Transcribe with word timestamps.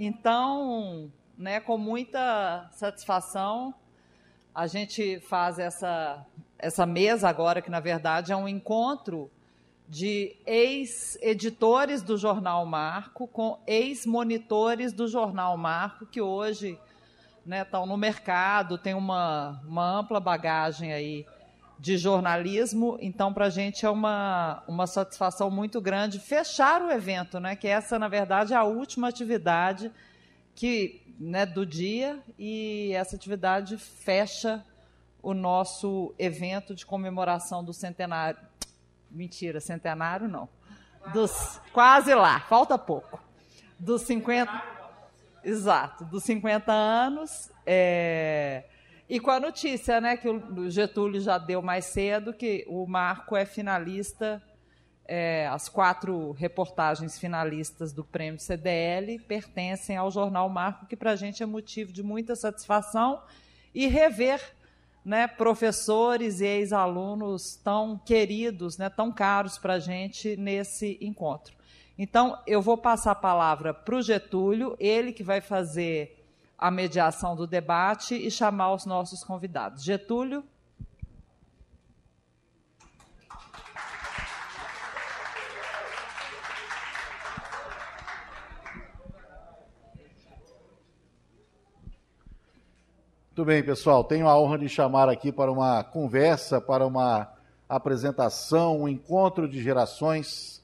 Então, 0.00 1.10
né, 1.36 1.58
com 1.58 1.76
muita 1.76 2.68
satisfação, 2.70 3.74
a 4.54 4.68
gente 4.68 5.18
faz 5.18 5.58
essa, 5.58 6.24
essa 6.56 6.86
mesa 6.86 7.28
agora, 7.28 7.60
que 7.60 7.68
na 7.68 7.80
verdade 7.80 8.30
é 8.30 8.36
um 8.36 8.46
encontro 8.46 9.28
de 9.88 10.36
ex-editores 10.46 12.00
do 12.00 12.16
Jornal 12.16 12.64
Marco 12.64 13.26
com 13.26 13.58
ex-monitores 13.66 14.92
do 14.92 15.08
Jornal 15.08 15.56
Marco, 15.56 16.06
que 16.06 16.20
hoje 16.20 16.78
né, 17.44 17.62
estão 17.62 17.84
no 17.84 17.96
mercado, 17.96 18.78
tem 18.78 18.94
uma, 18.94 19.60
uma 19.66 19.98
ampla 19.98 20.20
bagagem 20.20 20.92
aí 20.92 21.26
de 21.78 21.96
jornalismo, 21.96 22.98
então 23.00 23.32
para 23.32 23.46
a 23.46 23.50
gente 23.50 23.86
é 23.86 23.90
uma, 23.90 24.64
uma 24.66 24.86
satisfação 24.86 25.50
muito 25.50 25.80
grande 25.80 26.18
fechar 26.18 26.82
o 26.82 26.90
evento, 26.90 27.38
né, 27.38 27.54
que 27.54 27.68
essa, 27.68 27.98
na 27.98 28.08
verdade, 28.08 28.52
é 28.52 28.56
a 28.56 28.64
última 28.64 29.08
atividade 29.08 29.92
que, 30.54 31.00
né, 31.20 31.46
do 31.46 31.64
dia, 31.64 32.18
e 32.36 32.92
essa 32.94 33.14
atividade 33.14 33.76
fecha 33.76 34.64
o 35.22 35.32
nosso 35.32 36.14
evento 36.18 36.74
de 36.74 36.84
comemoração 36.84 37.62
do 37.62 37.72
centenário. 37.72 38.40
Mentira, 39.10 39.60
centenário 39.60 40.28
não. 40.28 40.48
Dos, 41.12 41.60
quase 41.72 42.14
lá, 42.14 42.40
falta 42.40 42.76
pouco. 42.76 43.20
Dos 43.78 44.02
50. 44.02 44.78
Exato, 45.44 46.04
dos 46.04 46.24
50 46.24 46.72
anos. 46.72 47.50
É, 47.64 48.64
e 49.08 49.18
com 49.18 49.30
a 49.30 49.40
notícia, 49.40 50.00
né, 50.00 50.16
que 50.16 50.28
o 50.28 50.70
Getúlio 50.70 51.20
já 51.20 51.38
deu 51.38 51.62
mais 51.62 51.86
cedo, 51.86 52.34
que 52.34 52.64
o 52.68 52.86
Marco 52.86 53.34
é 53.34 53.46
finalista, 53.46 54.42
é, 55.06 55.46
as 55.46 55.70
quatro 55.70 56.32
reportagens 56.32 57.18
finalistas 57.18 57.90
do 57.94 58.04
prêmio 58.04 58.38
CDL 58.38 59.18
pertencem 59.20 59.96
ao 59.96 60.10
jornal 60.10 60.46
Marco, 60.50 60.86
que 60.86 60.94
para 60.94 61.12
a 61.12 61.16
gente 61.16 61.42
é 61.42 61.46
motivo 61.46 61.90
de 61.90 62.02
muita 62.02 62.36
satisfação 62.36 63.22
e 63.74 63.86
rever 63.86 64.38
né, 65.02 65.26
professores 65.26 66.40
e 66.42 66.44
ex-alunos 66.44 67.56
tão 67.56 67.96
queridos, 67.96 68.76
né, 68.76 68.90
tão 68.90 69.10
caros 69.10 69.56
para 69.56 69.74
a 69.74 69.78
gente 69.78 70.36
nesse 70.36 70.98
encontro. 71.00 71.56
Então, 71.96 72.38
eu 72.46 72.60
vou 72.60 72.76
passar 72.76 73.12
a 73.12 73.14
palavra 73.14 73.72
para 73.72 73.96
o 73.96 74.02
Getúlio, 74.02 74.76
ele 74.78 75.12
que 75.14 75.22
vai 75.22 75.40
fazer 75.40 76.17
a 76.58 76.70
mediação 76.70 77.36
do 77.36 77.46
debate 77.46 78.14
e 78.14 78.30
chamar 78.30 78.74
os 78.74 78.84
nossos 78.84 79.22
convidados. 79.22 79.84
Getúlio. 79.84 80.42
Muito 93.28 93.46
bem, 93.46 93.62
pessoal. 93.62 94.02
Tenho 94.02 94.26
a 94.26 94.36
honra 94.36 94.58
de 94.58 94.68
chamar 94.68 95.08
aqui 95.08 95.30
para 95.30 95.52
uma 95.52 95.84
conversa, 95.84 96.60
para 96.60 96.84
uma 96.84 97.32
apresentação, 97.68 98.82
um 98.82 98.88
encontro 98.88 99.48
de 99.48 99.62
gerações 99.62 100.58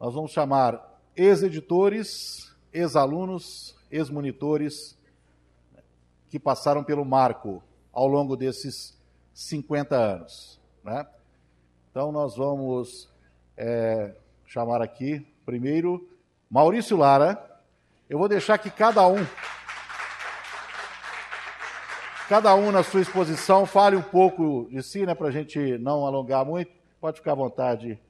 nós 0.00 0.14
vamos 0.14 0.30
chamar 0.30 1.02
ex-editores, 1.16 2.54
ex-alunos, 2.72 3.74
ex-monitores 3.90 4.96
que 6.28 6.38
passaram 6.38 6.84
pelo 6.84 7.04
marco 7.04 7.62
ao 7.92 8.06
longo 8.06 8.36
desses 8.36 8.96
50 9.34 9.96
anos. 9.96 10.60
Né? 10.84 11.06
Então, 11.90 12.12
nós 12.12 12.36
vamos 12.36 13.08
é, 13.56 14.14
chamar 14.46 14.82
aqui, 14.82 15.26
primeiro, 15.44 16.08
Maurício 16.50 16.96
Lara. 16.96 17.44
Eu 18.08 18.18
vou 18.18 18.28
deixar 18.28 18.58
que 18.58 18.70
cada 18.70 19.06
um, 19.06 19.26
cada 22.28 22.54
um 22.54 22.70
na 22.70 22.82
sua 22.82 23.00
exposição, 23.00 23.66
fale 23.66 23.96
um 23.96 24.02
pouco 24.02 24.68
de 24.70 24.82
si, 24.82 25.04
né, 25.04 25.14
para 25.14 25.28
a 25.28 25.32
gente 25.32 25.78
não 25.78 26.06
alongar 26.06 26.44
muito. 26.44 26.70
Pode 27.00 27.18
ficar 27.18 27.32
à 27.32 27.36
vontade 27.36 28.00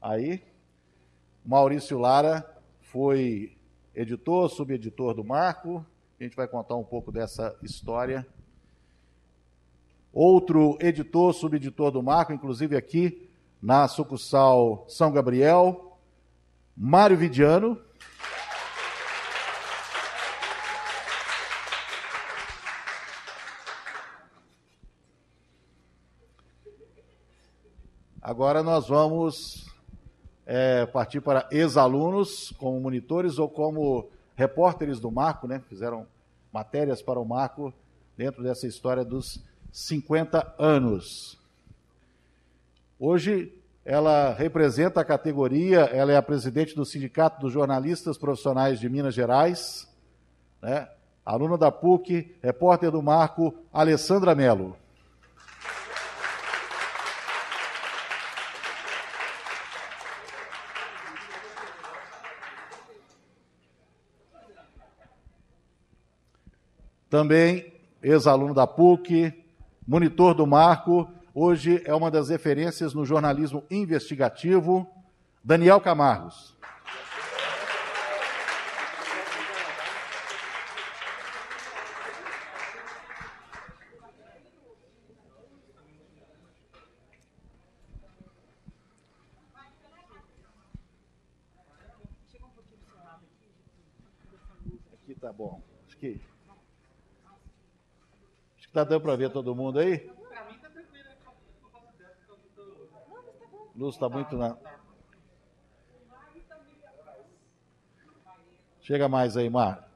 aí. 0.00 0.42
Maurício 1.44 1.98
Lara 1.98 2.48
foi 2.80 3.56
editor, 3.94 4.48
subeditor 4.48 5.14
do 5.14 5.24
Marco. 5.24 5.84
A 6.24 6.26
gente 6.26 6.36
vai 6.36 6.48
contar 6.48 6.74
um 6.74 6.82
pouco 6.82 7.12
dessa 7.12 7.54
história. 7.62 8.26
Outro 10.10 10.78
editor, 10.80 11.34
subeditor 11.34 11.90
do 11.90 12.02
Marco, 12.02 12.32
inclusive 12.32 12.78
aqui 12.78 13.28
na 13.60 13.86
sucursal 13.88 14.86
São 14.88 15.12
Gabriel, 15.12 15.98
Mário 16.74 17.18
Vidiano. 17.18 17.78
Agora 28.22 28.62
nós 28.62 28.88
vamos 28.88 29.70
é, 30.46 30.86
partir 30.86 31.20
para 31.20 31.46
ex-alunos 31.52 32.50
como 32.56 32.80
monitores 32.80 33.38
ou 33.38 33.46
como 33.46 34.08
repórteres 34.34 35.00
do 35.00 35.10
Marco, 35.10 35.46
né? 35.46 35.60
Fizeram 35.68 36.06
matérias 36.52 37.02
para 37.02 37.20
o 37.20 37.24
Marco 37.24 37.72
dentro 38.16 38.42
dessa 38.42 38.66
história 38.66 39.04
dos 39.04 39.42
50 39.72 40.54
anos. 40.58 41.38
Hoje 42.98 43.52
ela 43.84 44.32
representa 44.32 45.00
a 45.00 45.04
categoria, 45.04 45.80
ela 45.80 46.12
é 46.12 46.16
a 46.16 46.22
presidente 46.22 46.74
do 46.74 46.86
Sindicato 46.86 47.40
dos 47.40 47.52
Jornalistas 47.52 48.16
Profissionais 48.16 48.80
de 48.80 48.88
Minas 48.88 49.14
Gerais, 49.14 49.86
né? 50.62 50.88
aluna 51.24 51.58
da 51.58 51.70
PUC, 51.70 52.34
repórter 52.42 52.90
do 52.90 53.02
Marco, 53.02 53.54
Alessandra 53.72 54.34
Mello. 54.34 54.76
Também 67.08 67.72
ex-aluno 68.02 68.52
da 68.52 68.66
PUC, 68.66 69.32
monitor 69.86 70.34
do 70.34 70.46
Marco, 70.46 71.08
hoje 71.34 71.82
é 71.84 71.94
uma 71.94 72.10
das 72.10 72.28
referências 72.28 72.92
no 72.92 73.04
jornalismo 73.04 73.64
investigativo, 73.70 74.86
Daniel 75.42 75.80
Camargos. 75.80 76.54
Aqui 94.92 95.14
tá 95.14 95.32
bom. 95.32 95.60
Acho 95.86 95.96
que 95.98 96.33
Tá 98.74 98.82
dando 98.82 99.02
para 99.02 99.14
ver 99.14 99.30
todo 99.30 99.54
mundo 99.54 99.78
aí? 99.78 99.98
Para 100.00 100.44
mim 100.46 100.58
tranquilo. 100.58 101.08
Luz 103.76 103.94
está 103.94 104.08
muito 104.08 104.36
na. 104.36 104.56
Chega 108.80 109.08
mais 109.08 109.36
aí, 109.36 109.48
Mar. 109.48 109.88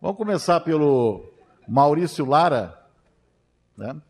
Vamos 0.00 0.16
começar 0.16 0.60
pelo 0.60 1.28
Maurício 1.66 2.24
Lara. 2.24 2.80
Né? 3.76 4.00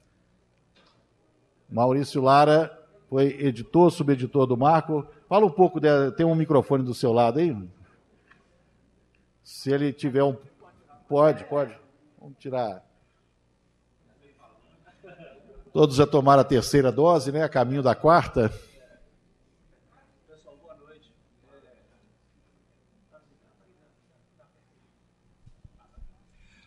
Maurício 1.66 2.20
Lara 2.20 2.78
foi 3.08 3.40
editor, 3.40 3.90
subeditor 3.90 4.46
do 4.46 4.54
Marco. 4.54 5.06
Fala 5.30 5.46
um 5.46 5.50
pouco, 5.50 5.80
de, 5.80 6.10
tem 6.12 6.26
um 6.26 6.34
microfone 6.34 6.84
do 6.84 6.92
seu 6.92 7.10
lado 7.10 7.38
aí? 7.38 7.56
Se 9.42 9.72
ele 9.72 9.94
tiver 9.94 10.22
um. 10.22 10.36
Pode, 11.08 11.44
pode. 11.44 11.74
Vamos 12.20 12.36
tirar. 12.38 12.84
Todos 15.74 15.96
já 15.96 16.06
tomaram 16.06 16.40
a 16.40 16.44
terceira 16.44 16.92
dose, 16.92 17.32
né? 17.32 17.42
A 17.42 17.48
caminho 17.48 17.82
da 17.82 17.96
quarta. 17.96 18.48
Pessoal, 20.28 20.56
boa 20.62 20.76
noite. 20.76 21.12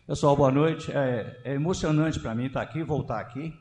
Pessoal, 0.06 0.36
boa 0.36 0.52
noite. 0.52 0.92
É, 0.92 1.40
é 1.42 1.54
emocionante 1.54 2.20
para 2.20 2.34
mim 2.34 2.48
estar 2.48 2.60
aqui, 2.60 2.82
voltar 2.82 3.18
aqui. 3.18 3.58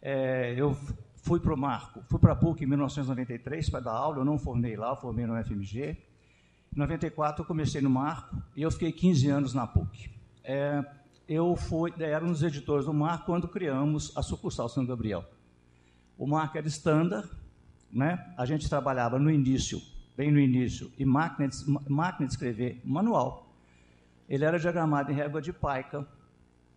É, 0.00 0.54
eu 0.56 0.78
fui 1.16 1.40
para 1.40 1.52
o 1.52 1.56
Marco, 1.56 2.04
fui 2.08 2.20
para 2.20 2.34
a 2.34 2.36
PUC 2.36 2.62
em 2.62 2.68
1993 2.68 3.68
para 3.68 3.80
dar 3.80 3.90
aula, 3.90 4.18
eu 4.18 4.24
não 4.24 4.38
formei 4.38 4.76
lá, 4.76 4.90
eu 4.90 4.96
formei 4.96 5.26
no 5.26 5.34
FMG. 5.44 5.96
Em 6.72 6.78
94 6.78 7.42
eu 7.42 7.44
comecei 7.44 7.80
no 7.80 7.90
Marco 7.90 8.40
e 8.54 8.62
eu 8.62 8.70
fiquei 8.70 8.92
15 8.92 9.30
anos 9.30 9.52
na 9.52 9.66
PUC. 9.66 10.08
É, 10.44 10.84
eu 11.28 11.56
fui, 11.56 11.92
era 11.98 12.24
um 12.24 12.28
dos 12.28 12.42
editores 12.42 12.86
do 12.86 12.94
Marco 12.94 13.26
quando 13.26 13.48
criamos 13.48 14.16
a 14.16 14.22
sucursal 14.22 14.68
São 14.68 14.86
Gabriel. 14.86 15.24
O 16.16 16.26
Marco 16.26 16.56
era 16.56 16.66
standard, 16.68 17.28
né? 17.92 18.32
a 18.36 18.46
gente 18.46 18.68
trabalhava 18.68 19.18
no 19.18 19.30
início, 19.30 19.80
bem 20.16 20.30
no 20.30 20.38
início, 20.38 20.90
e 20.96 21.04
máquina 21.04 21.48
de, 21.48 21.90
máquina 21.90 22.26
de 22.26 22.32
escrever 22.32 22.80
manual. 22.84 23.52
ele 24.28 24.44
era 24.44 24.58
diagramado 24.58 25.10
em 25.10 25.14
régua 25.14 25.42
de 25.42 25.52
Paica, 25.52 26.06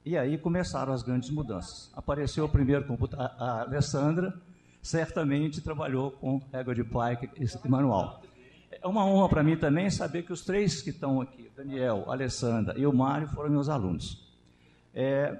e 0.03 0.17
aí 0.17 0.37
começaram 0.37 0.93
as 0.93 1.03
grandes 1.03 1.29
mudanças. 1.29 1.91
Apareceu 1.95 2.45
o 2.45 2.49
primeiro 2.49 2.85
computador, 2.85 3.31
a 3.37 3.61
Alessandra 3.61 4.33
certamente 4.81 5.61
trabalhou 5.61 6.11
com 6.11 6.41
régua 6.51 6.73
de 6.73 6.83
Paica 6.83 7.29
e 7.37 7.69
manual. 7.69 8.21
É 8.71 8.87
uma 8.87 9.05
honra 9.05 9.29
para 9.29 9.43
mim 9.43 9.57
também 9.57 9.89
saber 9.89 10.23
que 10.23 10.33
os 10.33 10.43
três 10.43 10.81
que 10.81 10.89
estão 10.89 11.21
aqui, 11.21 11.51
Daniel, 11.55 12.05
Alessandra 12.09 12.77
e 12.77 12.85
o 12.85 12.93
Mário, 12.93 13.27
foram 13.27 13.49
meus 13.49 13.69
alunos. 13.69 14.28
É, 14.93 15.39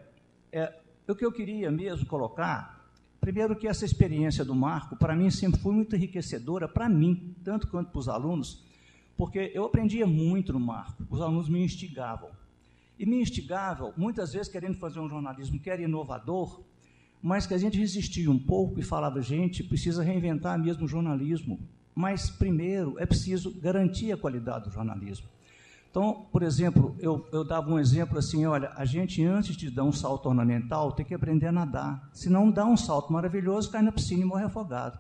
é, 0.51 0.74
o 1.07 1.16
que 1.16 1.25
eu 1.25 1.31
queria 1.31 1.72
mesmo 1.72 2.06
colocar, 2.06 2.88
primeiro 3.19 3.56
que 3.56 3.68
essa 3.68 3.86
experiência 3.86 4.46
do 4.46 4.56
Marco, 4.56 4.96
para 4.96 5.16
mim, 5.16 5.30
sempre 5.30 5.60
foi 5.60 5.74
muito 5.74 5.96
enriquecedora, 5.96 6.68
para 6.68 6.88
mim, 6.88 7.36
tanto 7.44 7.68
quanto 7.68 7.92
para 7.92 8.00
os 8.00 8.07
alunos, 8.07 8.63
porque 9.18 9.51
eu 9.54 9.66
aprendia 9.66 10.07
muito 10.07 10.54
no 10.54 10.60
Marco, 10.60 11.04
os 11.10 11.22
alunos 11.22 11.50
me 11.50 11.63
instigavam. 11.63 12.30
E 12.98 13.06
me 13.06 13.22
instigavam, 13.22 13.94
muitas 13.96 14.34
vezes 14.34 14.51
querendo 14.51 14.78
fazer 14.78 15.00
um 15.00 15.10
jornalismo 15.10 15.60
que 15.60 15.69
era 15.69 15.81
inovador, 15.81 16.62
mas 17.22 17.45
que 17.45 17.54
a 17.54 17.57
gente 17.57 17.78
resistia 17.78 18.30
um 18.30 18.40
pouco 18.40 18.80
e 18.80 18.84
falava, 18.84 19.22
gente, 19.22 19.63
precisa 19.63 20.04
reinventar 20.04 20.57
mesmo 20.57 20.86
o 20.86 20.88
jornalismo. 20.88 21.60
Mas, 21.94 22.30
primeiro, 22.30 22.98
é 22.98 23.06
preciso 23.06 23.52
garantir 23.60 24.12
a 24.12 24.18
qualidade 24.18 24.66
do 24.66 24.72
jornalismo. 24.72 25.28
Então, 25.90 26.28
por 26.32 26.44
exemplo, 26.44 26.96
eu, 27.00 27.28
eu 27.32 27.44
dava 27.44 27.72
um 27.72 27.80
exemplo 27.80 28.18
assim: 28.20 28.46
olha, 28.46 28.72
a 28.76 28.86
gente, 28.86 29.24
antes 29.24 29.56
de 29.56 29.72
dar 29.72 29.84
um 29.84 29.92
salto 29.92 30.28
ornamental, 30.30 30.92
tem 30.92 31.06
que 31.06 31.14
aprender 31.14 31.48
a 31.48 31.52
nadar. 31.52 32.10
Se 32.14 32.30
não 32.30 32.52
dá 32.52 32.66
um 32.66 32.78
salto 32.78 33.12
maravilhoso, 33.12 33.72
cai 33.72 33.82
na 33.82 33.92
piscina 33.92 34.22
e 34.22 34.26
morre 34.26 34.44
afogado. 34.44 34.98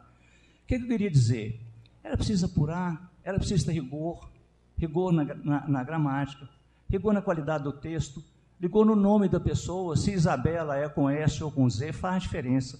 O 0.63 0.67
que, 0.67 0.77
que 0.77 0.83
eu 0.83 0.87
queria 0.87 1.09
dizer? 1.09 1.61
Era 2.03 2.17
preciso 2.17 2.45
apurar, 2.45 3.11
era 3.23 3.37
preciso 3.37 3.65
ter 3.65 3.73
rigor, 3.73 4.29
rigor 4.77 5.11
na, 5.11 5.23
na, 5.23 5.67
na 5.67 5.83
gramática, 5.83 6.49
ligou 6.89 7.13
na 7.13 7.21
qualidade 7.21 7.63
do 7.63 7.71
texto, 7.71 8.23
ligou 8.59 8.83
no 8.83 8.95
nome 8.95 9.29
da 9.29 9.39
pessoa, 9.39 9.95
se 9.95 10.11
Isabela 10.11 10.75
é 10.75 10.89
com 10.89 11.09
S 11.09 11.43
ou 11.43 11.51
com 11.51 11.69
Z, 11.69 11.93
faz 11.93 12.23
diferença. 12.23 12.79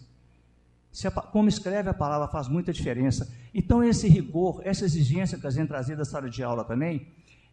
A, 1.06 1.12
como 1.22 1.48
escreve 1.48 1.90
a 1.90 1.94
palavra 1.94 2.28
faz 2.28 2.48
muita 2.48 2.74
diferença. 2.74 3.32
Então, 3.54 3.84
esse 3.84 4.08
rigor, 4.08 4.62
essa 4.64 4.86
exigência 4.86 5.38
que 5.38 5.46
a 5.46 5.52
gente 5.52 5.68
trazia 5.68 5.96
da 5.96 6.06
sala 6.06 6.30
de 6.30 6.42
aula 6.42 6.64
também, 6.64 7.08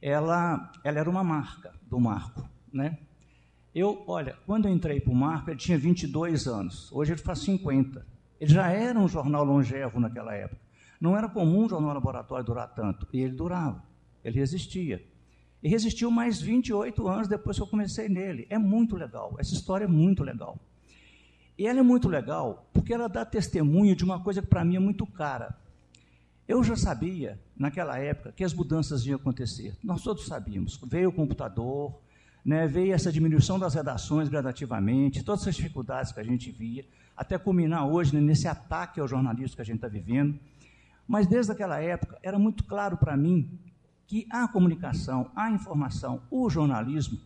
ela, 0.08 0.70
ela 0.85 1.00
era 1.00 1.11
uma 1.11 1.25
marca 1.25 1.73
do 1.82 1.99
Marco. 1.99 2.49
Né? 2.73 2.97
Eu, 3.75 4.05
olha, 4.06 4.37
quando 4.47 4.69
eu 4.69 4.73
entrei 4.73 5.00
para 5.00 5.12
o 5.12 5.17
Marco, 5.17 5.50
ele 5.50 5.58
tinha 5.58 5.76
22 5.76 6.47
anos, 6.47 6.93
hoje 6.93 7.12
ele 7.12 7.20
faz 7.20 7.41
50. 7.41 8.06
Ele 8.41 8.53
já 8.53 8.70
era 8.70 8.97
um 8.97 9.08
jornal 9.08 9.44
longevo 9.44 9.99
naquela 9.99 10.32
época. 10.32 10.61
Não 11.00 11.17
era 11.17 11.29
comum 11.29 11.64
um 11.64 11.69
jornal 11.69 11.93
laboratório 11.93 12.44
durar 12.44 12.73
tanto, 12.73 13.08
e 13.12 13.20
ele 13.20 13.35
durava, 13.35 13.82
ele 14.23 14.38
resistia. 14.38 15.05
E 15.61 15.69
resistiu 15.69 16.08
mais 16.08 16.41
28 16.41 17.08
anos 17.08 17.26
depois 17.26 17.56
que 17.56 17.62
eu 17.64 17.67
comecei 17.67 18.08
nele. 18.08 18.47
É 18.49 18.58
muito 18.58 18.94
legal, 18.94 19.35
essa 19.41 19.55
história 19.55 19.87
é 19.87 19.88
muito 19.88 20.23
legal. 20.23 20.56
E 21.58 21.67
ela 21.67 21.81
é 21.81 21.82
muito 21.82 22.08
legal 22.08 22.69
porque 22.73 22.94
ela 22.94 23.08
dá 23.08 23.25
testemunho 23.25 23.97
de 23.97 24.05
uma 24.05 24.23
coisa 24.23 24.41
que 24.41 24.47
para 24.47 24.64
mim 24.64 24.76
é 24.76 24.81
muito 24.81 25.05
cara. 25.05 25.58
Eu 26.48 26.62
já 26.62 26.76
sabia, 26.76 27.40
naquela 27.56 27.98
época, 27.98 28.31
que 28.31 28.44
as 28.44 28.54
mudanças 28.54 29.04
iam 29.04 29.16
acontecer. 29.16 29.76
Nós 29.82 30.02
todos 30.02 30.26
sabíamos. 30.26 30.81
Veio 30.87 31.08
o 31.08 31.12
computador, 31.12 31.98
né, 32.44 32.69
veio 32.69 32.94
essa 32.94 33.10
diminuição 33.10 33.58
das 33.58 33.75
redações 33.75 34.28
gradativamente, 34.28 35.25
todas 35.25 35.43
essas 35.43 35.56
dificuldades 35.56 36.12
que 36.12 36.20
a 36.20 36.25
gente 36.25 36.52
via, 36.52 36.84
até 37.16 37.37
culminar 37.37 37.88
hoje 37.88 38.14
né, 38.14 38.20
nesse 38.20 38.46
ataque 38.46 39.00
ao 39.00 39.08
jornalismo 39.08 39.56
que 39.56 39.62
a 39.62 39.64
gente 39.64 39.76
está 39.76 39.88
vivendo. 39.88 40.38
Mas 41.08 41.26
desde 41.26 41.50
aquela 41.50 41.81
época 41.81 42.16
era 42.22 42.38
muito 42.38 42.62
claro 42.62 42.96
para 42.96 43.16
mim 43.16 43.58
que 44.06 44.25
a 44.31 44.46
comunicação, 44.46 45.28
a 45.34 45.50
informação, 45.50 46.22
o 46.31 46.48
jornalismo 46.48 47.19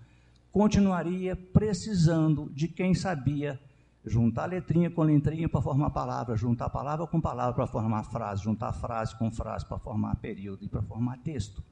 continuaria 0.51 1.37
precisando 1.37 2.51
de 2.55 2.67
quem 2.67 2.95
sabia 2.95 3.61
juntar 4.05 4.47
letrinha 4.47 4.91
com 4.91 5.03
letrinha 5.03 5.49
para 5.49 5.61
formar 5.61 5.91
palavra, 5.91 6.37
juntar 6.37 6.71
palavra 6.71 7.07
com 7.07 7.21
palavra 7.21 7.55
para 7.55 7.67
formar 7.67 8.05
frase, 8.05 8.43
juntar 8.43 8.73
frase 8.73 9.17
com 9.17 9.31
frase 9.31 9.67
para 9.67 9.79
formar 9.79 10.17
período 10.17 10.65
e 10.65 10.69
para 10.69 10.83
formar 10.83 11.19
texto. 11.19 11.63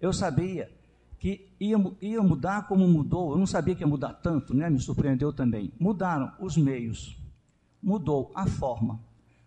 Eu 0.00 0.12
sabia 0.12 0.70
que 1.18 1.52
ia, 1.60 1.76
ia 2.00 2.22
mudar 2.22 2.66
como 2.66 2.88
mudou, 2.88 3.32
eu 3.32 3.38
não 3.38 3.46
sabia 3.46 3.74
que 3.74 3.82
ia 3.82 3.86
mudar 3.86 4.14
tanto, 4.14 4.54
né? 4.54 4.70
me 4.70 4.80
surpreendeu 4.80 5.32
também. 5.32 5.72
Mudaram 5.78 6.32
os 6.40 6.56
meios, 6.56 7.16
mudou 7.82 8.32
a 8.34 8.46
forma, 8.46 9.00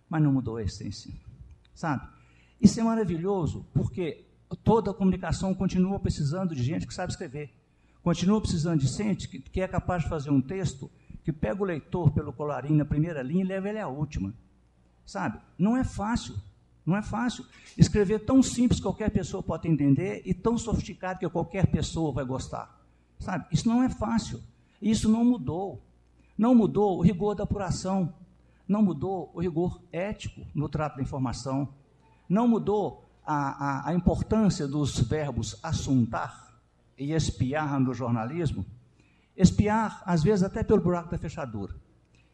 mas 0.08 0.22
não 0.22 0.31
mudou 0.31 0.58
a 0.58 0.64
essência, 0.64 1.12
sabe? 1.74 2.08
Isso 2.62 2.80
é 2.80 2.84
maravilhoso, 2.84 3.66
porque 3.74 4.26
toda 4.64 4.92
a 4.92 4.94
comunicação 4.94 5.54
continua 5.54 6.00
precisando 6.00 6.56
de 6.56 6.64
gente 6.64 6.88
que 6.88 6.94
sabe 6.94 7.12
escrever. 7.12 7.52
Continua 8.04 8.40
precisando 8.40 8.80
de 8.80 8.88
gente 8.88 9.28
que, 9.28 9.40
que 9.40 9.62
é 9.62 9.68
capaz 9.68 10.04
de 10.04 10.10
fazer 10.10 10.30
um 10.30 10.42
texto 10.42 10.90
que 11.24 11.31
pega 11.31 11.62
o 11.62 11.66
leitor 11.66 12.12
pelo 12.12 12.34
colarinho 12.34 12.75
na 12.75 12.86
primeira 12.86 13.22
linha 13.22 13.44
e 13.44 13.48
leva 13.48 13.70
ele 13.70 13.80
à 13.80 13.88
última. 13.88 14.34
Sabe? 15.06 15.40
Não 15.58 15.78
é 15.78 15.84
fácil. 15.84 16.36
Não 16.86 16.98
é 16.98 17.02
fácil. 17.02 17.46
Escrever 17.78 18.25
tão 18.25 18.44
simples 18.44 18.80
que 18.80 18.84
qualquer 18.84 19.10
pessoa 19.10 19.42
pode 19.42 19.68
entender 19.68 20.22
e 20.25 20.34
tão 20.34 20.58
sofisticado 20.58 21.20
que 21.20 21.30
qualquer 21.30 21.68
pessoa 21.68 22.12
vai 22.12 22.25
gostar. 22.25 22.81
Sabe? 23.20 23.46
Isso 23.52 23.68
não 23.68 23.81
é 23.81 23.90
fácil. 23.90 24.42
Isso 24.81 25.10
não 25.10 25.24
mudou. 25.24 25.81
Não 26.38 26.54
mudou 26.54 26.98
o 26.98 27.02
rigor 27.02 27.36
da 27.36 27.44
apuração. 27.44 28.14
Não 28.68 28.81
mudou 28.81 29.31
o 29.34 29.42
rigor 29.42 29.81
ético 29.92 30.42
no 30.54 30.68
trato 30.68 30.98
da 30.98 31.02
informação. 31.02 31.69
Não 32.28 32.48
mudou 32.48 33.04
a, 33.26 33.36
a, 33.36 33.90
a 33.90 33.94
importância 33.94 34.68
dos 34.68 35.00
verbos 35.00 35.58
assuntar 35.64 36.54
e 36.98 37.14
espiar 37.14 37.80
no 37.80 37.94
jornalismo, 37.94 38.66
espiar, 39.35 40.01
às 40.06 40.24
vezes, 40.24 40.44
até 40.44 40.63
pelo 40.63 40.81
buraco 40.81 41.09
da 41.09 41.18
fechadura. 41.18 41.74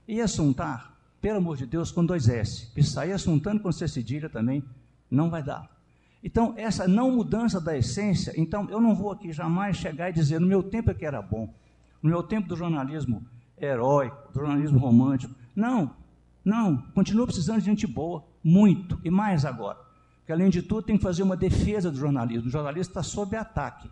E 0.08 0.22
assuntar, 0.22 0.98
pelo 1.22 1.38
amor 1.38 1.58
de 1.58 1.66
Deus, 1.66 1.92
com 1.92 2.06
dois 2.06 2.28
S. 2.28 2.70
E 2.76 2.84
sair 2.84 3.12
assuntando 3.12 3.62
com 3.62 3.72
C 3.72 3.88
cedilha 3.88 4.30
também 4.30 4.64
não 5.10 5.30
vai 5.30 5.44
dar. 5.44 5.70
Então, 6.24 6.54
essa 6.58 6.88
não 6.88 7.12
mudança 7.12 7.62
da 7.62 7.78
essência, 7.78 8.34
então 8.36 8.70
eu 8.70 8.82
não 8.82 8.94
vou 8.94 9.12
aqui 9.12 9.32
jamais 9.32 9.78
chegar 9.78 10.10
e 10.10 10.14
dizer, 10.14 10.40
no 10.40 10.48
meu 10.48 10.62
tempo 10.62 10.92
é 10.92 10.94
que 10.94 11.06
era 11.06 11.22
bom, 11.22 11.54
no 12.02 12.10
meu 12.10 12.22
tempo 12.22 12.48
do 12.48 12.58
jornalismo 12.58 13.26
heróico, 13.58 14.32
do 14.34 14.40
jornalismo 14.40 14.80
romântico. 14.80 15.34
Não, 15.56 15.96
não, 16.44 16.78
continua 16.94 17.26
precisando 17.26 17.60
de 17.60 17.66
gente 17.66 17.88
boa, 17.88 18.26
muito, 18.44 19.00
e 19.04 19.10
mais 19.10 19.46
agora 19.46 19.90
que 20.30 20.34
além 20.34 20.52
de 20.52 20.62
tudo 20.62 20.84
tem 20.84 20.96
que 20.96 21.02
fazer 21.02 21.24
uma 21.24 21.36
defesa 21.36 21.90
do 21.90 21.98
jornalismo. 21.98 22.50
O 22.50 22.52
jornalismo 22.52 22.92
está 22.92 23.02
sob 23.02 23.36
ataque. 23.36 23.90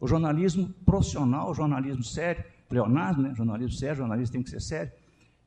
O 0.00 0.08
jornalismo 0.08 0.68
profissional, 0.84 1.50
o 1.50 1.54
jornalismo 1.54 2.02
sério, 2.02 2.42
Leonardo, 2.70 3.20
né? 3.20 3.34
jornalismo 3.34 3.72
sério, 3.72 3.96
jornalismo 3.98 4.32
tem 4.32 4.42
que 4.42 4.50
ser 4.50 4.60
sério, 4.60 4.92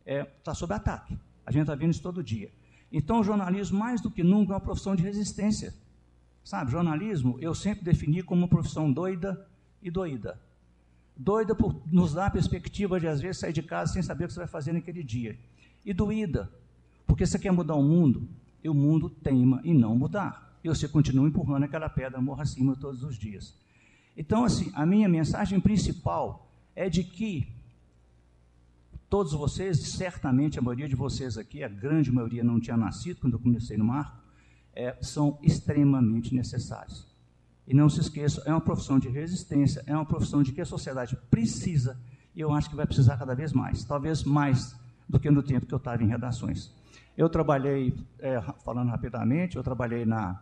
está 0.05 0.11
é, 0.11 0.23
tá 0.43 0.53
sob 0.53 0.73
ataque. 0.73 1.17
A 1.45 1.51
gente 1.51 1.61
está 1.61 1.75
vendo 1.75 1.91
isso 1.91 2.01
todo 2.01 2.23
dia. 2.23 2.51
Então, 2.91 3.21
o 3.21 3.23
jornalismo, 3.23 3.79
mais 3.79 3.99
do 3.99 4.11
que 4.11 4.23
nunca, 4.23 4.53
é 4.53 4.55
uma 4.55 4.61
profissão 4.61 4.95
de 4.95 5.01
resistência. 5.01 5.73
Sabe, 6.43 6.71
jornalismo 6.71 7.37
eu 7.39 7.55
sempre 7.55 7.83
defini 7.83 8.21
como 8.21 8.41
uma 8.41 8.47
profissão 8.47 8.91
doida 8.91 9.45
e 9.81 9.89
doída. 9.89 10.39
Doida 11.15 11.55
por 11.55 11.81
nos 11.91 12.13
dar 12.13 12.27
a 12.27 12.29
perspectiva 12.29 12.99
de, 12.99 13.07
às 13.07 13.19
vezes, 13.19 13.39
sair 13.39 13.53
de 13.53 13.63
casa 13.63 13.93
sem 13.93 14.03
saber 14.03 14.25
o 14.25 14.27
que 14.27 14.33
você 14.33 14.41
vai 14.41 14.47
fazer 14.47 14.73
naquele 14.73 15.03
dia. 15.03 15.37
E 15.85 15.93
doída, 15.93 16.51
porque 17.07 17.25
você 17.25 17.39
quer 17.39 17.51
mudar 17.51 17.75
o 17.75 17.83
mundo, 17.83 18.27
e 18.63 18.69
o 18.69 18.73
mundo 18.73 19.09
teima 19.09 19.59
em 19.63 19.73
não 19.73 19.95
mudar. 19.95 20.57
E 20.63 20.69
você 20.69 20.87
continua 20.87 21.27
empurrando 21.27 21.63
aquela 21.63 21.89
pedra 21.89 22.21
morra 22.21 22.43
acima 22.43 22.75
todos 22.75 23.03
os 23.03 23.17
dias. 23.17 23.53
Então, 24.15 24.43
assim, 24.43 24.71
a 24.75 24.85
minha 24.85 25.09
mensagem 25.09 25.59
principal 25.59 26.47
é 26.75 26.89
de 26.89 27.03
que 27.03 27.47
todos 29.09 29.33
vocês, 29.33 29.79
certamente 29.79 30.57
a 30.57 30.61
maioria 30.61 30.87
de 30.87 30.95
vocês 30.95 31.37
aqui, 31.37 31.63
a 31.63 31.67
grande 31.67 32.11
maioria 32.11 32.43
não 32.43 32.59
tinha 32.59 32.77
nascido 32.77 33.19
quando 33.19 33.33
eu 33.33 33.39
comecei 33.39 33.77
no 33.77 33.85
Marco, 33.85 34.17
é, 34.75 34.97
são 35.01 35.37
extremamente 35.41 36.33
necessários. 36.33 37.07
E 37.67 37.73
não 37.73 37.89
se 37.89 37.99
esqueça, 37.99 38.41
é 38.45 38.51
uma 38.51 38.61
profissão 38.61 38.99
de 38.99 39.07
resistência, 39.09 39.83
é 39.85 39.95
uma 39.95 40.05
profissão 40.05 40.43
de 40.43 40.51
que 40.51 40.61
a 40.61 40.65
sociedade 40.65 41.15
precisa, 41.29 41.97
e 42.35 42.41
eu 42.41 42.51
acho 42.51 42.69
que 42.69 42.75
vai 42.75 42.85
precisar 42.85 43.17
cada 43.17 43.35
vez 43.35 43.53
mais, 43.53 43.83
talvez 43.83 44.23
mais 44.23 44.75
do 45.07 45.19
que 45.19 45.29
no 45.29 45.43
tempo 45.43 45.65
que 45.65 45.73
eu 45.73 45.77
estava 45.77 46.03
em 46.03 46.07
redações. 46.07 46.71
Eu 47.15 47.29
trabalhei, 47.29 47.93
é, 48.19 48.41
falando 48.65 48.89
rapidamente, 48.89 49.55
eu 49.55 49.63
trabalhei 49.63 50.05
na, 50.05 50.41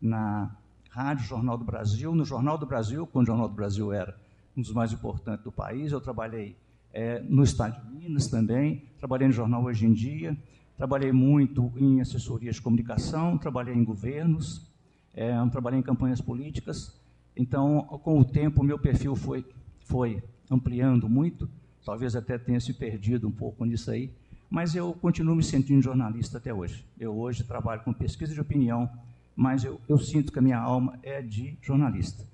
na 0.00 0.54
Rádio 0.94 1.26
Jornal 1.26 1.58
do 1.58 1.64
Brasil, 1.64 2.14
no 2.14 2.24
Jornal 2.24 2.56
do 2.56 2.64
Brasil, 2.64 3.04
quando 3.04 3.24
o 3.24 3.26
Jornal 3.26 3.48
do 3.48 3.54
Brasil 3.54 3.92
era 3.92 4.16
um 4.56 4.62
dos 4.62 4.70
mais 4.70 4.92
importantes 4.92 5.42
do 5.42 5.50
país. 5.50 5.90
Eu 5.90 6.00
trabalhei 6.00 6.56
é, 6.92 7.18
no 7.18 7.42
Estado 7.42 7.84
de 7.84 7.92
Minas 7.92 8.28
também, 8.28 8.84
trabalhei 9.00 9.26
no 9.26 9.32
Jornal 9.32 9.64
Hoje 9.64 9.86
em 9.86 9.92
Dia, 9.92 10.38
trabalhei 10.76 11.10
muito 11.10 11.72
em 11.76 12.00
assessorias 12.00 12.54
de 12.54 12.62
comunicação, 12.62 13.36
trabalhei 13.36 13.74
em 13.74 13.82
governos, 13.82 14.70
é, 15.12 15.34
trabalhei 15.50 15.80
em 15.80 15.82
campanhas 15.82 16.20
políticas. 16.20 16.96
Então, 17.36 17.82
com 18.04 18.20
o 18.20 18.24
tempo, 18.24 18.62
meu 18.62 18.78
perfil 18.78 19.16
foi, 19.16 19.44
foi 19.80 20.22
ampliando 20.48 21.08
muito, 21.08 21.50
talvez 21.84 22.14
até 22.14 22.38
tenha 22.38 22.60
se 22.60 22.72
perdido 22.72 23.26
um 23.26 23.32
pouco 23.32 23.64
nisso 23.64 23.90
aí, 23.90 24.12
mas 24.48 24.76
eu 24.76 24.92
continuo 24.92 25.34
me 25.34 25.42
sentindo 25.42 25.82
jornalista 25.82 26.38
até 26.38 26.54
hoje. 26.54 26.86
Eu 26.96 27.18
hoje 27.18 27.42
trabalho 27.42 27.82
com 27.82 27.92
pesquisa 27.92 28.32
de 28.32 28.40
opinião, 28.40 28.88
mas 29.34 29.64
eu, 29.64 29.80
eu 29.88 29.98
sinto 29.98 30.32
que 30.32 30.38
a 30.38 30.42
minha 30.42 30.58
alma 30.58 30.98
é 31.02 31.20
de 31.20 31.56
jornalista. 31.60 32.24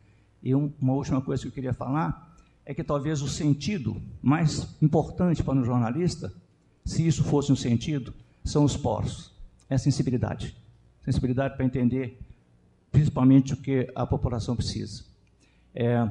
E 0.43 0.55
um, 0.55 0.73
uma 0.81 0.93
última 0.93 1.21
coisa 1.21 1.43
que 1.43 1.49
eu 1.49 1.53
queria 1.53 1.73
falar 1.73 2.35
é 2.65 2.75
que 2.75 2.85
talvez 2.85 3.23
o 3.23 3.29
sentido 3.29 4.01
mais 4.23 4.77
importante 4.81 5.43
para 5.43 5.55
um 5.55 5.65
jornalista, 5.65 6.33
se 6.85 7.07
isso 7.07 7.25
fosse 7.25 7.53
um 7.53 7.57
sentido, 7.57 8.15
são 8.45 8.65
os 8.65 8.77
poros, 8.77 9.33
é 9.69 9.75
a 9.75 9.79
sensibilidade. 9.79 10.57
Sensibilidade 11.05 11.57
para 11.57 11.65
entender 11.65 12.19
principalmente 12.91 13.55
o 13.55 13.57
que 13.57 13.91
a 13.95 14.07
população 14.07 14.57
precisa. 14.57 15.05
É, 15.75 16.09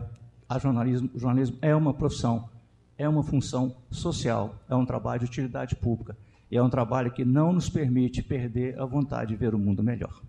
a 0.48 0.58
jornalismo, 0.58 1.10
o 1.13 1.19
jornalismo 1.19 1.58
é 1.62 1.75
uma 1.75 1.93
profissão, 1.93 2.50
é 2.98 3.08
uma 3.08 3.24
função 3.24 3.75
social, 3.91 4.55
é 4.69 4.75
um 4.75 4.86
trabalho 4.86 5.19
de 5.19 5.25
utilidade 5.25 5.75
pública. 5.75 6.17
E 6.51 6.58
é 6.58 6.63
um 6.63 6.69
trabalho 6.69 7.12
que 7.12 7.24
não 7.24 7.53
nos 7.53 7.69
permite 7.69 8.24
perder 8.24 8.79
a 8.79 8.86
vontade 8.86 9.29
de 9.29 9.36
ver 9.36 9.53
o 9.53 9.60
mundo 9.60 9.84
melhor. 9.84 10.22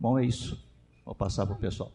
Bom, 0.00 0.18
é 0.18 0.24
isso. 0.24 0.58
Vou 1.04 1.14
passar 1.14 1.44
para 1.44 1.54
o 1.54 1.58
pessoal. 1.58 1.92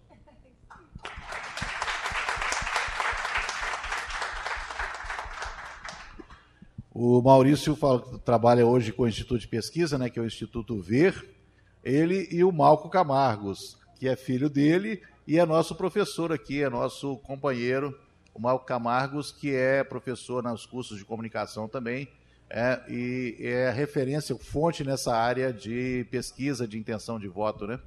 O 6.93 7.19
Maurício 7.19 7.75
fala, 7.75 7.99
trabalha 8.19 8.63
hoje 8.63 8.93
com 8.93 9.03
o 9.03 9.07
Instituto 9.07 9.41
de 9.41 9.47
Pesquisa, 9.47 9.97
né, 9.97 10.07
que 10.07 10.19
é 10.19 10.21
o 10.21 10.25
Instituto 10.25 10.79
Ver, 10.79 11.35
ele 11.83 12.27
e 12.31 12.43
o 12.43 12.51
Malco 12.51 12.89
Camargos, 12.89 13.75
que 13.99 14.07
é 14.07 14.15
filho 14.15 14.49
dele 14.51 15.01
e 15.27 15.39
é 15.39 15.45
nosso 15.45 15.75
professor 15.75 16.31
aqui, 16.31 16.61
é 16.61 16.69
nosso 16.69 17.17
companheiro, 17.17 17.99
o 18.35 18.39
Malco 18.39 18.65
Camargos, 18.65 19.31
que 19.31 19.53
é 19.53 19.83
professor 19.83 20.43
nos 20.43 20.65
cursos 20.65 20.99
de 20.99 21.03
comunicação 21.03 21.67
também, 21.67 22.07
é, 22.49 22.79
e 22.87 23.35
é 23.39 23.71
referência, 23.71 24.37
fonte 24.37 24.83
nessa 24.83 25.17
área 25.17 25.51
de 25.51 26.05
pesquisa 26.11 26.67
de 26.67 26.77
intenção 26.77 27.19
de 27.19 27.27
voto, 27.27 27.65
né? 27.65 27.79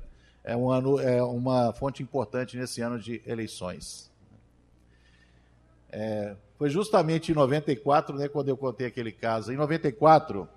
É, 0.49 0.57
um 0.57 0.71
ano, 0.71 0.99
é 0.99 1.23
uma 1.23 1.75
fonte 1.75 2.03
importante 2.03 2.57
nesse 2.57 2.81
ano 2.81 2.99
de 2.99 3.21
eleições. 3.27 4.11
É, 5.91 6.35
foi 6.57 6.71
justamente 6.71 7.31
em 7.31 7.35
94, 7.35 8.17
né, 8.17 8.29
quando 8.29 8.49
eu 8.49 8.57
contei 8.57 8.87
aquele 8.87 9.13
caso. 9.13 9.53
Em 9.53 9.57
94, 9.57 10.49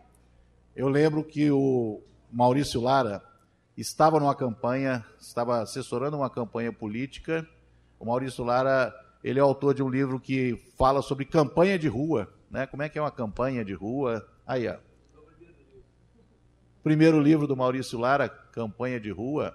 eu 0.74 0.88
lembro 0.88 1.26
que 1.26 1.52
o 1.52 2.02
Maurício 2.32 2.80
Lara 2.80 3.22
estava 3.76 4.18
numa 4.18 4.34
campanha, 4.34 5.06
estava 5.20 5.62
assessorando 5.62 6.16
uma 6.16 6.30
campanha 6.30 6.72
política. 6.72 7.46
O 8.00 8.06
Maurício 8.06 8.46
Lara, 8.46 8.96
ele 9.22 9.40
é 9.40 9.42
autor 9.42 9.74
de 9.74 9.84
um 9.84 9.90
livro 9.90 10.22
que 10.22 10.56
fala 10.78 11.02
sobre 11.02 11.26
campanha 11.26 11.78
de 11.78 11.90
rua, 11.90 12.34
né? 12.50 12.66
Como 12.66 12.82
é 12.82 12.88
que 12.88 12.98
é 12.98 13.02
uma 13.02 13.12
campanha 13.12 13.66
de 13.66 13.74
rua? 13.74 14.26
Aí, 14.48 14.70
ó. 14.70 14.78
Primeiro 16.82 17.20
livro 17.20 17.46
do 17.46 17.58
Maurício 17.58 18.00
Lara, 18.00 18.30
Campanha 18.30 19.00
de 19.00 19.12
Rua, 19.12 19.54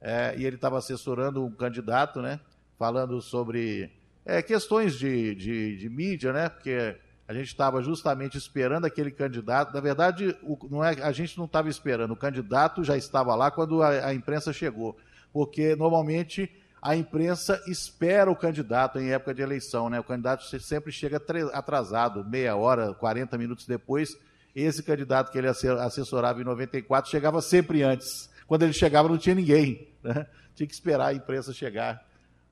é, 0.00 0.34
e 0.36 0.44
ele 0.44 0.56
estava 0.56 0.78
assessorando 0.78 1.44
um 1.44 1.50
candidato, 1.50 2.22
né? 2.22 2.40
Falando 2.78 3.20
sobre 3.20 3.90
é, 4.24 4.40
questões 4.42 4.94
de, 4.94 5.34
de, 5.34 5.76
de, 5.76 5.88
mídia, 5.88 6.32
né? 6.32 6.48
Porque 6.48 6.96
a 7.26 7.34
gente 7.34 7.48
estava 7.48 7.82
justamente 7.82 8.38
esperando 8.38 8.84
aquele 8.84 9.10
candidato. 9.10 9.74
Na 9.74 9.80
verdade, 9.80 10.36
o, 10.42 10.58
não 10.70 10.84
é, 10.84 10.90
a 11.02 11.12
gente 11.12 11.36
não 11.36 11.46
estava 11.46 11.68
esperando, 11.68 12.12
o 12.12 12.16
candidato 12.16 12.84
já 12.84 12.96
estava 12.96 13.34
lá 13.34 13.50
quando 13.50 13.82
a, 13.82 14.06
a 14.06 14.14
imprensa 14.14 14.52
chegou. 14.52 14.96
Porque 15.32 15.74
normalmente 15.74 16.50
a 16.80 16.94
imprensa 16.94 17.60
espera 17.66 18.30
o 18.30 18.36
candidato 18.36 18.98
em 18.98 19.10
época 19.10 19.34
de 19.34 19.42
eleição, 19.42 19.90
né? 19.90 19.98
O 19.98 20.04
candidato 20.04 20.44
sempre 20.60 20.92
chega 20.92 21.20
atrasado, 21.52 22.24
meia 22.24 22.54
hora, 22.56 22.94
40 22.94 23.36
minutos 23.36 23.66
depois. 23.66 24.16
Esse 24.54 24.82
candidato 24.82 25.30
que 25.30 25.38
ele 25.38 25.48
assessorava 25.48 26.40
em 26.40 26.44
94 26.44 27.10
chegava 27.10 27.42
sempre 27.42 27.82
antes. 27.82 28.30
Quando 28.48 28.62
ele 28.64 28.72
chegava, 28.72 29.08
não 29.08 29.18
tinha 29.18 29.36
ninguém. 29.36 29.86
Né? 30.02 30.26
Tinha 30.54 30.66
que 30.66 30.72
esperar 30.72 31.08
a 31.08 31.14
imprensa 31.14 31.52
chegar 31.52 32.04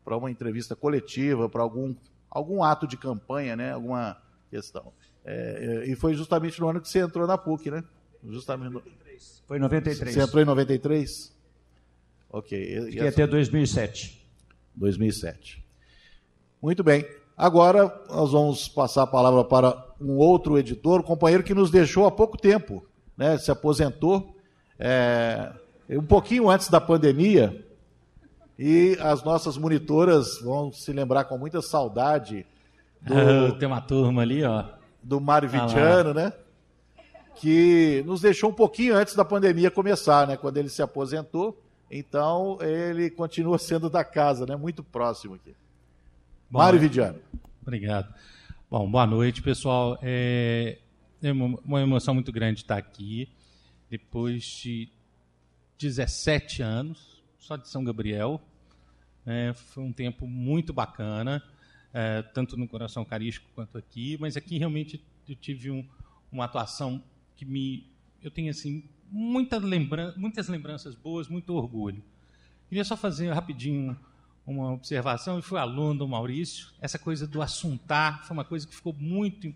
para 0.04 0.16
uma 0.16 0.30
entrevista 0.30 0.76
coletiva, 0.76 1.48
para 1.48 1.62
algum, 1.62 1.94
algum 2.30 2.62
ato 2.62 2.86
de 2.86 2.96
campanha, 2.96 3.56
né? 3.56 3.72
alguma 3.72 4.16
questão. 4.48 4.92
É, 5.24 5.84
é 5.84 5.90
e 5.90 5.96
foi 5.96 6.14
justamente 6.14 6.60
no 6.60 6.68
ano 6.68 6.80
que 6.80 6.88
você 6.88 7.00
entrou 7.00 7.26
na 7.26 7.36
PUC, 7.36 7.70
né? 7.70 7.82
Justamente 8.22 8.72
no... 8.72 8.82
Foi 9.46 9.56
em 9.56 9.60
93. 9.60 10.14
Você 10.14 10.20
entrou 10.20 10.42
em 10.42 10.44
93? 10.44 11.34
Ok. 12.30 12.90
Que 12.90 13.00
até 13.00 13.26
2007. 13.26 14.26
2007. 14.74 15.64
Muito 16.60 16.84
bem. 16.84 17.08
Agora 17.36 18.04
nós 18.08 18.32
vamos 18.32 18.68
passar 18.68 19.02
a 19.02 19.06
palavra 19.06 19.44
para 19.44 19.94
um 20.00 20.16
outro 20.16 20.58
editor, 20.58 21.00
um 21.00 21.04
companheiro 21.04 21.42
que 21.42 21.54
nos 21.54 21.70
deixou 21.70 22.06
há 22.06 22.10
pouco 22.10 22.36
tempo, 22.36 22.84
né? 23.16 23.38
Se 23.38 23.50
aposentou 23.50 24.36
é, 24.78 25.52
um 25.90 26.04
pouquinho 26.04 26.50
antes 26.50 26.68
da 26.68 26.80
pandemia, 26.80 27.64
e 28.58 28.96
as 29.00 29.22
nossas 29.22 29.56
monitoras 29.56 30.40
vão 30.40 30.72
se 30.72 30.92
lembrar 30.92 31.24
com 31.24 31.36
muita 31.36 31.60
saudade 31.60 32.46
do, 33.02 33.56
tem 33.58 33.68
uma 33.68 33.80
turma 33.80 34.22
ali, 34.22 34.42
ó. 34.42 34.64
Do 35.02 35.20
Mário 35.20 35.48
Vitiano, 35.48 36.10
ah 36.10 36.14
né? 36.14 36.32
Que 37.36 38.02
nos 38.06 38.20
deixou 38.20 38.50
um 38.50 38.54
pouquinho 38.54 38.96
antes 38.96 39.14
da 39.14 39.24
pandemia 39.24 39.70
começar, 39.70 40.26
né? 40.26 40.36
Quando 40.36 40.56
ele 40.56 40.68
se 40.68 40.82
aposentou. 40.82 41.62
Então, 41.88 42.58
ele 42.60 43.10
continua 43.10 43.58
sendo 43.58 43.88
da 43.88 44.02
casa, 44.02 44.44
né? 44.46 44.56
Muito 44.56 44.82
próximo 44.82 45.34
aqui. 45.34 45.54
Bom, 46.50 46.58
Mário 46.58 46.80
Vidiano. 46.80 47.18
Obrigado. 47.62 48.12
Bom, 48.68 48.90
boa 48.90 49.06
noite, 49.06 49.42
pessoal. 49.42 49.96
É, 50.02 50.78
é 51.22 51.30
uma 51.30 51.80
emoção 51.80 52.14
muito 52.14 52.32
grande 52.32 52.62
estar 52.62 52.76
aqui, 52.76 53.28
depois 53.88 54.42
de 54.42 54.88
17 55.78 56.62
anos, 56.62 57.22
só 57.38 57.56
de 57.56 57.68
São 57.68 57.84
Gabriel. 57.84 58.40
É, 59.24 59.52
foi 59.52 59.82
um 59.82 59.92
tempo 59.92 60.26
muito 60.26 60.72
bacana, 60.72 61.42
é, 61.92 62.22
tanto 62.22 62.56
no 62.56 62.68
Coração 62.68 63.04
Carístico 63.04 63.48
quanto 63.54 63.76
aqui, 63.76 64.16
mas 64.20 64.36
aqui 64.36 64.58
realmente 64.58 65.02
eu 65.28 65.34
tive 65.34 65.70
um, 65.70 65.86
uma 66.30 66.44
atuação 66.44 67.02
que 67.34 67.44
me. 67.44 67.86
Eu 68.22 68.30
tenho 68.30 68.50
assim 68.50 68.84
muita 69.10 69.58
lembran 69.58 70.12
muitas 70.16 70.48
lembranças 70.48 70.94
boas, 70.94 71.28
muito 71.28 71.52
orgulho. 71.54 72.02
Queria 72.68 72.84
só 72.84 72.96
fazer 72.96 73.32
rapidinho 73.32 73.96
uma 74.46 74.72
observação. 74.72 75.36
Eu 75.36 75.42
fui 75.42 75.58
aluno 75.58 76.00
do 76.00 76.08
Maurício. 76.08 76.68
Essa 76.80 76.98
coisa 76.98 77.26
do 77.26 77.42
assuntar 77.42 78.24
foi 78.24 78.36
uma 78.36 78.44
coisa 78.44 78.66
que 78.66 78.74
ficou 78.74 78.92
muito 78.92 79.52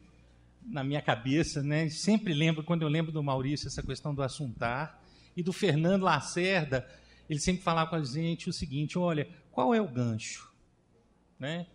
na 0.63 0.85
minha 0.85 1.01
cabeça, 1.01 1.63
né? 1.63 1.89
Sempre 1.89 2.35
lembro 2.35 2.63
quando 2.63 2.83
eu 2.83 2.89
lembro 2.89 3.11
do 3.11 3.23
Maurício 3.23 3.67
essa 3.67 3.83
questão 3.83 4.15
do 4.15 4.23
assuntar 4.23 5.00
e 5.37 5.43
do 5.43 5.53
Fernando 5.53 6.03
Lacerda. 6.03 6.87
Ele 7.29 7.39
sempre 7.39 7.63
falava 7.63 7.91
com 7.91 7.97
a 7.97 8.05
gente 8.05 8.49
o 8.49 8.53
seguinte: 8.53 8.99
olha, 8.99 9.29
qual 9.51 9.75
é 9.75 9.81
o 9.81 9.89
gancho, 9.89 10.53
né? 11.39 11.67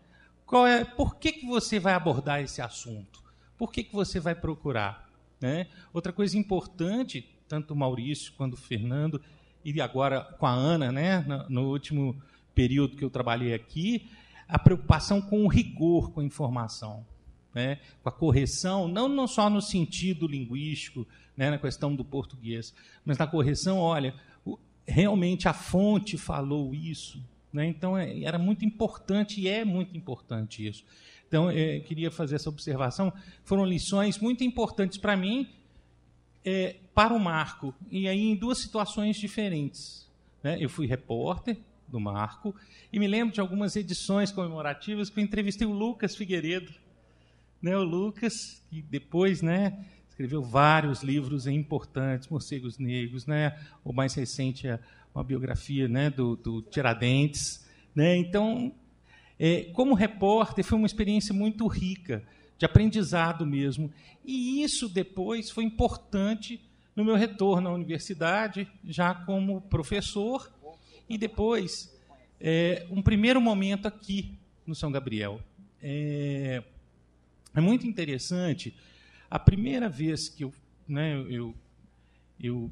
Qual 0.45 0.67
é? 0.67 0.83
Por 0.83 1.15
que 1.15 1.31
que 1.31 1.45
você 1.45 1.79
vai 1.79 1.93
abordar 1.93 2.41
esse 2.41 2.61
assunto? 2.61 3.23
Por 3.57 3.71
que 3.71 3.83
que 3.83 3.93
você 3.93 4.19
vai 4.19 4.35
procurar? 4.35 5.09
Né? 5.41 5.67
Outra 5.93 6.13
coisa 6.13 6.37
importante 6.37 7.35
tanto 7.47 7.73
o 7.73 7.77
Maurício 7.77 8.33
quanto 8.33 8.53
o 8.53 8.57
Fernando, 8.57 9.21
e 9.63 9.79
agora 9.81 10.21
com 10.39 10.45
a 10.45 10.51
Ana, 10.51 10.91
né, 10.91 11.19
no, 11.21 11.49
no 11.49 11.69
último 11.69 12.21
período 12.53 12.95
que 12.95 13.03
eu 13.03 13.09
trabalhei 13.09 13.53
aqui, 13.53 14.09
a 14.47 14.59
preocupação 14.59 15.21
com 15.21 15.43
o 15.43 15.47
rigor 15.47 16.11
com 16.11 16.21
a 16.21 16.23
informação, 16.23 17.05
né, 17.55 17.79
com 18.03 18.09
a 18.09 18.11
correção, 18.11 18.87
não, 18.87 19.07
não 19.07 19.25
só 19.25 19.49
no 19.49 19.61
sentido 19.61 20.27
linguístico, 20.27 21.07
né, 21.37 21.49
na 21.49 21.57
questão 21.57 21.95
do 21.95 22.03
português, 22.03 22.75
mas 23.05 23.17
na 23.17 23.25
correção, 23.25 23.79
olha, 23.79 24.13
o, 24.45 24.59
realmente 24.85 25.47
a 25.47 25.53
fonte 25.53 26.17
falou 26.17 26.75
isso. 26.75 27.23
Né, 27.53 27.65
então, 27.67 27.97
é, 27.97 28.21
era 28.23 28.37
muito 28.37 28.65
importante 28.65 29.39
e 29.39 29.47
é 29.47 29.63
muito 29.63 29.97
importante 29.97 30.67
isso. 30.67 30.83
Então, 31.27 31.49
eu 31.49 31.81
queria 31.83 32.11
fazer 32.11 32.35
essa 32.35 32.49
observação. 32.49 33.11
Foram 33.43 33.65
lições 33.65 34.19
muito 34.19 34.43
importantes 34.43 34.97
para 34.97 35.15
mim 35.15 35.47
é, 36.43 36.75
para 36.93 37.13
o 37.13 37.19
Marco, 37.19 37.73
e 37.89 38.07
aí 38.07 38.21
em 38.21 38.35
duas 38.35 38.59
situações 38.59 39.17
diferentes. 39.17 40.07
Né? 40.43 40.57
Eu 40.59 40.69
fui 40.69 40.85
repórter 40.85 41.57
do 41.87 41.99
Marco, 41.99 42.53
e 42.91 42.99
me 42.99 43.07
lembro 43.07 43.33
de 43.33 43.41
algumas 43.41 43.75
edições 43.75 44.31
comemorativas 44.31 45.09
que 45.09 45.19
eu 45.19 45.23
entrevistei 45.23 45.65
o 45.65 45.71
Lucas 45.71 46.15
Figueiredo. 46.15 46.71
Né? 47.61 47.75
O 47.75 47.83
Lucas, 47.83 48.63
que 48.69 48.81
depois 48.81 49.41
né, 49.41 49.85
escreveu 50.09 50.41
vários 50.41 51.03
livros 51.03 51.47
importantes, 51.47 52.27
Morcegos 52.29 52.77
Negros, 52.77 53.25
né? 53.25 53.57
o 53.83 53.91
mais 53.91 54.13
recente 54.13 54.67
é 54.67 54.79
uma 55.13 55.23
biografia 55.23 55.87
né, 55.87 56.09
do, 56.09 56.35
do 56.35 56.61
Tiradentes. 56.61 57.65
Né? 57.93 58.17
Então, 58.17 58.73
é, 59.39 59.63
como 59.73 59.93
repórter, 59.93 60.63
foi 60.63 60.77
uma 60.77 60.87
experiência 60.87 61.33
muito 61.33 61.67
rica 61.67 62.23
de 62.57 62.65
aprendizado 62.65 63.45
mesmo. 63.45 63.91
E 64.23 64.63
isso 64.63 64.87
depois 64.87 65.49
foi 65.49 65.63
importante 65.63 66.61
no 66.95 67.03
meu 67.03 67.15
retorno 67.15 67.69
à 67.69 67.73
universidade, 67.73 68.67
já 68.85 69.13
como 69.13 69.61
professor, 69.61 70.49
e 71.09 71.17
depois 71.17 71.93
é, 72.39 72.85
um 72.89 73.01
primeiro 73.01 73.41
momento 73.41 73.87
aqui 73.87 74.37
no 74.65 74.73
São 74.73 74.91
Gabriel. 74.91 75.41
É, 75.81 76.63
é 77.55 77.61
muito 77.61 77.87
interessante. 77.87 78.75
A 79.29 79.39
primeira 79.39 79.89
vez 79.89 80.29
que 80.29 80.43
eu, 80.43 80.53
né, 80.87 81.15
eu, 81.29 81.55
eu 82.39 82.71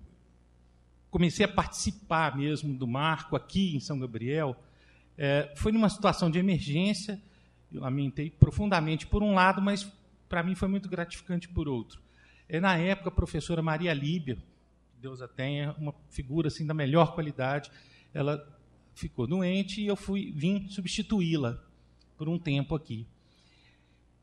comecei 1.10 1.46
a 1.46 1.50
participar 1.50 2.38
mesmo 2.38 2.74
do 2.74 2.88
marco 2.88 3.36
aqui 3.36 3.76
em 3.76 3.80
São 3.80 3.98
Gabriel, 4.00 4.56
É, 5.16 5.54
foi 5.56 5.72
numa 5.72 5.90
situação 5.90 6.32
de 6.32 6.40
emergência, 6.40 7.22
eu 7.72 7.82
lamentei 7.82 8.32
profundamente 8.32 9.06
por 9.06 9.22
um 9.22 9.36
lado, 9.36 9.62
mas 9.62 9.84
para 10.28 10.42
mim 10.42 10.56
foi 10.56 10.68
muito 10.68 10.90
gratificante 10.90 11.48
por 11.48 11.68
outro. 11.68 12.02
É, 12.50 12.60
na 12.60 12.76
época, 12.76 13.10
a 13.10 13.12
professora 13.12 13.62
Maria 13.62 13.94
Líbia, 13.94 14.38
Deus 15.00 15.22
a 15.22 15.28
tenha, 15.28 15.76
uma 15.78 15.94
figura 16.10 16.48
assim 16.48 16.66
da 16.66 16.74
melhor 16.74 17.14
qualidade, 17.14 17.70
ela 18.12 18.42
ficou 18.96 19.28
doente 19.28 19.82
e 19.82 19.86
eu 19.86 19.96
fui 19.96 20.32
vim 20.36 20.68
substituí-la 20.68 21.62
por 22.18 22.28
um 22.28 22.40
tempo 22.40 22.74
aqui. 22.74 23.06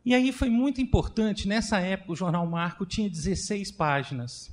E 0.04 0.14
aí 0.14 0.32
foi 0.32 0.48
muito 0.48 0.80
importante, 0.80 1.46
nessa 1.46 1.78
época 1.78 2.12
o 2.12 2.16
Jornal 2.16 2.46
Marco 2.46 2.86
tinha 2.86 3.08
16 3.08 3.70
páginas. 3.72 4.50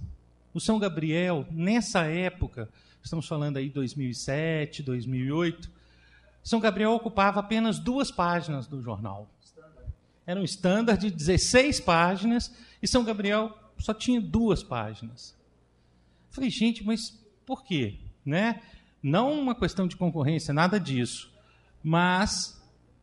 O 0.54 0.60
São 0.60 0.78
Gabriel, 0.78 1.46
nessa 1.52 2.04
época, 2.04 2.70
estamos 3.02 3.28
falando 3.28 3.58
aí 3.58 3.70
2007, 3.70 4.84
2008, 4.84 5.70
São 6.44 6.60
Gabriel 6.60 6.92
ocupava 6.92 7.40
apenas 7.40 7.80
duas 7.80 8.12
páginas 8.12 8.68
do 8.68 8.82
jornal. 8.82 9.30
Era 10.26 10.40
um 10.40 10.44
standard 10.44 11.00
de 11.00 11.10
16 11.10 11.80
páginas 11.80 12.54
e 12.82 12.88
São 12.88 13.04
Gabriel 13.06 13.58
só 13.78 13.94
tinha 13.94 14.20
duas 14.20 14.62
páginas. 14.62 15.34
Falei, 16.30 16.50
gente, 16.50 16.84
mas 16.84 17.18
por 17.46 17.64
quê? 17.64 17.98
Né? 18.26 18.62
Não 19.02 19.32
uma 19.32 19.56
questão 19.56 19.88
de 19.88 19.96
concorrência, 19.96 20.54
nada 20.54 20.78
disso. 20.78 21.32
Mas 21.82 22.57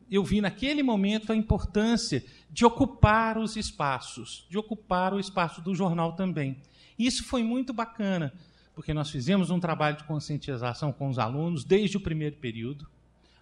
eu 0.09 0.23
vi 0.23 0.41
naquele 0.41 0.83
momento 0.83 1.31
a 1.31 1.35
importância 1.35 2.23
de 2.49 2.65
ocupar 2.65 3.37
os 3.37 3.55
espaços, 3.55 4.45
de 4.49 4.57
ocupar 4.57 5.13
o 5.13 5.19
espaço 5.19 5.61
do 5.61 5.73
jornal 5.73 6.13
também. 6.13 6.57
Isso 6.97 7.23
foi 7.23 7.43
muito 7.43 7.73
bacana, 7.73 8.33
porque 8.73 8.93
nós 8.93 9.09
fizemos 9.09 9.49
um 9.49 9.59
trabalho 9.59 9.97
de 9.97 10.03
conscientização 10.03 10.91
com 10.93 11.09
os 11.09 11.19
alunos 11.19 11.63
desde 11.63 11.97
o 11.97 11.99
primeiro 11.99 12.37
período. 12.37 12.87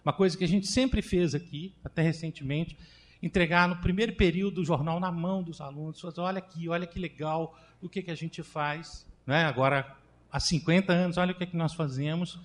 Uma 0.04 0.12
coisa 0.12 0.36
que 0.36 0.44
a 0.44 0.48
gente 0.48 0.66
sempre 0.66 1.00
fez 1.00 1.34
aqui, 1.34 1.72
até 1.84 2.02
recentemente, 2.02 2.76
entregar 3.22 3.68
no 3.68 3.76
primeiro 3.76 4.14
período 4.14 4.60
o 4.60 4.64
jornal 4.64 5.00
na 5.00 5.10
mão 5.10 5.42
dos 5.42 5.60
alunos, 5.60 6.00
fazer, 6.00 6.20
olha 6.20 6.38
aqui, 6.38 6.68
olha 6.68 6.86
que 6.86 6.98
legal, 6.98 7.58
o 7.80 7.88
que, 7.88 8.02
que 8.02 8.10
a 8.10 8.14
gente 8.14 8.42
faz. 8.42 9.06
Né? 9.26 9.44
Agora, 9.44 9.96
há 10.30 10.38
50 10.38 10.92
anos, 10.92 11.16
olha 11.16 11.32
o 11.32 11.34
que, 11.34 11.46
que 11.46 11.56
nós 11.56 11.72
fazemos. 11.72 12.38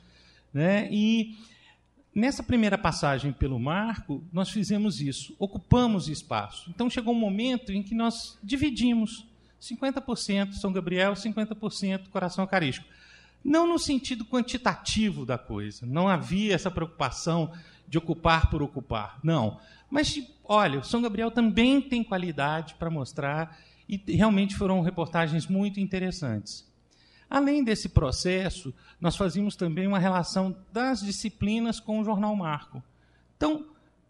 Né? 0.53 0.87
E 0.91 1.37
nessa 2.19 2.43
primeira 2.43 2.77
passagem 2.77 3.31
pelo 3.31 3.59
marco, 3.59 4.23
nós 4.31 4.49
fizemos 4.49 4.99
isso, 5.01 5.35
ocupamos 5.39 6.09
espaço. 6.09 6.69
Então 6.69 6.89
chegou 6.89 7.13
um 7.13 7.19
momento 7.19 7.71
em 7.71 7.81
que 7.81 7.95
nós 7.95 8.37
dividimos 8.43 9.25
50% 9.61 10.53
São 10.53 10.71
Gabriel, 10.71 11.13
50% 11.13 12.09
Coração 12.09 12.43
Eucarístico. 12.43 12.87
Não 13.43 13.65
no 13.65 13.79
sentido 13.79 14.25
quantitativo 14.25 15.25
da 15.25 15.37
coisa, 15.37 15.85
não 15.85 16.09
havia 16.09 16.53
essa 16.53 16.69
preocupação 16.69 17.51
de 17.87 17.97
ocupar 17.97 18.49
por 18.49 18.61
ocupar, 18.61 19.17
não. 19.23 19.59
Mas, 19.89 20.21
olha, 20.43 20.83
São 20.83 21.01
Gabriel 21.01 21.31
também 21.31 21.81
tem 21.81 22.03
qualidade 22.03 22.75
para 22.75 22.89
mostrar 22.89 23.57
e 23.87 23.99
realmente 24.07 24.55
foram 24.55 24.81
reportagens 24.81 25.47
muito 25.47 25.79
interessantes. 25.79 26.68
Além 27.29 27.63
desse 27.63 27.89
processo, 27.89 28.73
nós 28.99 29.15
fazíamos 29.15 29.55
também 29.55 29.85
uma 29.85 29.99
relação 29.99 30.55
das 30.73 31.01
disciplinas 31.01 31.79
com 31.79 31.99
o 31.99 32.03
Jornal 32.03 32.35
Marco. 32.35 32.83
Então, 33.37 33.67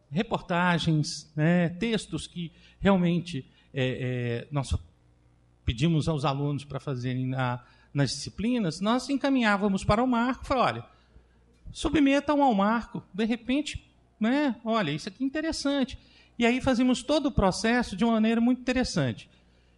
reportagens, 0.10 1.32
né, 1.36 1.70
textos 1.70 2.26
que 2.26 2.52
realmente 2.80 3.46
é, 3.74 3.84
é, 3.84 4.48
nós 4.52 4.74
pedimos 5.66 6.08
aos 6.08 6.26
alunos 6.26 6.64
para 6.64 6.80
fazerem 6.80 7.28
na, 7.28 7.64
nas 7.94 8.12
disciplinas, 8.12 8.80
nós 8.80 9.10
encaminhávamos 9.10 9.84
para 9.84 10.04
o 10.04 10.08
Marco, 10.08 10.46
falava, 10.46 10.70
olha, 10.70 10.86
submetam 11.72 12.42
ao 12.42 12.54
Marco, 12.54 13.04
de 13.14 13.26
repente, 13.26 13.86
né, 14.20 14.56
olha, 14.64 14.92
isso 14.92 15.10
aqui 15.10 15.24
é 15.24 15.28
interessante. 15.28 15.98
E 16.38 16.46
aí 16.46 16.62
fazíamos 16.62 17.04
todo 17.04 17.28
o 17.28 17.32
processo 17.32 17.96
de 17.98 18.06
uma 18.06 18.14
maneira 18.14 18.40
muito 18.40 18.62
interessante. 18.62 19.29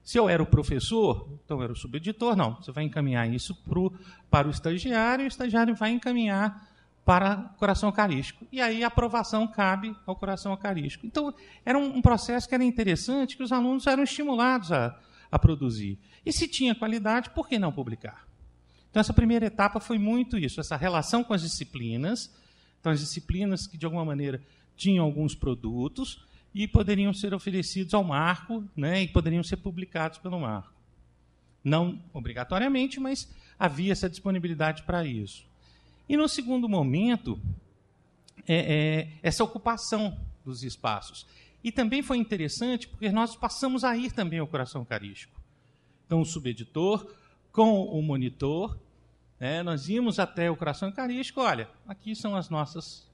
Se 0.03 0.17
eu 0.17 0.27
era 0.27 0.41
o 0.41 0.45
professor, 0.45 1.27
então 1.45 1.57
eu 1.57 1.63
era 1.63 1.73
o 1.73 1.75
subeditor, 1.75 2.35
não. 2.35 2.55
Você 2.55 2.71
vai 2.71 2.83
encaminhar 2.83 3.31
isso 3.31 3.55
pro, 3.63 3.93
para 4.29 4.47
o 4.47 4.51
estagiário, 4.51 5.23
e 5.23 5.25
o 5.25 5.27
estagiário 5.27 5.75
vai 5.75 5.91
encaminhar 5.91 6.69
para 7.05 7.51
o 7.53 7.57
coração 7.57 7.89
eucarístico. 7.89 8.45
E 8.51 8.61
aí 8.61 8.83
a 8.83 8.87
aprovação 8.87 9.47
cabe 9.47 9.95
ao 10.05 10.15
coração 10.15 10.51
eucarístico. 10.51 11.05
Então, 11.05 11.33
era 11.65 11.77
um, 11.77 11.97
um 11.97 12.01
processo 12.01 12.47
que 12.47 12.55
era 12.55 12.63
interessante, 12.63 13.35
que 13.35 13.43
os 13.43 13.51
alunos 13.51 13.87
eram 13.87 14.03
estimulados 14.03 14.71
a, 14.71 14.97
a 15.31 15.39
produzir. 15.39 15.97
E 16.25 16.31
se 16.31 16.47
tinha 16.47 16.75
qualidade, 16.75 17.29
por 17.31 17.47
que 17.47 17.57
não 17.57 17.71
publicar? 17.71 18.27
Então, 18.89 18.99
essa 18.99 19.13
primeira 19.13 19.45
etapa 19.45 19.79
foi 19.79 19.97
muito 19.97 20.37
isso, 20.37 20.59
essa 20.59 20.75
relação 20.75 21.23
com 21.23 21.33
as 21.33 21.41
disciplinas. 21.41 22.31
Então, 22.79 22.91
as 22.91 22.99
disciplinas 22.99 23.65
que, 23.65 23.77
de 23.77 23.85
alguma 23.85 24.05
maneira, 24.05 24.41
tinham 24.75 25.05
alguns 25.05 25.33
produtos, 25.33 26.25
e 26.53 26.67
poderiam 26.67 27.13
ser 27.13 27.33
oferecidos 27.33 27.93
ao 27.93 28.03
marco 28.03 28.63
né, 28.75 29.03
e 29.03 29.07
poderiam 29.07 29.43
ser 29.43 29.57
publicados 29.57 30.17
pelo 30.17 30.39
marco. 30.39 30.73
Não 31.63 32.01
obrigatoriamente, 32.13 32.99
mas 32.99 33.29
havia 33.57 33.91
essa 33.91 34.09
disponibilidade 34.09 34.83
para 34.83 35.05
isso. 35.05 35.45
E 36.09 36.17
no 36.17 36.27
segundo 36.27 36.67
momento, 36.67 37.39
é, 38.47 38.55
é, 38.55 39.07
essa 39.21 39.43
ocupação 39.43 40.17
dos 40.43 40.63
espaços. 40.63 41.25
E 41.63 41.71
também 41.71 42.01
foi 42.01 42.17
interessante 42.17 42.87
porque 42.87 43.11
nós 43.11 43.35
passamos 43.35 43.83
a 43.83 43.95
ir 43.95 44.11
também 44.11 44.39
ao 44.39 44.47
coração 44.47 44.81
eucarístico. 44.81 45.39
Então, 46.05 46.21
o 46.21 46.25
subeditor 46.25 47.13
com 47.51 47.83
o 47.83 48.01
monitor, 48.01 48.77
né, 49.39 49.61
nós 49.61 49.87
íamos 49.87 50.19
até 50.19 50.49
o 50.49 50.55
coração 50.55 50.89
eucarístico, 50.89 51.41
olha, 51.41 51.69
aqui 51.87 52.15
são 52.15 52.35
as 52.35 52.49
nossas 52.49 53.10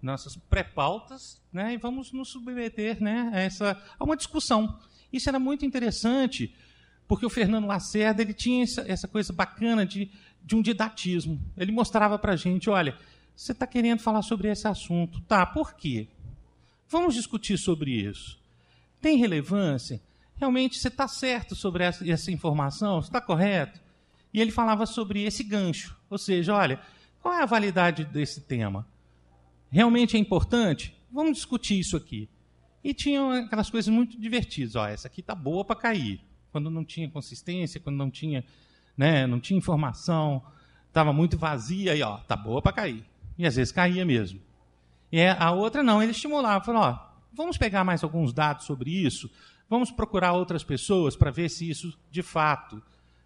nossas 0.00 0.36
pré-pautas, 0.36 1.40
né, 1.52 1.74
e 1.74 1.76
vamos 1.76 2.12
nos 2.12 2.28
submeter 2.28 3.02
né, 3.02 3.30
a, 3.32 3.40
essa, 3.40 3.82
a 3.98 4.04
uma 4.04 4.16
discussão. 4.16 4.78
Isso 5.12 5.28
era 5.28 5.38
muito 5.38 5.64
interessante, 5.64 6.54
porque 7.06 7.26
o 7.26 7.30
Fernando 7.30 7.66
Lacerda 7.66 8.22
ele 8.22 8.34
tinha 8.34 8.62
essa, 8.62 8.84
essa 8.86 9.08
coisa 9.08 9.32
bacana 9.32 9.84
de, 9.84 10.10
de 10.44 10.54
um 10.54 10.62
didatismo. 10.62 11.40
Ele 11.56 11.72
mostrava 11.72 12.18
para 12.18 12.32
a 12.32 12.36
gente, 12.36 12.68
olha, 12.70 12.96
você 13.34 13.52
está 13.52 13.66
querendo 13.66 14.00
falar 14.00 14.22
sobre 14.22 14.48
esse 14.48 14.66
assunto. 14.66 15.20
Tá, 15.22 15.46
por 15.46 15.74
quê? 15.74 16.08
Vamos 16.88 17.14
discutir 17.14 17.58
sobre 17.58 17.92
isso. 17.92 18.38
Tem 19.00 19.16
relevância? 19.16 20.00
Realmente 20.36 20.78
você 20.78 20.88
está 20.88 21.08
certo 21.08 21.54
sobre 21.54 21.84
essa, 21.84 22.08
essa 22.10 22.30
informação? 22.30 22.98
Está 22.98 23.20
correto? 23.20 23.80
E 24.32 24.40
ele 24.40 24.50
falava 24.50 24.86
sobre 24.86 25.22
esse 25.24 25.42
gancho. 25.42 25.96
Ou 26.10 26.18
seja, 26.18 26.54
olha, 26.54 26.80
qual 27.20 27.34
é 27.34 27.42
a 27.42 27.46
validade 27.46 28.04
desse 28.04 28.40
tema? 28.40 28.86
Realmente 29.70 30.16
é 30.16 30.20
importante? 30.20 30.94
Vamos 31.10 31.36
discutir 31.36 31.78
isso 31.78 31.96
aqui. 31.96 32.28
E 32.82 32.94
tinham 32.94 33.30
aquelas 33.32 33.70
coisas 33.70 33.92
muito 33.92 34.18
divertidas. 34.18 34.76
Ó, 34.76 34.86
essa 34.86 35.08
aqui 35.08 35.22
tá 35.22 35.34
boa 35.34 35.64
para 35.64 35.76
cair. 35.76 36.20
Quando 36.52 36.70
não 36.70 36.84
tinha 36.84 37.08
consistência, 37.10 37.80
quando 37.80 37.96
não 37.96 38.10
tinha, 38.10 38.44
né, 38.96 39.26
não 39.26 39.40
tinha 39.40 39.58
informação, 39.58 40.42
estava 40.86 41.12
muito 41.12 41.36
vazia 41.36 41.94
e 41.94 42.02
ó, 42.02 42.18
tá 42.18 42.36
boa 42.36 42.62
para 42.62 42.72
cair. 42.72 43.04
E 43.36 43.46
às 43.46 43.56
vezes 43.56 43.72
caía 43.72 44.04
mesmo. 44.04 44.40
E 45.10 45.24
a 45.26 45.50
outra 45.50 45.82
não, 45.82 46.02
ele 46.02 46.12
estimulava, 46.12 46.64
falou, 46.64 46.82
ó, 46.82 46.98
vamos 47.32 47.56
pegar 47.56 47.84
mais 47.84 48.02
alguns 48.04 48.32
dados 48.32 48.66
sobre 48.66 48.90
isso, 48.90 49.30
vamos 49.68 49.90
procurar 49.90 50.32
outras 50.32 50.62
pessoas 50.62 51.16
para 51.16 51.30
ver 51.30 51.48
se 51.48 51.68
isso 51.68 51.98
de 52.10 52.22
fato 52.22 52.82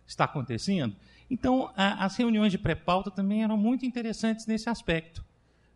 está 0.07 0.25
acontecendo. 0.25 0.95
Então, 1.29 1.73
a, 1.77 2.05
as 2.05 2.17
reuniões 2.17 2.53
de 2.53 2.59
pré-pauta 2.59 3.11
também 3.11 3.43
eram 3.43 3.57
muito 3.57 3.85
interessantes 3.85 4.47
nesse 4.47 4.69
aspecto 4.69 5.25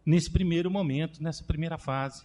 nesse 0.07 0.31
primeiro 0.31 0.71
momento, 0.71 1.21
nessa 1.21 1.43
primeira 1.43 1.77
fase 1.77 2.25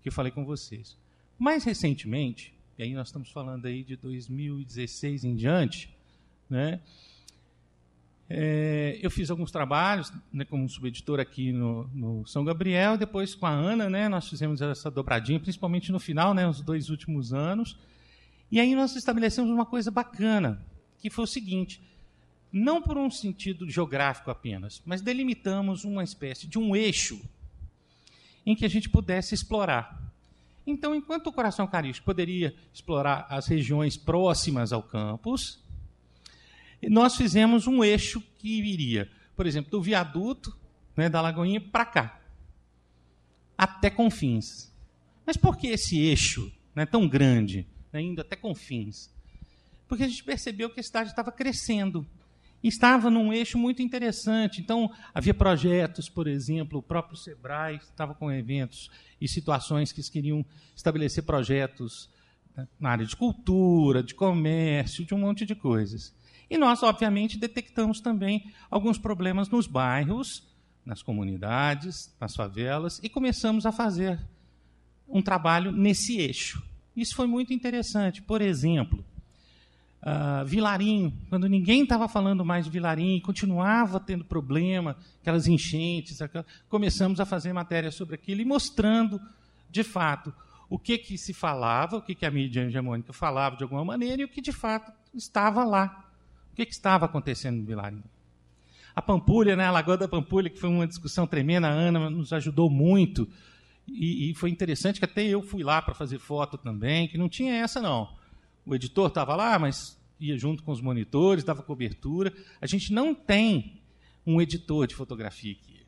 que 0.00 0.08
eu 0.08 0.12
falei 0.12 0.30
com 0.30 0.44
vocês. 0.44 0.96
Mais 1.36 1.64
recentemente, 1.64 2.54
e 2.78 2.84
aí 2.84 2.94
nós 2.94 3.08
estamos 3.08 3.30
falando 3.30 3.66
aí 3.66 3.82
de 3.82 3.96
2016 3.96 5.24
em 5.24 5.34
diante, 5.34 5.90
né? 6.48 6.80
É, 8.32 8.96
eu 9.02 9.10
fiz 9.10 9.28
alguns 9.28 9.50
trabalhos 9.50 10.12
né, 10.32 10.44
como 10.44 10.68
subeditor 10.68 11.18
aqui 11.18 11.50
no, 11.50 11.90
no, 11.92 12.24
São 12.28 12.44
Gabriel, 12.44 12.96
depois 12.96 13.34
com 13.34 13.44
a 13.44 13.50
Ana, 13.50 13.90
né, 13.90 14.08
nós 14.08 14.28
fizemos 14.28 14.62
essa 14.62 14.88
dobradinha, 14.88 15.40
principalmente 15.40 15.90
no 15.90 15.98
final, 15.98 16.32
né, 16.32 16.46
os 16.46 16.60
dois 16.60 16.90
últimos 16.90 17.32
anos. 17.34 17.76
E 18.48 18.60
aí 18.60 18.72
nós 18.76 18.94
estabelecemos 18.94 19.50
uma 19.50 19.66
coisa 19.66 19.90
bacana, 19.90 20.64
que 21.00 21.10
foi 21.10 21.24
o 21.24 21.26
seguinte: 21.26 21.82
não 22.52 22.82
por 22.82 22.98
um 22.98 23.10
sentido 23.10 23.68
geográfico 23.68 24.30
apenas, 24.30 24.82
mas 24.84 25.00
delimitamos 25.00 25.84
uma 25.84 26.02
espécie 26.02 26.46
de 26.46 26.58
um 26.58 26.74
eixo 26.74 27.20
em 28.44 28.56
que 28.56 28.64
a 28.64 28.68
gente 28.68 28.88
pudesse 28.88 29.34
explorar. 29.34 30.00
Então, 30.66 30.94
enquanto 30.94 31.28
o 31.28 31.32
coração 31.32 31.64
eucarístico 31.64 32.04
poderia 32.04 32.54
explorar 32.72 33.26
as 33.28 33.46
regiões 33.46 33.96
próximas 33.96 34.72
ao 34.72 34.82
campus, 34.82 35.62
nós 36.82 37.16
fizemos 37.16 37.66
um 37.66 37.84
eixo 37.84 38.22
que 38.38 38.48
iria, 38.48 39.10
por 39.36 39.46
exemplo, 39.46 39.70
do 39.70 39.82
viaduto 39.82 40.56
né, 40.96 41.08
da 41.08 41.20
Lagoinha 41.20 41.60
para 41.60 41.84
cá, 41.84 42.20
até 43.56 43.90
Confins. 43.90 44.72
Mas 45.24 45.36
por 45.36 45.56
que 45.56 45.68
esse 45.68 45.98
eixo 45.98 46.52
né, 46.74 46.86
tão 46.86 47.08
grande, 47.08 47.66
né, 47.92 48.00
indo 48.00 48.20
até 48.20 48.34
Confins? 48.34 49.10
Porque 49.86 50.04
a 50.04 50.08
gente 50.08 50.24
percebeu 50.24 50.70
que 50.70 50.80
a 50.80 50.82
cidade 50.82 51.10
estava 51.10 51.32
crescendo 51.32 52.06
estava 52.62 53.10
num 53.10 53.32
eixo 53.32 53.58
muito 53.58 53.82
interessante. 53.82 54.60
Então, 54.60 54.90
havia 55.14 55.34
projetos, 55.34 56.08
por 56.08 56.26
exemplo, 56.26 56.78
o 56.78 56.82
próprio 56.82 57.16
Sebrae 57.16 57.76
estava 57.76 58.14
com 58.14 58.30
eventos 58.30 58.90
e 59.20 59.28
situações 59.28 59.92
que 59.92 60.02
queriam 60.10 60.44
estabelecer 60.74 61.24
projetos 61.24 62.10
né, 62.56 62.68
na 62.78 62.90
área 62.90 63.06
de 63.06 63.16
cultura, 63.16 64.02
de 64.02 64.14
comércio, 64.14 65.04
de 65.04 65.14
um 65.14 65.18
monte 65.18 65.46
de 65.46 65.54
coisas. 65.54 66.14
E 66.48 66.58
nós, 66.58 66.82
obviamente, 66.82 67.38
detectamos 67.38 68.00
também 68.00 68.52
alguns 68.70 68.98
problemas 68.98 69.48
nos 69.48 69.66
bairros, 69.66 70.48
nas 70.84 71.02
comunidades, 71.02 72.14
nas 72.20 72.34
favelas, 72.34 72.98
e 73.02 73.08
começamos 73.08 73.64
a 73.64 73.72
fazer 73.72 74.18
um 75.08 75.22
trabalho 75.22 75.70
nesse 75.70 76.18
eixo. 76.18 76.62
Isso 76.96 77.14
foi 77.14 77.26
muito 77.26 77.52
interessante. 77.52 78.20
Por 78.20 78.42
exemplo, 78.42 79.04
uh, 80.02 80.44
Vilarim, 80.44 81.16
quando 81.28 81.48
ninguém 81.48 81.82
estava 81.82 82.08
falando 82.08 82.44
mais 82.44 82.64
de 82.64 82.70
Vilarim, 82.70 83.20
continuava 83.20 84.00
tendo 84.00 84.24
problema, 84.24 84.96
aquelas 85.20 85.46
enchentes, 85.46 86.20
aquelas... 86.20 86.46
começamos 86.68 87.20
a 87.20 87.26
fazer 87.26 87.52
matéria 87.52 87.90
sobre 87.90 88.14
aquilo 88.14 88.40
e 88.40 88.44
mostrando, 88.44 89.20
de 89.70 89.82
fato, 89.82 90.32
o 90.68 90.78
que, 90.78 90.98
que 90.98 91.18
se 91.18 91.32
falava, 91.32 91.96
o 91.96 92.02
que, 92.02 92.14
que 92.14 92.24
a 92.24 92.30
mídia 92.30 92.62
hegemônica 92.62 93.12
falava 93.12 93.56
de 93.56 93.62
alguma 93.62 93.84
maneira 93.84 94.22
e 94.22 94.24
o 94.24 94.28
que 94.28 94.40
de 94.40 94.52
fato 94.52 94.92
estava 95.14 95.64
lá. 95.64 96.06
O 96.52 96.56
que, 96.56 96.66
que 96.66 96.72
estava 96.72 97.06
acontecendo 97.06 97.58
no 97.58 97.64
Vilarim. 97.64 98.02
A 98.94 99.00
Pampulha, 99.00 99.56
né, 99.56 99.64
a 99.66 99.70
Lagoa 99.70 99.96
da 99.96 100.08
Pampulha, 100.08 100.50
que 100.50 100.58
foi 100.58 100.68
uma 100.68 100.86
discussão 100.86 101.26
tremenda, 101.26 101.68
a 101.68 101.70
Ana 101.70 102.10
nos 102.10 102.32
ajudou 102.32 102.68
muito. 102.68 103.28
E, 103.86 104.30
e 104.30 104.34
foi 104.34 104.50
interessante 104.50 104.98
que 104.98 105.04
até 105.04 105.24
eu 105.24 105.42
fui 105.42 105.62
lá 105.62 105.80
para 105.80 105.94
fazer 105.94 106.18
foto 106.18 106.58
também, 106.58 107.08
que 107.08 107.18
não 107.18 107.28
tinha 107.28 107.54
essa 107.54 107.80
não. 107.80 108.19
O 108.70 108.74
editor 108.76 109.08
estava 109.08 109.34
lá, 109.34 109.58
mas 109.58 110.00
ia 110.20 110.38
junto 110.38 110.62
com 110.62 110.70
os 110.70 110.80
monitores, 110.80 111.42
dava 111.42 111.60
cobertura. 111.60 112.32
A 112.60 112.68
gente 112.68 112.92
não 112.92 113.12
tem 113.12 113.82
um 114.24 114.40
editor 114.40 114.86
de 114.86 114.94
fotografia 114.94 115.50
aqui. 115.60 115.84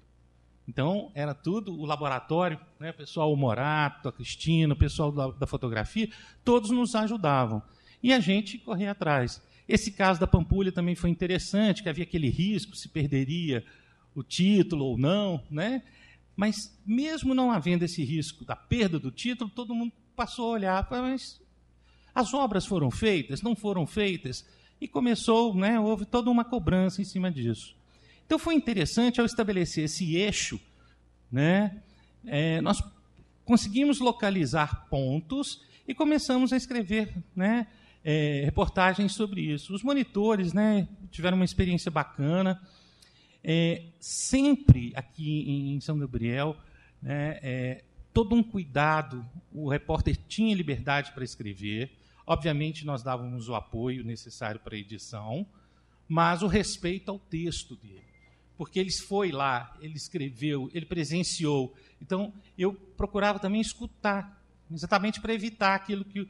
Então, 0.67 1.13
era 1.15 1.33
tudo 1.33 1.79
o 1.79 1.87
laboratório, 1.87 2.59
né, 2.81 2.91
o 2.91 2.95
pessoal, 2.95 3.33
o 3.33 3.37
Morato, 3.37 4.09
a 4.09 4.13
Cristina, 4.13 4.75
o 4.75 4.77
pessoal 4.77 5.13
da, 5.13 5.29
da 5.29 5.47
fotografia, 5.47 6.11
todos 6.45 6.71
nos 6.71 6.97
ajudavam. 6.97 7.63
E 8.03 8.13
a 8.13 8.19
gente 8.19 8.59
corria 8.59 8.91
atrás. 8.91 9.41
Esse 9.69 9.93
caso 9.93 10.19
da 10.19 10.27
Pampulha 10.27 10.73
também 10.73 10.97
foi 10.97 11.11
interessante, 11.11 11.85
que 11.85 11.89
havia 11.89 12.03
aquele 12.03 12.31
risco, 12.31 12.75
se 12.75 12.89
perderia 12.89 13.65
o 14.13 14.25
título 14.25 14.87
ou 14.87 14.99
não, 14.99 15.41
né? 15.49 15.85
Mas 16.35 16.77
mesmo 16.85 17.33
não 17.33 17.53
havendo 17.53 17.85
esse 17.85 18.03
risco 18.03 18.45
da 18.45 18.57
perda 18.57 18.99
do 18.99 19.13
título, 19.13 19.49
todo 19.49 19.73
mundo 19.73 19.93
passou 20.17 20.49
a 20.49 20.55
olhar, 20.55 20.89
mas 20.91 21.42
as 22.15 22.35
obras 22.35 22.67
foram 22.67 22.91
feitas, 22.91 23.43
não 23.43 23.57
foram 23.57 23.87
feitas, 23.87 24.47
e 24.81 24.89
começou, 24.89 25.55
né, 25.55 25.79
houve 25.79 26.05
toda 26.05 26.31
uma 26.31 26.45
cobrança 26.45 27.01
em 27.01 27.05
cima 27.05 27.31
disso. 27.31 27.75
Então 28.27 28.39
foi 28.39 28.55
interessante 28.55 29.21
ao 29.21 29.27
estabelecer 29.27 29.85
esse 29.85 30.17
eixo, 30.17 30.61
né, 31.31 31.83
é, 32.25 32.61
nós 32.61 32.83
conseguimos 33.45 34.01
localizar 34.01 34.87
pontos 34.89 35.63
e 35.87 35.95
começamos 35.95 36.53
a 36.53 36.57
escrever, 36.57 37.15
né, 37.35 37.67
é, 38.05 38.43
reportagens 38.45 39.13
sobre 39.13 39.41
isso. 39.43 39.75
Os 39.75 39.83
monitores, 39.83 40.53
né, 40.53 40.89
tiveram 41.11 41.37
uma 41.37 41.45
experiência 41.45 41.91
bacana. 41.91 42.61
É, 43.45 43.83
sempre 44.01 44.93
aqui 44.95 45.49
em 45.49 45.81
São 45.81 45.99
Gabriel, 45.99 46.57
né, 47.01 47.39
é, 47.43 47.85
todo 48.13 48.35
um 48.35 48.43
cuidado. 48.43 49.25
O 49.53 49.69
repórter 49.69 50.17
tinha 50.29 50.55
liberdade 50.55 51.13
para 51.13 51.25
escrever. 51.25 51.91
Obviamente, 52.27 52.85
nós 52.85 53.03
dávamos 53.03 53.49
o 53.49 53.55
apoio 53.55 54.05
necessário 54.05 54.61
para 54.61 54.75
a 54.75 54.79
edição, 54.79 55.47
mas 56.09 56.43
o 56.43 56.47
respeito 56.47 57.11
ao 57.11 57.19
texto 57.19 57.77
dele. 57.77 58.05
Porque 58.57 58.79
ele 58.79 58.93
foi 58.93 59.33
lá, 59.33 59.77
ele 59.81 59.97
escreveu, 59.97 60.71
ele 60.73 60.87
presenciou. 60.87 61.75
Então, 62.01 62.33
eu 62.57 62.75
procurava 62.75 63.39
também 63.39 63.61
escutar, 63.61 64.41
exatamente 64.71 65.21
para 65.21 65.35
evitar 65.35 65.75
aquilo 65.75 66.05
que 66.05 66.21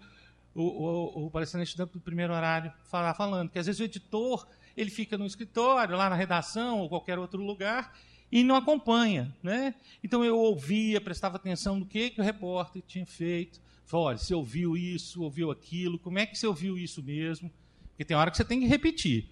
o, 0.55 0.63
o, 0.63 1.27
o 1.27 1.31
palestrante 1.31 1.77
do 1.77 1.87
primeiro 2.01 2.33
horário 2.33 2.73
falar, 2.85 3.15
falando, 3.15 3.51
que 3.51 3.59
às 3.59 3.67
vezes 3.67 3.81
o 3.81 3.85
editor 3.85 4.47
ele 4.77 4.91
fica 4.91 5.19
no 5.19 5.27
escritório, 5.27 5.97
lá 5.97 6.09
na 6.09 6.17
redação 6.17 6.81
ou 6.81 6.89
qualquer 6.89 7.19
outro 7.19 7.43
lugar 7.43 7.95
e 8.31 8.43
não 8.43 8.57
acompanha, 8.57 9.35
né? 9.43 9.75
Então 10.03 10.25
eu 10.25 10.39
ouvia, 10.39 11.01
prestava 11.01 11.37
atenção 11.37 11.79
no 11.79 11.87
que, 11.87 12.11
que 12.11 12.21
o 12.21 12.25
repórter 12.25 12.83
tinha 12.87 13.05
feito. 13.05 13.61
Falei, 13.85 14.07
olha, 14.07 14.19
você 14.19 14.35
ouviu 14.35 14.77
isso, 14.77 15.23
ouviu 15.23 15.51
aquilo, 15.51 15.99
como 15.99 16.19
é 16.19 16.27
que 16.27 16.39
você 16.39 16.47
ouviu 16.47 16.79
isso 16.79 17.03
mesmo? 17.03 17.51
Porque 17.89 18.05
tem 18.05 18.17
hora 18.17 18.31
que 18.31 18.37
você 18.37 18.45
tem 18.45 18.61
que 18.61 18.67
repetir. 18.67 19.27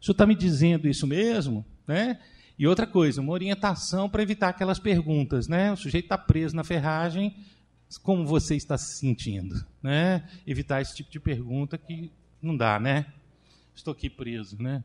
O 0.00 0.04
senhor 0.04 0.12
está 0.12 0.26
me 0.26 0.34
dizendo 0.34 0.88
isso 0.88 1.06
mesmo? 1.06 1.64
Né? 1.86 2.18
E 2.58 2.66
outra 2.66 2.86
coisa, 2.86 3.20
uma 3.20 3.32
orientação 3.32 4.08
para 4.08 4.22
evitar 4.22 4.48
aquelas 4.48 4.78
perguntas. 4.78 5.48
Né? 5.48 5.72
O 5.72 5.76
sujeito 5.76 6.06
está 6.06 6.16
preso 6.16 6.56
na 6.56 6.64
ferragem, 6.64 7.36
como 8.02 8.26
você 8.26 8.56
está 8.56 8.78
se 8.78 8.98
sentindo? 8.98 9.64
Né? 9.82 10.28
Evitar 10.46 10.80
esse 10.80 10.94
tipo 10.94 11.10
de 11.10 11.20
pergunta 11.20 11.76
que 11.76 12.10
não 12.40 12.56
dá, 12.56 12.80
né? 12.80 13.06
Estou 13.74 13.92
aqui 13.92 14.08
preso, 14.08 14.60
né? 14.60 14.82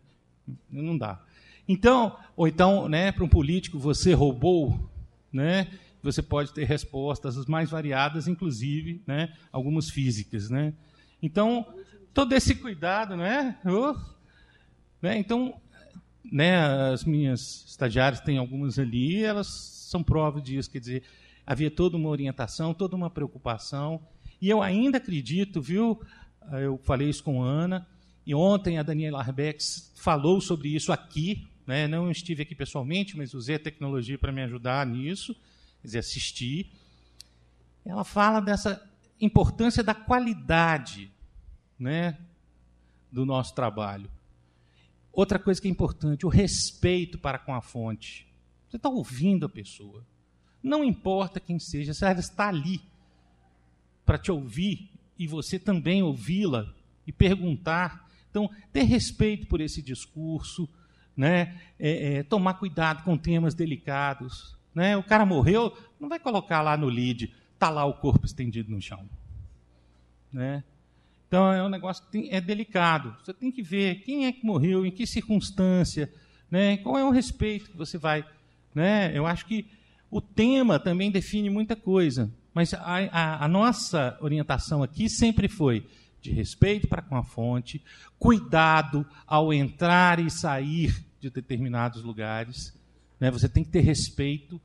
Não 0.69 0.97
dá. 0.97 1.23
Então, 1.67 2.17
ou 2.35 2.47
então, 2.47 2.89
né, 2.89 3.11
para 3.11 3.23
um 3.23 3.29
político, 3.29 3.79
você 3.79 4.13
roubou, 4.13 4.89
né? 5.31 5.67
Você 6.03 6.21
pode 6.21 6.53
ter 6.53 6.65
respostas 6.65 7.37
as 7.37 7.45
mais 7.45 7.69
variadas, 7.69 8.27
inclusive, 8.27 9.03
né, 9.05 9.33
algumas 9.51 9.89
físicas, 9.89 10.49
né? 10.49 10.73
Então, 11.21 11.65
todo 12.13 12.33
esse 12.33 12.55
cuidado, 12.55 13.15
né? 13.15 13.57
Oh, 13.65 13.95
né? 15.01 15.17
Então, 15.17 15.53
né, 16.23 16.57
as 16.91 17.03
minhas 17.03 17.65
estagiárias 17.67 18.19
têm 18.21 18.37
algumas 18.37 18.79
ali, 18.79 19.23
elas 19.23 19.47
são 19.47 20.03
prova 20.03 20.41
disso, 20.41 20.71
quer 20.71 20.79
dizer, 20.79 21.03
havia 21.45 21.69
toda 21.69 21.97
uma 21.97 22.09
orientação, 22.09 22.73
toda 22.73 22.95
uma 22.95 23.09
preocupação. 23.09 24.01
E 24.41 24.49
eu 24.49 24.61
ainda 24.61 24.97
acredito, 24.97 25.61
viu? 25.61 26.01
Eu 26.53 26.79
falei 26.83 27.09
isso 27.09 27.23
com 27.23 27.43
a 27.43 27.47
Ana, 27.47 27.87
e 28.25 28.33
ontem 28.33 28.77
a 28.77 28.83
Daniela 28.83 29.19
Arbex 29.19 29.91
falou 29.95 30.41
sobre 30.41 30.69
isso 30.69 30.91
aqui. 30.91 31.47
Né? 31.65 31.87
Não 31.87 32.09
estive 32.09 32.41
aqui 32.41 32.55
pessoalmente, 32.55 33.15
mas 33.15 33.33
usei 33.33 33.55
a 33.55 33.59
tecnologia 33.59 34.17
para 34.17 34.31
me 34.31 34.41
ajudar 34.41 34.85
nisso, 34.85 35.35
quer 35.81 35.87
dizer, 35.87 35.99
assistir. 35.99 36.71
Ela 37.85 38.03
fala 38.03 38.39
dessa 38.39 38.87
importância 39.19 39.83
da 39.83 39.93
qualidade 39.93 41.11
né, 41.77 42.17
do 43.11 43.25
nosso 43.25 43.53
trabalho. 43.53 44.09
Outra 45.11 45.37
coisa 45.37 45.61
que 45.61 45.67
é 45.67 45.71
importante, 45.71 46.25
o 46.25 46.29
respeito 46.29 47.17
para 47.17 47.37
com 47.37 47.53
a 47.53 47.61
fonte. 47.61 48.27
Você 48.69 48.77
está 48.77 48.87
ouvindo 48.87 49.45
a 49.45 49.49
pessoa. 49.49 50.05
Não 50.63 50.83
importa 50.83 51.39
quem 51.39 51.59
seja, 51.59 51.93
se 51.93 52.05
ela 52.05 52.19
está 52.19 52.47
ali 52.47 52.81
para 54.05 54.17
te 54.17 54.31
ouvir 54.31 54.89
e 55.17 55.27
você 55.27 55.59
também 55.59 56.01
ouvi-la 56.01 56.73
e 57.05 57.11
perguntar. 57.11 58.09
Então, 58.29 58.49
ter 58.71 58.83
respeito 58.83 59.47
por 59.47 59.59
esse 59.59 59.81
discurso, 59.81 60.69
né? 61.15 61.59
É, 61.77 62.19
é, 62.19 62.23
tomar 62.23 62.53
cuidado 62.53 63.03
com 63.03 63.17
temas 63.17 63.53
delicados. 63.53 64.57
Né? 64.73 64.95
O 64.95 65.03
cara 65.03 65.25
morreu, 65.25 65.75
não 65.99 66.07
vai 66.07 66.19
colocar 66.19 66.61
lá 66.61 66.77
no 66.77 66.87
lead, 66.87 67.33
está 67.53 67.69
lá 67.69 67.85
o 67.85 67.93
corpo 67.93 68.25
estendido 68.25 68.71
no 68.71 68.81
chão. 68.81 69.07
Né? 70.31 70.63
Então, 71.27 71.51
é 71.51 71.63
um 71.63 71.69
negócio 71.69 72.03
que 72.05 72.11
tem, 72.11 72.29
é 72.33 72.41
delicado. 72.41 73.15
Você 73.23 73.33
tem 73.33 73.51
que 73.51 73.61
ver 73.61 74.01
quem 74.03 74.25
é 74.25 74.31
que 74.31 74.45
morreu, 74.45 74.85
em 74.85 74.91
que 74.91 75.05
circunstância, 75.05 76.11
né? 76.49 76.77
qual 76.77 76.97
é 76.97 77.03
o 77.03 77.11
respeito 77.11 77.71
que 77.71 77.77
você 77.77 77.97
vai. 77.97 78.25
Né? 78.73 79.11
Eu 79.17 79.25
acho 79.25 79.45
que 79.45 79.65
o 80.09 80.19
tema 80.19 80.77
também 80.79 81.09
define 81.09 81.49
muita 81.49 81.75
coisa, 81.75 82.29
mas 82.53 82.73
a, 82.73 82.79
a, 82.81 83.45
a 83.45 83.47
nossa 83.47 84.17
orientação 84.19 84.83
aqui 84.83 85.09
sempre 85.09 85.47
foi 85.47 85.87
de 86.21 86.31
respeito 86.31 86.87
para 86.87 87.01
com 87.01 87.15
a 87.15 87.23
fonte, 87.23 87.83
cuidado 88.19 89.05
ao 89.25 89.53
entrar 89.53 90.19
e 90.19 90.29
sair 90.29 91.03
de 91.19 91.29
determinados 91.29 92.03
lugares. 92.03 92.77
Né? 93.21 93.29
Você 93.29 93.47
tem 93.47 93.63
que 93.63 93.69
ter 93.69 93.81
respeito 93.81 94.59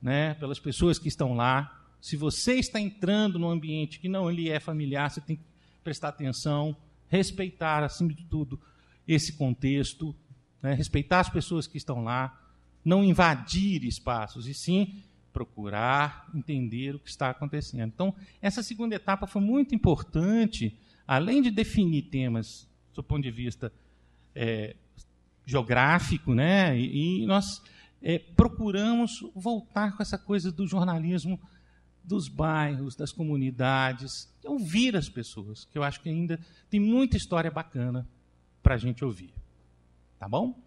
né, 0.00 0.32
pelas 0.34 0.58
pessoas 0.58 0.98
que 0.98 1.08
estão 1.08 1.34
lá. 1.34 1.86
Se 2.00 2.16
você 2.16 2.54
está 2.54 2.80
entrando 2.80 3.38
num 3.38 3.50
ambiente 3.50 4.00
que 4.00 4.08
não 4.08 4.30
lhe 4.30 4.48
é 4.48 4.58
familiar, 4.58 5.10
você 5.10 5.20
tem 5.20 5.36
que 5.36 5.42
prestar 5.84 6.08
atenção, 6.08 6.74
respeitar, 7.08 7.84
acima 7.84 8.12
de 8.12 8.24
tudo, 8.24 8.58
esse 9.06 9.34
contexto, 9.34 10.16
né? 10.62 10.72
respeitar 10.72 11.20
as 11.20 11.28
pessoas 11.28 11.66
que 11.66 11.76
estão 11.76 12.02
lá, 12.02 12.40
não 12.84 13.04
invadir 13.04 13.84
espaços, 13.84 14.48
e 14.48 14.54
sim 14.54 15.02
procurar 15.32 16.30
entender 16.34 16.94
o 16.94 16.98
que 16.98 17.10
está 17.10 17.28
acontecendo. 17.28 17.88
Então, 17.88 18.14
essa 18.40 18.62
segunda 18.62 18.94
etapa 18.94 19.26
foi 19.26 19.42
muito 19.42 19.74
importante, 19.74 20.78
além 21.06 21.42
de 21.42 21.50
definir 21.50 22.02
temas 22.02 22.66
do 22.94 23.02
ponto 23.02 23.22
de 23.22 23.30
vista 23.30 23.70
é, 24.34 24.74
geográfico, 25.46 26.34
né? 26.34 26.78
E, 26.78 27.22
e 27.22 27.26
nós 27.26 27.62
é, 28.02 28.18
procuramos 28.18 29.24
voltar 29.34 29.96
com 29.96 30.02
essa 30.02 30.18
coisa 30.18 30.52
do 30.52 30.66
jornalismo 30.66 31.40
dos 32.04 32.28
bairros, 32.28 32.94
das 32.94 33.10
comunidades, 33.10 34.30
ouvir 34.44 34.96
as 34.96 35.08
pessoas, 35.08 35.64
que 35.64 35.78
eu 35.78 35.82
acho 35.82 36.00
que 36.00 36.08
ainda 36.08 36.38
tem 36.68 36.78
muita 36.78 37.16
história 37.16 37.50
bacana 37.50 38.06
para 38.62 38.74
a 38.74 38.78
gente 38.78 39.04
ouvir. 39.04 39.32
Tá 40.18 40.28
bom? 40.28 40.66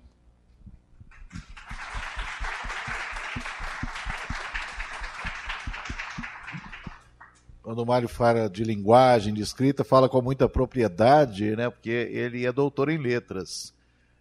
quando 7.70 7.84
o 7.84 7.86
Mário 7.86 8.10
fala 8.10 8.50
de 8.50 8.64
linguagem, 8.64 9.32
de 9.32 9.44
escrita, 9.44 9.84
fala 9.84 10.10
com 10.10 10.20
muita 10.24 10.50
propriedade, 10.50 11.56
né? 11.56 11.70
Porque 11.70 11.92
ele 11.92 12.44
é 12.44 12.52
doutor 12.52 12.90
em 12.90 12.98
letras. 12.98 13.72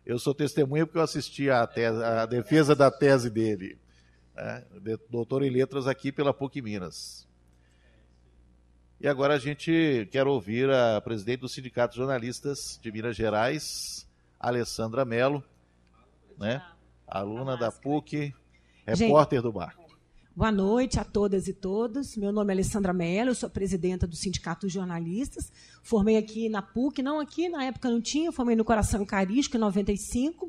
Eu 0.09 0.19
sou 0.19 0.35
testemunha 0.35 0.87
porque 0.87 0.97
eu 0.97 1.03
assisti 1.03 1.51
a, 1.51 1.67
tese, 1.67 2.03
a 2.03 2.25
defesa 2.25 2.75
da 2.75 2.91
tese 2.91 3.29
dele. 3.29 3.79
Né? 4.35 4.65
Doutor 5.11 5.43
em 5.43 5.51
letras 5.51 5.87
aqui 5.87 6.11
pela 6.11 6.33
PUC 6.33 6.63
Minas. 6.63 7.29
E 8.99 9.07
agora 9.07 9.35
a 9.35 9.39
gente 9.39 10.09
quer 10.11 10.27
ouvir 10.27 10.71
a 10.71 10.99
presidente 11.03 11.41
do 11.41 11.49
Sindicato 11.49 11.93
de 11.93 11.99
Jornalistas 11.99 12.81
de 12.83 12.91
Minas 12.91 13.15
Gerais, 13.15 14.09
Alessandra 14.41 15.05
Mello, 15.05 15.45
né? 16.39 16.67
aluna 17.07 17.55
da 17.55 17.71
PUC, 17.71 18.35
repórter 18.87 19.43
do 19.43 19.53
Marco. 19.53 19.88
Boa 20.39 20.53
noite 20.53 21.01
a 21.01 21.05
todas 21.05 21.49
e 21.49 21.53
todos. 21.53 22.17
Meu 22.17 22.31
nome 22.31 22.53
é 22.53 22.55
Alessandra 22.55 22.93
Mello, 22.93 23.31
eu 23.31 23.35
sou 23.35 23.51
presidenta 23.51 24.07
do 24.07 24.15
Sindicato 24.15 24.67
dos 24.67 24.73
Jornalistas. 24.73 25.51
Formei 25.83 26.17
aqui 26.17 26.49
na 26.49 26.63
PUC, 26.63 27.03
não 27.03 27.19
aqui, 27.19 27.49
na 27.49 27.65
época 27.65 27.91
não 27.91 28.01
tinha, 28.01 28.31
formei 28.31 28.55
no 28.55 28.65
Coração 28.65 29.01
Eucarístico 29.01 29.57
em 29.57 29.61
95. 29.61 30.49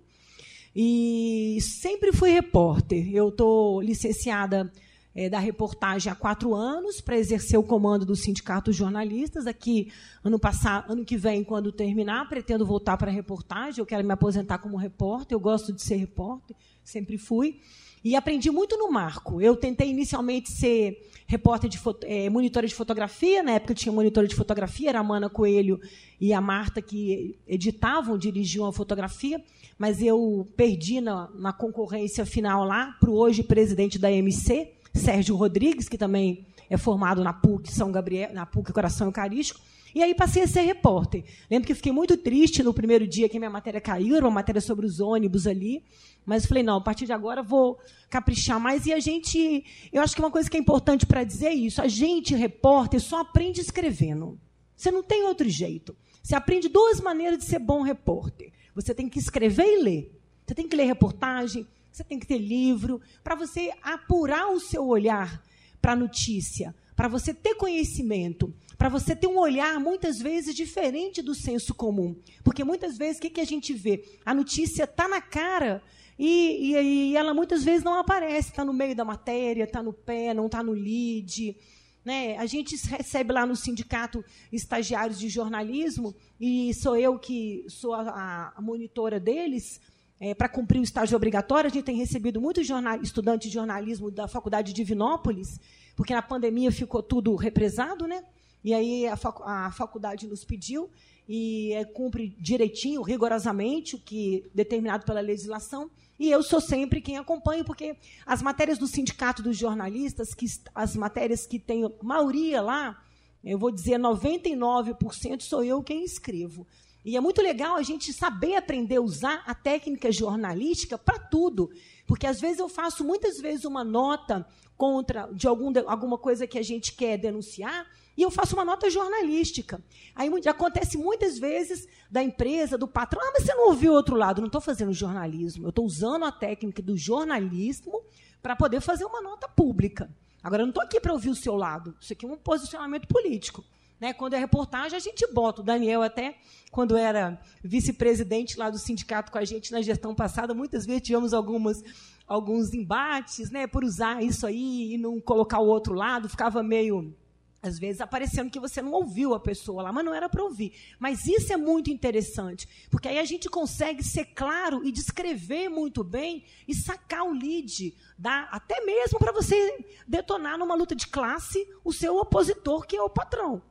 E 0.75 1.57
sempre 1.59 2.11
fui 2.11 2.29
repórter. 2.29 3.09
Eu 3.11 3.29
estou 3.29 3.81
licenciada 3.81 4.71
é, 5.15 5.27
da 5.27 5.39
reportagem 5.39 6.13
há 6.13 6.15
quatro 6.15 6.53
anos 6.53 7.01
para 7.01 7.17
exercer 7.17 7.57
o 7.57 7.63
comando 7.63 8.05
do 8.05 8.15
Sindicato 8.15 8.69
dos 8.69 8.75
Jornalistas. 8.75 9.47
Aqui, 9.47 9.91
ano 10.23 10.37
passado, 10.37 10.91
ano 10.91 11.03
que 11.03 11.17
vem, 11.17 11.43
quando 11.43 11.71
terminar, 11.71 12.29
pretendo 12.29 12.63
voltar 12.63 12.95
para 12.95 13.09
a 13.09 13.13
reportagem. 13.13 13.79
Eu 13.79 13.87
quero 13.87 14.05
me 14.05 14.13
aposentar 14.13 14.59
como 14.59 14.77
repórter, 14.77 15.35
eu 15.35 15.39
gosto 15.39 15.73
de 15.73 15.81
ser 15.81 15.95
repórter, 15.95 16.55
sempre 16.83 17.17
fui. 17.17 17.59
E 18.03 18.15
aprendi 18.15 18.49
muito 18.49 18.77
no 18.77 18.91
Marco. 18.91 19.41
Eu 19.41 19.55
tentei 19.55 19.89
inicialmente 19.89 20.51
ser 20.51 21.09
repórter 21.27 21.69
de 21.69 21.79
é, 22.05 22.27
monitora 22.29 22.65
de 22.65 22.73
fotografia, 22.73 23.43
na 23.43 23.51
época 23.51 23.75
tinha 23.75 23.93
monitora 23.93 24.27
de 24.27 24.33
fotografia, 24.33 24.89
era 24.89 24.99
a 24.99 25.03
Mana 25.03 25.29
Coelho 25.29 25.79
e 26.19 26.33
a 26.33 26.41
Marta 26.41 26.81
que 26.81 27.37
editavam, 27.47 28.17
dirigiam 28.17 28.65
a 28.65 28.73
fotografia, 28.73 29.39
mas 29.77 30.01
eu 30.01 30.47
perdi 30.57 30.99
na, 30.99 31.29
na 31.35 31.53
concorrência 31.53 32.25
final 32.25 32.63
lá 32.63 32.97
para 32.99 33.11
o 33.11 33.15
hoje 33.15 33.43
presidente 33.43 33.99
da 33.99 34.11
MC, 34.11 34.71
Sérgio 34.91 35.35
Rodrigues, 35.35 35.87
que 35.87 35.99
também 35.99 36.47
é 36.67 36.77
formado 36.77 37.23
na 37.23 37.31
PUC 37.31 37.71
São 37.71 37.91
Gabriel, 37.91 38.33
na 38.33 38.47
PUC 38.47 38.73
Coração 38.73 39.07
Eucarístico, 39.07 39.59
e 39.93 40.03
aí 40.03 40.13
passei 40.13 40.43
a 40.43 40.47
ser 40.47 40.61
repórter. 40.61 41.23
Lembro 41.49 41.67
que 41.67 41.73
fiquei 41.73 41.91
muito 41.91 42.15
triste 42.15 42.61
no 42.61 42.73
primeiro 42.73 43.07
dia 43.07 43.27
que 43.27 43.39
minha 43.39 43.49
matéria 43.49 43.81
caiu, 43.81 44.15
era 44.15 44.25
uma 44.25 44.31
matéria 44.31 44.61
sobre 44.61 44.85
os 44.85 44.99
ônibus 44.99 45.47
ali. 45.47 45.83
Mas 46.29 46.45
falei, 46.45 46.61
não, 46.61 46.77
a 46.77 46.81
partir 46.81 47.07
de 47.07 47.11
agora 47.11 47.41
vou 47.41 47.79
caprichar 48.07 48.59
mais. 48.59 48.85
E 48.85 48.93
a 48.93 48.99
gente. 48.99 49.65
Eu 49.91 50.03
acho 50.03 50.13
que 50.13 50.21
uma 50.21 50.29
coisa 50.29 50.47
que 50.47 50.55
é 50.55 50.59
importante 50.59 51.03
para 51.03 51.23
dizer 51.23 51.47
é 51.47 51.53
isso: 51.55 51.81
a 51.81 51.87
gente, 51.87 52.35
repórter, 52.35 53.01
só 53.01 53.21
aprende 53.21 53.59
escrevendo. 53.59 54.39
Você 54.75 54.91
não 54.91 55.01
tem 55.01 55.23
outro 55.23 55.49
jeito. 55.49 55.97
Você 56.21 56.35
aprende 56.35 56.69
duas 56.69 57.01
maneiras 57.01 57.39
de 57.39 57.45
ser 57.45 57.57
bom 57.57 57.81
repórter. 57.81 58.53
Você 58.75 58.93
tem 58.93 59.09
que 59.09 59.17
escrever 59.17 59.65
e 59.65 59.81
ler. 59.81 60.21
Você 60.45 60.53
tem 60.53 60.67
que 60.67 60.75
ler 60.75 60.85
reportagem, 60.85 61.67
você 61.91 62.03
tem 62.03 62.19
que 62.19 62.27
ter 62.27 62.37
livro, 62.37 63.01
para 63.23 63.33
você 63.33 63.71
apurar 63.81 64.51
o 64.51 64.59
seu 64.59 64.85
olhar 64.85 65.43
para 65.81 65.93
a 65.93 65.95
notícia, 65.95 66.75
para 66.95 67.07
você 67.07 67.33
ter 67.33 67.55
conhecimento 67.55 68.53
para 68.79 68.87
você 68.87 69.13
ter 69.13 69.27
um 69.27 69.37
olhar 69.37 69.77
muitas 69.77 70.19
vezes 70.19 70.55
diferente 70.55 71.21
do 71.21 71.35
senso 71.35 71.75
comum. 71.75 72.15
Porque 72.45 72.63
muitas 72.63 72.97
vezes 72.97 73.17
o 73.17 73.21
que, 73.21 73.29
que 73.29 73.41
a 73.41 73.45
gente 73.45 73.73
vê? 73.73 74.17
A 74.25 74.33
notícia 74.33 74.85
está 74.85 75.05
na 75.05 75.19
cara 75.19 75.83
e, 76.19 76.73
e, 76.73 77.11
e, 77.11 77.15
ela 77.15 77.33
muitas 77.33 77.63
vezes 77.63 77.81
não 77.81 77.93
aparece, 77.93 78.49
está 78.49 78.65
no 78.65 78.73
meio 78.73 78.93
da 78.93 79.05
matéria, 79.05 79.63
está 79.63 79.81
no 79.81 79.93
pé, 79.93 80.33
não 80.33 80.47
está 80.47 80.61
no 80.61 80.73
lead. 80.73 81.55
Né? 82.03 82.37
A 82.37 82.45
gente 82.45 82.75
recebe 82.87 83.31
lá 83.31 83.45
no 83.45 83.55
sindicato 83.55 84.21
estagiários 84.51 85.17
de 85.17 85.29
jornalismo, 85.29 86.13
e 86.37 86.73
sou 86.73 86.97
eu 86.97 87.17
que 87.17 87.63
sou 87.69 87.93
a, 87.93 88.51
a 88.53 88.61
monitora 88.61 89.17
deles, 89.17 89.79
é, 90.19 90.33
para 90.33 90.49
cumprir 90.49 90.79
o 90.79 90.83
estágio 90.83 91.15
obrigatório. 91.15 91.69
A 91.69 91.73
gente 91.73 91.85
tem 91.85 91.95
recebido 91.95 92.41
muitos 92.41 92.67
estudantes 93.01 93.47
de 93.47 93.53
jornalismo 93.53 94.11
da 94.11 94.27
Faculdade 94.27 94.73
de 94.73 94.73
Divinópolis, 94.73 95.57
porque 95.95 96.13
na 96.13 96.21
pandemia 96.21 96.69
ficou 96.69 97.01
tudo 97.01 97.33
represado, 97.35 98.05
né? 98.05 98.25
E 98.61 98.73
aí 98.73 99.07
a, 99.07 99.17
a 99.45 99.71
faculdade 99.71 100.27
nos 100.27 100.43
pediu 100.43 100.89
e 101.27 101.71
é, 101.73 101.85
cumpre 101.85 102.35
direitinho, 102.39 103.01
rigorosamente, 103.01 103.95
o 103.95 103.99
que 103.99 104.49
determinado 104.53 105.05
pela 105.05 105.21
legislação. 105.21 105.89
E 106.19 106.29
eu 106.29 106.43
sou 106.43 106.59
sempre 106.59 106.99
quem 106.99 107.17
acompanho, 107.17 107.63
porque 107.63 107.95
as 108.25 108.41
matérias 108.41 108.77
do 108.77 108.87
Sindicato 108.87 109.41
dos 109.41 109.57
Jornalistas, 109.57 110.33
que 110.33 110.45
as 110.75 110.95
matérias 110.95 111.47
que 111.47 111.57
tem 111.57 111.89
maioria 112.03 112.61
lá, 112.61 113.01
eu 113.41 113.57
vou 113.57 113.71
dizer 113.71 113.97
99% 113.97 115.41
sou 115.41 115.63
eu 115.63 115.81
quem 115.81 116.03
escrevo. 116.03 116.67
E 117.05 117.15
é 117.15 117.21
muito 117.21 117.41
legal 117.41 117.77
a 117.77 117.81
gente 117.81 118.11
saber 118.11 118.55
aprender 118.55 118.97
a 118.97 119.01
usar 119.01 119.43
a 119.47 119.55
técnica 119.55 120.11
jornalística 120.11 120.97
para 120.97 121.17
tudo. 121.17 121.71
Porque 122.05 122.27
às 122.27 122.41
vezes 122.41 122.59
eu 122.59 122.67
faço 122.67 123.05
muitas 123.05 123.39
vezes 123.39 123.63
uma 123.63 123.83
nota 123.83 124.45
contra 124.75 125.29
de 125.33 125.47
algum, 125.47 125.71
alguma 125.87 126.17
coisa 126.17 126.45
que 126.45 126.59
a 126.59 126.63
gente 126.63 126.93
quer 126.93 127.17
denunciar, 127.17 127.87
e 128.19 128.21
eu 128.21 128.29
faço 128.29 128.53
uma 128.53 128.65
nota 128.65 128.89
jornalística. 128.89 129.81
Aí 130.13 130.29
acontece 130.45 130.97
muitas 130.97 131.39
vezes 131.39 131.87
da 132.11 132.21
empresa, 132.21 132.77
do 132.77 132.85
patrão, 132.85 133.21
ah, 133.23 133.31
mas 133.31 133.45
você 133.45 133.53
não 133.53 133.69
ouviu 133.69 133.93
o 133.93 133.95
outro 133.95 134.17
lado. 134.17 134.41
Não 134.41 134.47
estou 134.47 134.59
fazendo 134.59 134.91
jornalismo, 134.91 135.65
eu 135.65 135.69
estou 135.69 135.85
usando 135.85 136.25
a 136.25 136.31
técnica 136.31 136.81
do 136.81 136.97
jornalismo 136.97 138.03
para 138.41 138.57
poder 138.57 138.81
fazer 138.81 139.05
uma 139.05 139.21
nota 139.21 139.47
pública. 139.47 140.13
Agora, 140.43 140.63
eu 140.63 140.65
não 140.65 140.71
estou 140.71 140.83
aqui 140.83 140.99
para 140.99 141.13
ouvir 141.13 141.29
o 141.29 141.35
seu 141.35 141.55
lado. 141.55 141.95
Isso 141.97 142.11
aqui 142.11 142.25
é 142.25 142.29
um 142.29 142.35
posicionamento 142.35 143.07
político. 143.07 143.63
Né? 143.97 144.11
Quando 144.11 144.33
é 144.33 144.37
reportagem, 144.37 144.97
a 144.97 144.99
gente 144.99 145.25
bota. 145.31 145.61
O 145.61 145.63
Daniel, 145.63 146.01
até 146.01 146.35
quando 146.71 146.97
era 146.97 147.39
vice-presidente 147.63 148.57
lá 148.57 148.69
do 148.69 148.77
sindicato 148.77 149.31
com 149.31 149.37
a 149.37 149.45
gente 149.45 149.71
na 149.71 149.81
gestão 149.81 150.13
passada, 150.13 150.53
muitas 150.53 150.85
vezes 150.85 151.03
tivemos 151.03 151.33
algumas, 151.33 151.81
alguns 152.27 152.73
embates 152.73 153.49
né, 153.49 153.65
por 153.65 153.81
usar 153.81 154.21
isso 154.21 154.45
aí 154.45 154.95
e 154.95 154.97
não 154.97 155.21
colocar 155.21 155.59
o 155.59 155.67
outro 155.67 155.93
lado, 155.93 156.27
ficava 156.27 156.61
meio 156.61 157.15
às 157.61 157.77
vezes 157.77 158.01
aparecendo 158.01 158.49
que 158.49 158.59
você 158.59 158.81
não 158.81 158.91
ouviu 158.91 159.33
a 159.33 159.39
pessoa 159.39 159.83
lá, 159.83 159.91
mas 159.91 160.05
não 160.05 160.13
era 160.13 160.29
para 160.29 160.43
ouvir. 160.43 160.73
Mas 160.97 161.25
isso 161.27 161.51
é 161.51 161.57
muito 161.57 161.89
interessante, 161.89 162.67
porque 162.89 163.07
aí 163.07 163.19
a 163.19 163.25
gente 163.25 163.49
consegue 163.49 164.03
ser 164.03 164.25
claro 164.25 164.83
e 164.85 164.91
descrever 164.91 165.69
muito 165.69 166.03
bem 166.03 166.43
e 166.67 166.73
sacar 166.73 167.23
o 167.23 167.33
lead, 167.33 167.95
dá 168.17 168.47
até 168.51 168.83
mesmo 168.85 169.19
para 169.19 169.31
você 169.31 169.85
detonar 170.07 170.57
numa 170.57 170.75
luta 170.75 170.95
de 170.95 171.07
classe 171.07 171.67
o 171.83 171.91
seu 171.91 172.17
opositor, 172.17 172.85
que 172.85 172.95
é 172.95 173.01
o 173.01 173.09
patrão 173.09 173.61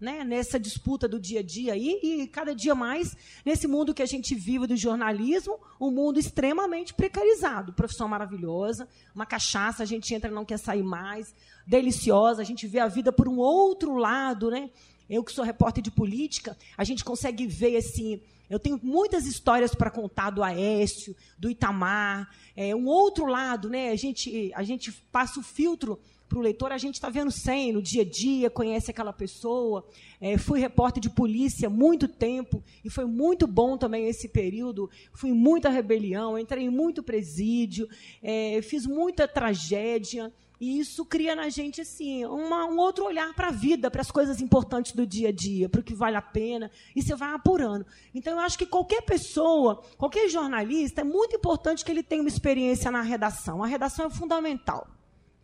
né, 0.00 0.22
nessa 0.22 0.58
disputa 0.58 1.08
do 1.08 1.18
dia 1.18 1.40
a 1.40 1.42
dia 1.42 1.72
aí, 1.72 1.98
e 2.02 2.26
cada 2.26 2.54
dia 2.54 2.74
mais 2.74 3.16
nesse 3.44 3.66
mundo 3.66 3.94
que 3.94 4.02
a 4.02 4.06
gente 4.06 4.34
vive 4.34 4.66
do 4.66 4.76
jornalismo, 4.76 5.58
um 5.80 5.90
mundo 5.90 6.18
extremamente 6.18 6.92
precarizado. 6.92 7.72
Profissão 7.72 8.06
maravilhosa, 8.06 8.86
uma 9.14 9.24
cachaça, 9.24 9.82
a 9.82 9.86
gente 9.86 10.14
entra 10.14 10.30
não 10.30 10.44
quer 10.44 10.58
sair 10.58 10.82
mais, 10.82 11.34
deliciosa, 11.66 12.42
a 12.42 12.44
gente 12.44 12.66
vê 12.66 12.78
a 12.78 12.88
vida 12.88 13.12
por 13.12 13.28
um 13.28 13.38
outro 13.38 13.96
lado, 13.96 14.50
né? 14.50 14.70
Eu 15.08 15.22
que 15.22 15.32
sou 15.32 15.44
repórter 15.44 15.82
de 15.82 15.90
política, 15.90 16.56
a 16.76 16.84
gente 16.84 17.04
consegue 17.04 17.46
ver 17.46 17.76
assim. 17.76 18.20
Eu 18.48 18.58
tenho 18.58 18.78
muitas 18.82 19.26
histórias 19.26 19.74
para 19.74 19.90
contar 19.90 20.30
do 20.30 20.42
Aécio, 20.42 21.16
do 21.38 21.50
Itamar, 21.50 22.28
é, 22.56 22.74
um 22.74 22.86
outro 22.86 23.26
lado, 23.26 23.68
né? 23.68 23.90
A 23.90 23.96
gente, 23.96 24.52
a 24.54 24.62
gente 24.62 24.92
passa 25.10 25.40
o 25.40 25.42
filtro 25.42 25.98
para 26.28 26.38
o 26.38 26.42
leitor, 26.42 26.72
a 26.72 26.78
gente 26.78 26.94
está 26.94 27.08
vendo 27.08 27.30
sem 27.30 27.72
no 27.72 27.82
dia 27.82 28.02
a 28.02 28.04
dia, 28.04 28.50
conhece 28.50 28.90
aquela 28.90 29.12
pessoa. 29.12 29.86
É, 30.20 30.36
fui 30.38 30.58
repórter 30.58 31.00
de 31.00 31.10
polícia 31.10 31.68
muito 31.68 32.08
tempo 32.08 32.62
e 32.84 32.90
foi 32.90 33.04
muito 33.04 33.46
bom 33.46 33.76
também 33.76 34.08
esse 34.08 34.28
período. 34.28 34.90
Fui 35.12 35.30
em 35.30 35.34
muita 35.34 35.68
rebelião, 35.68 36.38
entrei 36.38 36.64
em 36.64 36.70
muito 36.70 37.02
presídio, 37.02 37.88
é, 38.22 38.60
fiz 38.62 38.86
muita 38.86 39.28
tragédia. 39.28 40.32
E 40.60 40.78
isso 40.78 41.04
cria 41.04 41.34
na 41.34 41.48
gente 41.48 41.80
assim 41.80 42.24
uma, 42.24 42.64
um 42.64 42.78
outro 42.78 43.04
olhar 43.04 43.34
para 43.34 43.48
a 43.48 43.52
vida, 43.52 43.90
para 43.90 44.00
as 44.00 44.10
coisas 44.10 44.40
importantes 44.40 44.92
do 44.92 45.06
dia 45.06 45.28
a 45.28 45.32
dia, 45.32 45.68
para 45.68 45.80
o 45.80 45.84
que 45.84 45.94
vale 45.94 46.16
a 46.16 46.22
pena, 46.22 46.70
e 46.94 47.02
você 47.02 47.14
vai 47.14 47.34
apurando. 47.34 47.84
Então, 48.14 48.34
eu 48.34 48.40
acho 48.40 48.56
que 48.56 48.66
qualquer 48.66 49.02
pessoa, 49.02 49.82
qualquer 49.98 50.28
jornalista, 50.28 51.00
é 51.00 51.04
muito 51.04 51.36
importante 51.36 51.84
que 51.84 51.90
ele 51.90 52.02
tenha 52.02 52.22
uma 52.22 52.28
experiência 52.28 52.90
na 52.90 53.02
redação. 53.02 53.62
A 53.62 53.66
redação 53.66 54.06
é 54.06 54.10
fundamental 54.10 54.88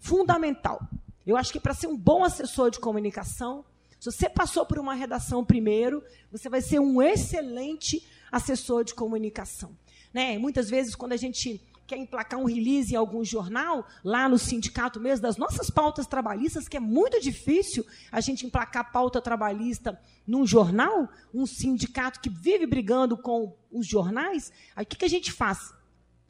fundamental. 0.00 0.80
Eu 1.24 1.36
acho 1.36 1.52
que 1.52 1.60
para 1.60 1.74
ser 1.74 1.86
um 1.86 1.96
bom 1.96 2.24
assessor 2.24 2.70
de 2.70 2.80
comunicação, 2.80 3.64
se 4.00 4.10
você 4.10 4.28
passou 4.28 4.64
por 4.64 4.78
uma 4.78 4.94
redação 4.94 5.44
primeiro, 5.44 6.02
você 6.32 6.48
vai 6.48 6.62
ser 6.62 6.80
um 6.80 7.00
excelente 7.00 8.04
assessor 8.32 8.82
de 8.82 8.94
comunicação. 8.94 9.76
Né? 10.12 10.38
Muitas 10.38 10.68
vezes, 10.68 10.94
quando 10.94 11.12
a 11.12 11.16
gente 11.16 11.62
quer 11.90 11.96
emplacar 11.96 12.38
um 12.38 12.44
release 12.44 12.94
em 12.94 12.96
algum 12.96 13.24
jornal, 13.24 13.84
lá 14.04 14.28
no 14.28 14.38
sindicato 14.38 15.00
mesmo, 15.00 15.24
das 15.24 15.36
nossas 15.36 15.68
pautas 15.70 16.06
trabalhistas, 16.06 16.68
que 16.68 16.76
é 16.76 16.80
muito 16.80 17.20
difícil 17.20 17.84
a 18.12 18.20
gente 18.20 18.46
emplacar 18.46 18.92
pauta 18.92 19.20
trabalhista 19.20 20.00
num 20.24 20.46
jornal, 20.46 21.08
um 21.34 21.44
sindicato 21.46 22.20
que 22.20 22.30
vive 22.30 22.64
brigando 22.64 23.16
com 23.16 23.56
os 23.72 23.88
jornais, 23.88 24.52
aí 24.76 24.84
o 24.84 24.86
que, 24.86 24.98
que 24.98 25.04
a 25.04 25.08
gente 25.08 25.32
faz? 25.32 25.74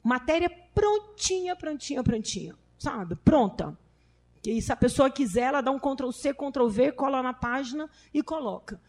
Matéria 0.03 0.49
prontinha, 0.73 1.55
prontinha, 1.55 2.03
prontinha, 2.03 2.55
sabe? 2.79 3.15
Pronta. 3.17 3.77
E 4.43 4.59
se 4.63 4.73
a 4.73 4.75
pessoa 4.75 5.11
quiser, 5.11 5.41
ela 5.41 5.61
dá 5.61 5.69
um 5.69 5.77
Ctrl 5.77 6.09
C, 6.09 6.33
Ctrl 6.33 6.67
V, 6.69 6.91
cola 6.93 7.21
na 7.21 7.33
página 7.33 7.87
e 8.11 8.23
coloca 8.23 8.81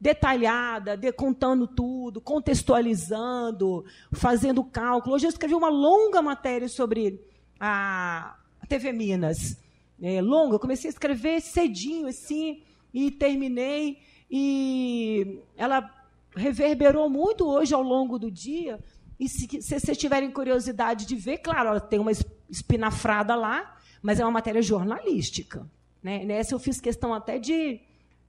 detalhada, 0.00 0.96
de, 0.96 1.10
contando 1.12 1.66
tudo, 1.66 2.20
contextualizando, 2.20 3.84
fazendo 4.12 4.62
cálculo. 4.62 5.14
Hoje 5.14 5.26
eu 5.26 5.30
escrevi 5.30 5.54
uma 5.54 5.70
longa 5.70 6.20
matéria 6.20 6.68
sobre 6.68 7.20
a 7.58 8.36
TV 8.68 8.92
Minas. 8.92 9.56
É, 10.02 10.20
longa, 10.20 10.56
eu 10.56 10.60
comecei 10.60 10.88
a 10.88 10.92
escrever 10.92 11.40
cedinho, 11.40 12.06
assim, 12.06 12.62
e 12.92 13.10
terminei. 13.10 13.98
E 14.30 15.40
ela 15.56 15.90
reverberou 16.36 17.08
muito 17.08 17.48
hoje 17.48 17.74
ao 17.74 17.82
longo 17.82 18.18
do 18.18 18.30
dia. 18.30 18.78
E 19.18 19.28
se, 19.28 19.48
se 19.62 19.80
vocês 19.80 19.96
tiverem 19.96 20.30
curiosidade 20.30 21.06
de 21.06 21.16
ver, 21.16 21.38
claro, 21.38 21.70
ela 21.70 21.80
tem 21.80 21.98
uma 21.98 22.12
espinafrada 22.50 23.34
lá, 23.34 23.76
mas 24.02 24.20
é 24.20 24.24
uma 24.24 24.32
matéria 24.32 24.60
jornalística. 24.60 25.66
Né? 26.02 26.24
Nessa 26.24 26.54
eu 26.54 26.58
fiz 26.58 26.80
questão 26.80 27.14
até 27.14 27.38
de 27.38 27.80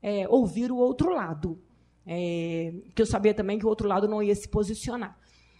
é, 0.05 0.27
ouvir 0.29 0.71
o 0.71 0.77
outro 0.77 1.09
lado. 1.09 1.59
É, 2.05 2.71
que 2.93 3.01
eu 3.01 3.05
sabia 3.07 3.33
também 3.33 3.57
que 3.57 3.65
o 3.65 3.69
outro 3.69 3.87
lado 3.87 4.07
não 4.07 4.21
ia 4.21 4.35
se 4.35 4.47
posicionar. 4.47 5.17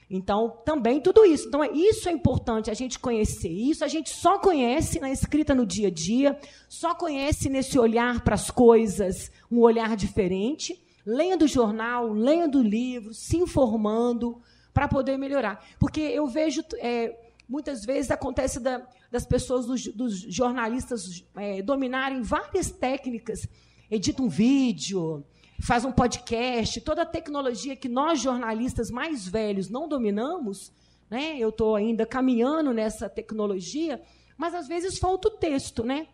Então, 0.08 0.62
também 0.64 1.02
tudo 1.02 1.26
isso. 1.26 1.48
Então, 1.48 1.64
é, 1.64 1.72
isso 1.72 2.08
é 2.08 2.12
importante 2.12 2.70
a 2.70 2.76
gente 2.76 3.00
conhecer. 3.00 3.50
Isso 3.50 3.84
a 3.84 3.88
gente 3.88 4.12
só 4.12 4.38
conhece 4.38 5.00
na 5.00 5.10
escrita 5.10 5.56
no 5.56 5.66
dia 5.66 5.88
a 5.88 5.92
dia, 5.92 6.40
só 6.70 6.94
conhece 6.94 7.50
nesse 7.50 7.80
olhar 7.80 8.24
para 8.24 8.36
as 8.36 8.52
coisas, 8.52 9.32
um 9.52 9.62
olhar 9.62 9.96
diferente, 9.96 10.80
lendo 11.04 11.48
jornal, 11.48 12.14
lendo 12.14 12.62
livro, 12.62 13.16
se 13.16 13.38
informando, 13.38 14.40
para 14.72 14.88
poder 14.88 15.18
melhorar. 15.18 15.66
Porque 15.80 16.02
eu 16.02 16.28
vejo, 16.28 16.62
é, 16.78 17.18
muitas 17.50 17.84
vezes 17.84 18.12
acontece 18.12 18.60
da, 18.60 18.88
das 19.10 19.26
pessoas, 19.26 19.66
dos, 19.66 19.88
dos 19.88 20.20
jornalistas, 20.20 21.26
é, 21.36 21.64
dominarem 21.64 22.22
várias 22.22 22.70
técnicas 22.70 23.48
edita 23.90 24.22
um 24.22 24.30
vídeo, 24.30 25.24
faz 25.62 25.86
um 25.86 25.92
podcast, 25.92 26.82
toda 26.82 27.04
a 27.04 27.06
tecnologia 27.06 27.76
que 27.76 27.90
nós 27.90 28.22
jornalistas 28.22 28.90
mais 28.90 29.28
velhos 29.28 29.70
não 29.70 29.88
dominamos, 29.88 30.72
né? 31.10 31.38
Eu 31.38 31.50
estou 31.50 31.76
ainda 31.76 32.06
caminhando 32.06 32.74
nessa 32.74 33.10
tecnologia, 33.10 34.02
mas 34.38 34.54
às 34.54 34.68
vezes 34.68 34.98
falta 34.98 35.28
o 35.28 35.32
texto, 35.32 35.84
né? 35.84 36.08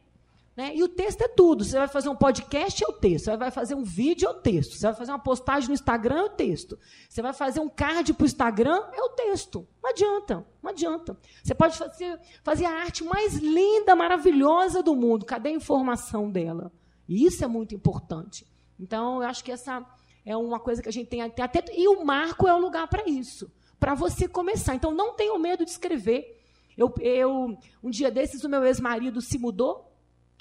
né? 0.56 0.76
E 0.76 0.84
o 0.84 0.88
texto 0.88 1.22
é 1.22 1.28
tudo. 1.28 1.64
Você 1.64 1.78
vai 1.78 1.88
fazer 1.88 2.10
um 2.10 2.16
podcast, 2.16 2.84
é 2.84 2.88
o 2.88 2.94
texto. 2.94 3.26
Você 3.26 3.38
vai 3.38 3.52
fazer 3.52 3.74
um 3.74 3.84
vídeo, 3.84 4.28
é 4.28 4.32
o 4.32 4.36
texto. 4.36 4.76
Você 4.76 4.86
vai 4.86 4.96
fazer 4.96 5.12
uma 5.12 5.20
postagem 5.20 5.70
no 5.70 5.74
Instagram, 5.74 6.18
é 6.18 6.24
o 6.24 6.30
texto. 6.30 6.78
Você 7.10 7.22
vai 7.22 7.34
fazer 7.34 7.60
um 7.60 7.70
card 7.70 8.14
para 8.14 8.24
o 8.24 8.28
Instagram, 8.28 8.84
é 8.94 9.02
o 9.02 9.10
texto. 9.10 9.68
Não 9.82 9.90
adianta, 9.90 10.46
não 10.62 10.70
adianta. 10.70 11.18
Você 11.44 11.56
pode 11.56 11.78
fazer, 11.78 12.20
fazer 12.44 12.66
a 12.66 12.72
arte 12.72 13.04
mais 13.04 13.36
linda, 13.36 13.96
maravilhosa 13.96 14.84
do 14.84 14.96
mundo. 14.96 15.26
Cadê 15.26 15.50
a 15.50 15.54
informação 15.54 16.30
dela? 16.30 16.72
E 17.08 17.26
isso 17.26 17.44
é 17.44 17.48
muito 17.48 17.76
importante. 17.76 18.46
Então, 18.80 19.22
eu 19.22 19.28
acho 19.28 19.44
que 19.44 19.52
essa 19.52 19.86
é 20.26 20.36
uma 20.36 20.60
coisa 20.60 20.82
que 20.82 20.90
a 20.90 20.92
gente 20.92 21.08
tem 21.08 21.22
até. 21.22 21.64
E 21.74 21.88
o 21.88 22.04
marco 22.04 22.48
é 22.48 22.54
o 22.54 22.60
lugar 22.60 22.88
para 22.88 23.08
isso, 23.08 23.52
para 23.80 23.94
você 23.94 24.28
começar. 24.28 24.76
Então, 24.76 24.92
não 24.92 25.14
tenha 25.14 25.38
medo 25.38 25.64
de 25.66 25.72
escrever. 25.72 26.40
Eu, 26.78 26.94
eu, 27.00 27.58
um 27.84 27.90
dia 27.90 28.10
desses, 28.10 28.44
o 28.44 28.50
meu 28.50 28.64
ex-marido 28.64 29.22
se 29.22 29.38
mudou 29.38 29.92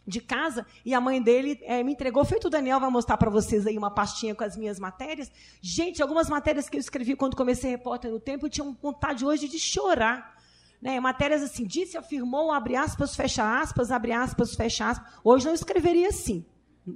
de 0.06 0.20
casa 0.20 0.66
e 0.84 0.94
a 0.94 1.00
mãe 1.00 1.22
dele 1.22 1.58
é, 1.62 1.82
me 1.82 1.92
entregou. 1.92 2.24
Feito 2.24 2.46
o 2.46 2.50
Daniel 2.50 2.80
vai 2.80 2.90
mostrar 2.90 3.16
para 3.16 3.30
vocês 3.30 3.66
aí 3.66 3.76
uma 3.76 3.90
pastinha 3.90 4.34
com 4.34 4.44
as 4.44 4.56
minhas 4.56 4.78
matérias. 4.78 5.30
Gente, 5.60 6.02
algumas 6.02 6.28
matérias 6.28 6.68
que 6.68 6.76
eu 6.76 6.80
escrevi 6.80 7.14
quando 7.14 7.36
comecei 7.36 7.70
repórter 7.70 8.10
no 8.10 8.20
tempo, 8.20 8.46
eu 8.46 8.50
tinha 8.50 8.76
vontade 8.82 9.24
hoje 9.24 9.48
de 9.48 9.58
chorar. 9.58 10.39
Né? 10.80 10.98
Matérias 10.98 11.42
assim, 11.42 11.66
disse, 11.66 11.96
afirmou, 11.96 12.52
abre 12.52 12.76
aspas, 12.76 13.14
fecha 13.14 13.60
aspas, 13.60 13.90
abre 13.90 14.12
aspas, 14.12 14.54
fecha 14.54 14.88
aspas. 14.88 15.12
Hoje 15.22 15.46
não 15.46 15.54
escreveria 15.54 16.08
assim 16.08 16.44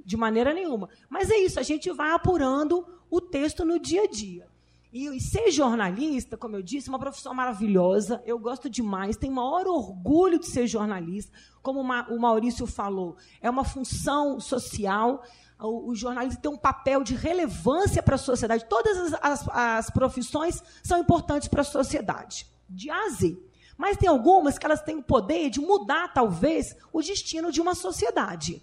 de 0.03 0.17
maneira 0.17 0.53
nenhuma. 0.53 0.89
Mas 1.09 1.29
é 1.29 1.37
isso, 1.37 1.59
a 1.59 1.63
gente 1.63 1.91
vai 1.91 2.11
apurando 2.11 2.85
o 3.09 3.21
texto 3.21 3.63
no 3.63 3.79
dia 3.79 4.03
a 4.03 4.07
dia. 4.07 4.47
E, 4.91 5.19
ser 5.19 5.51
jornalista, 5.51 6.37
como 6.37 6.55
eu 6.55 6.61
disse, 6.61 6.87
é 6.87 6.91
uma 6.91 6.99
profissão 6.99 7.33
maravilhosa. 7.33 8.23
Eu 8.25 8.39
gosto 8.39 8.69
demais, 8.69 9.17
tenho 9.17 9.33
maior 9.33 9.67
orgulho 9.67 10.39
de 10.39 10.47
ser 10.47 10.67
jornalista. 10.67 11.31
Como 11.61 11.81
o 11.81 12.19
Maurício 12.19 12.65
falou, 12.65 13.17
é 13.41 13.49
uma 13.49 13.65
função 13.65 14.39
social. 14.39 15.21
O, 15.59 15.91
o 15.91 15.95
jornalista 15.95 16.41
tem 16.41 16.49
um 16.49 16.57
papel 16.57 17.03
de 17.03 17.13
relevância 17.13 18.01
para 18.01 18.15
a 18.15 18.17
sociedade. 18.17 18.65
Todas 18.69 18.97
as, 18.97 19.19
as, 19.21 19.49
as 19.49 19.89
profissões 19.89 20.63
são 20.81 20.97
importantes 20.97 21.49
para 21.49 21.59
a 21.59 21.65
sociedade, 21.65 22.47
de 22.69 22.89
a 22.89 23.09
Z. 23.09 23.37
Mas 23.77 23.97
tem 23.97 24.07
algumas 24.09 24.57
que 24.57 24.65
elas 24.65 24.81
têm 24.81 24.97
o 24.97 25.03
poder 25.03 25.49
de 25.49 25.59
mudar, 25.59 26.13
talvez, 26.13 26.75
o 26.93 27.01
destino 27.01 27.51
de 27.51 27.61
uma 27.61 27.75
sociedade. 27.75 28.61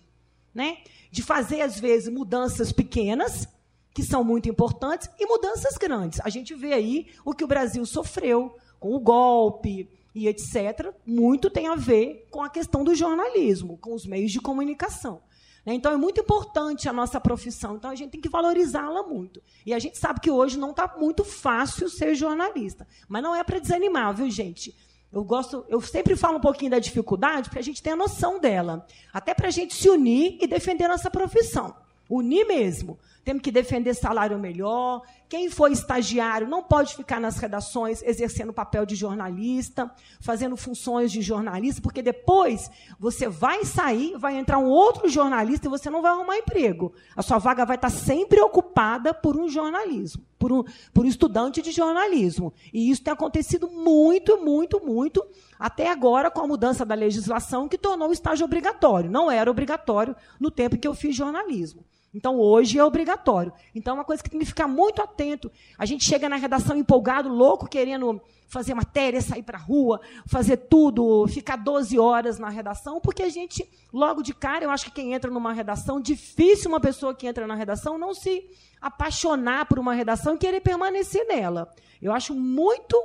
Né? 0.55 0.79
de 1.13 1.23
fazer, 1.23 1.61
às 1.61 1.79
vezes, 1.79 2.09
mudanças 2.09 2.73
pequenas, 2.73 3.47
que 3.95 4.03
são 4.03 4.25
muito 4.25 4.49
importantes, 4.49 5.11
e 5.21 5.27
mudanças 5.27 5.77
grandes. 5.77 6.19
A 6.25 6.31
gente 6.31 6.55
vê 6.55 6.73
aí 6.73 7.07
o 7.23 7.35
que 7.35 7.45
o 7.45 7.47
Brasil 7.47 7.85
sofreu 7.85 8.57
com 8.81 8.95
o 8.95 8.99
golpe 8.99 9.91
e 10.15 10.27
etc. 10.27 10.91
Muito 11.07 11.51
tem 11.51 11.69
a 11.69 11.75
ver 11.75 12.27
com 12.31 12.43
a 12.43 12.49
questão 12.49 12.83
do 12.83 12.95
jornalismo, 12.95 13.77
com 13.77 13.95
os 13.95 14.07
meios 14.07 14.33
de 14.33 14.41
comunicação. 14.41 15.23
Né? 15.67 15.75
Então, 15.75 15.93
é 15.93 15.97
muito 15.99 16.23
importante 16.23 16.89
a 16.89 16.93
nossa 16.95 17.21
profissão. 17.21 17.77
Então, 17.77 17.91
a 17.91 17.95
gente 17.95 18.13
tem 18.13 18.21
que 18.21 18.31
valorizá-la 18.31 19.03
muito. 19.03 19.43
E 19.67 19.75
a 19.75 19.79
gente 19.79 19.99
sabe 19.99 20.19
que 20.19 20.31
hoje 20.31 20.59
não 20.59 20.71
está 20.71 20.97
muito 20.99 21.25
fácil 21.25 21.91
ser 21.91 22.15
jornalista. 22.15 22.89
Mas 23.07 23.23
não 23.23 23.35
é 23.35 23.45
para 23.45 23.59
desanimar, 23.59 24.15
viu, 24.15 24.31
gente? 24.31 24.75
Eu 25.13 25.23
gosto, 25.23 25.65
eu 25.69 25.81
sempre 25.81 26.17
falo 26.17 26.39
um 26.39 26.41
pouquinho 26.41 26.71
da 26.71 26.79
dificuldade 26.79 27.51
para 27.51 27.61
a 27.61 27.63
gente 27.63 27.83
ter 27.83 27.91
a 27.91 27.97
noção 27.97 28.41
dela, 28.41 28.87
até 29.13 29.35
para 29.35 29.49
a 29.49 29.51
gente 29.51 29.75
se 29.75 29.89
unir 29.91 30.39
e 30.41 30.47
defender 30.47 30.89
nossa 30.89 31.11
profissão, 31.11 31.75
unir 32.09 32.47
mesmo. 32.47 32.99
Temos 33.25 33.43
que 33.43 33.53
defender 33.53 33.95
salário 33.95 34.37
melhor. 34.37 35.03
Quem 35.29 35.49
for 35.49 35.71
estagiário 35.71 36.49
não 36.49 36.63
pode 36.63 36.97
ficar 36.97 37.21
nas 37.21 37.39
redações 37.39 38.03
exercendo 38.03 38.53
papel 38.53 38.85
de 38.85 38.97
jornalista, 38.97 39.91
fazendo 40.21 40.57
funções 40.57 41.13
de 41.13 41.23
jornalista, 41.23 41.81
porque 41.81 42.03
depois 42.03 42.69
você 42.99 43.29
vai 43.29 43.65
sair, 43.65 44.17
vai 44.19 44.37
entrar 44.37 44.59
um 44.59 44.67
outro 44.67 45.09
jornalista 45.09 45.69
e 45.69 45.71
você 45.71 45.89
não 45.89 46.03
vai 46.03 46.11
arrumar 46.11 46.37
emprego. 46.37 46.93
A 47.17 47.23
sua 47.23 47.39
vaga 47.39 47.65
vai 47.65 47.77
estar 47.77 47.91
sempre 47.91 48.41
ocupada 48.41 49.15
por 49.15 49.37
um 49.37 49.49
jornalismo, 49.49 50.25
por 50.37 50.53
um, 50.53 50.65
por 50.93 51.05
um 51.05 51.09
estudante 51.09 51.63
de 51.63 51.71
jornalismo. 51.71 52.53
E 52.73 52.91
isso 52.91 53.05
tem 53.05 53.13
acontecido 53.13 53.69
muito, 53.71 54.37
muito, 54.39 54.85
muito, 54.85 55.25
até 55.59 55.89
agora 55.89 56.29
com 56.29 56.41
a 56.41 56.47
mudança 56.47 56.85
da 56.85 56.97
legislação 56.97 57.69
que 57.69 57.79
tornou 57.79 58.09
o 58.09 58.13
estágio 58.13 58.45
obrigatório. 58.45 59.09
Não 59.09 59.31
era 59.31 59.49
obrigatório 59.49 60.17
no 60.41 60.51
tempo 60.51 60.77
que 60.77 60.89
eu 60.89 60.95
fiz 60.95 61.15
jornalismo. 61.15 61.85
Então, 62.15 62.39
hoje 62.39 62.79
é 62.79 62.85
obrigatório. 62.85 63.53
Então, 63.75 63.93
é 63.93 63.99
uma 63.99 64.05
coisa 64.05 64.23
que 64.23 64.29
tem 64.29 64.41
que 64.41 64.47
ficar 64.47 64.69
muito 64.69 65.01
atento. 65.01 65.51
A 65.79 65.87
gente 65.87 66.05
chega 66.05 66.29
na 66.29 66.37
redação 66.37 66.77
empolgado, 66.77 67.29
louco, 67.29 67.69
querendo 67.69 68.21
fazer 68.53 68.75
matéria, 68.75 69.21
sair 69.23 69.43
para 69.43 69.57
a 69.57 69.61
rua, 69.61 69.99
fazer 70.27 70.59
tudo, 70.59 71.27
ficar 71.27 71.57
12 71.57 71.99
horas 71.99 72.39
na 72.39 72.51
redação, 72.51 73.01
porque 73.01 73.23
a 73.23 73.31
gente, 73.31 73.67
logo 73.91 74.23
de 74.23 74.35
cara, 74.35 74.63
eu 74.63 74.71
acho 74.71 74.85
que 74.85 74.91
quem 74.91 75.15
entra 75.15 75.31
numa 75.31 75.55
redação, 75.55 75.99
difícil 75.99 76.69
uma 76.69 76.79
pessoa 76.79 77.15
que 77.15 77.27
entra 77.27 77.47
na 77.47 77.55
redação 77.55 77.97
não 77.97 78.13
se 78.13 78.45
apaixonar 78.79 79.65
por 79.65 79.79
uma 79.79 79.95
redação 79.95 80.35
e 80.35 80.39
querer 80.39 80.61
permanecer 80.61 81.27
nela. 81.27 81.73
Eu 82.01 82.13
acho 82.13 82.35
muito. 82.35 83.03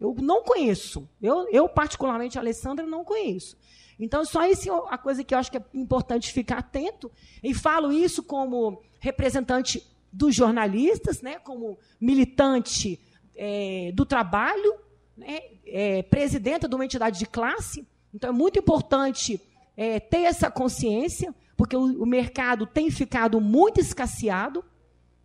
Eu 0.00 0.16
não 0.18 0.42
conheço. 0.42 1.06
Eu, 1.20 1.46
eu 1.50 1.68
particularmente, 1.68 2.38
a 2.38 2.40
Alessandra, 2.40 2.86
não 2.86 3.04
conheço. 3.04 3.58
Então, 4.00 4.24
só 4.24 4.46
isso 4.46 4.70
é 4.70 4.82
a 4.88 4.96
coisa 4.96 5.22
que 5.22 5.34
eu 5.34 5.38
acho 5.38 5.50
que 5.50 5.58
é 5.58 5.64
importante 5.74 6.32
ficar 6.32 6.58
atento. 6.58 7.10
E 7.42 7.52
falo 7.54 7.92
isso 7.92 8.22
como 8.22 8.82
representante 8.98 9.86
dos 10.12 10.34
jornalistas, 10.34 11.22
né, 11.22 11.38
como 11.38 11.78
militante 12.00 12.98
é, 13.36 13.92
do 13.94 14.04
trabalho, 14.04 14.74
né, 15.16 15.40
é, 15.66 16.02
presidenta 16.02 16.66
de 16.66 16.74
uma 16.74 16.84
entidade 16.84 17.18
de 17.18 17.26
classe. 17.26 17.86
Então, 18.12 18.30
é 18.30 18.32
muito 18.32 18.58
importante 18.58 19.40
é, 19.76 20.00
ter 20.00 20.22
essa 20.22 20.50
consciência, 20.50 21.34
porque 21.56 21.76
o, 21.76 22.02
o 22.02 22.06
mercado 22.06 22.66
tem 22.66 22.90
ficado 22.90 23.40
muito 23.40 23.80
escasseado 23.80 24.64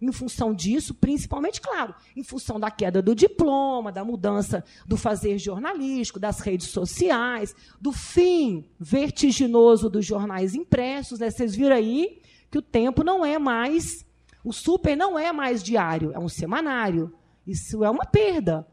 em 0.02 0.12
função 0.12 0.54
disso, 0.54 0.94
principalmente, 0.94 1.62
claro, 1.62 1.96
em 2.16 2.24
função 2.24 2.60
da 2.60 2.70
queda 2.70 3.02
do 3.02 3.16
diploma, 3.16 3.92
da 3.92 4.04
mudança 4.04 4.64
do 4.86 4.98
fazer 4.98 5.38
jornalístico, 5.38 6.20
das 6.20 6.40
redes 6.40 6.68
sociais, 6.68 7.56
do 7.80 7.92
fim 7.92 8.66
vertiginoso 8.80 9.90
dos 9.90 10.06
jornais 10.06 10.54
impressos. 10.54 11.20
Né? 11.20 11.30
Vocês 11.30 11.56
viram 11.56 11.76
aí 11.76 12.20
que 12.52 12.58
o 12.58 12.62
tempo 12.62 13.04
não 13.04 13.26
é 13.26 13.40
mais, 13.40 14.06
o 14.44 14.52
super 14.52 14.96
não 14.96 15.18
é 15.18 15.32
mais 15.32 15.64
diário, 15.64 16.12
é 16.14 16.20
um 16.20 16.30
semanário. 16.30 17.14
Isso 17.48 17.84
é 17.84 17.90
uma 17.90 18.06
perda 18.06 18.68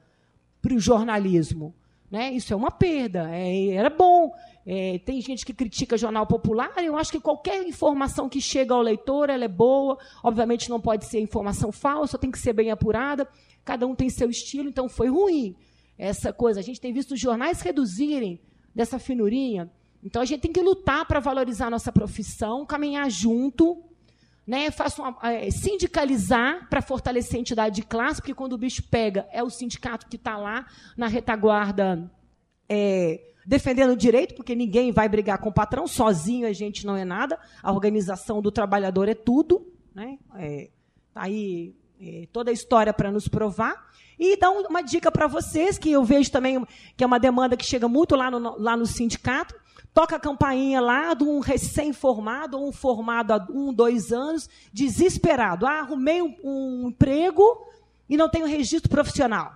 para 0.61 0.75
o 0.75 0.79
jornalismo. 0.79 1.75
Né? 2.11 2.33
Isso 2.33 2.53
é 2.53 2.57
uma 2.57 2.70
perda. 2.70 3.29
É, 3.31 3.68
era 3.68 3.89
bom. 3.89 4.35
É, 4.64 4.98
tem 5.04 5.20
gente 5.20 5.44
que 5.44 5.52
critica 5.52 5.96
jornal 5.96 6.26
popular. 6.26 6.72
Eu 6.78 6.96
acho 6.96 7.10
que 7.10 7.20
qualquer 7.20 7.66
informação 7.66 8.28
que 8.28 8.40
chega 8.40 8.74
ao 8.74 8.80
leitor 8.80 9.28
ela 9.28 9.44
é 9.44 9.48
boa. 9.48 9.98
Obviamente 10.22 10.70
não 10.70 10.80
pode 10.80 11.04
ser 11.06 11.20
informação 11.20 11.72
falsa, 11.72 12.18
tem 12.18 12.30
que 12.30 12.38
ser 12.38 12.52
bem 12.52 12.70
apurada. 12.70 13.28
Cada 13.64 13.86
um 13.86 13.94
tem 13.94 14.08
seu 14.08 14.30
estilo, 14.30 14.68
então 14.68 14.88
foi 14.88 15.08
ruim 15.08 15.56
essa 15.98 16.32
coisa. 16.32 16.60
A 16.60 16.62
gente 16.62 16.80
tem 16.80 16.92
visto 16.92 17.12
os 17.12 17.20
jornais 17.20 17.60
reduzirem 17.60 18.40
dessa 18.74 18.98
finurinha. 18.98 19.70
Então 20.02 20.22
a 20.22 20.24
gente 20.24 20.40
tem 20.40 20.52
que 20.52 20.60
lutar 20.60 21.06
para 21.06 21.20
valorizar 21.20 21.66
a 21.66 21.70
nossa 21.70 21.92
profissão, 21.92 22.66
caminhar 22.66 23.08
junto, 23.10 23.82
né? 24.46 24.70
Faço 24.70 25.02
uma, 25.02 25.16
é, 25.22 25.50
sindicalizar 25.50 26.68
para 26.68 26.82
fortalecer 26.82 27.36
a 27.36 27.40
entidade 27.40 27.76
de 27.76 27.82
classe, 27.82 28.20
porque 28.20 28.34
quando 28.34 28.54
o 28.54 28.58
bicho 28.58 28.82
pega 28.84 29.28
é 29.30 29.42
o 29.42 29.50
sindicato 29.50 30.06
que 30.08 30.16
está 30.16 30.36
lá 30.36 30.66
na 30.96 31.06
retaguarda 31.06 32.10
é, 32.68 33.32
defendendo 33.47 33.90
o 33.90 33.97
direito, 33.97 34.34
porque 34.34 34.55
ninguém 34.55 34.93
vai 34.93 35.09
brigar 35.09 35.38
com 35.38 35.49
o 35.49 35.53
patrão, 35.53 35.86
sozinho 35.86 36.47
a 36.47 36.53
gente 36.53 36.86
não 36.86 36.97
é 36.97 37.05
nada, 37.05 37.38
a 37.62 37.72
organização 37.72 38.40
do 38.40 38.51
trabalhador 38.51 39.09
é 39.09 39.14
tudo, 39.14 39.66
né? 39.95 40.18
É, 40.36 40.70
tá 41.12 41.22
aí 41.22 41.74
é, 42.01 42.26
toda 42.32 42.51
a 42.51 42.55
história 42.55 42.93
para 42.93 43.11
nos 43.11 43.28
provar. 43.28 43.90
E 44.18 44.36
dar 44.36 44.51
uma 44.51 44.82
dica 44.82 45.11
para 45.11 45.26
vocês, 45.26 45.78
que 45.78 45.90
eu 45.90 46.05
vejo 46.05 46.30
também 46.30 46.64
que 46.97 47.03
é 47.03 47.07
uma 47.07 47.18
demanda 47.18 47.57
que 47.57 47.64
chega 47.64 47.88
muito 47.88 48.14
lá 48.14 48.30
no, 48.30 48.59
lá 48.59 48.76
no 48.76 48.86
sindicato. 48.86 49.55
Toca 49.93 50.16
a 50.16 50.20
campainha 50.20 50.80
lá 50.80 51.12
de 51.12 51.24
um 51.24 51.40
recém-formado 51.40 52.59
ou 52.59 52.68
um 52.68 52.72
formado 52.72 53.32
há 53.32 53.47
um, 53.51 53.72
dois 53.72 54.12
anos, 54.12 54.49
desesperado. 54.72 55.66
Ah, 55.66 55.80
arrumei 55.80 56.22
um, 56.22 56.34
um 56.43 56.88
emprego 56.88 57.66
e 58.09 58.16
não 58.16 58.28
tenho 58.28 58.47
registro 58.47 58.88
profissional. 58.88 59.55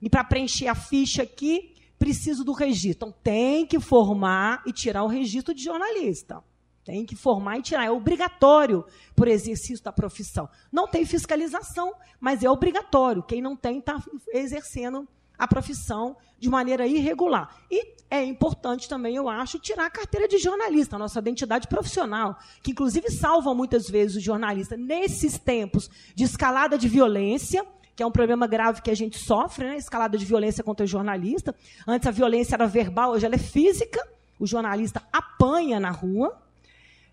E 0.00 0.10
para 0.10 0.24
preencher 0.24 0.68
a 0.68 0.74
ficha 0.74 1.22
aqui, 1.22 1.74
preciso 1.98 2.44
do 2.44 2.52
registro. 2.52 3.08
Então, 3.08 3.20
tem 3.22 3.66
que 3.66 3.80
formar 3.80 4.62
e 4.66 4.72
tirar 4.72 5.02
o 5.02 5.08
registro 5.08 5.54
de 5.54 5.62
jornalista. 5.62 6.42
Tem 6.84 7.04
que 7.04 7.14
formar 7.14 7.58
e 7.58 7.62
tirar. 7.62 7.84
É 7.84 7.90
obrigatório 7.90 8.84
por 9.14 9.28
exercício 9.28 9.84
da 9.84 9.92
profissão. 9.92 10.48
Não 10.72 10.88
tem 10.88 11.04
fiscalização, 11.04 11.92
mas 12.18 12.42
é 12.42 12.50
obrigatório. 12.50 13.22
Quem 13.22 13.42
não 13.42 13.54
tem 13.54 13.78
está 13.78 14.02
exercendo 14.32 15.06
a 15.38 15.46
profissão 15.46 16.16
de 16.38 16.48
maneira 16.48 16.86
irregular. 16.86 17.54
E 17.70 17.94
é 18.10 18.24
importante 18.24 18.88
também, 18.88 19.16
eu 19.16 19.28
acho, 19.28 19.58
tirar 19.58 19.86
a 19.86 19.90
carteira 19.90 20.26
de 20.26 20.38
jornalista, 20.38 20.96
a 20.96 20.98
nossa 20.98 21.18
identidade 21.18 21.68
profissional, 21.68 22.38
que 22.62 22.72
inclusive 22.72 23.10
salva 23.10 23.54
muitas 23.54 23.88
vezes 23.88 24.16
o 24.16 24.20
jornalista 24.20 24.76
nesses 24.76 25.38
tempos 25.38 25.90
de 26.14 26.24
escalada 26.24 26.78
de 26.78 26.88
violência, 26.88 27.64
que 27.98 28.02
é 28.04 28.06
um 28.06 28.12
problema 28.12 28.46
grave 28.46 28.80
que 28.80 28.92
a 28.92 28.94
gente 28.94 29.18
sofre, 29.18 29.66
né? 29.66 29.76
escalada 29.76 30.16
de 30.16 30.24
violência 30.24 30.62
contra 30.62 30.84
o 30.84 30.86
jornalista. 30.86 31.52
Antes 31.84 32.06
a 32.06 32.12
violência 32.12 32.54
era 32.54 32.64
verbal, 32.64 33.10
hoje 33.10 33.26
ela 33.26 33.34
é 33.34 33.38
física. 33.38 34.00
O 34.38 34.46
jornalista 34.46 35.02
apanha 35.12 35.80
na 35.80 35.90
rua, 35.90 36.40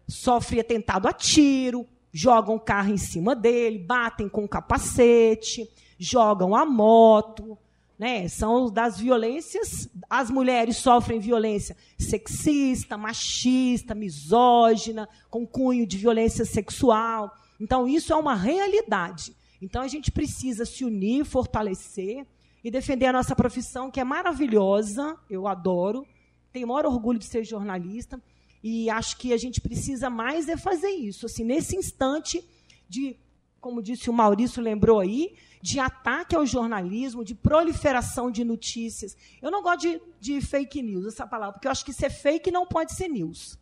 sofre 0.07 0.59
atentado 0.59 1.07
a 1.07 1.11
tiro, 1.11 1.87
jogam 2.13 2.57
o 2.57 2.59
carro 2.59 2.91
em 2.91 2.97
cima 2.97 3.35
dele, 3.35 3.79
batem 3.79 4.29
com 4.29 4.47
capacete, 4.47 5.67
jogam 5.97 6.55
a 6.55 6.63
moto. 6.67 7.57
Né? 7.97 8.27
São 8.27 8.69
das 8.69 8.99
violências. 8.99 9.89
As 10.07 10.29
mulheres 10.29 10.77
sofrem 10.77 11.19
violência 11.19 11.75
sexista, 11.97 12.95
machista, 12.95 13.95
misógina, 13.95 15.09
com 15.31 15.47
cunho 15.47 15.87
de 15.87 15.97
violência 15.97 16.45
sexual. 16.45 17.35
Então, 17.59 17.87
isso 17.87 18.13
é 18.13 18.15
uma 18.15 18.35
realidade. 18.35 19.35
Então, 19.61 19.81
a 19.81 19.87
gente 19.87 20.11
precisa 20.11 20.65
se 20.65 20.83
unir, 20.83 21.25
fortalecer 21.25 22.25
e 22.63 22.71
defender 22.71 23.05
a 23.05 23.13
nossa 23.13 23.35
profissão, 23.35 23.91
que 23.91 23.99
é 23.99 24.03
maravilhosa, 24.03 25.17
eu 25.29 25.47
adoro, 25.47 26.05
tenho 26.51 26.65
o 26.65 26.69
maior 26.69 26.85
orgulho 26.85 27.19
de 27.19 27.25
ser 27.25 27.43
jornalista. 27.43 28.21
E 28.63 28.89
acho 28.89 29.17
que 29.17 29.31
a 29.31 29.37
gente 29.37 29.61
precisa 29.61 30.09
mais 30.09 30.49
é 30.49 30.57
fazer 30.57 30.89
isso, 30.89 31.27
assim, 31.27 31.43
nesse 31.43 31.75
instante 31.75 32.43
de, 32.89 33.15
como 33.61 33.83
disse 33.83 34.09
o 34.09 34.13
Maurício 34.13 34.61
lembrou 34.61 34.99
aí, 34.99 35.35
de 35.61 35.79
ataque 35.79 36.35
ao 36.35 36.45
jornalismo, 36.45 37.23
de 37.23 37.35
proliferação 37.35 38.31
de 38.31 38.43
notícias. 38.43 39.15
Eu 39.41 39.51
não 39.51 39.61
gosto 39.61 39.81
de, 39.81 40.01
de 40.19 40.41
fake 40.41 40.81
news, 40.81 41.05
essa 41.05 41.27
palavra, 41.27 41.53
porque 41.53 41.67
eu 41.67 41.71
acho 41.71 41.85
que 41.85 41.93
ser 41.93 42.09
fake 42.09 42.49
não 42.51 42.65
pode 42.65 42.93
ser 42.93 43.07
news. 43.07 43.57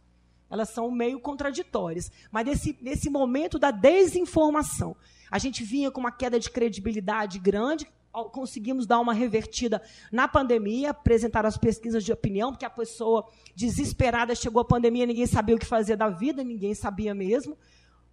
Elas 0.49 0.69
são 0.69 0.91
meio 0.91 1.19
contraditórias. 1.19 2.11
Mas 2.31 2.45
nesse, 2.45 2.77
nesse 2.81 3.09
momento 3.09 3.57
da 3.57 3.71
desinformação, 3.71 4.95
a 5.33 5.39
gente 5.39 5.63
vinha 5.63 5.89
com 5.89 5.99
uma 5.99 6.11
queda 6.11 6.39
de 6.39 6.47
credibilidade 6.47 7.39
grande, 7.39 7.87
conseguimos 8.31 8.85
dar 8.85 8.99
uma 8.99 9.15
revertida 9.15 9.81
na 10.11 10.27
pandemia, 10.27 10.91
apresentar 10.91 11.43
as 11.43 11.57
pesquisas 11.57 12.03
de 12.03 12.13
opinião, 12.13 12.51
porque 12.51 12.65
a 12.65 12.69
pessoa 12.69 13.27
desesperada 13.55 14.35
chegou 14.35 14.61
a 14.61 14.65
pandemia, 14.65 15.07
ninguém 15.07 15.25
sabia 15.25 15.55
o 15.55 15.57
que 15.57 15.65
fazer 15.65 15.95
da 15.95 16.07
vida, 16.07 16.43
ninguém 16.43 16.75
sabia 16.75 17.15
mesmo, 17.15 17.57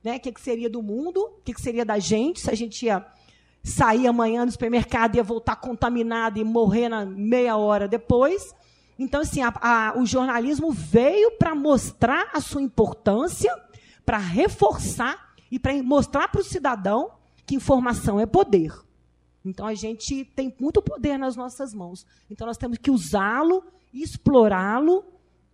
né? 0.03 0.17
O 0.17 0.21
que, 0.21 0.33
seria 0.41 0.71
do 0.71 0.83
mundo, 0.83 1.21
o 1.21 1.43
que, 1.45 1.61
seria 1.61 1.85
da 1.85 1.99
gente, 1.99 2.41
se 2.41 2.51
a 2.51 2.55
gente 2.55 2.87
ia 2.87 3.05
sair 3.63 4.07
amanhã 4.07 4.47
no 4.47 4.51
supermercado 4.51 5.15
e 5.15 5.19
ia 5.19 5.23
voltar 5.23 5.57
contaminado 5.57 6.39
e 6.39 6.45
morrer 6.45 6.89
na 6.89 7.05
meia 7.05 7.55
hora 7.59 7.87
depois. 7.87 8.55
Então, 8.99 9.21
assim, 9.21 9.43
a, 9.43 9.53
a, 9.61 9.99
o 9.99 10.07
jornalismo 10.07 10.73
veio 10.73 11.33
para 11.33 11.55
mostrar 11.55 12.31
a 12.33 12.41
sua 12.41 12.63
importância, 12.63 13.55
para 14.07 14.17
reforçar 14.17 15.30
e 15.51 15.59
para 15.59 15.83
mostrar 15.83 16.29
para 16.29 16.41
o 16.41 16.45
cidadão 16.45 17.13
que 17.47 17.55
informação 17.55 18.21
é 18.21 18.27
poder. 18.27 18.73
Então 19.45 19.67
a 19.67 19.75
gente 19.75 20.25
tem 20.25 20.55
muito 20.61 20.83
poder 20.83 21.19
nas 21.19 21.35
nossas 21.35 21.75
mãos. 21.75 22.07
Então 22.31 22.47
nós 22.47 22.57
temos 22.57 22.79
que 22.79 22.91
usá-lo, 22.91 23.65
explorá-lo 23.93 25.05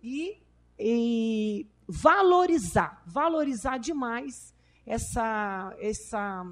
e, 0.03 0.37
e, 0.77 1.65
valorizar, 1.87 3.01
valorizar 3.05 3.77
demais 3.77 4.53
essa 4.85 5.75
essa 5.79 6.45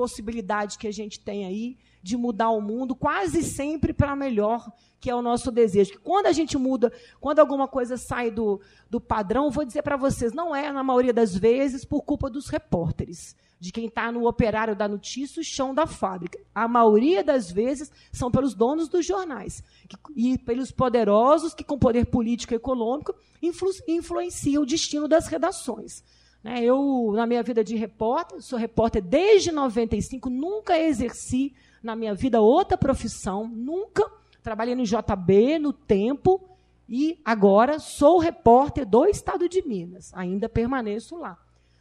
possibilidade 0.00 0.78
que 0.78 0.88
a 0.88 0.90
gente 0.90 1.20
tem 1.20 1.44
aí 1.44 1.76
de 2.02 2.16
mudar 2.16 2.48
o 2.48 2.62
mundo 2.62 2.94
quase 2.94 3.42
sempre 3.42 3.92
para 3.92 4.16
melhor, 4.16 4.72
que 4.98 5.10
é 5.10 5.14
o 5.14 5.20
nosso 5.20 5.50
desejo. 5.50 5.92
Que 5.92 5.98
quando 5.98 6.24
a 6.24 6.32
gente 6.32 6.56
muda, 6.56 6.90
quando 7.20 7.38
alguma 7.38 7.68
coisa 7.68 7.98
sai 7.98 8.30
do, 8.30 8.62
do 8.88 8.98
padrão, 8.98 9.50
vou 9.50 9.62
dizer 9.62 9.82
para 9.82 9.98
vocês, 9.98 10.32
não 10.32 10.56
é, 10.56 10.72
na 10.72 10.82
maioria 10.82 11.12
das 11.12 11.36
vezes, 11.36 11.84
por 11.84 12.00
culpa 12.00 12.30
dos 12.30 12.48
repórteres 12.48 13.36
de 13.58 13.70
quem 13.70 13.88
está 13.88 14.10
no 14.10 14.26
operário 14.26 14.74
da 14.74 14.88
notícia, 14.88 15.38
o 15.38 15.44
chão 15.44 15.74
da 15.74 15.86
fábrica. 15.86 16.40
A 16.54 16.66
maioria 16.66 17.22
das 17.22 17.52
vezes 17.52 17.92
são 18.10 18.30
pelos 18.30 18.54
donos 18.54 18.88
dos 18.88 19.04
jornais 19.04 19.62
que, 19.86 19.98
e 20.16 20.38
pelos 20.38 20.70
poderosos 20.70 21.52
que, 21.52 21.62
com 21.62 21.78
poder 21.78 22.06
político 22.06 22.54
e 22.54 22.56
econômico, 22.56 23.14
influ, 23.42 23.68
influenciam 23.86 24.62
o 24.62 24.66
destino 24.66 25.06
das 25.06 25.26
redações. 25.26 26.02
Né, 26.42 26.62
eu, 26.64 27.12
na 27.14 27.26
minha 27.26 27.42
vida 27.42 27.62
de 27.62 27.76
repórter, 27.76 28.40
sou 28.40 28.58
repórter 28.58 29.02
desde 29.02 29.52
95, 29.52 30.30
nunca 30.30 30.78
exerci 30.78 31.54
na 31.82 31.94
minha 31.94 32.14
vida 32.14 32.40
outra 32.40 32.78
profissão, 32.78 33.46
nunca. 33.46 34.10
Trabalhei 34.42 34.74
no 34.74 34.84
JB, 34.84 35.58
no 35.58 35.72
Tempo, 35.72 36.40
e 36.88 37.20
agora 37.24 37.78
sou 37.78 38.18
repórter 38.18 38.86
do 38.86 39.04
Estado 39.06 39.48
de 39.48 39.66
Minas. 39.66 40.12
Ainda 40.14 40.48
permaneço 40.48 41.16
lá. 41.16 41.38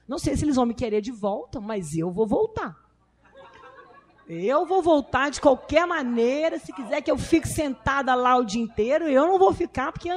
Não 0.08 0.20
sei 0.20 0.36
se 0.36 0.44
eles 0.44 0.56
vão 0.56 0.66
me 0.66 0.74
querer 0.74 1.02
de 1.02 1.12
volta, 1.12 1.62
mas 1.62 1.96
eu 1.96 2.12
vou 2.12 2.28
voltar. 2.28 2.76
Eu 4.28 4.66
vou 4.66 4.82
voltar 4.82 5.32
de 5.32 5.42
qualquer 5.42 5.88
maneira. 5.88 6.60
Se 6.60 6.72
quiser 6.72 7.02
que 7.02 7.10
eu 7.10 7.18
fique 7.18 7.48
sentada 7.48 8.14
lá 8.14 8.38
o 8.38 8.46
dia 8.46 8.62
inteiro, 8.62 9.08
eu 9.08 9.26
não 9.26 9.40
vou 9.40 9.54
ficar 9.54 9.92
porque 9.92 10.10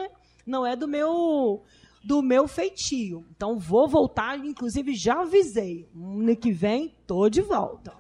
não 0.47 0.67
é 0.67 0.77
do 0.77 0.87
meu 0.87 1.63
do 2.05 2.23
meu 2.23 2.49
feitio. 2.49 3.27
Então 3.35 3.59
vou 3.59 3.89
voltar, 3.89 4.39
inclusive 4.39 4.95
já 4.95 5.21
avisei. 5.21 5.89
Ano 5.95 6.37
que 6.37 6.53
vem 6.53 6.95
tô 7.07 7.29
de 7.29 7.41
volta. 7.41 7.97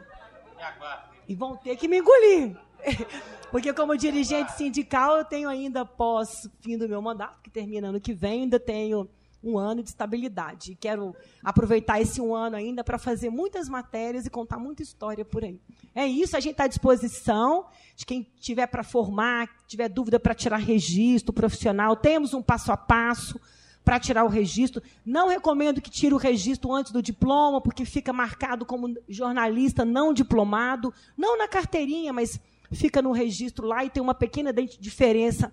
E 1.28 1.34
vão 1.34 1.56
ter 1.56 1.76
que 1.76 1.88
me 1.88 1.98
engolir. 1.98 2.56
Porque 3.50 3.72
como 3.72 3.96
dirigente 3.96 4.52
sindical, 4.52 5.18
eu 5.18 5.24
tenho 5.24 5.48
ainda 5.48 5.84
pós 5.84 6.48
fim 6.60 6.78
do 6.78 6.88
meu 6.88 7.02
mandato, 7.02 7.40
que 7.42 7.50
termina 7.50 7.88
ano 7.88 8.00
que 8.00 8.14
vem, 8.14 8.42
ainda 8.42 8.58
tenho 8.58 9.08
um 9.42 9.58
ano 9.58 9.82
de 9.82 9.90
estabilidade. 9.90 10.76
Quero 10.80 11.14
aproveitar 11.42 12.00
esse 12.00 12.20
um 12.20 12.34
ano 12.34 12.56
ainda 12.56 12.84
para 12.84 12.98
fazer 12.98 13.28
muitas 13.28 13.68
matérias 13.68 14.24
e 14.24 14.30
contar 14.30 14.58
muita 14.58 14.82
história 14.82 15.24
por 15.24 15.44
aí. 15.44 15.60
É 15.94 16.06
isso, 16.06 16.36
a 16.36 16.40
gente 16.40 16.52
está 16.52 16.64
à 16.64 16.68
disposição 16.68 17.66
de 17.96 18.06
quem 18.06 18.22
tiver 18.40 18.66
para 18.68 18.84
formar, 18.84 19.48
tiver 19.66 19.88
dúvida 19.88 20.20
para 20.20 20.34
tirar 20.34 20.58
registro 20.58 21.32
profissional, 21.32 21.96
temos 21.96 22.32
um 22.32 22.42
passo 22.42 22.70
a 22.72 22.76
passo 22.76 23.38
para 23.84 23.98
tirar 23.98 24.24
o 24.24 24.28
registro. 24.28 24.82
Não 25.04 25.28
recomendo 25.28 25.80
que 25.80 25.90
tire 25.90 26.14
o 26.14 26.18
registro 26.18 26.72
antes 26.72 26.92
do 26.92 27.02
diploma, 27.02 27.60
porque 27.60 27.84
fica 27.84 28.12
marcado 28.12 28.64
como 28.64 28.94
jornalista 29.08 29.84
não 29.84 30.12
diplomado, 30.12 30.92
não 31.16 31.36
na 31.36 31.48
carteirinha, 31.48 32.12
mas 32.12 32.40
fica 32.72 33.02
no 33.02 33.12
registro 33.12 33.66
lá 33.66 33.84
e 33.84 33.90
tem 33.90 34.02
uma 34.02 34.14
pequena 34.14 34.52
diferença 34.52 35.52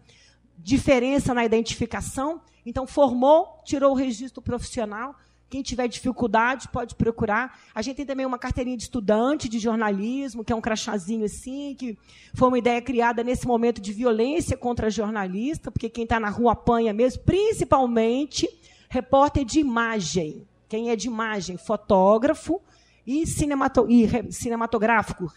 diferença 0.61 1.33
na 1.33 1.45
identificação. 1.45 2.41
Então, 2.65 2.85
formou, 2.85 3.61
tirou 3.63 3.91
o 3.91 3.95
registro 3.95 4.41
profissional, 4.41 5.15
Quem 5.49 5.63
tiver 5.63 5.87
dificuldade 5.87 6.67
pode 6.67 6.93
procurar. 6.93 7.59
A 7.73 7.81
gente 7.81 7.97
tem 7.97 8.05
também 8.05 8.25
uma 8.25 8.37
carteirinha 8.37 8.77
de 8.77 8.83
estudante 8.83 9.49
de 9.49 9.57
jornalismo, 9.57 10.43
que 10.43 10.53
é 10.53 10.55
um 10.55 10.61
crachazinho 10.61 11.25
assim, 11.25 11.75
que 11.75 11.97
foi 12.35 12.47
uma 12.47 12.57
ideia 12.59 12.81
criada 12.81 13.23
nesse 13.23 13.47
momento 13.47 13.81
de 13.81 13.91
violência 13.91 14.55
contra 14.55 14.89
jornalista, 14.91 15.71
porque 15.71 15.89
quem 15.89 16.03
está 16.03 16.19
na 16.19 16.29
rua 16.29 16.51
apanha 16.51 16.93
mesmo, 16.93 17.23
principalmente 17.23 18.47
repórter 18.89 19.43
de 19.43 19.59
imagem. 19.59 20.47
Quem 20.67 20.91
é 20.91 20.95
de 20.95 21.07
imagem, 21.07 21.57
fotógrafo 21.57 22.61
e, 23.05 23.25
cinemato 23.25 23.87
e 23.89 24.31
cinematográfico. 24.31 25.33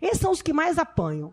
Esses 0.00 0.18
são 0.18 0.32
os 0.32 0.42
que 0.42 0.52
mais 0.52 0.76
apanham. 0.76 1.32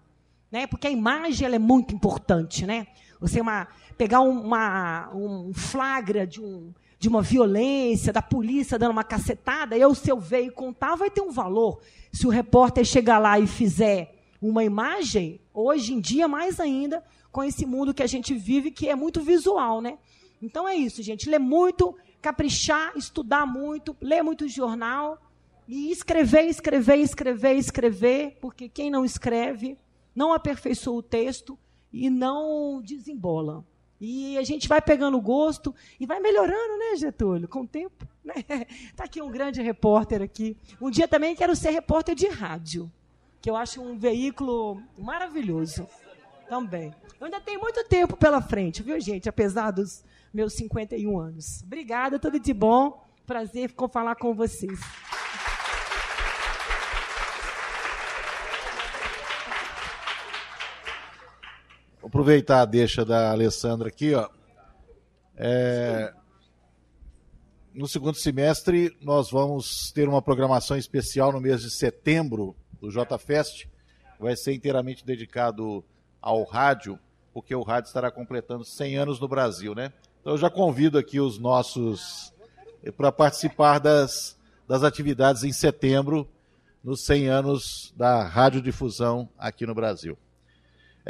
Né? 0.52 0.68
Porque 0.68 0.86
a 0.86 0.92
imagem 0.92 1.46
ela 1.48 1.56
é 1.56 1.60
muito 1.60 1.96
importante. 1.96 2.66
Né? 2.66 2.86
Você 3.20 3.42
uma, 3.42 3.68
pegar 3.98 4.20
uma, 4.22 5.10
um 5.16 5.52
flagra 5.52 6.28
de 6.28 6.40
um 6.42 6.72
de 7.00 7.08
uma 7.08 7.22
violência, 7.22 8.12
da 8.12 8.22
polícia 8.22 8.78
dando 8.78 8.92
uma 8.92 9.06
cacetada, 9.06 9.78
eu, 9.78 9.96
se 9.96 10.12
eu 10.12 10.20
ver 10.20 10.42
e 10.42 10.52
contar, 10.52 10.96
vai 10.96 11.10
ter 11.10 11.22
um 11.22 11.32
valor. 11.32 11.80
Se 12.12 12.28
o 12.28 12.30
repórter 12.30 12.84
chegar 12.84 13.18
lá 13.20 13.40
e 13.40 13.48
fizer 13.48 14.14
uma 14.42 14.66
imagem, 14.66 15.40
hoje 15.54 15.94
em 15.94 16.02
dia, 16.02 16.28
mais 16.28 16.60
ainda, 16.60 17.02
com 17.32 17.42
esse 17.42 17.66
mundo 17.66 17.94
que 17.94 18.04
a 18.04 18.08
gente 18.08 18.34
vive, 18.34 18.70
que 18.70 18.90
é 18.90 18.96
muito 18.96 19.22
visual, 19.22 19.82
né? 19.82 19.98
Então 20.42 20.68
é 20.68 20.76
isso, 20.76 21.02
gente. 21.02 21.30
Ler 21.30 21.40
muito, 21.40 21.96
caprichar, 22.22 22.92
estudar 22.98 23.46
muito, 23.46 23.96
ler 24.02 24.22
muito 24.22 24.48
jornal 24.48 25.22
e 25.68 25.92
escrever, 25.92 26.48
escrever, 26.48 26.98
escrever, 26.98 27.56
escrever, 27.56 28.38
porque 28.42 28.68
quem 28.68 28.90
não 28.90 29.06
escreve 29.06 29.78
não 30.14 30.34
aperfeiçoa 30.34 30.98
o 30.98 31.04
texto 31.04 31.58
e 31.94 32.10
não 32.10 32.82
desembola. 32.82 33.64
E 34.00 34.38
a 34.38 34.44
gente 34.44 34.68
vai 34.68 34.82
pegando 34.82 35.20
gosto 35.20 35.76
e 36.00 36.06
vai 36.06 36.20
melhorando, 36.20 36.78
né, 36.78 36.96
Getúlio, 36.96 37.48
com 37.48 37.62
o 37.62 37.68
tempo. 37.68 38.08
Né? 38.24 38.34
Tá 38.96 39.04
aqui 39.04 39.22
um 39.22 39.30
grande 39.30 39.62
repórter 39.62 40.22
aqui. 40.22 40.56
Um 40.80 40.90
dia 40.90 41.08
também 41.08 41.36
quero 41.36 41.56
ser 41.56 41.72
repórter 41.72 42.16
de 42.16 42.28
rádio, 42.28 42.92
que 43.42 43.50
eu 43.50 43.56
acho 43.56 43.82
um 43.82 43.98
veículo 43.98 44.82
maravilhoso 44.98 45.88
também. 46.48 46.94
Eu 47.20 47.26
ainda 47.26 47.42
tenho 47.42 47.60
muito 47.60 47.84
tempo 47.86 48.16
pela 48.16 48.42
frente, 48.42 48.82
viu, 48.82 49.00
gente, 49.00 49.28
apesar 49.28 49.72
dos 49.72 50.04
meus 50.34 50.54
51 50.54 51.20
anos. 51.20 51.62
Obrigada, 51.64 52.18
tudo 52.18 52.40
de 52.40 52.54
bom. 52.54 53.06
Prazer 53.26 53.72
falar 53.92 54.16
com 54.16 54.34
vocês. 54.34 54.80
Aproveitar 62.04 62.62
a 62.62 62.66
deixa 62.66 63.04
da 63.06 63.32
Alessandra 63.32 63.90
aqui, 63.90 64.14
ó. 64.14 64.30
É, 65.36 66.14
no 67.74 67.88
segundo 67.88 68.16
semestre, 68.16 68.96
nós 69.02 69.32
vamos 69.32 69.92
ter 69.92 70.10
uma 70.10 70.22
programação 70.22 70.76
especial 70.76 71.32
no 71.32 71.40
mês 71.40 71.62
de 71.62 71.70
setembro 71.70 72.56
do 72.82 72.90
JFest. 72.90 73.68
Vai 74.20 74.36
ser 74.36 74.54
inteiramente 74.54 75.06
dedicado 75.06 75.84
ao 76.22 76.44
rádio, 76.44 77.00
porque 77.34 77.56
o 77.56 77.64
rádio 77.64 77.88
estará 77.88 78.12
completando 78.12 78.66
100 78.66 78.98
anos 78.98 79.20
no 79.20 79.28
Brasil, 79.28 79.74
né? 79.74 79.94
Então 80.20 80.34
eu 80.34 80.38
já 80.38 80.50
convido 80.50 80.98
aqui 80.98 81.20
os 81.20 81.40
nossos 81.40 82.34
para 82.98 83.12
participar 83.12 83.80
das, 83.80 84.38
das 84.68 84.84
atividades 84.84 85.44
em 85.44 85.54
setembro, 85.54 86.28
nos 86.84 87.06
100 87.06 87.28
anos 87.28 87.94
da 87.96 88.24
radiodifusão 88.24 89.30
aqui 89.38 89.66
no 89.66 89.76
Brasil. 89.76 90.18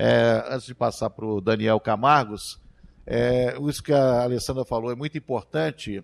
É, 0.02 0.46
antes 0.48 0.66
de 0.66 0.74
passar 0.74 1.10
para 1.10 1.26
o 1.26 1.42
Daniel 1.42 1.78
Camargos, 1.78 2.58
é, 3.06 3.58
isso 3.68 3.84
que 3.84 3.92
a 3.92 4.22
Alessandra 4.22 4.64
falou 4.64 4.94
é 4.94 4.96
muito 4.96 5.18
importante. 5.18 6.02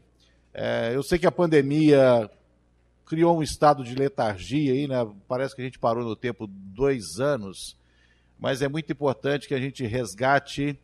É, 0.53 0.93
eu 0.93 1.01
sei 1.01 1.17
que 1.17 1.25
a 1.25 1.31
pandemia 1.31 2.29
criou 3.05 3.37
um 3.37 3.41
estado 3.41 3.85
de 3.85 3.95
letargia 3.95 4.73
aí, 4.73 4.85
né? 4.85 4.97
Parece 5.29 5.55
que 5.55 5.61
a 5.61 5.63
gente 5.63 5.79
parou 5.79 6.03
no 6.03 6.13
tempo 6.13 6.45
dois 6.45 7.21
anos, 7.21 7.77
mas 8.37 8.61
é 8.61 8.67
muito 8.67 8.91
importante 8.91 9.47
que 9.47 9.53
a 9.53 9.61
gente 9.61 9.85
resgate 9.85 10.77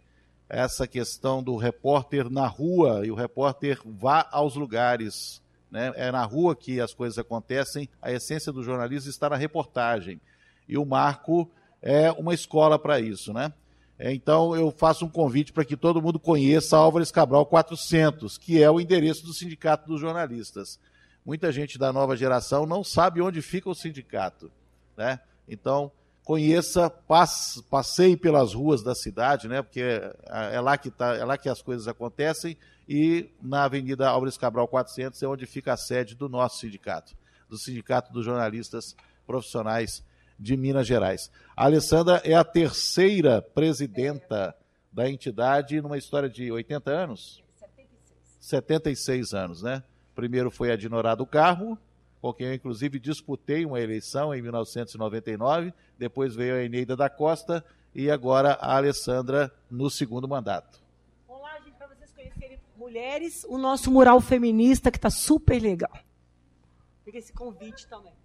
essa 0.48 0.88
questão 0.88 1.44
do 1.44 1.58
repórter 1.58 2.30
na 2.30 2.48
rua 2.48 3.06
e 3.06 3.12
o 3.12 3.16
repórter 3.16 3.82
vá 3.84 4.26
aos 4.32 4.56
lugares. 4.56 5.42
Né? 5.70 5.92
É 5.98 6.14
na 6.14 6.24
rua 6.24 6.56
que 6.56 6.80
as 6.80 6.94
coisas 6.94 7.18
acontecem, 7.18 7.90
a 8.02 8.10
essência 8.10 8.54
do 8.54 8.64
jornalismo 8.64 9.10
está 9.10 9.30
na 9.30 9.36
reportagem. 9.36 10.22
E 10.66 10.78
o 10.78 10.86
Marco 10.86 11.52
é 11.82 12.12
uma 12.12 12.34
escola 12.34 12.78
para 12.78 13.00
isso, 13.00 13.34
né? 13.34 13.54
É, 13.98 14.12
então 14.14 14.56
eu 14.56 14.72
faço 14.72 15.06
um 15.06 15.10
convite 15.10 15.54
para 15.54 15.64
que 15.64 15.78
todo 15.78 16.02
mundo 16.02 16.20
conheça 16.20 16.76
Álvares 16.76 17.12
Cabral 17.12 17.46
400, 17.46 18.38
que 18.38 18.62
é 18.62 18.70
o 18.70 18.80
endereço 18.80 19.24
do 19.24 19.34
Sindicato 19.34 19.88
dos 19.88 20.02
Jornalistas. 20.02 20.80
Muita 21.24 21.52
gente 21.52 21.78
da 21.78 21.94
nova 21.94 22.18
geração 22.18 22.66
não 22.66 22.84
sabe 22.84 23.22
onde 23.22 23.44
fica 23.44 23.70
o 23.70 23.76
sindicato, 23.76 24.52
né? 24.98 25.20
Então 25.48 25.92
conheça, 26.24 26.90
passe, 26.90 27.62
passeie 27.64 28.18
pelas 28.18 28.54
ruas 28.54 28.82
da 28.82 28.96
cidade, 28.96 29.48
né? 29.48 29.62
Porque 29.62 29.82
é, 29.82 30.16
é 30.56 30.60
lá 30.60 30.78
que 30.78 30.90
tá, 30.90 31.16
é 31.16 31.24
lá 31.24 31.38
que 31.38 31.48
as 31.48 31.62
coisas 31.62 31.88
acontecem 31.88 32.58
e 32.90 33.30
na 33.40 33.66
Avenida 33.66 34.10
Álvares 34.10 34.38
Cabral 34.38 34.68
400 34.68 35.22
é 35.22 35.28
onde 35.28 35.46
fica 35.46 35.74
a 35.74 35.78
sede 35.78 36.16
do 36.16 36.28
nosso 36.28 36.58
sindicato, 36.58 37.16
do 37.48 37.58
Sindicato 37.58 38.12
dos 38.12 38.26
Jornalistas 38.26 38.96
Profissionais 39.28 40.04
de 40.42 40.58
Minas 40.58 40.88
Gerais. 40.88 41.32
A 41.56 41.66
Alessandra 41.66 42.20
é 42.26 42.34
a 42.34 42.44
terceira 42.44 43.44
presidenta 43.44 44.56
da 44.92 45.08
entidade 45.08 45.80
numa 45.80 46.00
história 46.00 46.28
de 46.28 46.52
80 46.52 46.90
anos? 46.90 47.44
76. 47.60 48.38
76 48.40 49.34
anos, 49.36 49.62
né? 49.62 49.84
Primeiro 50.16 50.50
foi 50.50 50.72
a 50.72 50.76
Dinorado 50.76 51.26
Carmo, 51.28 51.78
com 52.20 52.34
quem 52.34 52.48
eu 52.48 52.54
inclusive 52.56 53.00
disputei 53.00 53.66
uma 53.66 53.80
eleição 53.80 54.34
em 54.34 54.42
1999, 54.42 55.74
depois 55.98 56.36
veio 56.36 56.56
a 56.56 56.64
Eneida 56.64 56.96
da 56.96 57.10
Costa 57.10 57.64
e 57.94 58.10
agora 58.10 58.54
a 58.54 58.76
Alessandra 58.76 59.54
no 59.70 59.90
segundo 59.92 60.28
mandato. 60.28 60.82
Olá, 61.28 61.60
gente, 61.60 61.76
para 61.76 61.88
vocês 61.88 62.12
conhecerem 62.12 62.60
mulheres, 62.76 63.46
o 63.48 63.60
nosso 63.60 63.92
mural 63.92 64.20
feminista 64.20 64.90
que 64.90 64.98
está 64.98 65.12
super 65.12 65.62
legal. 65.62 65.98
Fica 67.06 67.20
esse 67.20 67.32
convite 67.32 67.88
também. 67.88 68.21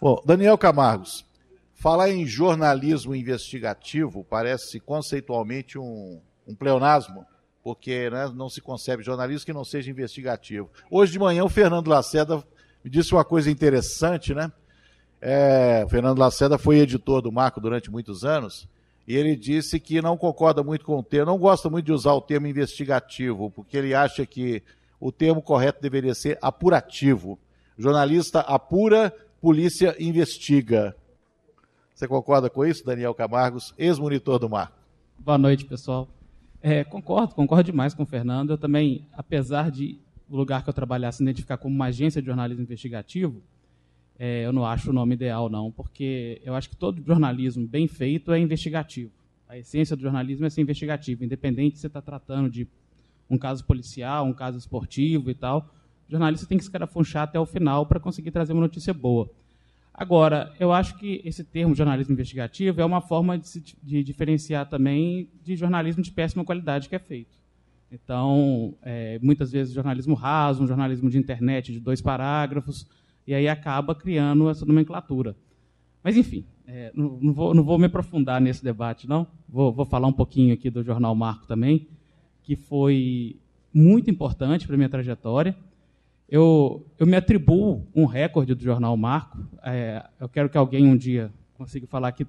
Bom, 0.00 0.22
Daniel 0.24 0.56
Camargos, 0.56 1.26
falar 1.74 2.10
em 2.10 2.24
jornalismo 2.24 3.16
investigativo 3.16 4.22
parece 4.22 4.78
conceitualmente 4.78 5.76
um, 5.76 6.20
um 6.46 6.54
pleonasmo, 6.54 7.26
porque 7.64 8.08
né, 8.08 8.30
não 8.32 8.48
se 8.48 8.60
concebe 8.60 9.02
jornalismo 9.02 9.44
que 9.44 9.52
não 9.52 9.64
seja 9.64 9.90
investigativo. 9.90 10.70
Hoje 10.88 11.10
de 11.10 11.18
manhã 11.18 11.42
o 11.42 11.48
Fernando 11.48 11.88
Lacerda 11.88 12.36
me 12.84 12.88
disse 12.88 13.12
uma 13.12 13.24
coisa 13.24 13.50
interessante, 13.50 14.32
né? 14.32 14.52
É, 15.20 15.82
o 15.84 15.88
Fernando 15.88 16.20
Lacerda 16.20 16.58
foi 16.58 16.78
editor 16.78 17.20
do 17.20 17.32
Marco 17.32 17.60
durante 17.60 17.90
muitos 17.90 18.24
anos, 18.24 18.68
e 19.04 19.16
ele 19.16 19.34
disse 19.34 19.80
que 19.80 20.00
não 20.00 20.16
concorda 20.16 20.62
muito 20.62 20.84
com 20.84 20.96
o 20.96 21.02
termo, 21.02 21.32
não 21.32 21.38
gosta 21.38 21.68
muito 21.68 21.86
de 21.86 21.92
usar 21.92 22.12
o 22.12 22.20
termo 22.20 22.46
investigativo, 22.46 23.50
porque 23.50 23.76
ele 23.76 23.94
acha 23.94 24.24
que 24.24 24.62
o 25.00 25.10
termo 25.10 25.42
correto 25.42 25.82
deveria 25.82 26.14
ser 26.14 26.38
apurativo. 26.40 27.36
O 27.76 27.82
jornalista 27.82 28.40
apura 28.40 29.12
polícia 29.40 29.94
investiga. 29.98 30.96
Você 31.94 32.06
concorda 32.06 32.48
com 32.50 32.64
isso, 32.64 32.84
Daniel 32.84 33.14
Camargos, 33.14 33.74
ex-monitor 33.78 34.38
do 34.38 34.48
mar? 34.48 34.72
Boa 35.18 35.38
noite, 35.38 35.64
pessoal. 35.64 36.08
É, 36.60 36.84
concordo, 36.84 37.34
concordo 37.34 37.64
demais 37.64 37.94
com 37.94 38.02
o 38.02 38.06
Fernando. 38.06 38.50
Eu 38.50 38.58
também, 38.58 39.06
apesar 39.12 39.70
de 39.70 39.98
o 40.28 40.36
lugar 40.36 40.62
que 40.62 40.68
eu 40.68 40.74
trabalhasse 40.74 41.22
identificar 41.22 41.56
como 41.56 41.74
uma 41.74 41.86
agência 41.86 42.20
de 42.20 42.26
jornalismo 42.26 42.62
investigativo, 42.62 43.42
é, 44.18 44.44
eu 44.44 44.52
não 44.52 44.66
acho 44.66 44.90
o 44.90 44.92
nome 44.92 45.14
ideal, 45.14 45.48
não, 45.48 45.70
porque 45.70 46.40
eu 46.44 46.54
acho 46.54 46.68
que 46.68 46.76
todo 46.76 47.02
jornalismo 47.04 47.66
bem 47.66 47.86
feito 47.86 48.32
é 48.32 48.38
investigativo. 48.38 49.12
A 49.48 49.56
essência 49.56 49.96
do 49.96 50.02
jornalismo 50.02 50.44
é 50.46 50.50
ser 50.50 50.60
investigativo, 50.60 51.24
independente 51.24 51.76
se 51.76 51.82
você 51.82 51.86
está 51.86 52.02
tratando 52.02 52.50
de 52.50 52.66
um 53.30 53.38
caso 53.38 53.64
policial, 53.64 54.26
um 54.26 54.32
caso 54.32 54.58
esportivo 54.58 55.30
e 55.30 55.34
tal 55.34 55.68
o 56.08 56.10
jornalista 56.10 56.46
tem 56.46 56.56
que 56.56 56.64
escarafunchar 56.64 57.24
até 57.24 57.38
o 57.38 57.44
final 57.44 57.84
para 57.84 58.00
conseguir 58.00 58.30
trazer 58.30 58.54
uma 58.54 58.62
notícia 58.62 58.94
boa. 58.94 59.30
Agora, 59.92 60.54
eu 60.58 60.72
acho 60.72 60.96
que 60.96 61.20
esse 61.24 61.44
termo 61.44 61.74
jornalismo 61.74 62.12
investigativo 62.12 62.80
é 62.80 62.84
uma 62.84 63.00
forma 63.00 63.36
de, 63.36 63.48
se, 63.48 63.62
de 63.82 64.02
diferenciar 64.02 64.68
também 64.68 65.28
de 65.44 65.54
jornalismo 65.56 66.02
de 66.02 66.10
péssima 66.10 66.44
qualidade 66.44 66.88
que 66.88 66.94
é 66.94 66.98
feito. 66.98 67.36
Então, 67.90 68.74
é, 68.82 69.18
muitas 69.20 69.50
vezes 69.50 69.74
jornalismo 69.74 70.14
raso, 70.14 70.62
um 70.62 70.66
jornalismo 70.66 71.10
de 71.10 71.18
internet 71.18 71.72
de 71.72 71.80
dois 71.80 72.00
parágrafos, 72.00 72.86
e 73.26 73.34
aí 73.34 73.48
acaba 73.48 73.94
criando 73.94 74.48
essa 74.48 74.64
nomenclatura. 74.64 75.36
Mas, 76.02 76.16
enfim, 76.16 76.44
é, 76.66 76.90
não, 76.94 77.18
não, 77.20 77.32
vou, 77.32 77.54
não, 77.54 77.62
vou, 77.62 77.78
me 77.78 77.86
aprofundar 77.86 78.40
nesse 78.40 78.62
debate, 78.62 79.08
não. 79.08 79.26
Vou, 79.48 79.72
vou 79.72 79.84
falar 79.84 80.06
um 80.06 80.12
pouquinho 80.12 80.54
aqui 80.54 80.70
do 80.70 80.82
Jornal 80.82 81.14
Marco 81.14 81.46
também, 81.46 81.88
que 82.42 82.56
foi 82.56 83.36
muito 83.74 84.08
importante 84.10 84.66
para 84.66 84.76
a 84.76 84.78
minha 84.78 84.88
trajetória 84.88 85.56
eu, 86.28 86.86
eu 86.98 87.06
me 87.06 87.16
atribuo 87.16 87.86
um 87.94 88.04
recorde 88.04 88.54
do 88.54 88.62
jornal 88.62 88.96
Marco. 88.96 89.38
É, 89.62 90.04
eu 90.20 90.28
quero 90.28 90.50
que 90.50 90.58
alguém 90.58 90.86
um 90.86 90.96
dia 90.96 91.32
consiga 91.54 91.86
falar 91.86 92.12
que 92.12 92.26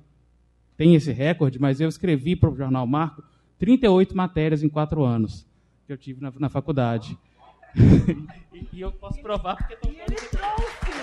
tem 0.78 0.95
esse 0.95 1.12
recorde, 1.12 1.60
mas 1.60 1.82
eu 1.82 1.89
escrevi 1.89 2.36
para 2.36 2.50
o 2.50 2.56
jornal 2.56 2.88
Marco 2.88 3.22
38 3.58 4.16
matérias 4.16 4.64
em 4.64 4.70
quatro 4.70 5.04
anos 5.04 5.45
que 5.86 5.91
eu 5.91 5.97
tive 5.97 6.22
na, 6.22 6.32
na 6.39 6.50
faculdade. 6.50 7.18
e, 8.54 8.68
e, 8.74 8.82
eu 8.82 8.91
posso 8.91 9.22
provar 9.22 9.58
porque 9.58 9.74
estão 9.74 9.91
todas 9.91 10.24
aqui. 10.24 10.97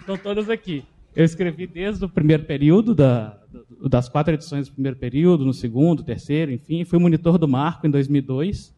Estão 0.00 0.16
todas 0.16 0.50
aqui. 0.50 0.84
Eu 1.14 1.24
escrevi 1.24 1.66
desde 1.66 2.04
o 2.04 2.08
primeiro 2.08 2.44
período, 2.44 2.94
da, 2.94 3.38
das 3.86 4.08
quatro 4.08 4.32
edições 4.32 4.68
do 4.68 4.72
primeiro 4.72 4.96
período, 4.96 5.44
no 5.44 5.52
segundo, 5.52 6.02
terceiro, 6.02 6.52
enfim. 6.52 6.84
Fui 6.84 6.98
monitor 6.98 7.36
do 7.38 7.46
Marco 7.46 7.86
em 7.86 7.90
2002. 7.90 8.77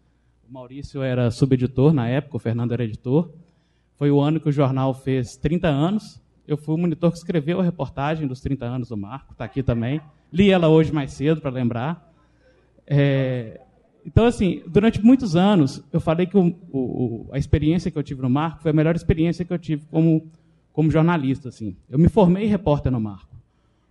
O 0.50 0.52
Maurício 0.52 1.00
era 1.00 1.30
subeditor 1.30 1.92
na 1.92 2.08
época, 2.08 2.36
o 2.36 2.40
Fernando 2.40 2.72
era 2.72 2.82
editor. 2.82 3.30
Foi 3.94 4.10
o 4.10 4.20
ano 4.20 4.40
que 4.40 4.48
o 4.48 4.52
jornal 4.52 4.92
fez 4.92 5.36
30 5.36 5.68
anos. 5.68 6.20
Eu 6.44 6.56
fui 6.56 6.74
o 6.74 6.78
monitor 6.78 7.12
que 7.12 7.18
escreveu 7.18 7.60
a 7.60 7.62
reportagem 7.62 8.26
dos 8.26 8.40
30 8.40 8.66
anos 8.66 8.88
do 8.88 8.96
Marco, 8.96 9.30
está 9.30 9.44
aqui 9.44 9.62
também. 9.62 10.00
Li 10.32 10.50
ela 10.50 10.68
hoje 10.68 10.92
mais 10.92 11.12
cedo 11.12 11.40
para 11.40 11.52
lembrar. 11.52 12.12
É, 12.84 13.60
então, 14.04 14.26
assim, 14.26 14.60
durante 14.66 15.00
muitos 15.00 15.36
anos, 15.36 15.84
eu 15.92 16.00
falei 16.00 16.26
que 16.26 16.36
o, 16.36 16.48
o, 16.72 17.28
a 17.30 17.38
experiência 17.38 17.88
que 17.88 17.96
eu 17.96 18.02
tive 18.02 18.20
no 18.20 18.28
Marco 18.28 18.60
foi 18.60 18.72
a 18.72 18.74
melhor 18.74 18.96
experiência 18.96 19.44
que 19.44 19.52
eu 19.52 19.58
tive 19.58 19.86
como, 19.88 20.26
como 20.72 20.90
jornalista. 20.90 21.50
Assim. 21.50 21.76
Eu 21.88 21.96
me 21.96 22.08
formei 22.08 22.46
repórter 22.46 22.90
no 22.90 23.00
Marco, 23.00 23.36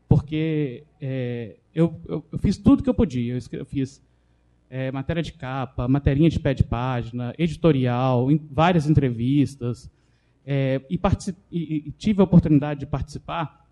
porque 0.09 0.83
é, 0.99 1.55
eu, 1.73 1.95
eu, 2.05 2.25
eu, 2.33 2.37
fiz 2.37 2.57
tudo 2.57 2.83
que 2.83 2.89
eu 2.89 2.93
podia. 2.93 3.35
Eu, 3.35 3.59
eu 3.59 3.65
fiz 3.65 4.01
é, 4.69 4.91
matéria 4.91 5.23
de 5.23 5.33
capa, 5.33 5.87
materinha 5.87 6.29
de 6.29 6.39
pé 6.39 6.53
de 6.53 6.63
página, 6.63 7.33
editorial, 7.37 8.31
em, 8.31 8.39
várias 8.51 8.87
entrevistas, 8.89 9.89
é, 10.45 10.81
e, 10.89 10.99
e, 11.51 11.87
e, 11.87 11.91
tive 11.97 12.21
a 12.21 12.23
oportunidade 12.23 12.81
de 12.81 12.85
participar 12.85 13.65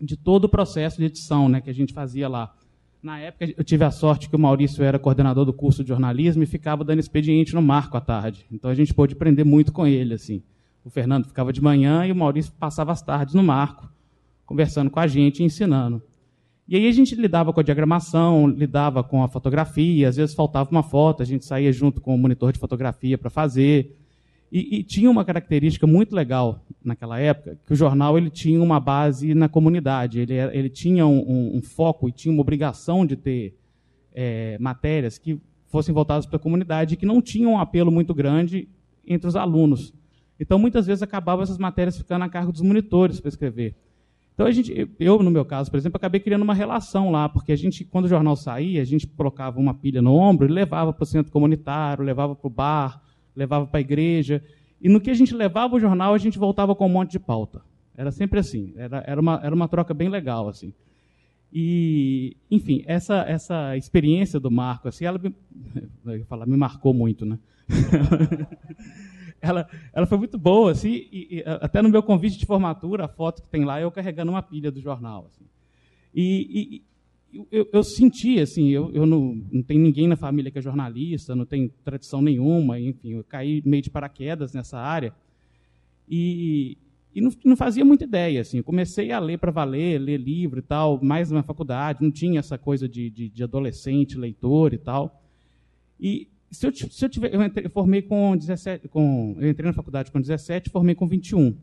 de 0.00 0.16
todo 0.16 0.44
o 0.44 0.48
processo 0.48 0.98
de 0.98 1.04
edição 1.04 1.48
né, 1.48 1.60
que 1.60 1.70
a 1.70 1.74
gente 1.74 1.92
fazia 1.92 2.28
lá. 2.28 2.54
Na 3.02 3.18
época, 3.20 3.52
eu 3.56 3.64
tive 3.64 3.84
a 3.84 3.90
sorte 3.90 4.28
que 4.28 4.34
o 4.34 4.38
Maurício 4.38 4.82
era 4.82 4.98
coordenador 4.98 5.44
do 5.44 5.52
curso 5.52 5.82
de 5.82 5.88
jornalismo 5.88 6.42
e 6.42 6.46
ficava 6.46 6.82
dando 6.84 6.98
expediente 6.98 7.54
no 7.54 7.62
Marco 7.62 7.96
à 7.96 8.00
tarde. 8.00 8.44
Então 8.50 8.70
a 8.70 8.74
gente 8.74 8.92
pôde 8.92 9.14
aprender 9.14 9.44
muito 9.44 9.72
com 9.72 9.86
ele. 9.86 10.14
assim. 10.14 10.42
O 10.84 10.90
Fernando 10.90 11.26
ficava 11.26 11.52
de 11.52 11.62
manhã 11.62 12.06
e 12.06 12.12
o 12.12 12.16
Maurício 12.16 12.52
passava 12.58 12.90
as 12.92 13.02
tardes 13.02 13.34
no 13.34 13.42
Marco, 13.42 13.88
conversando 14.44 14.90
com 14.90 14.98
a 14.98 15.06
gente 15.06 15.40
e 15.40 15.44
ensinando. 15.44 16.02
E 16.68 16.76
aí 16.76 16.86
a 16.86 16.92
gente 16.92 17.14
lidava 17.14 17.50
com 17.50 17.60
a 17.60 17.62
diagramação, 17.62 18.46
lidava 18.46 19.02
com 19.02 19.22
a 19.22 19.28
fotografia, 19.28 20.06
às 20.06 20.16
vezes 20.16 20.34
faltava 20.34 20.70
uma 20.70 20.82
foto, 20.82 21.22
a 21.22 21.26
gente 21.26 21.46
saía 21.46 21.72
junto 21.72 21.98
com 21.98 22.14
o 22.14 22.18
monitor 22.18 22.52
de 22.52 22.58
fotografia 22.58 23.16
para 23.16 23.30
fazer. 23.30 23.96
E, 24.52 24.78
e, 24.78 24.82
tinha 24.82 25.10
uma 25.10 25.24
característica 25.24 25.86
muito 25.86 26.14
legal 26.14 26.62
naquela 26.84 27.18
época, 27.18 27.58
que 27.66 27.72
o 27.72 27.76
jornal 27.76 28.18
ele 28.18 28.28
tinha 28.28 28.62
uma 28.62 28.78
base 28.78 29.34
na 29.34 29.48
comunidade, 29.48 30.20
ele, 30.20 30.34
ele 30.34 30.68
tinha 30.68 31.06
um, 31.06 31.18
um, 31.18 31.56
um 31.56 31.62
foco 31.62 32.08
e 32.08 32.12
tinha 32.12 32.32
uma 32.32 32.40
obrigação 32.42 33.04
de 33.04 33.16
ter 33.16 33.58
é, 34.14 34.58
matérias 34.58 35.18
que 35.18 35.40
fossem 35.68 35.94
voltadas 35.94 36.26
para 36.26 36.36
a 36.36 36.40
comunidade 36.40 36.94
e 36.94 36.96
que 36.98 37.06
não 37.06 37.22
tinham 37.22 37.52
um 37.52 37.58
apelo 37.58 37.90
muito 37.90 38.14
grande 38.14 38.68
entre 39.06 39.26
os 39.26 39.36
alunos. 39.36 39.94
Então, 40.38 40.58
muitas 40.58 40.86
vezes, 40.86 41.02
acabavam 41.02 41.42
essas 41.42 41.58
matérias 41.58 41.96
ficando 41.96 42.24
a 42.24 42.28
cargo 42.28 42.52
dos 42.52 42.62
monitores 42.62 43.20
para 43.20 43.28
escrever. 43.30 43.74
Então, 44.38 44.46
a 44.46 44.52
gente, 44.52 44.88
eu, 45.00 45.20
no 45.20 45.32
meu 45.32 45.44
caso, 45.44 45.68
por 45.68 45.78
exemplo, 45.78 45.96
acabei 45.96 46.20
criando 46.20 46.42
uma 46.42 46.54
relação 46.54 47.10
lá, 47.10 47.28
porque 47.28 47.50
a 47.50 47.56
gente, 47.56 47.84
quando 47.84 48.04
o 48.04 48.08
jornal 48.08 48.36
saía, 48.36 48.80
a 48.80 48.84
gente 48.84 49.04
colocava 49.04 49.58
uma 49.58 49.74
pilha 49.74 50.00
no 50.00 50.14
ombro 50.14 50.46
e 50.46 50.48
levava 50.48 50.92
para 50.92 51.02
o 51.02 51.06
centro 51.06 51.32
comunitário, 51.32 52.04
levava 52.04 52.36
para 52.36 52.46
o 52.46 52.50
bar, 52.50 53.02
levava 53.34 53.66
para 53.66 53.78
a 53.78 53.80
igreja. 53.80 54.40
E 54.80 54.88
no 54.88 55.00
que 55.00 55.10
a 55.10 55.14
gente 55.14 55.34
levava 55.34 55.74
o 55.74 55.80
jornal, 55.80 56.14
a 56.14 56.18
gente 56.18 56.38
voltava 56.38 56.72
com 56.76 56.86
um 56.86 56.88
monte 56.88 57.10
de 57.10 57.18
pauta. 57.18 57.62
Era 57.96 58.12
sempre 58.12 58.38
assim. 58.38 58.72
Era, 58.76 59.02
era, 59.04 59.20
uma, 59.20 59.40
era 59.42 59.52
uma 59.52 59.66
troca 59.66 59.92
bem 59.92 60.08
legal. 60.08 60.48
assim. 60.48 60.72
E, 61.52 62.36
enfim, 62.48 62.84
essa, 62.86 63.24
essa 63.26 63.76
experiência 63.76 64.38
do 64.38 64.52
Marco, 64.52 64.86
assim, 64.86 65.04
ela 65.04 65.18
me, 65.18 65.34
eu 66.06 66.24
falar, 66.26 66.46
me 66.46 66.56
marcou 66.56 66.94
muito, 66.94 67.26
né? 67.26 67.40
ela, 69.40 69.68
ela 69.92 70.06
foi 70.06 70.18
muito 70.18 70.38
boa, 70.38 70.72
assim, 70.72 71.06
e, 71.10 71.38
e, 71.38 71.44
até 71.46 71.80
no 71.80 71.88
meu 71.88 72.02
convite 72.02 72.38
de 72.38 72.46
formatura, 72.46 73.04
a 73.04 73.08
foto 73.08 73.42
que 73.42 73.48
tem 73.48 73.64
lá, 73.64 73.80
eu 73.80 73.90
carregando 73.90 74.32
uma 74.32 74.42
pilha 74.42 74.70
do 74.70 74.80
jornal. 74.80 75.26
Assim. 75.28 75.44
E, 76.14 76.82
eu, 77.50 77.68
eu, 77.72 77.84
senti, 77.84 78.40
assim, 78.40 78.68
eu, 78.70 78.90
eu 78.92 79.04
não, 79.04 79.34
não 79.52 79.62
tenho 79.62 79.80
ninguém 79.80 80.08
na 80.08 80.16
família 80.16 80.50
que 80.50 80.58
é 80.58 80.62
jornalista, 80.62 81.36
não 81.36 81.44
tenho 81.44 81.70
tradição 81.84 82.22
nenhuma, 82.22 82.80
enfim, 82.80 83.12
eu 83.14 83.24
caí 83.24 83.62
meio 83.64 83.82
de 83.82 83.90
paraquedas 83.90 84.54
nessa 84.54 84.78
área 84.78 85.14
e, 86.08 86.78
e 87.14 87.20
não, 87.20 87.30
não 87.44 87.56
fazia 87.56 87.84
muita 87.84 88.04
ideia, 88.04 88.40
assim, 88.40 88.58
eu 88.58 88.64
comecei 88.64 89.12
a 89.12 89.18
ler 89.18 89.38
para 89.38 89.52
valer, 89.52 90.00
ler 90.00 90.16
livro 90.16 90.60
e 90.60 90.62
tal, 90.62 90.98
mais 91.02 91.30
na 91.30 91.42
faculdade, 91.42 92.02
não 92.02 92.10
tinha 92.10 92.40
essa 92.40 92.56
coisa 92.56 92.88
de, 92.88 93.10
de, 93.10 93.28
de 93.28 93.44
adolescente, 93.44 94.16
leitor 94.16 94.72
e 94.72 94.78
tal, 94.78 95.22
e 96.00 96.28
se 96.50 96.66
eu, 96.66 96.72
se 96.74 97.04
eu 97.04 97.08
tiver, 97.08 97.34
eu, 97.34 97.42
entrei, 97.42 97.68
formei 97.68 98.02
com 98.02 98.36
17, 98.36 98.88
com, 98.88 99.36
eu 99.38 99.50
entrei 99.50 99.66
na 99.66 99.74
faculdade 99.74 100.10
com 100.10 100.20
17, 100.20 100.70
formei 100.70 100.94
com 100.94 101.06
21, 101.06 101.56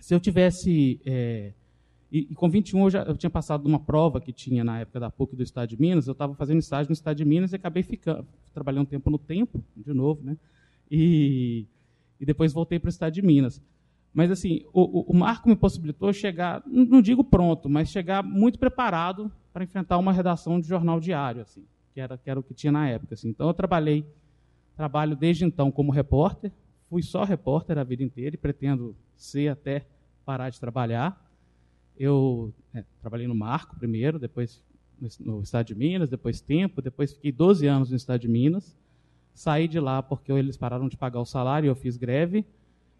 se 0.00 0.14
eu 0.14 0.20
tivesse... 0.20 1.00
É, 1.04 1.52
e, 2.12 2.26
e, 2.30 2.34
com 2.34 2.50
21 2.50 2.80
eu 2.80 2.90
já 2.90 3.02
eu 3.02 3.16
tinha 3.16 3.30
passado 3.30 3.66
uma 3.66 3.78
prova 3.78 4.20
que 4.20 4.32
tinha 4.32 4.64
na 4.64 4.80
época 4.80 4.98
da 4.98 5.10
PUC 5.10 5.36
do 5.36 5.44
Estado 5.44 5.68
de 5.68 5.80
Minas. 5.80 6.08
Eu 6.08 6.12
estava 6.12 6.34
fazendo 6.34 6.58
estágio 6.58 6.88
no 6.88 6.92
Estado 6.92 7.16
de 7.16 7.24
Minas 7.24 7.52
e 7.52 7.56
acabei 7.56 7.84
ficando, 7.84 8.26
trabalhando 8.52 8.82
um 8.82 8.90
tempo 8.90 9.10
no 9.10 9.18
Tempo, 9.18 9.62
de 9.76 9.94
novo, 9.94 10.20
né? 10.24 10.36
E, 10.90 11.66
e 12.18 12.26
depois 12.26 12.52
voltei 12.52 12.80
para 12.80 12.88
o 12.88 12.90
Estado 12.90 13.12
de 13.12 13.22
Minas. 13.22 13.62
Mas 14.12 14.30
assim, 14.30 14.64
o, 14.72 15.12
o, 15.12 15.14
Marco 15.14 15.48
me 15.48 15.54
possibilitou 15.54 16.12
chegar, 16.12 16.62
não 16.66 17.00
digo 17.00 17.22
pronto, 17.22 17.68
mas 17.68 17.88
chegar 17.88 18.24
muito 18.24 18.58
preparado 18.58 19.30
para 19.52 19.62
enfrentar 19.62 19.98
uma 19.98 20.12
redação 20.12 20.60
de 20.60 20.66
jornal 20.66 20.98
diário, 20.98 21.42
assim, 21.42 21.64
que 22.00 22.02
era, 22.02 22.18
que 22.18 22.30
era 22.30 22.40
o 22.40 22.42
que 22.42 22.54
tinha 22.54 22.72
na 22.72 22.88
época. 22.88 23.14
Assim. 23.14 23.28
Então 23.28 23.48
eu 23.48 23.54
trabalhei, 23.54 24.04
trabalho 24.76 25.14
desde 25.14 25.44
então 25.44 25.70
como 25.70 25.92
repórter, 25.92 26.50
fui 26.88 27.02
só 27.02 27.24
repórter 27.24 27.78
a 27.78 27.84
vida 27.84 28.02
inteira 28.02 28.34
e 28.34 28.38
pretendo 28.38 28.96
ser 29.16 29.48
até 29.48 29.84
parar 30.24 30.50
de 30.50 30.58
trabalhar. 30.58 31.20
Eu 31.98 32.52
é, 32.74 32.84
trabalhei 33.00 33.26
no 33.26 33.34
Marco 33.34 33.76
primeiro, 33.76 34.18
depois 34.18 34.62
no 35.18 35.40
Estado 35.40 35.66
de 35.66 35.74
Minas, 35.74 36.10
depois 36.10 36.40
Tempo, 36.40 36.82
depois 36.82 37.12
fiquei 37.14 37.32
12 37.32 37.66
anos 37.66 37.90
no 37.90 37.96
Estado 37.96 38.20
de 38.20 38.28
Minas. 38.28 38.76
Saí 39.34 39.66
de 39.68 39.80
lá 39.80 40.02
porque 40.02 40.32
eles 40.32 40.56
pararam 40.56 40.88
de 40.88 40.96
pagar 40.96 41.20
o 41.20 41.24
salário, 41.24 41.68
eu 41.68 41.74
fiz 41.74 41.96
greve, 41.96 42.44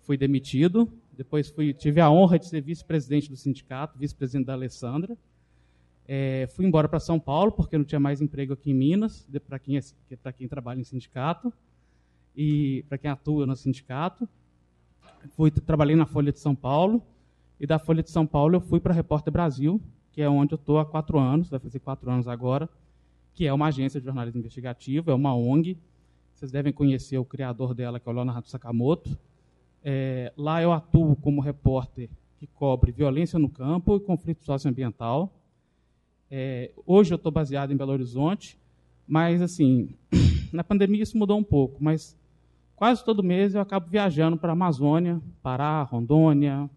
fui 0.03 0.17
demitido. 0.17 0.91
Depois 1.13 1.51
fui, 1.51 1.75
tive 1.75 2.01
a 2.01 2.11
honra 2.11 2.39
de 2.39 2.47
ser 2.47 2.63
vice-presidente 2.63 3.29
do 3.29 3.37
sindicato, 3.37 3.99
vice-presidente 3.99 4.47
da 4.47 4.55
Alessandra. 4.55 5.17
É, 6.13 6.49
fui 6.49 6.67
embora 6.67 6.89
para 6.89 6.99
São 6.99 7.21
Paulo 7.21 7.53
porque 7.53 7.79
não 7.79 7.85
tinha 7.85 8.01
mais 8.01 8.21
emprego 8.21 8.53
aqui 8.53 8.73
em 8.73 8.75
Minas, 8.75 9.25
para 9.47 9.61
quem, 9.61 9.79
é, 9.79 10.33
quem 10.33 10.49
trabalha 10.49 10.81
em 10.81 10.83
sindicato 10.83 11.53
e 12.35 12.85
para 12.89 12.99
quem 12.99 13.09
atua 13.09 13.47
no 13.47 13.55
sindicato. 13.55 14.29
Fui, 15.37 15.53
trabalhei 15.53 15.95
na 15.95 16.07
Folha 16.07 16.33
de 16.33 16.41
São 16.41 16.53
Paulo, 16.53 17.01
e 17.61 17.67
da 17.67 17.79
Folha 17.79 18.03
de 18.03 18.11
São 18.11 18.27
Paulo 18.27 18.57
eu 18.57 18.61
fui 18.61 18.81
para 18.81 18.93
a 18.93 18.97
Repórter 18.97 19.33
Brasil, 19.33 19.81
que 20.11 20.21
é 20.21 20.29
onde 20.29 20.53
eu 20.53 20.57
estou 20.57 20.81
há 20.81 20.85
quatro 20.85 21.17
anos, 21.17 21.49
vai 21.49 21.61
fazer 21.61 21.79
quatro 21.79 22.11
anos 22.11 22.27
agora, 22.27 22.69
que 23.33 23.47
é 23.47 23.53
uma 23.53 23.69
agência 23.69 24.01
de 24.01 24.07
jornalismo 24.07 24.41
investigativo, 24.41 25.13
é 25.13 25.15
uma 25.15 25.33
ONG. 25.33 25.79
Vocês 26.35 26.51
devem 26.51 26.73
conhecer 26.73 27.19
o 27.19 27.25
criador 27.25 27.73
dela, 27.73 28.01
que 28.01 28.09
é 28.09 28.11
o 28.11 28.15
Leonardo 28.17 28.49
Sakamoto. 28.49 29.17
É, 29.85 30.33
lá 30.37 30.61
eu 30.61 30.73
atuo 30.73 31.15
como 31.15 31.41
repórter 31.41 32.11
que 32.37 32.49
cobre 32.49 32.91
violência 32.91 33.39
no 33.39 33.49
campo 33.49 33.95
e 33.95 34.01
conflito 34.01 34.43
socioambiental. 34.45 35.37
É, 36.31 36.71
hoje 36.87 37.13
eu 37.13 37.17
estou 37.17 37.33
baseado 37.33 37.73
em 37.73 37.77
Belo 37.77 37.93
Horizonte, 37.93 38.57
mas 39.07 39.43
assim, 39.43 39.89
na 40.53 40.63
pandemia 40.63 41.03
isso 41.03 41.19
mudou 41.19 41.37
um 41.37 41.43
pouco, 41.43 41.83
mas 41.83 42.17
quase 42.77 43.05
todo 43.05 43.23
mês 43.23 43.55
eu 43.55 43.61
acabo 43.61 43.89
viajando 43.91 44.37
para 44.37 44.51
a 44.51 44.53
Amazônia, 44.53 45.21
Pará, 45.43 45.83
Rondônia, 45.83 46.71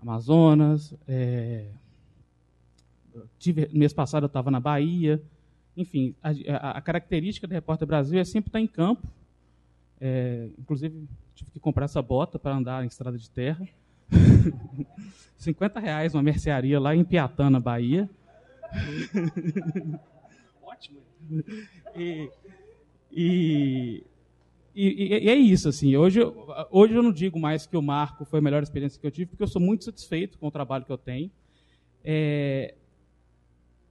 Amazonas. 0.00 0.94
É, 1.08 1.66
tive, 3.38 3.68
mês 3.72 3.92
passado 3.92 4.24
eu 4.24 4.28
estava 4.28 4.50
na 4.50 4.60
Bahia. 4.60 5.20
Enfim, 5.76 6.14
a, 6.22 6.30
a, 6.30 6.70
a, 6.78 6.80
característica 6.80 7.46
do 7.46 7.52
Repórter 7.52 7.86
Brasil 7.86 8.20
é 8.20 8.24
sempre 8.24 8.48
estar 8.48 8.60
em 8.60 8.66
campo. 8.68 9.06
É, 10.00 10.48
inclusive, 10.58 11.08
tive 11.34 11.50
que 11.50 11.58
comprar 11.58 11.86
essa 11.86 12.00
bota 12.00 12.38
para 12.38 12.54
andar 12.54 12.84
em 12.84 12.86
estrada 12.86 13.18
de 13.18 13.28
terra. 13.28 13.66
50 15.36 15.80
reais 15.80 16.14
uma 16.14 16.22
mercearia 16.22 16.78
lá 16.78 16.94
em 16.94 17.04
Piatã, 17.04 17.50
na 17.50 17.60
Bahia. 17.60 18.08
Ótimo. 20.62 21.00
E, 21.94 22.30
e 23.12 24.04
e, 24.78 25.24
e, 25.24 25.30
é 25.30 25.34
isso, 25.34 25.70
assim. 25.70 25.96
Hoje, 25.96 26.20
hoje 26.70 26.92
eu 26.92 27.02
não 27.02 27.10
digo 27.10 27.38
mais 27.38 27.66
que 27.66 27.78
o 27.78 27.82
Marco 27.82 28.26
foi 28.26 28.40
a 28.40 28.42
melhor 28.42 28.62
experiência 28.62 29.00
que 29.00 29.06
eu 29.06 29.10
tive, 29.10 29.30
porque 29.30 29.42
eu 29.42 29.48
sou 29.48 29.60
muito 29.60 29.84
satisfeito 29.84 30.38
com 30.38 30.48
o 30.48 30.50
trabalho 30.50 30.84
que 30.84 30.92
eu 30.92 30.98
tenho. 30.98 31.30
É, 32.04 32.74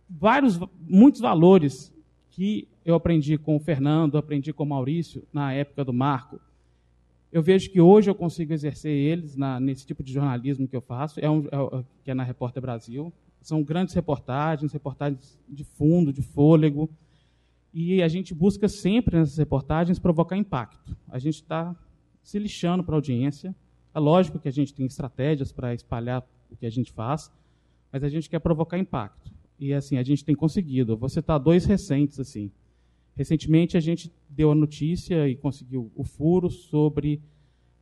vários, 0.08 0.60
muitos 0.88 1.20
valores 1.20 1.92
que 2.30 2.68
eu 2.86 2.94
aprendi 2.94 3.36
com 3.36 3.56
o 3.56 3.60
Fernando, 3.60 4.16
aprendi 4.16 4.54
com 4.54 4.64
o 4.64 4.68
Maurício 4.68 5.24
na 5.34 5.52
época 5.54 5.84
do 5.84 5.92
Marco. 5.92 6.40
Eu 7.32 7.42
vejo 7.42 7.72
que 7.72 7.82
hoje 7.82 8.12
eu 8.12 8.16
consigo 8.16 8.54
exercer 8.54 8.92
eles 8.92 9.36
na, 9.36 9.60
nesse 9.60 9.88
tipo 9.88 10.04
de 10.04 10.14
jornalismo 10.14 10.68
que 10.68 10.76
eu 10.76 10.82
faço, 10.82 11.20
é, 11.20 11.28
um, 11.28 11.48
é 11.48 11.84
que 12.04 12.12
é 12.12 12.14
na 12.14 12.24
Repórter 12.24 12.62
Brasil. 12.62 13.12
São 13.46 13.62
grandes 13.62 13.94
reportagens, 13.94 14.74
reportagens 14.74 15.40
de 15.48 15.64
fundo, 15.64 16.12
de 16.12 16.24
fôlego, 16.24 16.90
E 17.72 18.02
a 18.02 18.08
gente 18.08 18.34
busca 18.34 18.68
sempre 18.68 19.20
nessas 19.20 19.38
reportagens 19.38 20.00
provocar 20.00 20.36
impacto. 20.36 20.98
A 21.08 21.20
gente 21.20 21.36
está 21.36 21.76
se 22.24 22.40
lixando 22.40 22.84
para 22.84 22.96
a 22.96 22.98
audiência. 22.98 23.54
É 23.94 24.00
lógico 24.00 24.40
que 24.40 24.48
a 24.48 24.52
gente 24.52 24.74
tem 24.74 24.88
estratégias 24.88 25.52
para 25.52 25.76
espalhar 25.76 26.28
o 26.50 26.56
que 26.56 26.66
a 26.66 26.72
gente 26.72 26.92
faz, 26.92 27.32
mas 27.92 28.04
a 28.04 28.10
gente 28.10 28.28
quer 28.32 28.40
provocar 28.40 28.80
impacto. 28.80 29.32
E 29.60 29.74
assim, 29.74 29.98
a 29.98 30.04
gente 30.04 30.26
tem 30.26 30.34
conseguido. 30.34 30.98
Vou 30.98 31.08
citar 31.08 31.40
dois 31.40 31.66
recentes 31.66 32.20
assim. 32.20 32.50
Recentemente 33.16 33.78
a 33.78 33.80
gente 33.80 34.12
deu 34.28 34.50
a 34.52 34.56
notícia 34.56 35.30
e 35.30 35.36
conseguiu 35.36 35.92
o 35.96 36.04
furo 36.04 36.50
sobre 36.50 37.22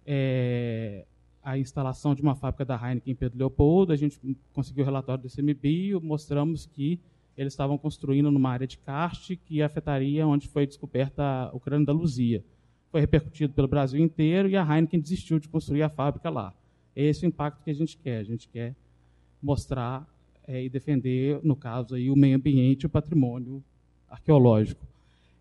é, 0.06 1.06
a 1.44 1.58
instalação 1.58 2.16
de 2.16 2.22
uma 2.22 2.36
fábrica 2.36 2.64
da 2.64 2.76
Heineken 2.76 3.12
em 3.12 3.16
Pedro 3.16 3.38
Leopoldo. 3.38 3.92
A 3.92 3.96
gente 3.96 4.20
conseguiu 4.54 4.84
o 4.84 4.86
relatório 4.86 5.24
do 5.24 5.30
CMBio, 5.30 6.00
mostramos 6.02 6.66
que 6.66 7.00
eles 7.38 7.54
estavam 7.54 7.78
construindo 7.78 8.32
numa 8.32 8.52
área 8.52 8.68
de 8.68 8.78
karst 8.78 9.36
que 9.46 9.62
afetaria 9.62 10.26
onde 10.26 10.48
foi 10.48 10.66
descoberta 10.66 11.50
o 11.54 11.60
crânio 11.60 11.86
da 11.86 11.92
Luzia. 11.92 12.44
Foi 12.92 13.02
repercutido 13.02 13.54
pelo 13.54 13.68
Brasil 13.68 14.02
inteiro 14.02 14.48
e 14.48 14.56
a 14.56 14.64
Heineken 14.64 15.00
desistiu 15.00 15.40
de 15.40 15.50
construir 15.50 15.84
a 15.84 15.90
fábrica 15.90 16.30
lá. 16.30 16.54
Esse 16.96 17.26
é 17.26 17.28
o 17.28 17.30
impacto 17.30 17.64
que 17.64 17.72
a 17.72 17.74
gente 17.74 17.98
quer. 17.98 18.20
A 18.20 18.24
gente 18.24 18.48
quer 18.48 18.76
mostrar 19.42 20.08
é, 20.48 20.64
e 20.64 20.70
defender, 20.70 21.40
no 21.44 21.56
caso, 21.56 21.96
aí, 21.96 22.10
o 22.10 22.16
meio 22.16 22.36
ambiente 22.36 22.84
e 22.84 22.86
o 22.86 22.90
patrimônio 22.90 23.64
arqueológico. 24.10 24.86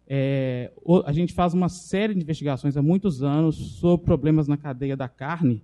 É, 0.09 0.73
a 1.05 1.13
gente 1.13 1.33
faz 1.33 1.55
uma 1.55 1.69
série 1.69 2.15
de 2.15 2.23
investigações 2.23 2.77
há 2.77 2.83
muitos 2.83 3.23
anos 3.23 3.57
sobre 3.79 4.05
problemas 4.05 4.49
na 4.49 4.57
cadeia 4.57 4.97
da 4.97 5.09
carne, 5.09 5.63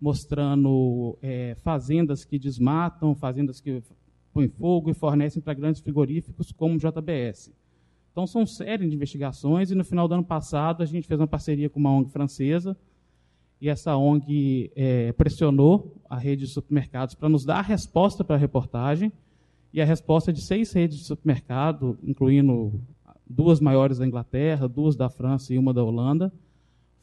mostrando 0.00 1.16
é, 1.22 1.54
fazendas 1.62 2.24
que 2.24 2.38
desmatam, 2.38 3.14
fazendas 3.14 3.60
que 3.60 3.82
põem 4.32 4.48
fogo 4.48 4.90
e 4.90 4.94
fornecem 4.94 5.40
para 5.40 5.54
grandes 5.54 5.80
frigoríficos 5.80 6.52
como 6.52 6.74
o 6.74 6.78
JBS. 6.78 7.52
Então, 8.12 8.26
são 8.26 8.46
série 8.46 8.88
de 8.88 8.94
investigações, 8.94 9.70
e 9.70 9.74
no 9.74 9.84
final 9.84 10.08
do 10.08 10.14
ano 10.14 10.24
passado 10.24 10.82
a 10.82 10.86
gente 10.86 11.06
fez 11.06 11.20
uma 11.20 11.26
parceria 11.26 11.68
com 11.68 11.78
uma 11.78 11.90
ONG 11.90 12.10
francesa, 12.10 12.76
e 13.60 13.68
essa 13.68 13.96
ONG 13.96 14.70
é, 14.74 15.12
pressionou 15.12 15.94
a 16.08 16.18
rede 16.18 16.46
de 16.46 16.50
supermercados 16.50 17.14
para 17.14 17.28
nos 17.28 17.44
dar 17.44 17.58
a 17.58 17.62
resposta 17.62 18.22
para 18.24 18.36
a 18.36 18.38
reportagem, 18.38 19.12
e 19.72 19.80
a 19.80 19.84
resposta 19.84 20.32
de 20.32 20.40
seis 20.40 20.72
redes 20.72 20.98
de 20.98 21.04
supermercado, 21.04 21.98
incluindo 22.02 22.80
duas 23.28 23.60
maiores 23.60 23.98
da 23.98 24.06
Inglaterra, 24.06 24.68
duas 24.68 24.96
da 24.96 25.10
França 25.10 25.52
e 25.52 25.58
uma 25.58 25.74
da 25.74 25.84
Holanda, 25.84 26.32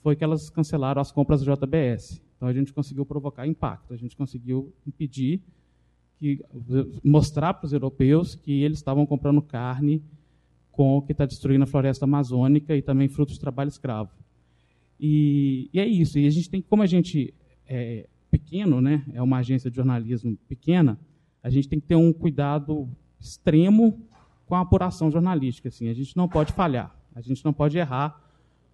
foi 0.01 0.15
que 0.15 0.23
elas 0.23 0.49
cancelaram 0.49 1.01
as 1.01 1.11
compras 1.11 1.43
do 1.43 1.55
JBS. 1.55 2.21
Então 2.43 2.49
a 2.49 2.53
gente 2.53 2.73
conseguiu 2.73 3.05
provocar 3.05 3.47
impacto, 3.47 3.93
a 3.93 3.95
gente 3.95 4.17
conseguiu 4.17 4.73
impedir 4.85 5.41
que 6.19 6.43
mostrar 7.01 7.53
para 7.53 7.65
os 7.65 7.71
europeus 7.71 8.35
que 8.35 8.63
eles 8.63 8.79
estavam 8.79 9.05
comprando 9.05 9.41
carne 9.41 10.03
com 10.69 10.97
o 10.97 11.01
que 11.01 11.13
está 11.13 11.25
destruindo 11.25 11.63
a 11.63 11.65
floresta 11.65 12.03
amazônica 12.03 12.75
e 12.75 12.81
também 12.81 13.07
frutos 13.07 13.35
de 13.35 13.39
trabalho 13.39 13.69
escravo. 13.69 14.11
E, 14.99 15.69
e, 15.73 15.79
é 15.79 15.87
isso. 15.87 16.19
E 16.19 16.27
a 16.27 16.29
gente 16.29 16.49
tem, 16.49 16.61
como 16.61 16.83
a 16.83 16.85
gente 16.85 17.33
é 17.65 18.09
pequeno, 18.29 18.81
né, 18.81 19.05
é 19.13 19.21
uma 19.21 19.37
agência 19.37 19.69
de 19.69 19.77
jornalismo 19.77 20.35
pequena, 20.45 20.99
a 21.41 21.49
gente 21.49 21.69
tem 21.69 21.79
que 21.79 21.87
ter 21.87 21.95
um 21.95 22.11
cuidado 22.11 22.89
extremo 23.21 24.01
com 24.45 24.55
a 24.55 24.59
apuração 24.59 25.09
jornalística. 25.09 25.69
Assim. 25.69 25.87
A 25.87 25.93
gente 25.93 26.17
não 26.17 26.27
pode 26.27 26.51
falhar, 26.51 26.93
a 27.15 27.21
gente 27.21 27.45
não 27.45 27.53
pode 27.53 27.77
errar, 27.77 28.21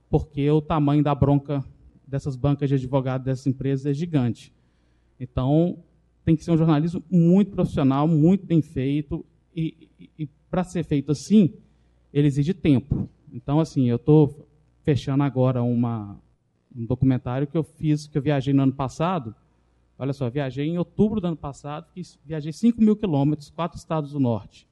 porque 0.10 0.50
o 0.50 0.60
tamanho 0.60 1.04
da 1.04 1.14
bronca 1.14 1.64
dessas 2.10 2.36
bancas 2.36 2.70
de 2.70 2.76
advogados 2.76 3.26
dessas 3.26 3.48
empresas 3.48 3.86
é 3.86 3.94
gigante. 3.94 4.54
Então, 5.20 5.78
tem 6.26 6.36
que 6.36 6.44
ser 6.44 6.52
um 6.52 6.58
jornalismo 6.58 7.04
muito 7.10 7.52
profissional, 7.52 8.08
muito 8.08 8.46
bem 8.46 8.62
feito, 8.62 9.26
e, 9.56 9.90
e, 10.00 10.10
e 10.20 10.30
para 10.50 10.64
ser 10.64 10.84
feito 10.84 11.12
assim, 11.12 11.54
ele 12.14 12.28
exige 12.28 12.54
tempo. 12.54 13.08
Então, 13.32 13.60
assim, 13.60 13.90
eu 13.90 13.98
estou 13.98 14.48
fechando 14.84 15.24
agora 15.24 15.62
uma, 15.62 16.20
um 16.76 16.86
documentário 16.86 17.48
que 17.48 17.58
eu 17.58 17.64
fiz, 17.64 18.08
que 18.08 18.18
eu 18.18 18.22
viajei 18.22 18.54
no 18.54 18.64
ano 18.64 18.74
passado. 18.74 19.36
Olha 19.98 20.14
só, 20.14 20.30
viajei 20.30 20.68
em 20.68 20.78
outubro 20.78 21.20
do 21.20 21.28
ano 21.28 21.38
passado, 21.38 21.86
viajei 22.26 22.54
5 22.54 22.82
mil 22.82 22.96
quilômetros, 22.96 23.50
quatro 23.50 23.78
estados 23.78 24.14
do 24.14 24.20
norte. 24.20 24.68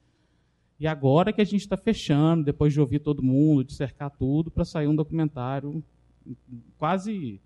E 0.80 0.86
agora 0.86 1.32
que 1.32 1.40
a 1.40 1.44
gente 1.44 1.60
está 1.60 1.76
fechando, 1.76 2.44
depois 2.44 2.72
de 2.72 2.80
ouvir 2.80 3.00
todo 3.00 3.22
mundo, 3.22 3.64
de 3.64 3.74
cercar 3.74 4.10
tudo, 4.10 4.50
para 4.50 4.64
sair 4.64 4.86
um 4.86 4.94
documentário 4.94 5.82
quase, 6.78 7.40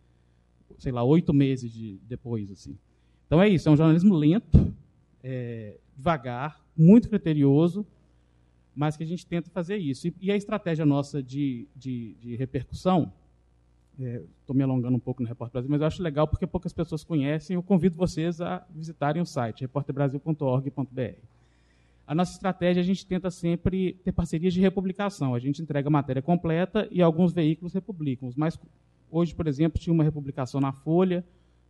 sei 0.79 0.93
lá, 0.93 1.03
oito 1.03 1.33
meses 1.33 1.71
de, 1.71 1.99
depois. 2.09 2.51
assim. 2.51 2.77
Então 3.27 3.41
é 3.41 3.49
isso, 3.49 3.69
é 3.69 3.73
um 3.73 3.77
jornalismo 3.77 4.15
lento, 4.15 4.73
é, 5.23 5.77
devagar, 5.97 6.61
muito 6.77 7.09
criterioso, 7.09 7.87
mas 8.75 8.97
que 8.97 9.03
a 9.03 9.07
gente 9.07 9.27
tenta 9.27 9.51
fazer 9.51 9.77
isso. 9.77 10.09
E, 10.09 10.15
e 10.21 10.33
a 10.33 10.37
estratégia 10.37 10.85
nossa 10.85 11.23
de, 11.23 11.67
de, 11.75 12.15
de 12.21 12.37
repercussão, 12.37 13.13
estou 13.99 14.55
é, 14.55 14.57
me 14.57 14.63
alongando 14.63 14.97
um 14.97 15.01
pouco 15.01 15.23
no 15.23 15.29
Repórter 15.29 15.53
Brasil, 15.53 15.71
mas 15.71 15.81
eu 15.81 15.87
acho 15.87 16.03
legal 16.03 16.27
porque 16.27 16.47
poucas 16.47 16.73
pessoas 16.73 17.05
conhecem. 17.05 17.55
Eu 17.55 17.63
convido 17.63 17.97
vocês 17.97 18.41
a 18.41 18.67
visitarem 18.71 19.21
o 19.21 19.27
site 19.27 19.61
repórterbrasil.org.br. 19.61 21.42
A 22.07 22.15
nossa 22.15 22.33
estratégia, 22.33 22.81
a 22.81 22.85
gente 22.85 23.07
tenta 23.07 23.31
sempre 23.31 23.95
ter 24.05 24.13
parcerias 24.13 24.53
de 24.53 24.61
republicação. 24.61 25.35
A 25.35 25.39
gente 25.39 25.63
entrega 25.63 25.89
a 25.89 25.91
matéria 25.91 26.21
completa 26.21 26.89
e 26.91 27.01
alguns 27.01 27.33
veículos 27.33 27.73
republicam. 27.73 28.31
Mas 28.37 28.59
hoje, 29.11 29.35
por 29.35 29.47
exemplo, 29.47 29.81
tinha 29.81 29.95
uma 29.95 30.05
republicação 30.05 30.61
na 30.61 30.73
Folha, 30.73 31.25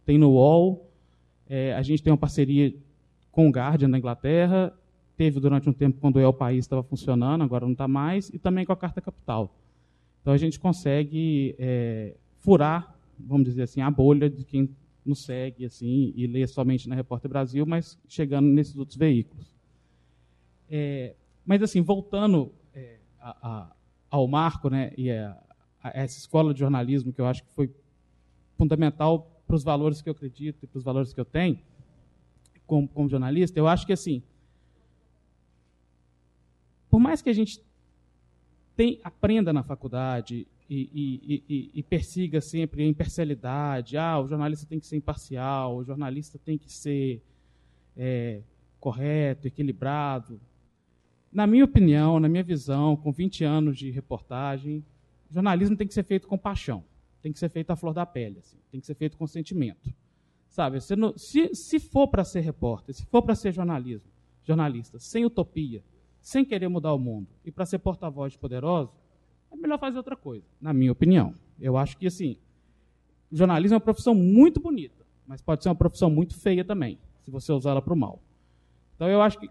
tem 0.04 0.18
no 0.18 0.30
UOL. 0.30 0.90
É, 1.48 1.74
a 1.74 1.82
gente 1.82 2.02
tem 2.02 2.12
uma 2.12 2.18
parceria 2.18 2.74
com 3.30 3.48
o 3.48 3.50
Guardian 3.50 3.90
da 3.90 3.98
Inglaterra 3.98 4.72
teve 5.16 5.38
durante 5.38 5.68
um 5.68 5.72
tempo 5.72 6.00
quando 6.00 6.16
o 6.16 6.20
El 6.20 6.32
País 6.32 6.64
estava 6.64 6.82
funcionando, 6.82 7.42
agora 7.42 7.64
não 7.64 7.72
está 7.72 7.86
mais, 7.86 8.28
e 8.30 8.38
também 8.38 8.64
com 8.64 8.72
a 8.72 8.76
Carta 8.76 9.00
Capital. 9.00 9.54
Então 10.20 10.32
a 10.32 10.36
gente 10.36 10.58
consegue 10.58 11.54
é, 11.58 12.14
furar, 12.38 12.96
vamos 13.18 13.44
dizer 13.44 13.62
assim, 13.62 13.80
a 13.80 13.90
bolha 13.90 14.28
de 14.28 14.44
quem 14.44 14.68
nos 15.04 15.24
segue 15.24 15.64
assim 15.64 16.12
e 16.16 16.26
lê 16.26 16.46
somente 16.46 16.88
na 16.88 16.94
Repórter 16.94 17.28
Brasil, 17.28 17.66
mas 17.66 17.98
chegando 18.08 18.48
nesses 18.48 18.76
outros 18.76 18.96
veículos. 18.96 19.52
É, 20.74 21.14
mas 21.44 21.62
assim, 21.62 21.82
voltando 21.82 22.50
é, 22.74 22.96
a, 23.20 23.36
a, 23.42 23.76
ao 24.10 24.26
Marco, 24.26 24.70
né, 24.70 24.90
e 24.96 25.10
a, 25.10 25.36
a, 25.82 25.90
essa 25.92 26.18
escola 26.18 26.54
de 26.54 26.60
jornalismo 26.60 27.12
que 27.12 27.20
eu 27.20 27.26
acho 27.26 27.42
que 27.44 27.50
foi 27.50 27.70
fundamental 28.56 29.42
para 29.46 29.54
os 29.54 29.62
valores 29.62 30.00
que 30.00 30.08
eu 30.08 30.12
acredito 30.12 30.64
e 30.64 30.66
para 30.66 30.78
os 30.78 30.82
valores 30.82 31.12
que 31.12 31.20
eu 31.20 31.26
tenho 31.26 31.58
como, 32.66 32.88
como 32.88 33.06
jornalista, 33.06 33.58
eu 33.58 33.68
acho 33.68 33.86
que 33.86 33.92
assim 33.92 34.22
por 36.88 36.98
mais 36.98 37.20
que 37.20 37.28
a 37.28 37.34
gente 37.34 37.62
tem, 38.74 38.98
aprenda 39.04 39.52
na 39.52 39.62
faculdade 39.62 40.46
e, 40.70 40.90
e, 40.94 41.44
e, 41.48 41.70
e, 41.74 41.82
persiga 41.82 42.40
sempre 42.40 42.82
a 42.82 42.86
imparcialidade, 42.86 43.98
ah, 43.98 44.18
o 44.18 44.26
jornalista 44.26 44.66
tem 44.66 44.80
que 44.80 44.86
ser 44.86 44.96
imparcial, 44.96 45.76
o 45.76 45.84
jornalista 45.84 46.38
tem 46.38 46.56
que 46.56 46.72
ser 46.72 47.22
é, 47.94 48.40
correto, 48.82 49.46
equilibrado. 49.46 50.40
Na 51.32 51.46
minha 51.46 51.64
opinião, 51.64 52.20
na 52.20 52.28
minha 52.28 52.42
visão, 52.42 52.94
com 52.94 53.10
20 53.10 53.42
anos 53.42 53.78
de 53.78 53.90
reportagem, 53.90 54.84
jornalismo 55.30 55.76
tem 55.76 55.86
que 55.86 55.94
ser 55.94 56.02
feito 56.02 56.28
com 56.28 56.36
paixão, 56.36 56.84
tem 57.22 57.32
que 57.32 57.38
ser 57.38 57.48
feito 57.48 57.70
à 57.70 57.76
flor 57.76 57.94
da 57.94 58.04
pele, 58.04 58.38
assim, 58.38 58.58
tem 58.70 58.78
que 58.78 58.86
ser 58.86 58.94
feito 58.94 59.16
com 59.16 59.26
sentimento. 59.26 59.90
Sabe, 60.48 60.78
se, 61.16 61.54
se 61.54 61.80
for 61.80 62.08
para 62.08 62.22
ser 62.22 62.40
repórter, 62.40 62.94
se 62.94 63.06
for 63.06 63.22
para 63.22 63.34
ser 63.34 63.52
jornalismo, 63.52 64.10
jornalista, 64.42 64.98
sem 64.98 65.24
utopia, 65.24 65.82
sem 66.20 66.44
querer 66.44 66.68
mudar 66.68 66.92
o 66.92 66.98
mundo 66.98 67.28
e 67.42 67.50
para 67.50 67.64
ser 67.64 67.78
porta-voz 67.78 68.36
poderoso, 68.36 68.92
é 69.50 69.56
melhor 69.56 69.78
fazer 69.78 69.96
outra 69.96 70.14
coisa, 70.14 70.44
na 70.60 70.74
minha 70.74 70.92
opinião. 70.92 71.34
Eu 71.58 71.78
acho 71.78 71.96
que, 71.96 72.06
assim, 72.06 72.36
jornalismo 73.30 73.74
é 73.74 73.78
uma 73.78 73.80
profissão 73.80 74.14
muito 74.14 74.60
bonita, 74.60 75.06
mas 75.26 75.40
pode 75.40 75.62
ser 75.62 75.70
uma 75.70 75.74
profissão 75.74 76.10
muito 76.10 76.34
feia 76.34 76.62
também, 76.62 76.98
se 77.22 77.30
você 77.30 77.50
usar 77.52 77.70
ela 77.70 77.80
para 77.80 77.94
o 77.94 77.96
mal. 77.96 78.20
Então, 78.94 79.08
eu 79.08 79.22
acho 79.22 79.38
que 79.38 79.48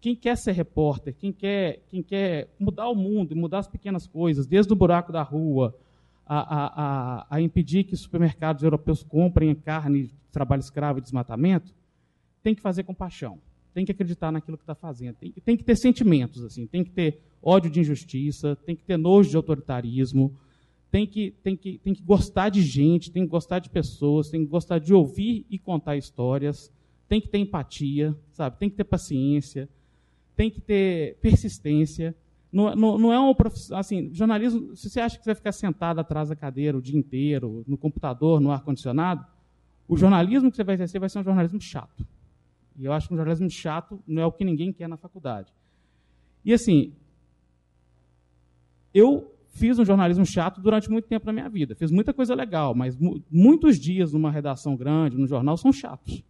quem 0.00 0.14
quer 0.14 0.36
ser 0.36 0.52
repórter, 0.52 1.14
quem 1.14 1.32
quer, 1.32 1.82
quem 1.88 2.02
quer 2.02 2.54
mudar 2.58 2.88
o 2.88 2.94
mundo 2.94 3.32
e 3.32 3.34
mudar 3.34 3.58
as 3.58 3.68
pequenas 3.68 4.06
coisas, 4.06 4.46
desde 4.46 4.72
o 4.72 4.76
buraco 4.76 5.12
da 5.12 5.22
rua, 5.22 5.74
a, 6.24 6.38
a, 6.38 6.66
a, 6.66 7.26
a 7.30 7.40
impedir 7.40 7.84
que 7.84 7.96
supermercados 7.96 8.62
europeus 8.62 9.02
comprem 9.02 9.54
carne 9.54 10.04
de 10.04 10.14
trabalho 10.30 10.60
escravo 10.60 10.98
e 10.98 11.02
desmatamento, 11.02 11.74
tem 12.42 12.54
que 12.54 12.62
fazer 12.62 12.84
com 12.84 12.94
paixão 12.94 13.40
tem 13.78 13.84
que 13.84 13.92
acreditar 13.92 14.32
naquilo 14.32 14.56
que 14.56 14.64
está 14.64 14.74
fazendo. 14.74 15.14
Tem, 15.16 15.30
tem, 15.30 15.56
que 15.56 15.62
ter 15.62 15.76
sentimentos, 15.76 16.42
assim, 16.42 16.66
tem 16.66 16.82
que 16.82 16.90
ter 16.90 17.20
ódio 17.40 17.70
de 17.70 17.78
injustiça, 17.78 18.56
tem 18.66 18.74
que 18.74 18.82
ter 18.82 18.96
nojo 18.96 19.30
de 19.30 19.36
autoritarismo, 19.36 20.36
tem 20.90 21.06
que, 21.06 21.30
tem, 21.44 21.56
que, 21.56 21.78
tem 21.78 21.94
que 21.94 22.02
gostar 22.02 22.48
de 22.48 22.60
gente, 22.60 23.12
tem 23.12 23.22
que 23.22 23.30
gostar 23.30 23.60
de 23.60 23.70
pessoas, 23.70 24.30
tem 24.30 24.40
que 24.40 24.50
gostar 24.50 24.80
de 24.80 24.92
ouvir 24.92 25.46
e 25.48 25.60
contar 25.60 25.96
histórias, 25.96 26.72
tem 27.08 27.20
que 27.20 27.28
ter 27.28 27.38
empatia, 27.38 28.16
sabe? 28.32 28.58
Tem 28.58 28.68
que 28.68 28.76
ter 28.76 28.84
paciência, 28.84 29.68
tem 30.38 30.48
que 30.48 30.60
ter 30.60 31.18
persistência. 31.20 32.14
Não, 32.52 32.72
não, 32.76 32.96
não 32.96 33.12
é 33.12 33.34
profissão. 33.34 33.76
Assim, 33.76 34.08
jornalismo, 34.14 34.76
se 34.76 34.88
você 34.88 35.00
acha 35.00 35.18
que 35.18 35.24
você 35.24 35.30
vai 35.30 35.34
ficar 35.34 35.50
sentado 35.50 35.98
atrás 35.98 36.28
da 36.28 36.36
cadeira 36.36 36.78
o 36.78 36.80
dia 36.80 36.96
inteiro, 36.96 37.64
no 37.66 37.76
computador, 37.76 38.40
no 38.40 38.52
ar-condicionado, 38.52 39.26
o 39.88 39.96
jornalismo 39.96 40.48
que 40.48 40.56
você 40.56 40.62
vai 40.62 40.76
exercer 40.76 41.00
vai 41.00 41.08
ser 41.08 41.18
um 41.18 41.24
jornalismo 41.24 41.60
chato. 41.60 42.06
E 42.76 42.84
eu 42.84 42.92
acho 42.92 43.08
que 43.08 43.14
um 43.14 43.16
jornalismo 43.16 43.50
chato 43.50 44.00
não 44.06 44.22
é 44.22 44.26
o 44.26 44.30
que 44.30 44.44
ninguém 44.44 44.72
quer 44.72 44.88
na 44.88 44.96
faculdade. 44.96 45.52
E 46.44 46.54
assim, 46.54 46.92
eu 48.94 49.34
fiz 49.48 49.76
um 49.76 49.84
jornalismo 49.84 50.24
chato 50.24 50.60
durante 50.60 50.88
muito 50.88 51.08
tempo 51.08 51.26
na 51.26 51.32
minha 51.32 51.48
vida. 51.48 51.74
Fiz 51.74 51.90
muita 51.90 52.14
coisa 52.14 52.32
legal, 52.32 52.76
mas 52.76 52.96
mu 52.96 53.20
muitos 53.28 53.76
dias 53.76 54.12
numa 54.12 54.30
redação 54.30 54.76
grande, 54.76 55.18
no 55.18 55.26
jornal, 55.26 55.56
são 55.56 55.72
chatos. 55.72 56.22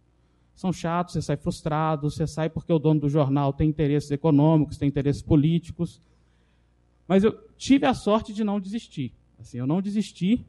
São 0.59 0.73
chatos, 0.73 1.13
você 1.13 1.21
sai 1.21 1.37
frustrado, 1.37 2.11
você 2.11 2.27
sai 2.27 2.49
porque 2.49 2.73
o 2.73 2.77
dono 2.77 2.99
do 2.99 3.07
jornal 3.07 3.53
tem 3.53 3.69
interesses 3.69 4.11
econômicos, 4.11 4.77
tem 4.77 4.89
interesses 4.89 5.21
políticos. 5.21 6.01
Mas 7.07 7.23
eu 7.23 7.31
tive 7.57 7.85
a 7.85 7.93
sorte 7.93 8.33
de 8.33 8.43
não 8.43 8.59
desistir. 8.59 9.13
Assim, 9.39 9.57
eu 9.57 9.65
não 9.65 9.81
desisti 9.81 10.45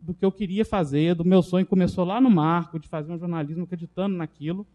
do 0.00 0.14
que 0.14 0.24
eu 0.24 0.32
queria 0.32 0.64
fazer, 0.64 1.14
do 1.14 1.22
meu 1.22 1.42
sonho 1.42 1.66
começou 1.66 2.02
lá 2.02 2.18
no 2.18 2.30
Marco, 2.30 2.78
de 2.78 2.88
fazer 2.88 3.12
um 3.12 3.18
jornalismo 3.18 3.64
acreditando 3.64 4.16
naquilo. 4.16 4.66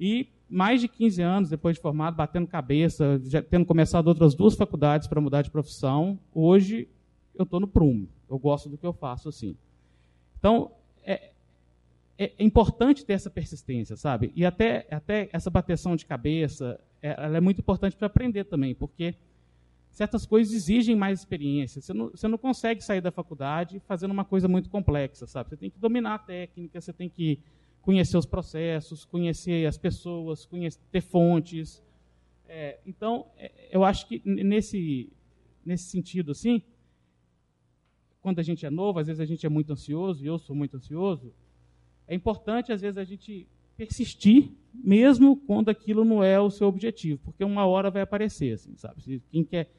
E 0.00 0.26
mais 0.50 0.80
de 0.80 0.88
15 0.88 1.22
anos 1.22 1.48
depois 1.48 1.76
de 1.76 1.80
formado, 1.80 2.16
batendo 2.16 2.48
cabeça, 2.48 3.20
já 3.22 3.40
tendo 3.40 3.64
começado 3.64 4.08
outras 4.08 4.34
duas 4.34 4.56
faculdades 4.56 5.06
para 5.06 5.20
mudar 5.20 5.42
de 5.42 5.52
profissão, 5.52 6.18
hoje 6.34 6.88
eu 7.32 7.44
estou 7.44 7.60
no 7.60 7.68
prumo. 7.68 8.08
Eu 8.28 8.40
gosto 8.40 8.68
do 8.68 8.76
que 8.76 8.84
eu 8.84 8.92
faço 8.92 9.28
assim. 9.28 9.56
Então, 10.36 10.72
é, 11.04 11.30
é, 12.16 12.32
é, 12.38 12.44
importante 12.44 13.04
ter 13.04 13.14
essa 13.14 13.30
persistência, 13.30 13.96
sabe? 13.96 14.32
E 14.34 14.44
até, 14.44 14.86
até 14.90 15.28
essa 15.32 15.50
bateção 15.50 15.96
de 15.96 16.06
cabeça, 16.06 16.80
é, 17.02 17.10
ela 17.18 17.36
é 17.36 17.40
muito 17.40 17.60
importante 17.60 17.96
para 17.96 18.06
aprender 18.06 18.44
também, 18.44 18.74
porque 18.74 19.14
certas 19.90 20.26
coisas 20.26 20.52
exigem 20.52 20.96
mais 20.96 21.20
experiência. 21.20 21.80
Você 21.80 21.92
não, 21.92 22.10
você 22.10 22.28
não 22.28 22.38
consegue 22.38 22.82
sair 22.82 23.00
da 23.00 23.10
faculdade 23.10 23.80
fazendo 23.80 24.10
uma 24.10 24.24
coisa 24.24 24.48
muito 24.48 24.68
complexa, 24.68 25.26
sabe? 25.26 25.50
Você 25.50 25.56
tem 25.56 25.70
que 25.70 25.78
dominar 25.78 26.14
a 26.14 26.18
técnica, 26.18 26.80
você 26.80 26.92
tem 26.92 27.08
que 27.08 27.40
conhecer 27.80 28.16
os 28.16 28.26
processos, 28.26 29.04
conhecer 29.04 29.66
as 29.66 29.76
pessoas, 29.76 30.46
conhecer, 30.46 30.80
ter 30.90 31.00
fontes. 31.00 31.82
É, 32.48 32.78
então, 32.86 33.26
é, 33.36 33.52
eu 33.70 33.84
acho 33.84 34.06
que 34.06 34.22
nesse, 34.24 35.12
nesse 35.64 35.84
sentido, 35.84 36.32
assim, 36.32 36.62
quando 38.20 38.38
a 38.38 38.42
gente 38.42 38.64
é 38.64 38.70
novo, 38.70 38.98
às 38.98 39.06
vezes 39.06 39.20
a 39.20 39.26
gente 39.26 39.44
é 39.44 39.48
muito 39.48 39.72
ansioso, 39.72 40.24
e 40.24 40.26
eu 40.26 40.38
sou 40.38 40.56
muito 40.56 40.76
ansioso, 40.76 41.34
é 42.06 42.14
importante, 42.14 42.72
às 42.72 42.80
vezes, 42.80 42.98
a 42.98 43.04
gente 43.04 43.46
persistir, 43.76 44.50
mesmo 44.72 45.36
quando 45.36 45.68
aquilo 45.68 46.04
não 46.04 46.22
é 46.22 46.40
o 46.40 46.50
seu 46.50 46.68
objetivo, 46.68 47.20
porque 47.24 47.44
uma 47.44 47.66
hora 47.66 47.90
vai 47.90 48.02
aparecer, 48.02 48.54
assim, 48.54 48.76
sabe? 48.76 49.22
Quem 49.30 49.44
quer 49.44 49.70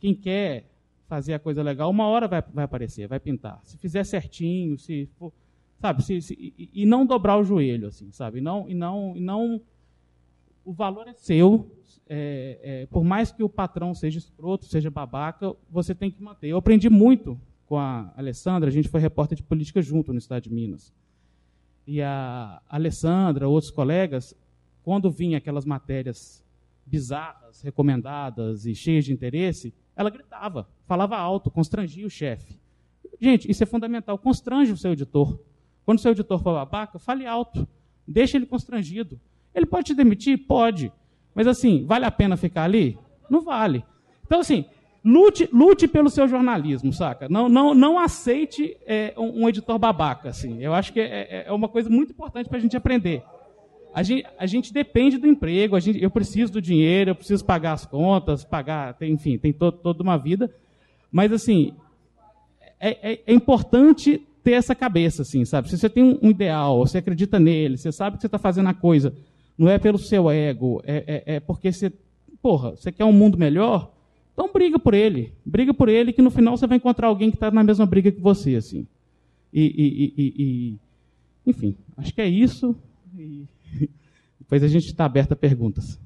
quem 0.00 0.14
quer 0.14 0.70
fazer 1.06 1.32
a 1.32 1.38
coisa 1.38 1.62
legal, 1.62 1.90
uma 1.90 2.06
hora 2.06 2.28
vai, 2.28 2.42
vai 2.52 2.64
aparecer, 2.64 3.08
vai 3.08 3.18
pintar. 3.18 3.58
Se 3.64 3.78
fizer 3.78 4.04
certinho, 4.04 4.78
se 4.78 5.08
for, 5.16 5.32
sabe, 5.78 6.02
se, 6.02 6.20
se, 6.20 6.34
e, 6.34 6.70
e, 6.74 6.84
não 6.84 7.06
dobrar 7.06 7.38
o 7.38 7.44
joelho, 7.44 7.88
assim, 7.88 8.10
sabe? 8.12 8.38
E 8.38 8.40
não, 8.42 8.68
e 8.68 8.74
não, 8.74 9.14
e 9.16 9.20
não, 9.20 9.62
o 10.64 10.72
valor 10.72 11.08
é 11.08 11.14
seu. 11.14 11.70
É, 12.06 12.58
é, 12.62 12.86
por 12.86 13.02
mais 13.02 13.32
que 13.32 13.42
o 13.42 13.48
patrão 13.48 13.94
seja 13.94 14.18
escroto, 14.18 14.66
seja 14.66 14.90
babaca, 14.90 15.54
você 15.70 15.94
tem 15.94 16.10
que 16.10 16.22
manter. 16.22 16.48
Eu 16.48 16.58
aprendi 16.58 16.90
muito 16.90 17.40
com 17.66 17.78
a 17.78 18.12
Alessandra, 18.16 18.68
a 18.68 18.72
gente 18.72 18.88
foi 18.88 19.00
repórter 19.00 19.36
de 19.36 19.42
política 19.42 19.80
junto 19.80 20.12
no 20.12 20.18
Estado 20.18 20.42
de 20.42 20.52
Minas. 20.52 20.92
E 21.86 22.00
a 22.00 22.60
Alessandra, 22.68 23.48
outros 23.48 23.70
colegas, 23.70 24.34
quando 24.82 25.10
vinha 25.10 25.38
aquelas 25.38 25.64
matérias 25.64 26.44
bizarras, 26.86 27.62
recomendadas 27.62 28.66
e 28.66 28.74
cheias 28.74 29.04
de 29.04 29.12
interesse, 29.12 29.72
ela 29.96 30.10
gritava, 30.10 30.68
falava 30.86 31.16
alto, 31.16 31.50
constrangia 31.50 32.06
o 32.06 32.10
chefe. 32.10 32.58
Gente, 33.20 33.50
isso 33.50 33.62
é 33.62 33.66
fundamental. 33.66 34.18
Constrange 34.18 34.72
o 34.72 34.76
seu 34.76 34.92
editor. 34.92 35.38
Quando 35.84 35.98
o 35.98 36.00
seu 36.00 36.12
editor 36.12 36.38
for 36.38 36.54
babaca, 36.54 36.98
fale 36.98 37.26
alto. 37.26 37.66
Deixe 38.06 38.36
ele 38.36 38.46
constrangido. 38.46 39.20
Ele 39.54 39.66
pode 39.66 39.86
te 39.86 39.94
demitir? 39.94 40.46
Pode. 40.46 40.92
Mas 41.34 41.46
assim, 41.46 41.84
vale 41.86 42.04
a 42.04 42.10
pena 42.10 42.36
ficar 42.36 42.64
ali? 42.64 42.98
Não 43.30 43.42
vale. 43.42 43.84
Então, 44.26 44.40
assim, 44.40 44.64
lute, 45.04 45.48
lute 45.52 45.86
pelo 45.86 46.08
seu 46.08 46.26
jornalismo, 46.26 46.92
saca? 46.92 47.28
Não, 47.28 47.48
não, 47.48 47.74
não 47.74 47.98
aceite 47.98 48.76
é, 48.86 49.12
um, 49.16 49.42
um, 49.42 49.48
editor 49.48 49.78
babaca. 49.78 50.30
Assim. 50.30 50.62
Eu 50.62 50.72
acho 50.72 50.92
que 50.92 51.00
é, 51.00 51.04
é, 51.04 51.44
é 51.48 51.52
uma 51.52 51.68
coisa 51.68 51.90
muito 51.90 52.12
importante 52.12 52.48
para 52.48 52.58
a 52.58 52.60
gente 52.60 52.76
aprender. 52.76 53.22
A 53.94 54.02
gente, 54.02 54.26
a 54.38 54.46
gente 54.46 54.72
depende 54.72 55.18
do 55.18 55.26
emprego, 55.28 55.78
gente, 55.78 56.02
eu 56.02 56.10
preciso 56.10 56.54
do 56.54 56.60
dinheiro, 56.60 57.10
eu 57.10 57.14
preciso 57.14 57.44
pagar 57.44 57.74
as 57.74 57.86
contas, 57.86 58.44
pagar, 58.44 58.94
tem, 58.94 59.12
enfim, 59.12 59.38
tem 59.38 59.52
to, 59.52 59.70
toda 59.70 60.02
uma 60.02 60.16
vida. 60.16 60.52
Mas, 61.12 61.30
assim, 61.30 61.74
é, 62.80 63.12
é, 63.12 63.20
é, 63.24 63.32
importante 63.32 64.20
ter 64.42 64.52
essa 64.52 64.74
cabeça, 64.74 65.22
assim, 65.22 65.44
sabe? 65.44 65.70
Se 65.70 65.78
você 65.78 65.88
tem 65.88 66.02
um, 66.02 66.18
um 66.20 66.30
ideal, 66.30 66.78
você 66.84 66.98
acredita 66.98 67.38
nele, 67.38 67.76
você 67.76 67.92
sabe 67.92 68.16
que 68.16 68.22
você 68.22 68.26
está 68.26 68.38
fazendo 68.38 68.68
a 68.68 68.74
coisa, 68.74 69.14
não 69.56 69.68
é 69.70 69.78
pelo 69.78 69.96
seu 69.96 70.28
ego, 70.28 70.82
é, 70.84 71.22
é, 71.26 71.36
é, 71.36 71.40
porque 71.40 71.70
você, 71.70 71.92
porra, 72.42 72.72
você 72.72 72.90
quer 72.90 73.04
um 73.04 73.12
mundo 73.12 73.38
melhor, 73.38 73.93
então 74.34 74.52
briga 74.52 74.78
por 74.78 74.92
ele. 74.92 75.32
Briga 75.46 75.72
por 75.72 75.88
ele, 75.88 76.12
que 76.12 76.20
no 76.20 76.30
final 76.30 76.56
você 76.56 76.66
vai 76.66 76.76
encontrar 76.76 77.06
alguém 77.06 77.30
que 77.30 77.36
está 77.36 77.50
na 77.50 77.64
mesma 77.64 77.86
briga 77.86 78.12
que 78.12 78.20
você, 78.20 78.56
assim. 78.56 78.86
E, 79.52 79.62
e, 79.62 80.14
e, 80.16 80.34
e 80.42 80.78
enfim, 81.46 81.76
acho 81.96 82.12
que 82.12 82.20
é 82.20 82.26
isso. 82.26 82.76
E... 83.16 83.46
Depois 84.38 84.62
a 84.62 84.68
gente 84.68 84.86
está 84.86 85.04
aberto 85.04 85.32
a 85.32 85.36
perguntas. 85.36 85.98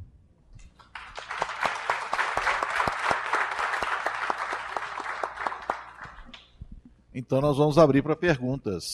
Então 7.15 7.41
nós 7.41 7.57
vamos 7.57 7.79
abrir 7.79 8.03
para 8.03 8.15
perguntas. 8.15 8.85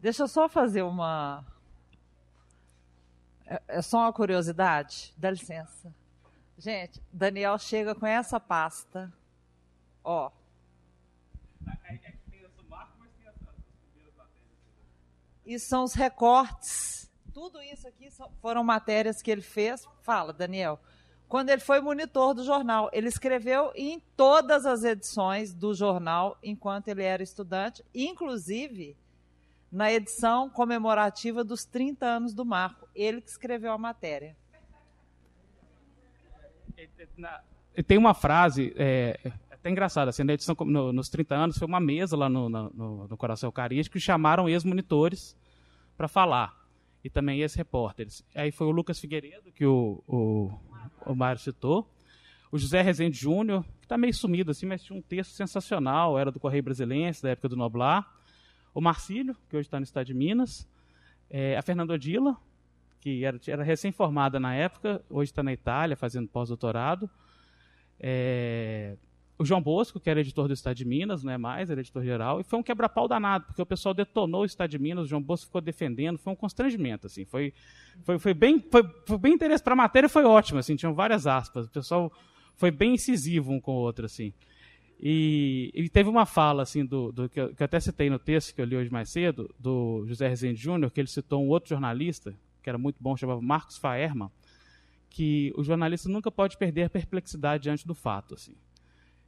Deixa 0.00 0.22
eu 0.22 0.28
só 0.28 0.48
fazer 0.48 0.82
uma. 0.82 1.44
É, 3.48 3.62
é 3.68 3.82
só 3.82 3.98
uma 4.00 4.12
curiosidade? 4.12 5.12
Dá 5.16 5.30
licença. 5.30 5.92
Gente, 6.56 7.00
Daniel 7.12 7.58
chega 7.58 7.94
com 7.94 8.06
essa 8.06 8.38
pasta. 8.38 9.12
Ó. 10.04 10.30
e 15.48 15.58
são 15.58 15.82
os 15.84 15.94
recortes. 15.94 17.10
Tudo 17.32 17.62
isso 17.62 17.88
aqui 17.88 18.10
foram 18.42 18.62
matérias 18.62 19.22
que 19.22 19.30
ele 19.30 19.40
fez. 19.40 19.88
Fala, 20.02 20.30
Daniel. 20.30 20.78
Quando 21.26 21.48
ele 21.48 21.62
foi 21.62 21.80
monitor 21.80 22.34
do 22.34 22.44
jornal, 22.44 22.90
ele 22.92 23.08
escreveu 23.08 23.72
em 23.74 23.98
todas 24.14 24.66
as 24.66 24.84
edições 24.84 25.54
do 25.54 25.72
jornal 25.72 26.36
enquanto 26.42 26.88
ele 26.88 27.02
era 27.02 27.22
estudante, 27.22 27.82
inclusive 27.94 28.94
na 29.70 29.92
edição 29.92 30.48
comemorativa 30.48 31.44
dos 31.44 31.64
30 31.64 32.06
anos 32.06 32.34
do 32.34 32.44
Marco. 32.44 32.88
Ele 32.94 33.20
que 33.20 33.30
escreveu 33.30 33.72
a 33.72 33.78
matéria. 33.78 34.36
Tem 37.86 37.98
uma 37.98 38.14
frase, 38.14 38.72
é, 38.76 39.18
é 39.24 39.32
até 39.50 39.70
engraçada, 39.70 40.10
assim, 40.10 40.24
na 40.24 40.32
edição 40.32 40.56
no, 40.60 40.92
nos 40.92 41.08
30 41.08 41.34
anos, 41.34 41.58
foi 41.58 41.66
uma 41.66 41.80
mesa 41.80 42.16
lá 42.16 42.28
no, 42.28 42.48
no, 42.48 43.08
no 43.08 43.16
Coração 43.16 43.48
Eucarístico 43.48 43.98
e 43.98 44.00
chamaram 44.00 44.48
ex-monitores 44.48 45.36
para 45.96 46.08
falar. 46.08 46.56
E 47.04 47.10
também 47.10 47.40
ex-repórteres. 47.40 48.24
Aí 48.34 48.50
foi 48.50 48.66
o 48.66 48.70
Lucas 48.70 48.98
Figueiredo, 48.98 49.52
que 49.52 49.64
o, 49.64 50.02
o, 50.06 50.50
o 51.06 51.14
Mário 51.14 51.40
citou. 51.40 51.88
O 52.50 52.58
José 52.58 52.82
Rezende 52.82 53.16
Júnior, 53.16 53.62
que 53.78 53.84
está 53.84 53.96
meio 53.96 54.12
sumido 54.12 54.50
assim, 54.50 54.66
mas 54.66 54.82
tinha 54.82 54.98
um 54.98 55.02
texto 55.02 55.30
sensacional, 55.32 56.18
era 56.18 56.32
do 56.32 56.40
Correio 56.40 56.62
Brasilense, 56.62 57.22
da 57.22 57.30
época 57.30 57.48
do 57.48 57.56
Noblar. 57.56 58.17
O 58.74 58.80
Marcílio, 58.80 59.36
que 59.48 59.56
hoje 59.56 59.66
está 59.66 59.78
no 59.78 59.84
estado 59.84 60.06
de 60.06 60.14
Minas. 60.14 60.68
É, 61.30 61.56
a 61.56 61.62
Fernanda 61.62 61.94
Odila, 61.94 62.36
que 63.00 63.24
era, 63.24 63.38
era 63.46 63.62
recém-formada 63.62 64.40
na 64.40 64.54
época, 64.54 65.02
hoje 65.08 65.30
está 65.30 65.42
na 65.42 65.52
Itália 65.52 65.96
fazendo 65.96 66.28
pós-doutorado. 66.28 67.08
É, 68.00 68.96
o 69.38 69.44
João 69.44 69.62
Bosco, 69.62 70.00
que 70.00 70.10
era 70.10 70.20
editor 70.20 70.48
do 70.48 70.54
Estado 70.54 70.74
de 70.74 70.84
Minas, 70.84 71.22
não 71.22 71.32
é 71.32 71.38
mais, 71.38 71.70
era 71.70 71.80
editor 71.80 72.02
geral, 72.02 72.40
e 72.40 72.44
foi 72.44 72.58
um 72.58 72.62
quebra-pau 72.62 73.06
danado, 73.06 73.46
porque 73.46 73.62
o 73.62 73.66
pessoal 73.66 73.94
detonou 73.94 74.42
o 74.42 74.44
Estado 74.44 74.70
de 74.70 74.78
Minas, 74.80 75.04
o 75.04 75.06
João 75.06 75.22
Bosco 75.22 75.46
ficou 75.46 75.60
defendendo, 75.60 76.18
foi 76.18 76.32
um 76.32 76.36
constrangimento, 76.36 77.06
assim, 77.06 77.24
foi, 77.24 77.54
foi, 78.02 78.18
foi 78.18 78.34
bem, 78.34 78.60
foi, 78.68 78.82
foi 79.06 79.18
bem 79.18 79.38
para 79.38 79.72
a 79.72 79.76
matéria, 79.76 80.08
foi 80.08 80.24
ótimo, 80.24 80.58
assim, 80.58 80.74
tinham 80.74 80.92
várias 80.92 81.26
aspas, 81.26 81.66
o 81.66 81.70
pessoal 81.70 82.12
foi 82.56 82.72
bem 82.72 82.94
incisivo 82.94 83.52
um 83.52 83.60
com 83.60 83.72
o 83.72 83.76
outro, 83.76 84.06
assim. 84.06 84.32
E, 85.00 85.88
teve 85.92 86.08
uma 86.08 86.26
fala, 86.26 86.62
assim, 86.62 86.84
do, 86.84 87.12
do 87.12 87.28
que, 87.28 87.40
eu, 87.40 87.54
que, 87.54 87.62
eu, 87.62 87.64
até 87.64 87.78
citei 87.78 88.10
no 88.10 88.18
texto 88.18 88.54
que 88.54 88.60
eu 88.60 88.64
li 88.64 88.76
hoje 88.76 88.90
mais 88.90 89.08
cedo, 89.10 89.54
do 89.58 90.04
José 90.06 90.28
Rezende 90.28 90.60
Júnior, 90.60 90.90
que 90.90 91.00
ele 91.00 91.08
citou 91.08 91.44
um 91.44 91.48
outro 91.48 91.68
jornalista, 91.68 92.34
que 92.62 92.68
era 92.68 92.78
muito 92.78 92.96
bom, 93.00 93.16
chamava 93.16 93.40
Marcos 93.40 93.78
Faerma, 93.78 94.32
que 95.08 95.52
o 95.56 95.62
jornalista 95.62 96.08
nunca 96.08 96.30
pode 96.30 96.56
perder 96.56 96.84
a 96.84 96.90
perplexidade 96.90 97.62
diante 97.62 97.86
do 97.86 97.94
fato, 97.94 98.34
assim. 98.34 98.54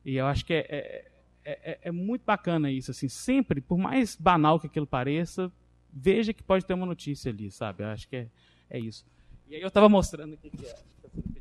E 0.04 0.16
eu 0.16 0.26
acho 0.26 0.44
que 0.44 0.54
é, 0.54 0.66
é, 0.68 1.10
é, 1.44 1.78
é, 1.82 1.92
muito 1.92 2.24
bacana 2.24 2.70
isso, 2.70 2.90
assim, 2.90 3.08
sempre, 3.08 3.60
por 3.60 3.78
mais 3.78 4.16
banal 4.16 4.58
que 4.58 4.66
aquilo 4.66 4.86
pareça, 4.86 5.52
veja 5.92 6.32
que 6.32 6.42
pode 6.42 6.64
ter 6.64 6.74
uma 6.74 6.86
notícia 6.86 7.30
ali, 7.30 7.50
sabe? 7.50 7.84
Eu 7.84 7.88
acho 7.88 8.08
que 8.08 8.16
é, 8.16 8.28
é 8.68 8.78
isso. 8.78 9.06
E 9.48 9.54
aí 9.54 9.62
eu 9.62 9.68
estava 9.68 9.88
mostrando 9.88 10.34
aqui 10.34 10.50
que 10.50 10.64
mas 10.64 11.39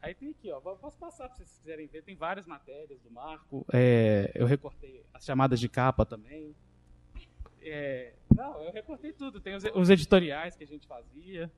aí 0.00 0.14
tem 0.14 0.30
aqui, 0.30 0.50
ó, 0.52 0.60
posso 0.60 0.96
passar 0.98 1.28
para 1.28 1.36
vocês 1.36 1.58
quiserem 1.58 1.86
ver, 1.86 2.02
tem 2.02 2.16
várias 2.16 2.46
matérias 2.46 3.00
do 3.00 3.10
Marco, 3.10 3.66
é, 3.72 4.30
eu 4.34 4.46
recortei 4.46 5.04
as 5.12 5.24
chamadas 5.24 5.58
de 5.60 5.68
capa 5.68 6.04
também. 6.04 6.54
É, 7.60 8.12
não, 8.34 8.62
eu 8.62 8.72
recortei 8.72 9.12
tudo, 9.12 9.40
tem 9.40 9.54
os, 9.54 9.64
os 9.74 9.90
editoriais 9.90 10.56
que 10.56 10.64
a 10.64 10.66
gente 10.66 10.86
fazia. 10.86 11.50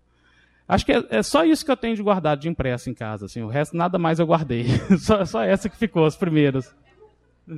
Acho 0.66 0.86
que 0.86 0.92
é, 0.92 1.04
é, 1.10 1.22
só 1.22 1.44
isso 1.44 1.64
que 1.64 1.70
eu 1.70 1.76
tenho 1.76 1.96
de 1.96 2.02
guardado 2.02 2.40
de 2.40 2.48
impresso 2.48 2.88
em 2.88 2.94
casa. 2.94 3.26
Assim, 3.26 3.42
o 3.42 3.48
resto 3.48 3.76
nada 3.76 3.98
mais 3.98 4.20
eu 4.20 4.26
guardei. 4.26 4.66
só, 5.04 5.24
só 5.24 5.42
essa 5.42 5.68
que 5.68 5.76
ficou, 5.76 6.06
as 6.06 6.16
primeiras. 6.16 6.72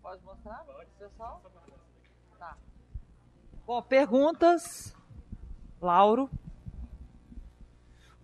Pode 0.00 0.24
mostrar, 0.24 0.64
pessoal? 0.98 1.42
Tá. 2.38 2.56
Bom, 3.66 3.82
perguntas. 3.82 4.96
Lauro. 5.82 6.30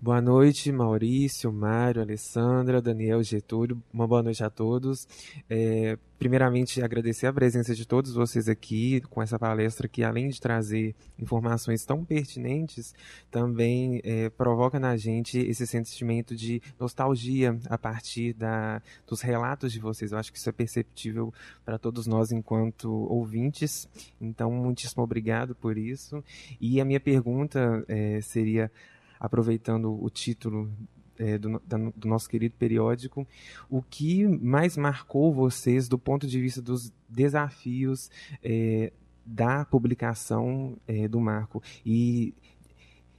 Boa 0.06 0.20
noite, 0.20 0.70
Maurício, 0.70 1.52
Mário, 1.52 2.00
Alessandra, 2.00 2.80
Daniel, 2.80 3.24
Getúlio. 3.24 3.82
Uma 3.92 4.06
boa 4.06 4.22
noite 4.22 4.44
a 4.44 4.48
todos. 4.48 5.04
É, 5.50 5.98
primeiramente, 6.16 6.80
agradecer 6.80 7.26
a 7.26 7.32
presença 7.32 7.74
de 7.74 7.84
todos 7.84 8.14
vocês 8.14 8.48
aqui 8.48 9.00
com 9.10 9.20
essa 9.20 9.36
palestra 9.36 9.88
que, 9.88 10.04
além 10.04 10.28
de 10.28 10.40
trazer 10.40 10.94
informações 11.18 11.84
tão 11.84 12.04
pertinentes, 12.04 12.94
também 13.32 14.00
é, 14.04 14.30
provoca 14.30 14.78
na 14.78 14.96
gente 14.96 15.40
esse 15.40 15.66
sentimento 15.66 16.36
de 16.36 16.62
nostalgia 16.78 17.58
a 17.68 17.76
partir 17.76 18.32
da, 18.32 18.80
dos 19.08 19.20
relatos 19.20 19.72
de 19.72 19.80
vocês. 19.80 20.12
Eu 20.12 20.18
acho 20.18 20.30
que 20.30 20.38
isso 20.38 20.48
é 20.48 20.52
perceptível 20.52 21.34
para 21.64 21.80
todos 21.80 22.06
nós 22.06 22.30
enquanto 22.30 22.88
ouvintes. 23.10 23.88
Então, 24.20 24.52
muitíssimo 24.52 25.02
obrigado 25.02 25.52
por 25.56 25.76
isso. 25.76 26.22
E 26.60 26.80
a 26.80 26.84
minha 26.84 27.00
pergunta 27.00 27.84
é, 27.88 28.20
seria 28.20 28.70
aproveitando 29.18 30.02
o 30.02 30.08
título 30.10 30.70
é, 31.18 31.38
do, 31.38 31.60
da, 31.66 31.76
do, 31.76 32.08
nosso 32.08 32.28
querido 32.28 32.54
periódico, 32.58 33.26
o 33.70 33.82
que 33.82 34.26
mais 34.26 34.76
marcou 34.76 35.32
vocês 35.32 35.88
do 35.88 35.98
ponto 35.98 36.26
de 36.26 36.40
vista 36.40 36.60
dos 36.60 36.92
desafios 37.08 38.10
é, 38.42 38.92
da 39.24 39.64
publicação 39.64 40.76
é, 40.86 41.08
do 41.08 41.20
Marco? 41.20 41.62
E 41.84 42.34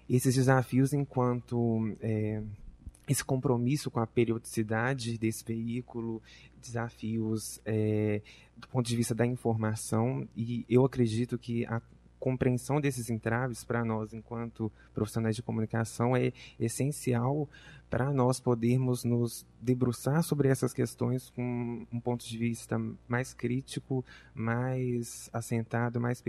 esses 0.10 0.36
desafios 0.36 0.94
enquanto 0.94 1.96
é, 2.00 2.42
esse 3.08 3.24
compromisso 3.24 3.90
com 3.90 4.00
a 4.00 4.08
periodicidade 4.08 5.18
desse 5.18 5.44
veículo, 5.44 6.22
desafios 6.62 7.60
é, 7.66 8.22
do 8.56 8.68
ponto 8.68 8.88
de 8.88 8.96
vista 8.96 9.16
da 9.16 9.26
informação, 9.26 10.28
e 10.36 10.66
eu 10.70 10.84
acredito 10.84 11.38
que 11.38 11.66
a 11.66 11.82
compreensão 12.28 12.82
desses 12.82 13.10
entraves 13.10 13.64
para 13.64 13.86
nós, 13.86 14.14
enquanto 14.14 14.70
profissionais 14.94 15.34
de 15.34 15.42
comunicação, 15.42 16.14
é 16.14 16.34
essencial 16.60 17.48
para 17.90 18.12
nós 18.12 18.38
podermos 18.38 19.06
nos 19.06 19.46
debruçar 19.62 20.22
sobre 20.24 20.50
essas 20.50 20.74
questões 20.74 21.30
com 21.30 21.88
um 21.90 22.00
ponto 22.02 22.28
de 22.28 22.38
vista 22.38 22.78
mais 23.08 23.34
crítico, 23.34 24.04
mais 24.36 25.30
assentado, 25.32 26.02
mais 26.02 26.22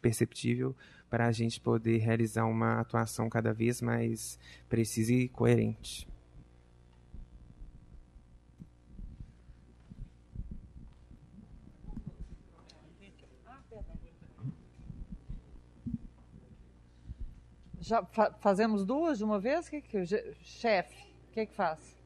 perceptível, 0.00 0.74
para 1.10 1.26
a 1.26 1.32
gente 1.32 1.60
poder 1.60 1.98
realizar 1.98 2.46
uma 2.46 2.80
atuação 2.80 3.28
cada 3.28 3.52
vez 3.52 3.82
mais 3.82 4.38
precisa 4.70 5.12
e 5.12 5.28
coerente. 5.28 6.08
Já 17.86 18.02
fa 18.02 18.32
fazemos 18.40 18.84
duas 18.84 19.18
de 19.18 19.22
uma 19.22 19.38
vez? 19.38 19.68
Que 19.68 19.80
que, 19.80 20.04
chefe, 20.42 21.06
o 21.28 21.32
que, 21.32 21.46
que 21.46 21.54
faz? 21.54 21.96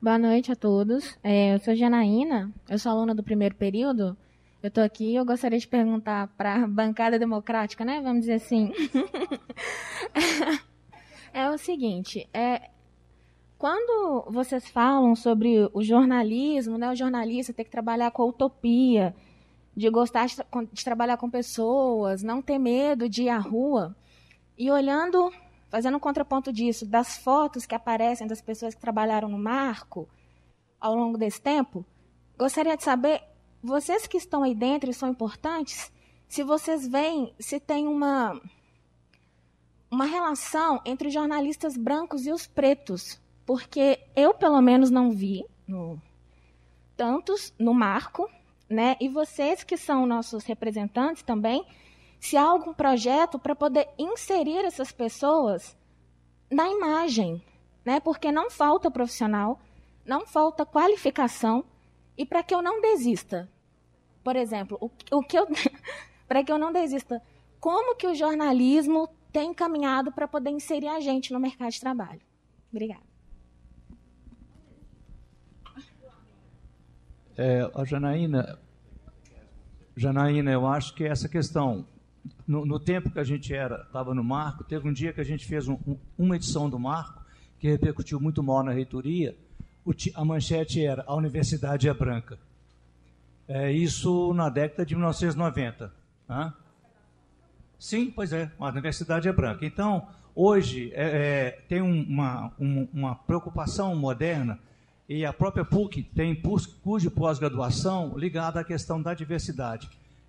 Boa 0.00 0.16
noite 0.16 0.52
a 0.52 0.54
todos. 0.54 1.18
É, 1.24 1.54
eu 1.54 1.58
sou 1.58 1.74
Janaína, 1.74 2.54
eu 2.68 2.78
sou 2.78 2.92
aluna 2.92 3.16
do 3.16 3.24
primeiro 3.24 3.56
período. 3.56 4.16
Eu 4.62 4.68
estou 4.68 4.84
aqui 4.84 5.16
eu 5.16 5.24
gostaria 5.24 5.58
de 5.58 5.66
perguntar 5.66 6.28
para 6.36 6.54
a 6.54 6.68
bancada 6.68 7.18
democrática, 7.18 7.84
né? 7.84 8.00
Vamos 8.00 8.20
dizer 8.20 8.34
assim. 8.34 8.70
é 11.34 11.50
o 11.50 11.58
seguinte, 11.58 12.28
é, 12.32 12.70
quando 13.58 14.30
vocês 14.30 14.68
falam 14.68 15.16
sobre 15.16 15.68
o 15.74 15.82
jornalismo, 15.82 16.78
né, 16.78 16.92
o 16.92 16.94
jornalista 16.94 17.52
ter 17.52 17.64
que 17.64 17.70
trabalhar 17.70 18.12
com 18.12 18.22
a 18.22 18.26
utopia, 18.26 19.16
de 19.76 19.90
gostar 19.90 20.26
de, 20.26 20.36
de 20.72 20.84
trabalhar 20.84 21.18
com 21.18 21.28
pessoas, 21.28 22.22
não 22.22 22.40
ter 22.40 22.58
medo 22.58 23.08
de 23.08 23.24
ir 23.24 23.28
à 23.28 23.38
rua. 23.38 23.94
E 24.56 24.70
olhando, 24.70 25.30
fazendo 25.68 25.98
um 25.98 26.00
contraponto 26.00 26.50
disso, 26.50 26.86
das 26.86 27.18
fotos 27.18 27.66
que 27.66 27.74
aparecem 27.74 28.26
das 28.26 28.40
pessoas 28.40 28.74
que 28.74 28.80
trabalharam 28.80 29.28
no 29.28 29.38
marco 29.38 30.08
ao 30.80 30.94
longo 30.94 31.18
desse 31.18 31.40
tempo, 31.40 31.84
gostaria 32.38 32.76
de 32.76 32.82
saber, 32.82 33.22
vocês 33.62 34.06
que 34.06 34.16
estão 34.16 34.42
aí 34.42 34.54
dentro 34.54 34.88
e 34.88 34.94
são 34.94 35.10
importantes, 35.10 35.92
se 36.26 36.42
vocês 36.42 36.88
veem 36.88 37.34
se 37.38 37.60
tem 37.60 37.86
uma 37.86 38.40
uma 39.90 40.04
relação 40.04 40.80
entre 40.84 41.08
os 41.08 41.14
jornalistas 41.14 41.76
brancos 41.76 42.26
e 42.26 42.32
os 42.32 42.46
pretos, 42.46 43.20
porque 43.44 44.00
eu 44.16 44.34
pelo 44.34 44.60
menos 44.60 44.90
não 44.90 45.12
vi 45.12 45.44
no, 45.66 46.00
tantos 46.96 47.54
no 47.58 47.72
marco 47.72 48.28
né? 48.68 48.96
E 49.00 49.08
vocês 49.08 49.62
que 49.62 49.76
são 49.76 50.06
nossos 50.06 50.44
representantes 50.44 51.22
também, 51.22 51.64
se 52.18 52.36
há 52.36 52.42
algum 52.42 52.72
projeto 52.72 53.38
para 53.38 53.54
poder 53.54 53.88
inserir 53.98 54.64
essas 54.64 54.90
pessoas 54.92 55.76
na 56.50 56.68
imagem, 56.68 57.42
né? 57.84 58.00
Porque 58.00 58.32
não 58.32 58.50
falta 58.50 58.90
profissional, 58.90 59.60
não 60.04 60.26
falta 60.26 60.66
qualificação 60.66 61.64
e 62.16 62.24
para 62.24 62.42
que 62.42 62.54
eu 62.54 62.62
não 62.62 62.80
desista, 62.80 63.50
por 64.24 64.36
exemplo, 64.36 64.78
o, 64.80 64.90
o 65.16 65.22
que 65.22 65.38
eu 65.38 65.46
para 66.26 66.42
que 66.42 66.50
eu 66.50 66.58
não 66.58 66.72
desista, 66.72 67.22
como 67.60 67.94
que 67.96 68.06
o 68.06 68.14
jornalismo 68.14 69.08
tem 69.32 69.52
caminhado 69.54 70.10
para 70.10 70.26
poder 70.26 70.50
inserir 70.50 70.88
a 70.88 70.98
gente 70.98 71.32
no 71.32 71.38
mercado 71.38 71.70
de 71.70 71.80
trabalho? 71.80 72.20
Obrigada. 72.70 73.15
É, 77.36 77.70
a 77.74 77.84
Janaína, 77.84 78.58
Janaína, 79.94 80.50
eu 80.50 80.66
acho 80.66 80.94
que 80.94 81.04
essa 81.04 81.28
questão, 81.28 81.86
no, 82.46 82.64
no 82.64 82.80
tempo 82.80 83.10
que 83.10 83.18
a 83.18 83.24
gente 83.24 83.52
era 83.54 83.82
estava 83.82 84.14
no 84.14 84.24
Marco, 84.24 84.64
teve 84.64 84.88
um 84.88 84.92
dia 84.92 85.12
que 85.12 85.20
a 85.20 85.24
gente 85.24 85.46
fez 85.46 85.68
um, 85.68 85.78
um, 85.86 85.98
uma 86.16 86.36
edição 86.36 86.70
do 86.70 86.78
Marco 86.78 87.22
que 87.58 87.68
repercutiu 87.68 88.18
muito 88.18 88.42
mal 88.42 88.62
na 88.62 88.72
reitoria. 88.72 89.36
O, 89.84 89.92
a 90.14 90.24
manchete 90.24 90.84
era 90.84 91.04
a 91.06 91.14
universidade 91.14 91.88
é 91.88 91.92
branca. 91.92 92.38
É, 93.46 93.70
isso 93.70 94.32
na 94.32 94.48
década 94.48 94.84
de 94.86 94.94
1990. 94.94 95.92
Hã? 96.28 96.54
Sim, 97.78 98.10
pois 98.10 98.32
é, 98.32 98.50
a 98.58 98.68
universidade 98.68 99.28
é 99.28 99.32
branca. 99.32 99.64
Então, 99.66 100.08
hoje 100.34 100.90
é, 100.94 101.04
é, 101.04 101.50
tem 101.68 101.82
uma, 101.82 102.50
um, 102.58 102.88
uma 102.94 103.14
preocupação 103.14 103.94
moderna 103.94 104.58
e 105.08 105.24
a 105.24 105.32
própria 105.32 105.64
PUC 105.64 106.02
tem 106.02 106.34
curso 106.34 107.00
de 107.00 107.10
pós-graduação 107.10 108.16
ligado 108.16 108.58
à 108.58 108.64
questão 108.64 109.00
da 109.00 109.14
diversidade. 109.14 109.88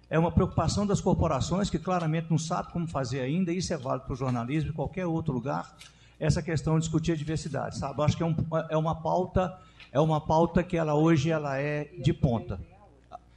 É 0.10 0.18
uma 0.18 0.32
preocupação 0.32 0.86
das 0.86 1.02
corporações 1.02 1.70
que 1.70 1.80
claramente 1.80 2.28
não 2.30 2.38
sabem 2.38 2.72
como 2.72 2.88
fazer 2.88 3.22
ainda, 3.22 3.52
isso 3.52 3.74
é 3.74 3.78
válido 3.78 4.06
para 4.06 4.14
o 4.14 4.18
jornalismo 4.18 4.70
e 4.70 4.74
qualquer 4.74 5.06
outro 5.06 5.34
lugar, 5.34 5.76
essa 6.20 6.42
questão 6.42 6.76
de 6.76 6.82
discutir 6.82 7.12
a 7.12 7.16
diversidade, 7.16 7.78
sabe? 7.78 8.02
acho 8.02 8.16
que 8.16 8.24
é, 8.24 8.26
um, 8.26 8.36
é, 8.70 8.78
uma 8.78 8.96
pauta, 8.96 9.58
é 9.92 10.00
uma 10.00 10.22
pauta 10.22 10.64
que 10.64 10.78
ela 10.78 10.96
hoje 10.96 11.30
ela 11.30 11.60
é 11.60 11.86
de 12.00 12.14
ponta. 12.14 12.60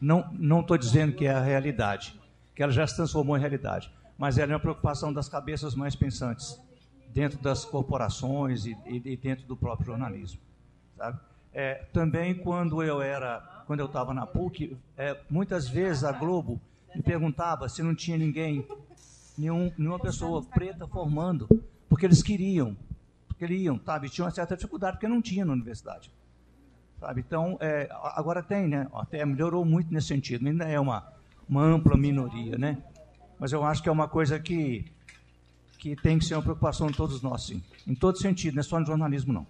Não 0.01 0.30
não 0.32 0.61
estou 0.61 0.78
dizendo 0.78 1.12
que 1.12 1.26
é 1.26 1.32
a 1.32 1.41
realidade, 1.41 2.18
que 2.55 2.62
ela 2.62 2.72
já 2.72 2.86
se 2.86 2.97
transformou 2.97 3.36
em 3.36 3.41
realidade, 3.41 3.91
mas 4.16 4.38
ela 4.38 4.53
é 4.53 4.55
uma 4.55 4.61
preocupação 4.61 5.12
das 5.12 5.28
cabeças 5.28 5.74
mais 5.74 5.97
pensantes 5.97 6.59
dentro 7.09 7.38
das 7.41 7.64
corporações 7.64 8.64
e, 8.64 8.76
e, 8.86 9.03
e 9.05 9.16
dentro 9.16 9.45
do 9.47 9.57
próprio 9.57 9.86
jornalismo, 9.86 10.41
sabe? 10.97 11.18
É, 11.53 11.74
também 11.92 12.34
quando 12.34 12.82
eu 12.82 13.03
era, 13.03 13.64
quando 13.66 13.80
eu 13.80 13.86
estava 13.86 14.14
na 14.14 14.26
PUC, 14.26 14.76
é, 14.96 15.16
muitas 15.28 15.68
vezes 15.68 16.05
a 16.05 16.12
Globo 16.12 16.61
me 16.94 17.03
perguntava 17.03 17.68
se 17.68 17.82
não 17.82 17.94
tinha 17.94 18.16
ninguém, 18.16 18.66
nenhum, 19.36 19.72
nenhuma 19.76 19.98
pessoa 19.98 20.42
preta 20.42 20.86
formando, 20.86 21.48
porque 21.88 22.07
eles 22.07 22.22
queriam, 22.22 22.76
queriam, 23.38 23.80
sabe? 23.84 24.09
Tinha 24.09 24.24
uma 24.24 24.30
certa 24.30 24.57
dificuldade 24.57 24.96
porque 24.96 25.09
não 25.09 25.20
tinha 25.20 25.44
na 25.44 25.53
universidade, 25.53 26.11
sabe? 27.01 27.20
Então, 27.26 27.57
é, 27.61 27.88
agora 28.14 28.42
tem, 28.42 28.68
né? 28.68 28.86
Até 28.94 29.24
melhorou 29.24 29.64
muito 29.64 29.92
nesse 29.92 30.09
sentido. 30.09 30.46
Ainda 30.46 30.64
é 30.64 30.78
uma 30.78 31.20
uma 31.48 31.64
ampla 31.64 31.96
minoria, 31.96 32.57
né? 32.57 32.78
Mas 33.36 33.51
eu 33.51 33.64
acho 33.64 33.82
que 33.82 33.88
é 33.88 33.92
uma 33.92 34.07
coisa 34.07 34.38
que 34.38 34.84
que 35.78 35.96
tem 35.96 36.18
que 36.18 36.26
ser 36.26 36.34
uma 36.34 36.42
preocupação 36.42 36.88
de 36.88 36.96
todos 36.96 37.22
nós, 37.22 37.46
sim. 37.46 37.62
Em 37.86 37.94
todo 37.94 38.18
sentido, 38.18 38.55
não 38.55 38.61
é 38.61 38.62
só 38.62 38.78
no 38.78 38.84
jornalismo, 38.84 39.32
não. 39.32 39.46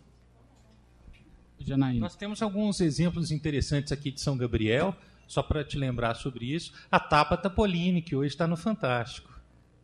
Janaína. 1.64 2.00
Nós 2.00 2.16
temos 2.16 2.42
alguns 2.42 2.80
exemplos 2.80 3.30
interessantes 3.30 3.92
aqui 3.92 4.10
de 4.10 4.20
São 4.20 4.36
Gabriel, 4.36 4.94
só 5.26 5.42
para 5.42 5.62
te 5.62 5.78
lembrar 5.78 6.14
sobre 6.14 6.46
isso. 6.52 6.72
A 6.90 6.98
Tabata 6.98 7.48
Polini, 7.48 8.02
que 8.02 8.16
hoje 8.16 8.28
está 8.28 8.46
no 8.46 8.56
Fantástico. 8.56 9.30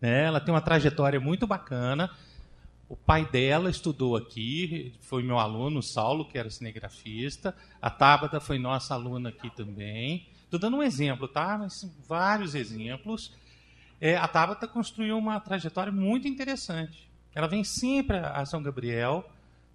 Né? 0.01 0.25
Ela 0.25 0.41
tem 0.41 0.53
uma 0.53 0.61
trajetória 0.61 1.21
muito 1.21 1.47
bacana. 1.47 2.11
O 2.89 2.97
pai 2.97 3.29
dela 3.29 3.69
estudou 3.69 4.17
aqui, 4.17 4.93
foi 5.01 5.23
meu 5.23 5.39
aluno, 5.39 5.83
Saulo, 5.83 6.25
que 6.25 6.39
era 6.39 6.49
cinegrafista. 6.51 7.55
A 7.83 7.91
Tabata 7.91 8.41
foi 8.41 8.59
nossa 8.59 8.95
aluna 8.95 9.31
aqui 9.31 9.51
também. 9.51 10.29
Estou 10.45 10.61
dando 10.61 10.77
um 10.77 10.83
exemplo, 10.83 11.27
tá? 11.27 11.59
Mas 11.59 11.91
vários 12.07 12.55
exemplos. 12.55 13.33
É, 14.01 14.17
a 14.17 14.29
Tabata 14.29 14.69
construiu 14.69 15.19
uma 15.19 15.41
trajetória 15.41 15.91
muito 15.93 16.29
interessante. 16.29 17.11
Ela 17.35 17.49
vem 17.49 17.65
sempre 17.65 18.19
a 18.19 18.45
São 18.47 18.63
Gabriel, 18.63 19.29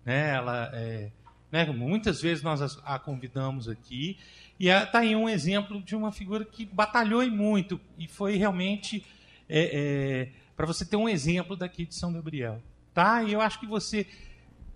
né? 0.06 0.36
Ela, 0.36 0.72
é, 0.74 1.12
né? 1.52 1.66
muitas 1.66 2.22
vezes 2.22 2.44
nós 2.44 2.80
a, 2.84 2.98
convidamos 2.98 3.68
aqui, 3.68 4.18
e 4.60 4.68
está 4.68 5.00
aí 5.00 5.16
um 5.16 5.28
exemplo 5.28 5.82
de 5.82 5.96
uma 5.96 6.12
figura 6.12 6.46
que 6.46 6.66
batalhou 6.66 7.24
e 7.24 7.30
muito, 7.30 7.80
e 7.98 8.08
foi 8.08 8.38
realmente 8.38 9.04
é, 9.50 10.30
é 10.30 10.42
para 10.56 10.66
você 10.66 10.86
ter 10.86 10.96
um 10.96 11.10
exemplo 11.10 11.56
daqui 11.56 11.86
de 11.86 11.96
São 11.96 12.14
Gabriel. 12.14 12.62
Tá? 12.94 13.24
E 13.24 13.34
eu 13.34 13.42
acho 13.42 13.60
que 13.60 13.66
você 13.66 14.06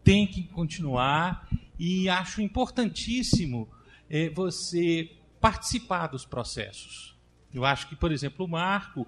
tem 0.03 0.25
que 0.25 0.43
continuar, 0.43 1.47
e 1.77 2.09
acho 2.09 2.41
importantíssimo 2.41 3.69
é, 4.09 4.29
você 4.29 5.11
participar 5.39 6.07
dos 6.07 6.25
processos. 6.25 7.15
Eu 7.53 7.65
acho 7.65 7.87
que, 7.87 7.95
por 7.95 8.11
exemplo, 8.11 8.45
o 8.45 8.49
Marco, 8.49 9.07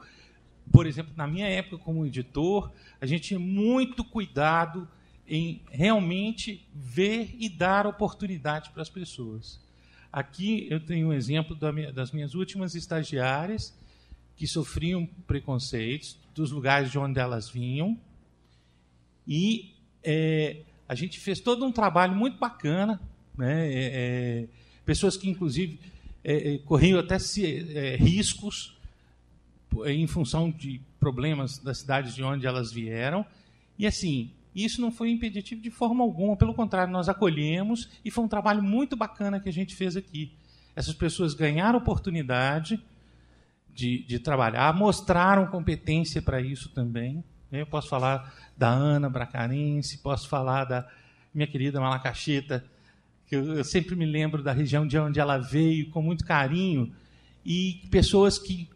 por 0.72 0.86
exemplo, 0.86 1.14
na 1.16 1.28
minha 1.28 1.48
época 1.48 1.78
como 1.78 2.06
editor, 2.06 2.72
a 3.00 3.06
gente 3.06 3.30
tinha 3.30 3.40
muito 3.40 4.04
cuidado 4.04 4.88
em 5.28 5.62
realmente 5.70 6.66
ver 6.74 7.36
e 7.38 7.50
dar 7.50 7.86
oportunidade 7.86 8.70
para 8.72 8.82
as 8.82 8.90
pessoas. 8.90 9.60
Aqui 10.12 10.68
eu 10.70 10.80
tenho 10.80 11.10
um 11.10 11.14
exemplo 11.14 11.56
das 11.94 12.12
minhas 12.12 12.34
últimas 12.34 12.76
estagiárias 12.76 13.78
que 14.36 14.48
sofriam 14.48 15.06
preconceitos 15.26 16.18
dos 16.34 16.52
lugares 16.52 16.92
de 16.92 16.98
onde 16.98 17.20
elas 17.20 17.50
vinham 17.50 18.00
e 19.28 19.74
é, 20.04 20.62
a 20.88 20.96
gente 20.96 21.20
fez 21.20 21.40
todo 21.40 21.66
um 21.66 21.72
trabalho 21.72 22.16
muito 22.16 22.38
bacana, 22.38 23.02
né? 23.38 23.68
É, 23.68 23.92
é, 23.94 24.48
pessoas 24.86 25.18
que 25.18 25.30
inclusive 25.30 25.80
é, 26.24 26.54
é, 26.54 26.58
corriam 26.60 27.00
até 27.00 27.16
é, 27.16 27.96
riscos 27.98 28.78
em 29.86 30.08
função 30.08 30.50
de 30.50 30.82
problemas 31.00 31.58
das 31.58 31.80
cidades 31.80 32.16
de 32.16 32.24
onde 32.24 32.48
elas 32.48 32.72
vieram 32.72 33.26
e 33.78 33.86
assim 33.86 34.32
isso 34.64 34.82
não 34.82 34.92
foi 34.92 35.12
impeditivo 35.12 35.62
de 35.62 35.70
forma 35.70 36.04
alguma, 36.04 36.36
pelo 36.36 36.54
contrário, 36.54 36.92
nós 36.92 37.08
acolhemos 37.08 37.90
e 38.04 38.10
foi 38.10 38.24
um 38.24 38.28
trabalho 38.28 38.64
muito 38.64 38.96
bacana 38.96 39.40
que 39.40 39.50
a 39.50 39.54
gente 39.54 39.76
fez 39.76 39.96
aqui. 39.96 40.34
Essas 40.76 40.94
pessoas 40.94 41.34
ganharam 41.34 41.80
oportunidade 41.80 42.84
de, 43.74 44.04
de 44.04 44.20
trabalhar, 44.20 44.74
mostraram 44.74 45.48
competência 45.48 46.22
para 46.22 46.42
isso 46.42 46.70
também. 46.70 47.24
Eu 47.52 47.66
posso 47.66 47.88
falar 47.88 48.34
da 48.58 48.70
Ana 48.70 49.10
Bracarense, 49.10 50.00
posso 50.00 50.28
falar 50.28 50.66
da 50.66 50.88
minha 51.34 51.48
querida 51.48 51.80
Malacacheta, 51.80 52.66
que 53.28 53.36
eu, 53.36 53.58
eu 53.58 53.64
sempre 53.64 53.96
me 53.96 54.06
lembro 54.06 54.42
da 54.42 54.52
região 54.52 54.88
de 54.88 54.98
onde 54.98 55.20
ela 55.20 55.38
veio, 55.38 55.90
com 55.92 56.02
muito 56.02 56.26
carinho, 56.26 56.94
e 57.46 57.88
pessoas 57.92 58.38
que 58.40 58.70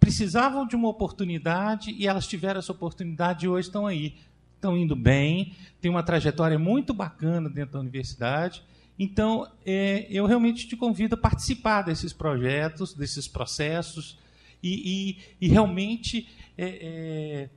precisavam 0.00 0.66
de 0.66 0.74
uma 0.74 0.88
oportunidade 0.88 1.92
e 1.92 2.06
elas 2.06 2.26
tiveram 2.26 2.58
essa 2.58 2.72
oportunidade 2.72 3.44
e 3.44 3.48
hoje 3.48 3.68
estão 3.68 3.86
aí 3.86 4.16
estão 4.60 4.76
indo 4.76 4.94
bem, 4.94 5.56
tem 5.80 5.90
uma 5.90 6.02
trajetória 6.02 6.58
muito 6.58 6.92
bacana 6.92 7.48
dentro 7.48 7.72
da 7.72 7.80
universidade. 7.80 8.62
Então, 8.98 9.50
é, 9.64 10.06
eu 10.10 10.26
realmente 10.26 10.68
te 10.68 10.76
convido 10.76 11.14
a 11.14 11.18
participar 11.18 11.82
desses 11.82 12.12
projetos, 12.12 12.92
desses 12.92 13.26
processos, 13.26 14.18
e, 14.62 15.16
e, 15.40 15.46
e 15.46 15.48
realmente 15.48 16.28
é, 16.58 16.66
é, 16.66 17.50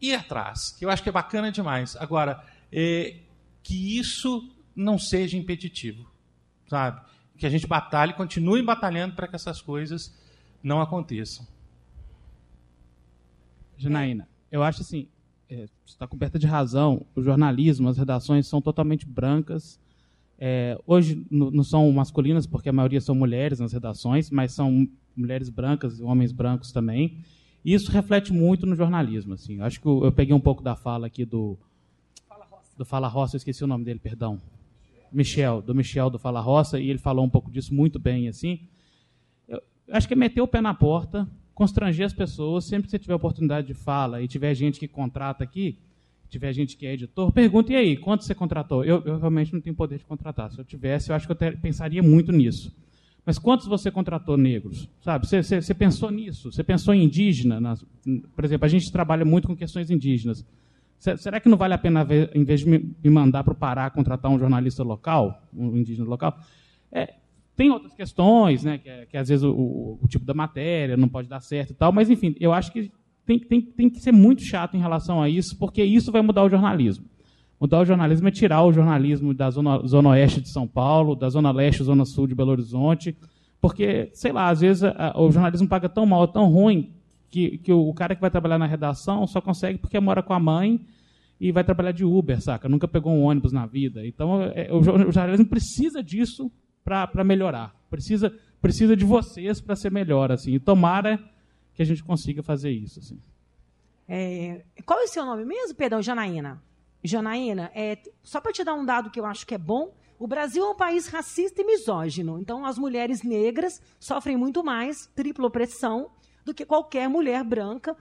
ir 0.00 0.14
atrás, 0.14 0.70
que 0.70 0.84
eu 0.84 0.90
acho 0.90 1.02
que 1.02 1.08
é 1.08 1.12
bacana 1.12 1.50
demais. 1.50 1.96
Agora, 1.96 2.44
é, 2.72 3.16
que 3.60 3.98
isso 3.98 4.48
não 4.74 4.96
seja 4.96 5.36
impeditivo, 5.36 6.08
sabe? 6.68 7.04
Que 7.36 7.46
a 7.46 7.50
gente 7.50 7.66
batalhe, 7.66 8.12
continue 8.12 8.62
batalhando 8.62 9.16
para 9.16 9.26
que 9.26 9.34
essas 9.34 9.60
coisas 9.60 10.16
não 10.62 10.80
aconteçam. 10.80 11.44
Janaína, 13.76 14.28
eu 14.52 14.62
acho 14.62 14.82
assim, 14.82 15.08
é, 15.50 15.66
está 15.84 16.06
coberta 16.06 16.38
de 16.38 16.46
razão. 16.46 17.04
O 17.14 17.22
jornalismo, 17.22 17.88
as 17.88 17.98
redações 17.98 18.46
são 18.46 18.62
totalmente 18.62 19.04
brancas. 19.04 19.80
É, 20.38 20.78
hoje 20.86 21.26
não 21.30 21.62
são 21.64 21.90
masculinas, 21.92 22.46
porque 22.46 22.68
a 22.68 22.72
maioria 22.72 23.00
são 23.00 23.14
mulheres 23.14 23.58
nas 23.58 23.72
redações, 23.72 24.30
mas 24.30 24.52
são 24.52 24.88
mulheres 25.14 25.50
brancas 25.50 25.98
e 25.98 26.02
homens 26.02 26.32
brancos 26.32 26.72
também. 26.72 27.18
E 27.64 27.74
isso 27.74 27.90
reflete 27.90 28.32
muito 28.32 28.64
no 28.64 28.74
jornalismo. 28.74 29.34
Assim. 29.34 29.60
Acho 29.60 29.80
que 29.80 29.86
eu, 29.86 30.04
eu 30.04 30.12
peguei 30.12 30.34
um 30.34 30.40
pouco 30.40 30.62
da 30.62 30.76
fala 30.76 31.08
aqui 31.08 31.24
do 31.24 31.58
Fala 32.28 32.46
Roça. 32.48 32.70
do 32.78 32.84
Fala 32.84 33.08
Roça, 33.08 33.36
eu 33.36 33.38
esqueci 33.38 33.64
o 33.64 33.66
nome 33.66 33.84
dele, 33.84 33.98
perdão. 33.98 34.40
Michel, 35.12 35.60
do 35.60 35.74
Michel 35.74 36.08
do 36.08 36.18
Fala 36.18 36.40
Roça, 36.40 36.78
e 36.78 36.88
ele 36.88 36.98
falou 36.98 37.24
um 37.24 37.28
pouco 37.28 37.50
disso 37.50 37.74
muito 37.74 37.98
bem. 37.98 38.28
assim. 38.28 38.60
Eu 39.48 39.60
acho 39.90 40.06
que 40.06 40.14
é 40.14 40.16
meter 40.16 40.40
o 40.40 40.48
pé 40.48 40.60
na 40.60 40.72
porta, 40.72 41.28
constranger 41.60 42.06
as 42.06 42.14
pessoas. 42.14 42.64
Sempre 42.64 42.84
que 42.84 42.90
você 42.90 42.98
tiver 42.98 43.14
oportunidade 43.14 43.66
de 43.66 43.74
fala 43.74 44.22
e 44.22 44.26
tiver 44.26 44.54
gente 44.54 44.80
que 44.80 44.88
contrata 44.88 45.44
aqui, 45.44 45.76
tiver 46.30 46.54
gente 46.54 46.74
que 46.74 46.86
é 46.86 46.94
editor, 46.94 47.30
pergunte, 47.30 47.72
e 47.72 47.76
aí, 47.76 47.96
quanto 47.98 48.24
você 48.24 48.34
contratou? 48.34 48.82
Eu, 48.82 49.02
eu 49.04 49.18
realmente 49.18 49.52
não 49.52 49.60
tenho 49.60 49.76
poder 49.76 49.98
de 49.98 50.06
contratar. 50.06 50.50
Se 50.50 50.58
eu 50.58 50.64
tivesse, 50.64 51.10
eu 51.10 51.16
acho 51.16 51.26
que 51.26 51.32
eu 51.32 51.36
ter, 51.36 51.60
pensaria 51.60 52.02
muito 52.02 52.32
nisso. 52.32 52.74
Mas 53.26 53.38
quantos 53.38 53.66
você 53.66 53.90
contratou 53.90 54.38
negros? 54.38 54.88
Sabe? 55.02 55.26
Você, 55.26 55.42
você, 55.42 55.60
você 55.60 55.74
pensou 55.74 56.10
nisso? 56.10 56.50
Você 56.50 56.64
pensou 56.64 56.94
em 56.94 57.04
indígena? 57.04 57.60
Nas, 57.60 57.84
por 58.34 58.42
exemplo, 58.42 58.64
a 58.64 58.68
gente 58.68 58.90
trabalha 58.90 59.26
muito 59.26 59.46
com 59.46 59.54
questões 59.54 59.90
indígenas. 59.90 60.46
Será 60.98 61.40
que 61.40 61.48
não 61.48 61.58
vale 61.58 61.74
a 61.74 61.78
pena, 61.78 62.06
em 62.34 62.44
vez 62.44 62.60
de 62.60 62.66
me 62.68 63.10
mandar 63.10 63.44
para 63.44 63.52
o 63.52 63.56
Pará 63.56 63.90
contratar 63.90 64.30
um 64.30 64.38
jornalista 64.38 64.82
local, 64.82 65.46
um 65.52 65.76
indígena 65.76 66.08
local? 66.08 66.38
É, 66.90 67.14
tem 67.60 67.70
outras 67.70 67.92
questões, 67.92 68.64
né, 68.64 68.78
que, 68.78 68.88
é, 68.88 69.04
que 69.04 69.18
às 69.18 69.28
vezes 69.28 69.44
o, 69.44 69.50
o, 69.52 69.98
o, 70.00 70.08
tipo 70.08 70.24
da 70.24 70.32
matéria 70.32 70.96
não 70.96 71.06
pode 71.06 71.28
dar 71.28 71.40
certo 71.40 71.72
e 71.72 71.74
tal, 71.74 71.92
mas 71.92 72.08
enfim, 72.08 72.34
eu 72.40 72.54
acho 72.54 72.72
que 72.72 72.90
tem, 73.26 73.38
tem, 73.38 73.60
tem 73.60 73.90
que 73.90 74.00
ser 74.00 74.12
muito 74.12 74.42
chato 74.42 74.78
em 74.78 74.80
relação 74.80 75.20
a 75.20 75.28
isso, 75.28 75.58
porque 75.58 75.84
isso 75.84 76.10
vai 76.10 76.22
mudar 76.22 76.42
o 76.42 76.48
jornalismo. 76.48 77.04
Mudar 77.60 77.80
o 77.80 77.84
jornalismo 77.84 78.28
é 78.28 78.30
tirar 78.30 78.64
o 78.64 78.72
jornalismo 78.72 79.34
da 79.34 79.50
zona, 79.50 79.86
zona 79.86 80.08
oeste 80.08 80.40
de 80.40 80.48
São 80.48 80.66
Paulo, 80.66 81.14
da 81.14 81.28
zona 81.28 81.50
leste, 81.50 81.82
zona 81.82 82.06
sul 82.06 82.26
de 82.26 82.34
Belo 82.34 82.52
Horizonte, 82.52 83.14
porque, 83.60 84.08
sei 84.14 84.32
lá, 84.32 84.48
às 84.48 84.62
vezes 84.62 84.82
a, 84.82 85.12
o 85.20 85.30
jornalismo 85.30 85.68
paga 85.68 85.86
tão 85.86 86.06
mal, 86.06 86.26
tão 86.28 86.48
ruim, 86.48 86.94
que, 87.30 87.58
que 87.58 87.70
o, 87.70 87.92
cara 87.92 88.14
que 88.14 88.22
vai 88.22 88.30
trabalhar 88.30 88.56
na 88.56 88.64
redação 88.64 89.26
só 89.26 89.38
consegue 89.38 89.76
porque 89.76 90.00
mora 90.00 90.22
com 90.22 90.32
a 90.32 90.40
mãe 90.40 90.80
e 91.38 91.52
vai 91.52 91.62
trabalhar 91.62 91.92
de 91.92 92.06
Uber, 92.06 92.40
saca? 92.40 92.70
Nunca 92.70 92.88
pegou 92.88 93.12
um 93.12 93.24
ônibus 93.24 93.52
na 93.52 93.66
vida. 93.66 94.06
Então, 94.06 94.44
é, 94.54 94.72
o 94.72 94.82
jornalismo 94.82 95.44
precisa 95.44 96.02
disso 96.02 96.50
para 96.84 97.24
melhorar. 97.24 97.74
Precisa, 97.88 98.34
precisa 98.60 98.96
de 98.96 99.04
vocês 99.04 99.60
para 99.60 99.76
ser 99.76 99.90
melhor. 99.90 100.32
Assim. 100.32 100.52
E 100.52 100.58
tomara 100.58 101.18
que 101.74 101.82
a 101.82 101.86
gente 101.86 102.02
consiga 102.02 102.42
fazer 102.42 102.70
isso. 102.70 102.98
Assim. 103.00 103.20
É, 104.08 104.64
qual 104.84 105.00
é 105.00 105.04
o 105.04 105.08
seu 105.08 105.24
nome 105.24 105.44
mesmo? 105.44 105.74
Perdão, 105.74 106.02
Janaína. 106.02 106.62
Janaína, 107.02 107.70
é, 107.74 107.98
só 108.22 108.40
para 108.40 108.52
te 108.52 108.62
dar 108.62 108.74
um 108.74 108.84
dado 108.84 109.10
que 109.10 109.18
eu 109.18 109.24
acho 109.24 109.46
que 109.46 109.54
é 109.54 109.58
bom, 109.58 109.94
o 110.18 110.26
Brasil 110.26 110.64
é 110.64 110.68
um 110.68 110.74
país 110.74 111.06
racista 111.06 111.62
e 111.62 111.64
misógino. 111.64 112.38
Então, 112.38 112.66
as 112.66 112.76
mulheres 112.76 113.22
negras 113.22 113.80
sofrem 113.98 114.36
muito 114.36 114.62
mais, 114.62 115.06
tripla 115.14 115.46
opressão, 115.46 116.10
do 116.44 116.52
que 116.52 116.66
qualquer 116.66 117.08
mulher 117.08 117.42
branca 117.44 117.96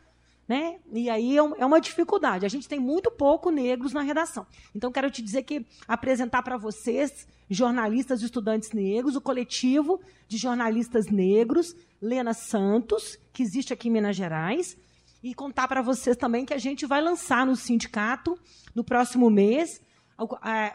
né? 0.49 0.79
E 0.91 1.11
aí 1.11 1.37
é, 1.37 1.41
é 1.59 1.65
uma 1.65 1.79
dificuldade. 1.79 2.43
A 2.43 2.49
gente 2.49 2.67
tem 2.67 2.79
muito 2.79 3.11
pouco 3.11 3.51
negros 3.51 3.93
na 3.93 4.01
redação. 4.01 4.47
Então, 4.73 4.91
quero 4.91 5.11
te 5.11 5.21
dizer 5.21 5.43
que 5.43 5.63
apresentar 5.87 6.41
para 6.41 6.57
vocês, 6.57 7.27
jornalistas 7.47 8.23
e 8.23 8.25
estudantes 8.25 8.71
negros, 8.71 9.15
o 9.15 9.21
coletivo 9.21 10.01
de 10.27 10.37
jornalistas 10.37 11.05
negros, 11.05 11.75
Lena 12.01 12.33
Santos, 12.33 13.19
que 13.31 13.43
existe 13.43 13.71
aqui 13.71 13.89
em 13.89 13.91
Minas 13.91 14.15
Gerais, 14.15 14.75
e 15.21 15.35
contar 15.35 15.67
para 15.67 15.83
vocês 15.83 16.17
também 16.17 16.45
que 16.45 16.53
a 16.53 16.57
gente 16.57 16.87
vai 16.87 16.99
lançar 16.99 17.45
no 17.45 17.55
sindicato, 17.55 18.35
no 18.73 18.83
próximo 18.83 19.29
mês, 19.29 19.79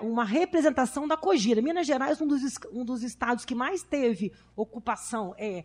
uma 0.01 0.25
representação 0.25 1.09
da 1.09 1.17
Cogira. 1.17 1.61
Minas 1.61 1.87
Gerais, 1.87 2.21
um 2.21 2.29
dos, 2.29 2.43
um 2.73 2.85
dos 2.85 3.03
estados 3.03 3.45
que 3.45 3.57
mais 3.57 3.83
teve 3.83 4.33
ocupação 4.55 5.35
é 5.37 5.65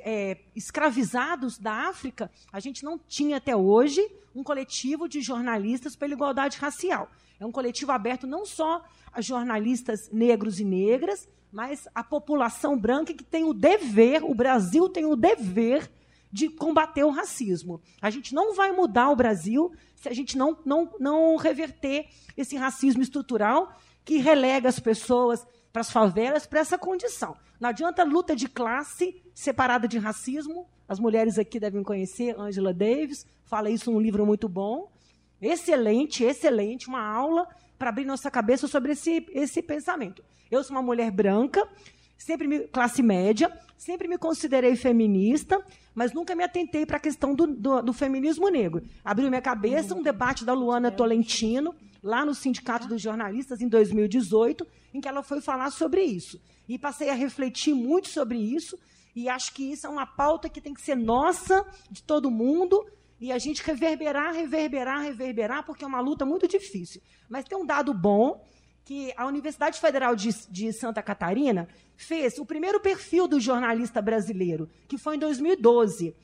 é, 0.00 0.38
escravizados 0.54 1.58
da 1.58 1.88
África, 1.88 2.30
a 2.52 2.60
gente 2.60 2.84
não 2.84 2.98
tinha 2.98 3.36
até 3.36 3.54
hoje 3.54 4.00
um 4.34 4.42
coletivo 4.42 5.08
de 5.08 5.20
jornalistas 5.20 5.96
pela 5.96 6.12
igualdade 6.12 6.58
racial. 6.58 7.10
É 7.40 7.46
um 7.46 7.52
coletivo 7.52 7.92
aberto 7.92 8.26
não 8.26 8.44
só 8.44 8.84
a 9.12 9.20
jornalistas 9.20 10.10
negros 10.12 10.58
e 10.58 10.64
negras, 10.64 11.28
mas 11.52 11.88
a 11.94 12.04
população 12.04 12.78
branca 12.78 13.14
que 13.14 13.24
tem 13.24 13.44
o 13.44 13.54
dever, 13.54 14.22
o 14.24 14.34
Brasil 14.34 14.88
tem 14.88 15.06
o 15.06 15.16
dever 15.16 15.90
de 16.30 16.48
combater 16.48 17.04
o 17.04 17.10
racismo. 17.10 17.80
A 18.02 18.10
gente 18.10 18.34
não 18.34 18.54
vai 18.54 18.70
mudar 18.72 19.10
o 19.10 19.16
Brasil 19.16 19.72
se 19.94 20.08
a 20.08 20.12
gente 20.12 20.36
não, 20.36 20.58
não, 20.64 20.92
não 21.00 21.36
reverter 21.36 22.08
esse 22.36 22.56
racismo 22.56 23.02
estrutural 23.02 23.74
que 24.04 24.18
relega 24.18 24.68
as 24.68 24.78
pessoas 24.78 25.46
para 25.78 25.82
as 25.82 25.92
favelas 25.92 26.44
para 26.44 26.58
essa 26.58 26.76
condição. 26.76 27.36
Não 27.60 27.68
adianta 27.68 28.02
luta 28.02 28.34
de 28.34 28.48
classe 28.48 29.22
separada 29.32 29.86
de 29.86 29.96
racismo. 29.96 30.66
As 30.88 30.98
mulheres 30.98 31.38
aqui 31.38 31.60
devem 31.60 31.84
conhecer 31.84 32.34
Angela 32.36 32.74
Davis, 32.74 33.24
fala 33.44 33.70
isso 33.70 33.92
num 33.92 34.00
livro 34.00 34.26
muito 34.26 34.48
bom. 34.48 34.90
Excelente, 35.40 36.24
excelente, 36.24 36.88
uma 36.88 37.00
aula 37.00 37.46
para 37.78 37.90
abrir 37.90 38.04
nossa 38.04 38.28
cabeça 38.28 38.66
sobre 38.66 38.90
esse, 38.92 39.24
esse 39.30 39.62
pensamento. 39.62 40.24
Eu 40.50 40.64
sou 40.64 40.74
uma 40.74 40.82
mulher 40.82 41.12
branca, 41.12 41.64
sempre 42.16 42.48
me, 42.48 42.60
classe 42.66 43.00
média, 43.00 43.48
sempre 43.76 44.08
me 44.08 44.18
considerei 44.18 44.74
feminista, 44.74 45.64
mas 45.94 46.12
nunca 46.12 46.34
me 46.34 46.42
atentei 46.42 46.84
para 46.84 46.96
a 46.96 47.00
questão 47.00 47.32
do, 47.36 47.46
do, 47.46 47.82
do, 47.82 47.92
feminismo 47.92 48.48
negro. 48.48 48.82
Abriu 49.04 49.28
minha 49.28 49.40
cabeça 49.40 49.94
um 49.94 50.02
debate 50.02 50.44
da 50.44 50.52
Luana 50.52 50.90
Tolentino, 50.90 51.72
lá 52.02 52.24
no 52.24 52.34
Sindicato 52.34 52.86
dos 52.86 53.00
Jornalistas, 53.00 53.60
em 53.60 53.68
2018, 53.68 54.66
em 54.94 55.00
que 55.00 55.08
ela 55.08 55.22
foi 55.22 55.40
falar 55.40 55.70
sobre 55.70 56.02
isso. 56.02 56.40
E 56.68 56.78
passei 56.78 57.10
a 57.10 57.14
refletir 57.14 57.74
muito 57.74 58.08
sobre 58.08 58.38
isso, 58.38 58.78
e 59.14 59.28
acho 59.28 59.52
que 59.52 59.72
isso 59.72 59.86
é 59.86 59.90
uma 59.90 60.06
pauta 60.06 60.48
que 60.48 60.60
tem 60.60 60.74
que 60.74 60.82
ser 60.82 60.94
nossa, 60.94 61.66
de 61.90 62.02
todo 62.02 62.30
mundo, 62.30 62.86
e 63.20 63.32
a 63.32 63.38
gente 63.38 63.62
reverberar, 63.62 64.32
reverberar, 64.32 65.02
reverberar, 65.02 65.64
porque 65.64 65.84
é 65.84 65.86
uma 65.86 66.00
luta 66.00 66.24
muito 66.24 66.46
difícil. 66.46 67.02
Mas 67.28 67.44
tem 67.44 67.58
um 67.58 67.66
dado 67.66 67.92
bom, 67.92 68.40
que 68.88 69.12
a 69.18 69.26
Universidade 69.26 69.78
Federal 69.78 70.16
de, 70.16 70.30
de, 70.48 70.72
Santa 70.72 71.02
Catarina 71.02 71.68
fez 71.94 72.38
o 72.38 72.46
primeiro 72.46 72.80
perfil 72.80 73.28
do 73.28 73.38
jornalista 73.38 74.00
brasileiro, 74.00 74.66
que 74.88 74.96
foi 74.96 75.16
em 75.16 75.18
2012. 75.18 76.16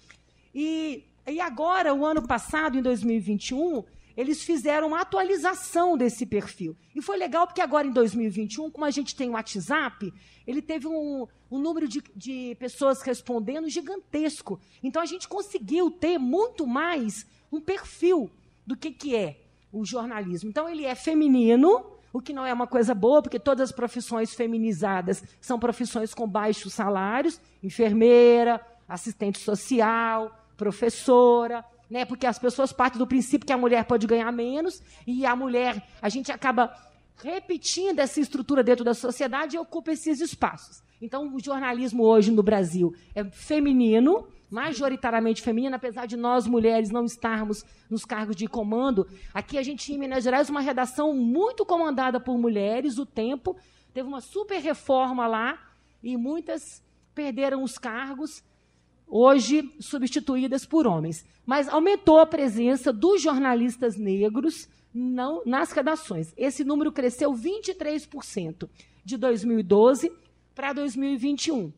E, 0.54 1.04
e 1.26 1.40
agora, 1.42 1.92
o 1.92 2.06
ano 2.06 2.26
passado, 2.26 2.78
em 2.78 2.80
2021, 2.80 3.84
eles 4.16 4.42
fizeram 4.42 4.88
uma 4.88 5.00
atualização 5.00 5.96
desse 5.96 6.24
perfil. 6.24 6.76
E 6.94 7.02
foi 7.02 7.16
legal 7.16 7.46
porque 7.46 7.60
agora, 7.60 7.86
em 7.86 7.92
2021, 7.92 8.70
como 8.70 8.84
a 8.84 8.90
gente 8.90 9.16
tem 9.16 9.28
o 9.28 9.32
WhatsApp, 9.32 10.12
ele 10.46 10.62
teve 10.62 10.86
um, 10.86 11.26
um 11.50 11.58
número 11.58 11.88
de, 11.88 12.02
de 12.14 12.56
pessoas 12.58 13.02
respondendo 13.02 13.68
gigantesco. 13.68 14.60
Então, 14.82 15.02
a 15.02 15.06
gente 15.06 15.26
conseguiu 15.26 15.90
ter 15.90 16.18
muito 16.18 16.66
mais 16.66 17.26
um 17.50 17.60
perfil 17.60 18.30
do 18.66 18.76
que, 18.76 18.90
que 18.90 19.16
é 19.16 19.40
o 19.72 19.84
jornalismo. 19.84 20.48
Então, 20.48 20.68
ele 20.68 20.84
é 20.84 20.94
feminino, 20.94 21.84
o 22.12 22.20
que 22.20 22.32
não 22.32 22.46
é 22.46 22.52
uma 22.52 22.66
coisa 22.66 22.94
boa, 22.94 23.20
porque 23.20 23.40
todas 23.40 23.70
as 23.70 23.74
profissões 23.74 24.32
feminizadas 24.32 25.24
são 25.40 25.58
profissões 25.58 26.14
com 26.14 26.28
baixos 26.28 26.72
salários 26.72 27.40
enfermeira, 27.62 28.60
assistente 28.88 29.38
social, 29.38 30.38
professora. 30.56 31.64
Né, 31.94 32.04
porque 32.04 32.26
as 32.26 32.40
pessoas 32.40 32.72
partem 32.72 32.98
do 32.98 33.06
princípio 33.06 33.46
que 33.46 33.52
a 33.52 33.56
mulher 33.56 33.84
pode 33.84 34.04
ganhar 34.04 34.32
menos 34.32 34.82
e 35.06 35.24
a 35.24 35.36
mulher, 35.36 35.80
a 36.02 36.08
gente 36.08 36.32
acaba 36.32 36.74
repetindo 37.22 38.00
essa 38.00 38.18
estrutura 38.18 38.64
dentro 38.64 38.84
da 38.84 38.94
sociedade 38.94 39.54
e 39.54 39.60
ocupa 39.60 39.92
esses 39.92 40.20
espaços. 40.20 40.82
Então, 41.00 41.32
o 41.32 41.38
jornalismo 41.38 42.02
hoje 42.02 42.32
no 42.32 42.42
Brasil 42.42 42.92
é 43.14 43.22
feminino, 43.22 44.26
majoritariamente 44.50 45.40
feminina, 45.40 45.76
apesar 45.76 46.06
de 46.06 46.16
nós 46.16 46.48
mulheres 46.48 46.90
não 46.90 47.04
estarmos 47.04 47.64
nos 47.88 48.04
cargos 48.04 48.34
de 48.34 48.48
comando. 48.48 49.06
Aqui 49.32 49.56
a 49.56 49.62
gente 49.62 49.94
em 49.94 49.96
Minas 49.96 50.24
Gerais 50.24 50.50
uma 50.50 50.60
redação 50.60 51.14
muito 51.14 51.64
comandada 51.64 52.18
por 52.18 52.36
mulheres, 52.36 52.98
o 52.98 53.06
tempo 53.06 53.56
teve 53.92 54.08
uma 54.08 54.20
super 54.20 54.60
reforma 54.60 55.28
lá 55.28 55.60
e 56.02 56.16
muitas 56.16 56.82
perderam 57.14 57.62
os 57.62 57.78
cargos, 57.78 58.42
hoje 59.06 59.74
substituídas 59.80 60.64
por 60.64 60.86
homens. 60.86 61.24
Mas 61.46 61.68
aumentou 61.68 62.18
a 62.18 62.26
presença 62.26 62.92
dos 62.92 63.20
jornalistas 63.20 63.96
negros 63.96 64.68
não, 64.92 65.42
nas 65.44 65.72
redações. 65.72 66.32
Esse 66.36 66.64
número 66.64 66.92
cresceu 66.92 67.32
23% 67.32 68.68
de 69.04 69.16
2012 69.16 70.12
para 70.54 70.72
2021. 70.72 71.72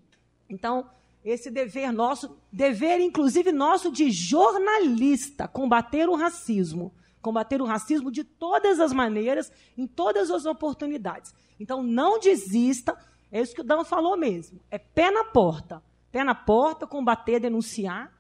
Então, 0.49 0.89
esse 1.25 1.51
dever 1.51 1.93
nosso, 1.93 2.37
dever 2.53 3.01
inclusive 3.01 3.51
nosso 3.51 3.91
de 3.91 4.11
jornalista, 4.11 5.49
combater 5.49 6.09
o 6.09 6.15
racismo. 6.15 6.95
Combater 7.21 7.61
o 7.61 7.65
racismo 7.65 8.13
de 8.13 8.23
todas 8.23 8.79
as 8.79 8.93
maneiras, 8.93 9.51
em 9.77 9.85
todas 9.85 10.31
as 10.31 10.47
oportunidades. 10.47 11.35
Então, 11.59 11.83
não 11.83 12.21
desista, 12.21 12.97
é 13.33 13.41
isso 13.41 13.55
que 13.55 13.61
o 13.63 13.65
Dan 13.65 13.83
falou 13.83 14.17
mesmo. 14.17 14.61
É 14.71 14.79
pé 14.79 15.11
na 15.11 15.25
porta. 15.25 15.83
Pé 16.17 16.25
na 16.25 16.35
porta, 16.35 16.87
combater, 16.87 17.39
denunciar. 17.39 18.11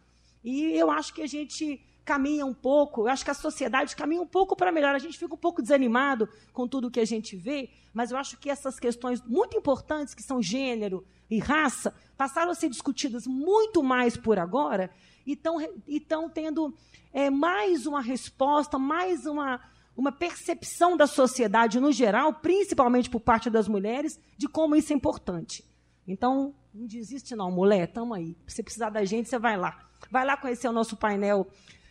E 0.44 0.72
eu 0.72 0.90
acho 0.90 1.14
que 1.14 1.22
a 1.22 1.26
gente 1.26 1.82
caminha 2.04 2.44
um 2.44 2.52
pouco, 2.52 3.00
eu 3.00 3.08
acho 3.08 3.24
que 3.24 3.30
a 3.30 3.34
sociedade 3.34 3.96
caminha 3.96 4.20
um 4.20 4.26
pouco 4.26 4.54
para 4.54 4.70
melhor. 4.70 4.94
A 4.94 4.98
gente 4.98 5.16
fica 5.16 5.34
um 5.34 5.38
pouco 5.38 5.62
desanimado 5.62 6.28
com 6.52 6.68
tudo 6.68 6.90
que 6.90 7.00
a 7.00 7.06
gente 7.06 7.34
vê, 7.36 7.70
mas 7.94 8.10
eu 8.10 8.18
acho 8.18 8.36
que 8.36 8.50
essas 8.50 8.78
questões 8.78 9.22
muito 9.22 9.56
importantes, 9.56 10.12
que 10.12 10.22
são 10.22 10.42
gênero, 10.42 11.06
e 11.30 11.38
raça 11.38 11.94
passaram 12.18 12.50
a 12.50 12.54
ser 12.54 12.68
discutidas 12.68 13.26
muito 13.26 13.82
mais 13.82 14.14
por 14.14 14.38
agora 14.38 14.90
e 15.26 15.40
estão 15.86 16.28
tendo 16.28 16.74
é, 17.14 17.30
mais 17.30 17.86
uma 17.86 18.02
resposta, 18.02 18.78
mais 18.78 19.24
uma, 19.24 19.58
uma 19.96 20.12
percepção 20.12 20.98
da 20.98 21.06
sociedade 21.06 21.80
no 21.80 21.90
geral, 21.90 22.34
principalmente 22.34 23.08
por 23.08 23.20
parte 23.20 23.48
das 23.48 23.66
mulheres, 23.66 24.20
de 24.36 24.46
como 24.46 24.76
isso 24.76 24.92
é 24.92 24.96
importante. 24.96 25.64
Então, 26.06 26.54
não 26.72 26.86
desiste 26.86 27.34
não, 27.34 27.50
mulher, 27.50 27.88
estamos 27.88 28.16
aí. 28.16 28.36
Se 28.46 28.62
precisar 28.62 28.90
da 28.90 29.04
gente, 29.04 29.28
você 29.28 29.38
vai 29.38 29.56
lá. 29.56 29.88
Vai 30.10 30.24
lá 30.24 30.36
conhecer 30.36 30.68
o 30.68 30.72
nosso 30.72 30.96
painel 30.96 31.46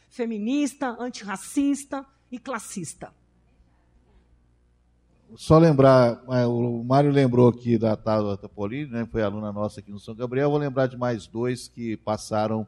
feminista, 0.09 0.95
antirracista 0.99 2.05
e 2.31 2.39
classista. 2.39 3.11
Só 5.35 5.57
lembrar, 5.57 6.23
é, 6.29 6.45
o 6.45 6.83
Mário 6.83 7.11
lembrou 7.11 7.49
aqui 7.49 7.77
da 7.77 7.95
Tabata 7.97 8.47
Polini, 8.47 8.89
né, 8.91 9.07
foi 9.11 9.21
aluna 9.21 9.51
nossa 9.51 9.81
aqui 9.81 9.91
no 9.91 9.99
São 9.99 10.15
Gabriel. 10.15 10.49
Vou 10.49 10.59
lembrar 10.59 10.87
de 10.87 10.95
mais 10.95 11.27
dois 11.27 11.67
que 11.67 11.97
passaram 11.97 12.65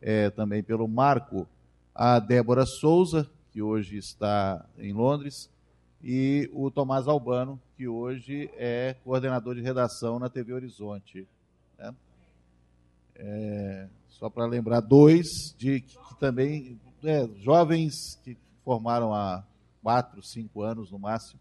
é, 0.00 0.30
também 0.30 0.62
pelo 0.62 0.88
marco. 0.88 1.46
A 1.94 2.18
Débora 2.18 2.66
Souza, 2.66 3.30
que 3.52 3.62
hoje 3.62 3.96
está 3.96 4.64
em 4.78 4.92
Londres, 4.92 5.50
e 6.02 6.50
o 6.52 6.70
Tomás 6.70 7.06
Albano, 7.06 7.60
que 7.76 7.86
hoje 7.86 8.50
é 8.54 8.96
coordenador 9.04 9.54
de 9.54 9.60
redação 9.60 10.18
na 10.18 10.28
TV 10.28 10.52
Horizonte. 10.52 11.26
Né? 11.78 11.94
É, 13.16 13.88
só 14.08 14.30
para 14.30 14.46
lembrar, 14.46 14.80
dois 14.80 15.54
de 15.58 15.80
que, 15.80 15.98
que 15.98 16.14
também, 16.18 16.80
é, 17.04 17.28
jovens 17.38 18.18
que 18.24 18.36
formaram 18.64 19.14
há 19.14 19.44
quatro, 19.82 20.22
cinco 20.22 20.62
anos 20.62 20.90
no 20.90 20.98
máximo, 20.98 21.40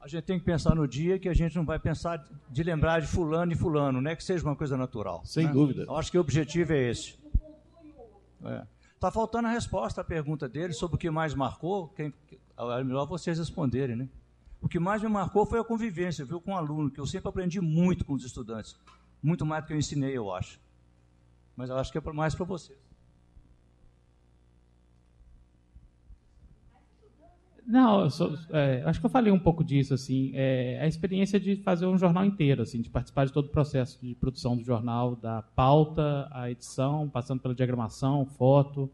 a 0.00 0.08
gente 0.08 0.24
tem 0.24 0.38
que 0.38 0.44
pensar 0.44 0.74
no 0.74 0.86
dia 0.86 1.18
que 1.18 1.28
a 1.28 1.34
gente 1.34 1.54
não 1.54 1.64
vai 1.64 1.78
pensar 1.78 2.28
de 2.50 2.62
lembrar 2.64 3.00
de 3.00 3.06
fulano 3.06 3.52
e 3.52 3.54
fulano, 3.54 4.00
né? 4.00 4.16
Que 4.16 4.24
seja 4.24 4.44
uma 4.44 4.56
coisa 4.56 4.76
natural. 4.76 5.22
Sem 5.24 5.46
né? 5.46 5.52
dúvida. 5.52 5.82
Eu 5.82 5.96
acho 5.96 6.10
que 6.10 6.18
o 6.18 6.20
objetivo 6.20 6.72
é 6.72 6.90
esse. 6.90 7.16
É. 8.44 8.66
Tá 9.02 9.10
faltando 9.10 9.48
a 9.48 9.50
resposta 9.50 10.00
à 10.00 10.04
pergunta 10.04 10.48
dele 10.48 10.72
sobre 10.72 10.94
o 10.94 10.98
que 10.98 11.10
mais 11.10 11.34
marcou. 11.34 11.88
Quem, 11.88 12.14
é 12.56 12.84
melhor 12.84 13.04
vocês 13.04 13.36
responderem, 13.36 13.96
né? 13.96 14.08
O 14.60 14.68
que 14.68 14.78
mais 14.78 15.02
me 15.02 15.08
marcou 15.08 15.44
foi 15.44 15.58
a 15.58 15.64
convivência, 15.64 16.24
viu, 16.24 16.40
com 16.40 16.52
o 16.52 16.56
aluno, 16.56 16.88
que 16.88 17.00
eu 17.00 17.06
sempre 17.08 17.28
aprendi 17.28 17.60
muito 17.60 18.04
com 18.04 18.12
os 18.12 18.24
estudantes. 18.24 18.76
Muito 19.20 19.44
mais 19.44 19.64
do 19.64 19.66
que 19.66 19.72
eu 19.72 19.76
ensinei, 19.76 20.16
eu 20.16 20.32
acho. 20.32 20.60
Mas 21.56 21.68
eu 21.68 21.76
acho 21.78 21.90
que 21.90 21.98
é 21.98 22.12
mais 22.12 22.32
para 22.36 22.44
vocês. 22.44 22.78
Não, 27.66 28.00
eu 28.00 28.10
sou, 28.10 28.36
é, 28.50 28.82
acho 28.84 28.98
que 28.98 29.06
eu 29.06 29.10
falei 29.10 29.32
um 29.32 29.38
pouco 29.38 29.62
disso, 29.62 29.94
assim, 29.94 30.32
é, 30.34 30.80
a 30.80 30.86
experiência 30.86 31.38
de 31.38 31.56
fazer 31.56 31.86
um 31.86 31.96
jornal 31.96 32.24
inteiro, 32.24 32.62
assim, 32.62 32.80
de 32.80 32.90
participar 32.90 33.24
de 33.24 33.32
todo 33.32 33.46
o 33.46 33.50
processo 33.50 34.04
de 34.04 34.14
produção 34.16 34.56
do 34.56 34.64
jornal, 34.64 35.14
da 35.14 35.42
pauta, 35.42 36.28
a 36.32 36.50
edição, 36.50 37.08
passando 37.08 37.40
pela 37.40 37.54
diagramação, 37.54 38.26
foto, 38.26 38.90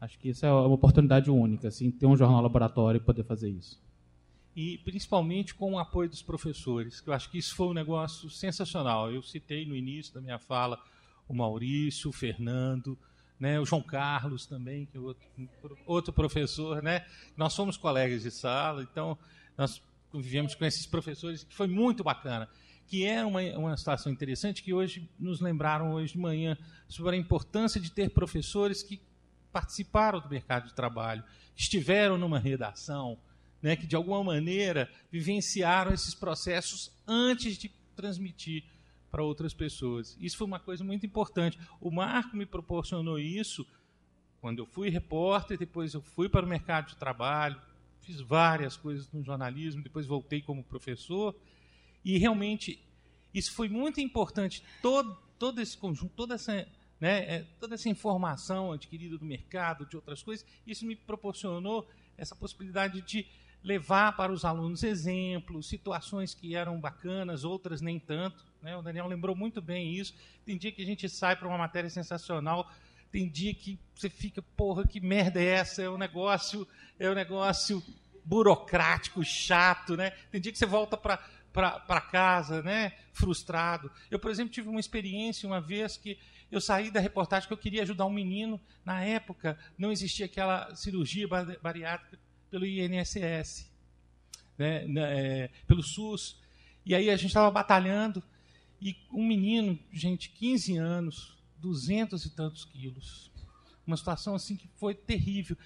acho 0.00 0.18
que 0.18 0.30
isso 0.30 0.44
é 0.44 0.52
uma 0.52 0.74
oportunidade 0.74 1.30
única, 1.30 1.68
assim, 1.68 1.90
ter 1.90 2.06
um 2.06 2.16
jornal 2.16 2.42
laboratório 2.42 2.98
e 2.98 3.00
poder 3.00 3.22
fazer 3.22 3.50
isso. 3.50 3.80
E 4.56 4.78
principalmente 4.78 5.54
com 5.54 5.74
o 5.74 5.78
apoio 5.78 6.08
dos 6.08 6.22
professores, 6.22 7.00
que 7.00 7.08
eu 7.08 7.14
acho 7.14 7.30
que 7.30 7.38
isso 7.38 7.54
foi 7.54 7.68
um 7.68 7.72
negócio 7.72 8.28
sensacional. 8.28 9.10
Eu 9.10 9.22
citei 9.22 9.64
no 9.64 9.76
início 9.76 10.12
da 10.12 10.20
minha 10.20 10.38
fala 10.38 10.78
o 11.28 11.34
Maurício, 11.34 12.10
o 12.10 12.12
Fernando, 12.12 12.98
né, 13.40 13.58
o 13.58 13.64
João 13.64 13.82
Carlos 13.82 14.44
também, 14.44 14.84
que 14.84 14.98
é 14.98 15.00
outro, 15.00 15.26
outro 15.86 16.12
professor, 16.12 16.82
né? 16.82 17.06
Nós 17.34 17.54
somos 17.54 17.78
colegas 17.78 18.22
de 18.22 18.30
sala, 18.30 18.82
então 18.82 19.16
nós 19.56 19.82
convivemos 20.10 20.54
com 20.54 20.64
esses 20.66 20.84
professores, 20.84 21.42
que 21.42 21.54
foi 21.54 21.66
muito 21.66 22.04
bacana. 22.04 22.46
Que 22.86 23.06
é 23.06 23.24
uma, 23.24 23.40
uma 23.56 23.76
situação 23.76 24.12
interessante 24.12 24.62
que 24.62 24.74
hoje 24.74 25.08
nos 25.18 25.40
lembraram 25.40 25.92
hoje 25.92 26.12
de 26.12 26.18
manhã 26.18 26.58
sobre 26.86 27.16
a 27.16 27.18
importância 27.18 27.80
de 27.80 27.90
ter 27.90 28.10
professores 28.10 28.82
que 28.82 29.00
participaram 29.50 30.20
do 30.20 30.28
mercado 30.28 30.66
de 30.66 30.74
trabalho, 30.74 31.24
estiveram 31.56 32.18
numa 32.18 32.38
redação, 32.38 33.18
né, 33.62 33.74
que 33.74 33.86
de 33.86 33.96
alguma 33.96 34.22
maneira 34.22 34.90
vivenciaram 35.10 35.92
esses 35.92 36.14
processos 36.14 36.92
antes 37.06 37.56
de 37.56 37.70
transmitir 37.96 38.64
para 39.10 39.22
outras 39.22 39.52
pessoas. 39.52 40.16
Isso 40.20 40.36
foi 40.36 40.46
uma 40.46 40.60
coisa 40.60 40.84
muito 40.84 41.04
importante. 41.04 41.58
O 41.80 41.90
Marco 41.90 42.36
me 42.36 42.46
proporcionou 42.46 43.18
isso 43.18 43.66
quando 44.40 44.60
eu 44.60 44.66
fui 44.66 44.88
repórter, 44.88 45.58
depois 45.58 45.92
eu 45.92 46.00
fui 46.00 46.28
para 46.28 46.46
o 46.46 46.48
mercado 46.48 46.88
de 46.88 46.96
trabalho, 46.96 47.60
fiz 48.00 48.20
várias 48.20 48.76
coisas 48.76 49.10
no 49.12 49.22
jornalismo, 49.22 49.82
depois 49.82 50.06
voltei 50.06 50.40
como 50.40 50.64
professor 50.64 51.36
e 52.04 52.16
realmente 52.16 52.82
isso 53.34 53.52
foi 53.52 53.68
muito 53.68 54.00
importante. 54.00 54.64
Todo, 54.80 55.14
todo 55.38 55.60
esse 55.60 55.76
conjunto, 55.76 56.12
toda 56.14 56.34
essa, 56.36 56.66
né, 56.98 57.36
é, 57.36 57.46
toda 57.58 57.74
essa 57.74 57.88
informação 57.88 58.72
adquirida 58.72 59.18
do 59.18 59.24
mercado, 59.24 59.84
de 59.84 59.96
outras 59.96 60.22
coisas, 60.22 60.46
isso 60.66 60.86
me 60.86 60.96
proporcionou 60.96 61.86
essa 62.16 62.34
possibilidade 62.34 63.02
de 63.02 63.26
levar 63.62 64.16
para 64.16 64.32
os 64.32 64.44
alunos 64.44 64.82
exemplos, 64.82 65.68
situações 65.68 66.34
que 66.34 66.54
eram 66.54 66.80
bacanas, 66.80 67.44
outras 67.44 67.80
nem 67.80 67.98
tanto. 67.98 68.44
Né? 68.62 68.76
O 68.76 68.82
Daniel 68.82 69.06
lembrou 69.06 69.36
muito 69.36 69.60
bem 69.60 69.94
isso. 69.94 70.14
Tem 70.44 70.56
dia 70.56 70.72
que 70.72 70.82
a 70.82 70.86
gente 70.86 71.08
sai 71.08 71.36
para 71.36 71.48
uma 71.48 71.58
matéria 71.58 71.90
sensacional, 71.90 72.70
tem 73.10 73.28
dia 73.28 73.52
que 73.52 73.78
você 73.94 74.08
fica, 74.08 74.40
porra, 74.40 74.86
que 74.86 75.00
merda 75.00 75.40
é 75.40 75.46
essa? 75.46 75.82
É 75.82 75.90
um 75.90 75.98
negócio, 75.98 76.66
é 76.98 77.10
um 77.10 77.14
negócio 77.14 77.82
burocrático, 78.24 79.24
chato, 79.24 79.96
né? 79.96 80.10
Tem 80.30 80.40
dia 80.40 80.52
que 80.52 80.58
você 80.58 80.66
volta 80.66 80.96
para 80.96 81.18
para 81.52 82.00
casa, 82.00 82.62
né, 82.62 82.92
frustrado. 83.12 83.90
Eu, 84.08 84.20
por 84.20 84.30
exemplo, 84.30 84.52
tive 84.52 84.68
uma 84.68 84.78
experiência 84.78 85.48
uma 85.48 85.60
vez 85.60 85.96
que 85.96 86.16
eu 86.48 86.60
saí 86.60 86.92
da 86.92 87.00
reportagem 87.00 87.48
que 87.48 87.52
eu 87.52 87.58
queria 87.58 87.82
ajudar 87.82 88.06
um 88.06 88.12
menino. 88.12 88.60
Na 88.84 89.02
época, 89.02 89.58
não 89.76 89.90
existia 89.90 90.26
aquela 90.26 90.72
cirurgia 90.76 91.26
bariátrica 91.60 92.18
pelo 92.50 92.66
INSS, 92.66 93.70
né, 94.58 94.84
é, 94.96 95.50
pelo 95.66 95.82
SUS. 95.82 96.38
E 96.84 96.94
aí 96.94 97.08
a 97.10 97.16
gente 97.16 97.28
estava 97.28 97.50
batalhando 97.50 98.22
e 98.80 98.96
um 99.12 99.26
menino, 99.26 99.78
gente, 99.92 100.30
15 100.30 100.76
anos, 100.76 101.36
200 101.58 102.24
e 102.24 102.30
tantos 102.30 102.64
quilos. 102.64 103.30
Uma 103.86 103.96
situação 103.96 104.34
assim 104.34 104.56
que 104.56 104.68
foi 104.76 104.94
terrível. 104.94 105.56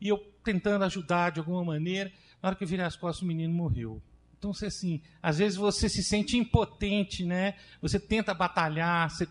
E 0.00 0.08
eu 0.08 0.18
tentando 0.44 0.84
ajudar 0.84 1.30
de 1.30 1.40
alguma 1.40 1.64
maneira, 1.64 2.12
na 2.42 2.48
hora 2.48 2.56
que 2.56 2.64
eu 2.64 2.68
virei 2.68 2.84
as 2.84 2.96
costas, 2.96 3.22
o 3.22 3.26
menino 3.26 3.52
morreu. 3.52 4.00
Então, 4.38 4.52
assim, 4.52 5.02
às 5.22 5.36
vezes 5.36 5.58
você 5.58 5.88
se 5.88 6.02
sente 6.02 6.38
impotente, 6.38 7.24
né? 7.24 7.56
Você 7.82 8.00
tenta 8.00 8.32
batalhar, 8.32 9.10
você, 9.10 9.28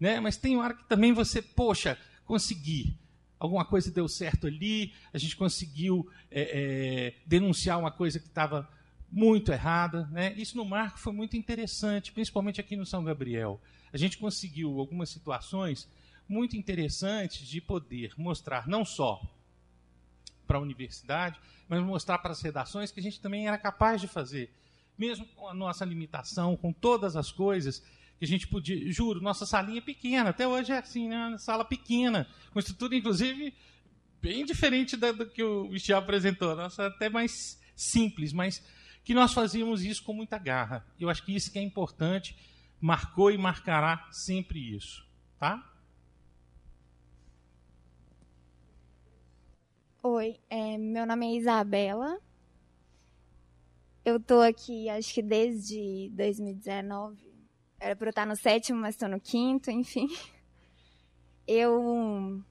né? 0.00 0.20
mas 0.20 0.38
tem 0.38 0.56
hora 0.56 0.72
que 0.72 0.88
também 0.88 1.12
você, 1.12 1.42
poxa, 1.42 1.98
consegui. 2.24 2.96
Alguma 3.38 3.64
coisa 3.64 3.90
deu 3.90 4.08
certo 4.08 4.46
ali, 4.46 4.92
a 5.12 5.18
gente 5.18 5.36
conseguiu 5.36 6.10
é, 6.30 6.42
é, 6.42 7.14
denunciar 7.26 7.78
uma 7.78 7.90
coisa 7.90 8.18
que 8.18 8.26
estava 8.26 8.68
muito 9.10 9.52
errada. 9.52 10.06
Né? 10.06 10.34
Isso 10.36 10.56
no 10.56 10.64
marco 10.64 10.98
foi 10.98 11.12
muito 11.12 11.36
interessante, 11.36 12.12
principalmente 12.12 12.60
aqui 12.60 12.76
no 12.76 12.84
São 12.84 13.04
Gabriel. 13.04 13.60
A 13.92 13.96
gente 13.96 14.18
conseguiu 14.18 14.78
algumas 14.78 15.10
situações 15.10 15.88
muito 16.28 16.56
interessantes 16.56 17.46
de 17.46 17.60
poder 17.60 18.12
mostrar 18.16 18.68
não 18.68 18.84
só 18.84 19.22
para 20.46 20.58
a 20.58 20.60
universidade, 20.60 21.38
mas 21.68 21.82
mostrar 21.82 22.18
para 22.18 22.32
as 22.32 22.40
redações 22.40 22.90
que 22.90 23.00
a 23.00 23.02
gente 23.02 23.20
também 23.20 23.46
era 23.46 23.58
capaz 23.58 24.00
de 24.00 24.08
fazer, 24.08 24.52
mesmo 24.96 25.26
com 25.26 25.46
a 25.46 25.54
nossa 25.54 25.84
limitação, 25.84 26.56
com 26.56 26.72
todas 26.72 27.16
as 27.16 27.30
coisas 27.30 27.82
que 28.18 28.24
a 28.24 28.28
gente 28.28 28.48
podia. 28.48 28.90
Juro, 28.92 29.20
nossa 29.20 29.46
salinha 29.46 29.78
é 29.78 29.82
pequena, 29.82 30.30
até 30.30 30.46
hoje 30.46 30.72
é 30.72 30.78
assim, 30.78 31.08
né? 31.08 31.28
Uma 31.28 31.38
sala 31.38 31.64
pequena, 31.64 32.26
com 32.52 32.58
estrutura, 32.58 32.96
inclusive, 32.96 33.54
bem 34.20 34.44
diferente 34.44 34.96
da, 34.96 35.12
do 35.12 35.26
que 35.26 35.42
o 35.42 35.68
Michel 35.68 35.98
apresentou, 35.98 36.56
nossa, 36.56 36.86
até 36.86 37.08
mais 37.08 37.60
simples, 37.76 38.32
mas 38.32 38.62
que 39.04 39.14
nós 39.14 39.32
fazíamos 39.32 39.84
isso 39.84 40.02
com 40.02 40.12
muita 40.12 40.36
garra. 40.36 40.84
Eu 40.98 41.08
acho 41.08 41.24
que 41.24 41.34
isso 41.34 41.52
que 41.52 41.58
é 41.58 41.62
importante, 41.62 42.36
marcou 42.80 43.30
e 43.30 43.38
marcará 43.38 44.08
sempre 44.10 44.76
isso. 44.76 45.06
Tá? 45.38 45.64
Oi, 50.02 50.40
é, 50.50 50.76
meu 50.76 51.06
nome 51.06 51.26
é 51.26 51.38
Isabela. 51.38 52.18
Eu 54.04 54.18
tô 54.18 54.40
aqui, 54.40 54.88
acho 54.88 55.14
que 55.14 55.22
desde 55.22 56.10
2019. 56.14 57.27
Era 57.80 57.94
para 57.94 58.08
eu 58.08 58.10
estar 58.10 58.26
no 58.26 58.36
sétimo, 58.36 58.80
mas 58.80 58.94
estou 58.94 59.08
no 59.08 59.20
quinto, 59.20 59.70
enfim. 59.70 60.08
Eu 61.46 62.42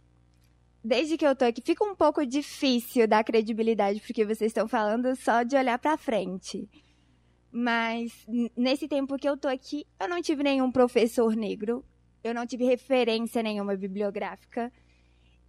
desde 0.84 1.18
que 1.18 1.26
eu 1.28 1.36
tô 1.36 1.44
aqui, 1.44 1.62
fica 1.62 1.84
um 1.84 1.94
pouco 1.94 2.26
difícil 2.26 3.08
dar 3.08 3.24
credibilidade 3.24 4.00
porque 4.00 4.24
vocês 4.24 4.50
estão 4.52 4.68
falando 4.68 5.14
só 5.18 5.44
de 5.44 5.56
olhar 5.58 5.78
para 5.78 5.98
frente. 5.98 6.68
Mas 7.52 8.26
nesse 8.56 8.88
tempo 8.88 9.18
que 9.18 9.28
eu 9.28 9.36
tô 9.36 9.48
aqui, 9.48 9.86
eu 10.00 10.08
não 10.08 10.22
tive 10.22 10.44
nenhum 10.44 10.72
professor 10.72 11.36
negro, 11.36 11.84
eu 12.24 12.34
não 12.34 12.46
tive 12.46 12.64
referência 12.64 13.44
nenhuma 13.44 13.76
bibliográfica. 13.76 14.72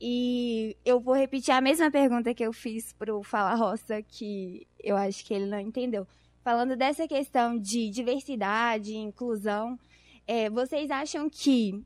E 0.01 0.77
eu 0.85 1.01
vou 1.01 1.15
repetir 1.15 1.53
a 1.53 1.61
mesma 1.61 1.91
pergunta 1.91 2.35
que 2.35 2.43
eu 2.43 2.53
fiz 2.53 2.93
pro 2.93 3.23
Fala 3.23 3.55
Roça, 3.55 4.01
que 4.03 4.67
eu 4.83 4.97
acho 4.97 5.25
que 5.25 5.35
ele 5.35 5.47
não 5.47 5.59
entendeu. 5.59 6.07
Falando 6.43 6.77
dessa 6.77 7.07
questão 7.07 7.59
de 7.59 7.91
diversidade, 7.91 8.97
inclusão, 8.97 9.79
é, 10.27 10.49
vocês 10.49 10.91
acham 10.91 11.29
que 11.29 11.85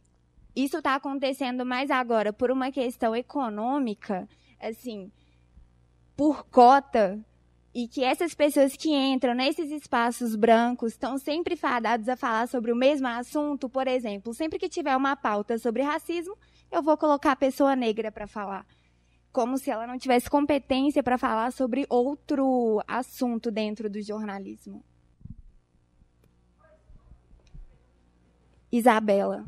isso 0.55 0.79
está 0.79 0.95
acontecendo 0.95 1.65
mais 1.65 1.91
agora 1.91 2.33
por 2.33 2.51
uma 2.51 2.70
questão 2.70 3.16
econômica, 3.16 4.29
assim, 4.61 5.11
por 6.16 6.45
cota, 6.45 7.24
e 7.74 7.89
que 7.89 8.05
essas 8.05 8.35
pessoas 8.35 8.77
que 8.77 8.91
entram 8.91 9.35
nesses 9.35 9.70
espaços 9.70 10.37
brancos 10.37 10.93
estão 10.93 11.16
sempre 11.16 11.57
fadados 11.57 12.09
a 12.09 12.16
falar 12.16 12.47
sobre 12.47 12.70
o 12.70 12.77
mesmo 12.77 13.09
assunto. 13.09 13.69
Por 13.69 13.89
exemplo, 13.89 14.35
sempre 14.35 14.59
que 14.59 14.69
tiver 14.69 14.95
uma 14.95 15.16
pauta 15.16 15.57
sobre 15.59 15.83
racismo, 15.83 16.37
eu 16.70 16.83
vou 16.83 16.99
colocar 16.99 17.33
a 17.33 17.37
pessoa 17.37 17.74
negra 17.74 18.12
para 18.12 18.27
falar. 18.27 18.66
Como 19.32 19.56
se 19.56 19.70
ela 19.70 19.86
não 19.86 19.98
tivesse 19.98 20.28
competência 20.28 21.02
para 21.02 21.16
falar 21.16 21.52
sobre 21.52 21.86
outro 21.88 22.82
assunto 22.86 23.50
dentro 23.50 23.88
do 23.88 24.00
jornalismo. 24.02 24.84
Isabela. 28.70 29.46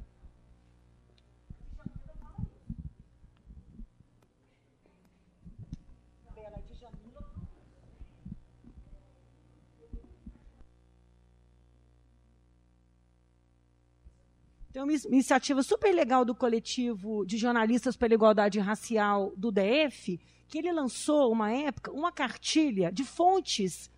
Tem 14.74 14.82
uma 14.82 14.92
iniciativa 14.92 15.62
super 15.62 15.94
legal 15.94 16.24
do 16.24 16.34
coletivo 16.34 17.24
de 17.24 17.38
jornalistas 17.38 17.96
pela 17.96 18.12
igualdade 18.12 18.58
racial 18.58 19.32
do 19.36 19.52
DF, 19.52 20.18
que 20.48 20.58
ele 20.58 20.72
lançou, 20.72 21.30
uma 21.30 21.52
época, 21.52 21.92
uma 21.92 22.10
cartilha 22.10 22.90
de 22.90 23.04
fontes 23.04 23.88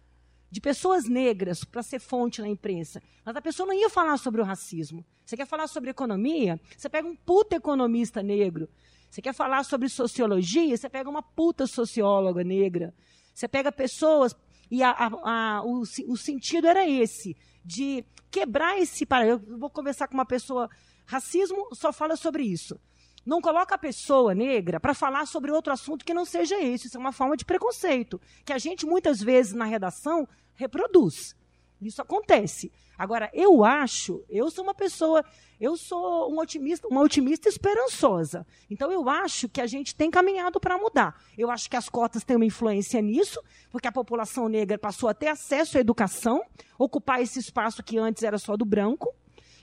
de 0.50 0.60
pessoas 0.60 1.08
negras 1.08 1.64
para 1.64 1.82
ser 1.82 1.98
fonte 1.98 2.42
na 2.42 2.48
imprensa. 2.48 3.02
Mas 3.24 3.34
a 3.34 3.40
pessoa 3.40 3.66
não 3.66 3.72
ia 3.72 3.88
falar 3.88 4.18
sobre 4.18 4.42
o 4.42 4.44
racismo. 4.44 5.02
Você 5.24 5.34
quer 5.34 5.46
falar 5.46 5.66
sobre 5.66 5.88
economia? 5.88 6.60
Você 6.76 6.90
pega 6.90 7.08
um 7.08 7.16
puta 7.16 7.56
economista 7.56 8.22
negro. 8.22 8.68
Você 9.10 9.22
quer 9.22 9.32
falar 9.32 9.64
sobre 9.64 9.88
sociologia? 9.88 10.76
Você 10.76 10.90
pega 10.90 11.08
uma 11.08 11.22
puta 11.22 11.66
socióloga 11.66 12.44
negra. 12.44 12.92
Você 13.32 13.48
pega 13.48 13.72
pessoas. 13.72 14.36
E 14.70 14.82
a, 14.82 14.90
a, 14.90 15.06
a, 15.06 15.62
o, 15.64 15.82
o 15.82 16.16
sentido 16.16 16.66
era 16.66 16.88
esse 16.88 17.36
de 17.64 18.04
quebrar 18.30 18.78
esse. 18.78 19.06
Eu 19.26 19.38
vou 19.58 19.70
conversar 19.70 20.08
com 20.08 20.14
uma 20.14 20.26
pessoa, 20.26 20.68
racismo 21.04 21.68
só 21.72 21.92
fala 21.92 22.16
sobre 22.16 22.44
isso. 22.44 22.78
Não 23.24 23.40
coloca 23.40 23.74
a 23.74 23.78
pessoa 23.78 24.34
negra 24.34 24.78
para 24.78 24.94
falar 24.94 25.26
sobre 25.26 25.50
outro 25.50 25.72
assunto 25.72 26.04
que 26.04 26.14
não 26.14 26.24
seja 26.24 26.60
esse. 26.62 26.86
Isso 26.86 26.96
é 26.96 27.00
uma 27.00 27.12
forma 27.12 27.36
de 27.36 27.44
preconceito, 27.44 28.20
que 28.44 28.52
a 28.52 28.58
gente 28.58 28.86
muitas 28.86 29.20
vezes 29.20 29.52
na 29.52 29.64
redação 29.64 30.28
reproduz. 30.54 31.34
Isso 31.82 32.00
acontece. 32.00 32.72
Agora, 32.98 33.30
eu 33.34 33.62
acho, 33.62 34.24
eu 34.28 34.50
sou 34.50 34.64
uma 34.64 34.74
pessoa, 34.74 35.22
eu 35.60 35.76
sou 35.76 36.32
um 36.32 36.38
otimista, 36.38 36.88
uma 36.88 37.02
otimista 37.02 37.48
esperançosa. 37.48 38.46
Então, 38.70 38.90
eu 38.90 39.08
acho 39.08 39.48
que 39.48 39.60
a 39.60 39.66
gente 39.66 39.94
tem 39.94 40.10
caminhado 40.10 40.58
para 40.58 40.78
mudar. 40.78 41.20
Eu 41.36 41.50
acho 41.50 41.68
que 41.68 41.76
as 41.76 41.88
cotas 41.88 42.24
têm 42.24 42.36
uma 42.36 42.46
influência 42.46 43.00
nisso, 43.02 43.40
porque 43.70 43.86
a 43.86 43.92
população 43.92 44.48
negra 44.48 44.78
passou 44.78 45.08
a 45.08 45.14
ter 45.14 45.28
acesso 45.28 45.76
à 45.76 45.80
educação, 45.80 46.42
ocupar 46.78 47.20
esse 47.20 47.38
espaço 47.38 47.82
que 47.82 47.98
antes 47.98 48.22
era 48.22 48.38
só 48.38 48.56
do 48.56 48.64
branco. 48.64 49.14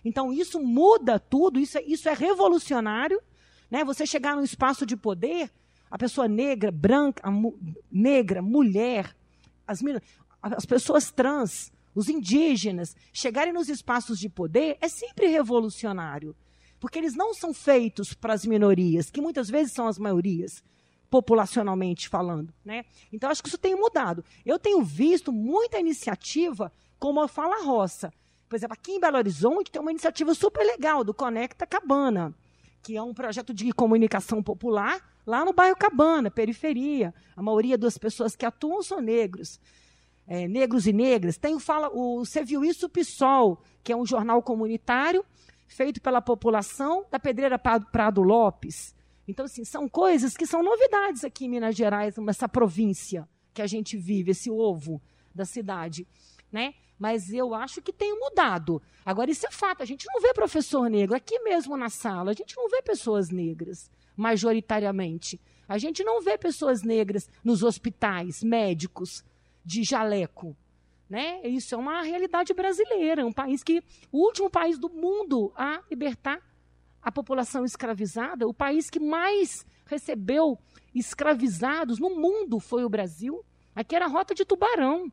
Então, 0.05 0.31
isso 0.31 0.59
muda 0.59 1.19
tudo, 1.19 1.59
isso 1.59 1.77
é, 1.77 1.83
isso 1.83 2.07
é 2.07 2.13
revolucionário. 2.13 3.19
Né? 3.71 3.83
Você 3.83 4.05
chegar 4.05 4.35
num 4.35 4.43
espaço 4.43 4.85
de 4.85 4.95
poder, 4.95 5.49
a 5.89 5.97
pessoa 5.97 6.27
negra, 6.27 6.71
branca, 6.71 7.31
mu 7.31 7.57
negra, 7.91 8.43
mulher, 8.43 9.15
as, 9.65 9.81
as 10.41 10.65
pessoas 10.65 11.11
trans, 11.11 11.72
os 11.95 12.09
indígenas, 12.09 12.95
chegarem 13.11 13.53
nos 13.53 13.69
espaços 13.69 14.19
de 14.19 14.29
poder 14.29 14.77
é 14.81 14.87
sempre 14.87 15.27
revolucionário. 15.27 16.35
Porque 16.79 16.97
eles 16.97 17.15
não 17.15 17.33
são 17.33 17.53
feitos 17.53 18.13
para 18.13 18.33
as 18.33 18.45
minorias, 18.45 19.09
que 19.09 19.21
muitas 19.21 19.49
vezes 19.49 19.73
são 19.73 19.87
as 19.87 19.97
maiorias, 19.97 20.63
populacionalmente 21.09 22.09
falando. 22.09 22.53
Né? 22.65 22.83
Então, 23.11 23.29
acho 23.29 23.41
que 23.41 23.47
isso 23.47 23.57
tem 23.57 23.75
mudado. 23.75 24.23
Eu 24.45 24.59
tenho 24.59 24.81
visto 24.81 25.31
muita 25.31 25.79
iniciativa 25.79 26.71
como 26.99 27.21
a 27.21 27.27
Fala 27.27 27.63
Roça. 27.63 28.11
Por 28.49 28.55
exemplo, 28.55 28.73
aqui 28.73 28.93
em 28.93 28.99
Belo 28.99 29.17
Horizonte 29.17 29.71
tem 29.71 29.81
uma 29.81 29.91
iniciativa 29.91 30.33
super 30.33 30.63
legal 30.65 31.03
do 31.03 31.13
Conecta 31.13 31.65
Cabana, 31.65 32.35
que 32.81 32.97
é 32.97 33.01
um 33.01 33.13
projeto 33.13 33.53
de 33.53 33.71
comunicação 33.71 34.43
popular 34.43 35.01
lá 35.25 35.45
no 35.45 35.53
bairro 35.53 35.75
Cabana, 35.75 36.29
periferia. 36.29 37.13
A 37.35 37.41
maioria 37.41 37.77
das 37.77 37.97
pessoas 37.97 38.35
que 38.35 38.45
atuam 38.45 38.83
são 38.83 38.99
negros 38.99 39.59
é, 40.27 40.47
negros 40.47 40.87
e 40.87 40.93
negras. 40.93 41.37
Tem 41.37 41.59
fala, 41.59 41.89
o, 41.93 42.25
você 42.25 42.43
viu 42.43 42.63
isso, 42.63 42.85
o 42.85 42.89
PSOL, 42.89 43.61
que 43.83 43.91
é 43.91 43.95
um 43.95 44.05
jornal 44.05 44.41
comunitário 44.41 45.25
feito 45.67 46.01
pela 46.01 46.21
população 46.21 47.05
da 47.09 47.19
Pedreira 47.19 47.57
Prado 47.59 48.21
Lopes. 48.21 48.95
Então, 49.27 49.45
assim, 49.45 49.63
são 49.63 49.87
coisas 49.87 50.35
que 50.35 50.45
são 50.45 50.61
novidades 50.61 51.23
aqui 51.23 51.45
em 51.45 51.49
Minas 51.49 51.75
Gerais, 51.75 52.15
nessa 52.17 52.47
província, 52.47 53.27
que 53.53 53.61
a 53.61 53.67
gente 53.67 53.97
vive, 53.97 54.31
esse 54.31 54.51
ovo 54.51 55.01
da 55.33 55.45
cidade, 55.45 56.07
né? 56.51 56.73
Mas 56.99 57.33
eu 57.33 57.53
acho 57.53 57.81
que 57.81 57.91
tem 57.91 58.17
mudado. 58.19 58.81
Agora, 59.05 59.31
isso 59.31 59.47
é 59.47 59.51
fato, 59.51 59.81
a 59.81 59.85
gente 59.85 60.05
não 60.13 60.21
vê 60.21 60.33
professor 60.33 60.89
negro 60.89 61.15
aqui 61.15 61.39
mesmo 61.39 61.75
na 61.75 61.89
sala, 61.89 62.31
a 62.31 62.33
gente 62.33 62.55
não 62.55 62.69
vê 62.69 62.81
pessoas 62.81 63.29
negras, 63.29 63.89
majoritariamente. 64.15 65.39
A 65.67 65.77
gente 65.77 66.03
não 66.03 66.21
vê 66.21 66.37
pessoas 66.37 66.83
negras 66.83 67.29
nos 67.43 67.63
hospitais, 67.63 68.43
médicos, 68.43 69.23
de 69.63 69.83
jaleco. 69.83 70.55
Né? 71.09 71.45
Isso 71.47 71.75
é 71.75 71.77
uma 71.77 72.01
realidade 72.01 72.53
brasileira, 72.53 73.25
um 73.25 73.31
país 73.31 73.63
que 73.63 73.83
o 74.11 74.19
último 74.25 74.49
país 74.49 74.79
do 74.79 74.89
mundo 74.89 75.53
a 75.55 75.81
libertar 75.89 76.41
a 77.01 77.11
população 77.11 77.65
escravizada, 77.65 78.47
o 78.47 78.53
país 78.53 78.89
que 78.89 78.99
mais 78.99 79.65
recebeu 79.85 80.57
escravizados 80.95 81.99
no 81.99 82.09
mundo 82.15 82.59
foi 82.59 82.83
o 82.85 82.89
Brasil. 82.89 83.43
Aqui 83.75 83.95
era 83.95 84.05
a 84.05 84.09
rota 84.09 84.33
de 84.33 84.45
tubarão. 84.45 85.11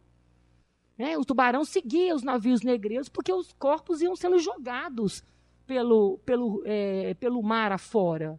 Né? 0.96 1.18
O 1.18 1.24
tubarão 1.24 1.64
seguia 1.64 2.14
os 2.14 2.22
navios 2.22 2.62
negreiros 2.62 3.08
porque 3.08 3.32
os 3.32 3.52
corpos 3.54 4.00
iam 4.00 4.14
sendo 4.14 4.38
jogados 4.38 5.24
pelo, 5.66 6.18
pelo, 6.24 6.62
é, 6.64 7.14
pelo 7.14 7.42
mar 7.42 7.72
afora. 7.72 8.38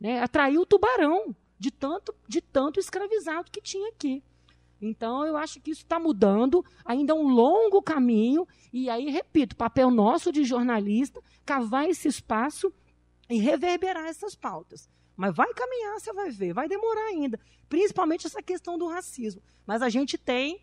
Né? 0.00 0.20
Atraiu 0.20 0.62
o 0.62 0.66
tubarão 0.66 1.34
de 1.58 1.70
tanto, 1.70 2.14
de 2.28 2.40
tanto 2.40 2.78
escravizado 2.78 3.50
que 3.50 3.60
tinha 3.60 3.88
aqui. 3.88 4.22
Então, 4.80 5.24
eu 5.24 5.36
acho 5.36 5.60
que 5.60 5.70
isso 5.70 5.82
está 5.82 5.98
mudando, 5.98 6.64
ainda 6.84 7.12
é 7.12 7.16
um 7.16 7.28
longo 7.28 7.80
caminho, 7.80 8.46
e 8.72 8.90
aí, 8.90 9.10
repito, 9.10 9.56
papel 9.56 9.90
nosso 9.90 10.30
de 10.30 10.44
jornalista, 10.44 11.22
cavar 11.44 11.88
esse 11.88 12.08
espaço 12.08 12.72
e 13.28 13.38
reverberar 13.38 14.06
essas 14.06 14.34
pautas. 14.34 14.88
Mas 15.16 15.34
vai 15.34 15.52
caminhar, 15.54 15.98
você 15.98 16.12
vai 16.12 16.30
ver, 16.30 16.52
vai 16.52 16.68
demorar 16.68 17.06
ainda, 17.06 17.40
principalmente 17.68 18.26
essa 18.26 18.42
questão 18.42 18.76
do 18.76 18.86
racismo. 18.86 19.42
Mas 19.66 19.80
a 19.80 19.88
gente 19.88 20.18
tem 20.18 20.60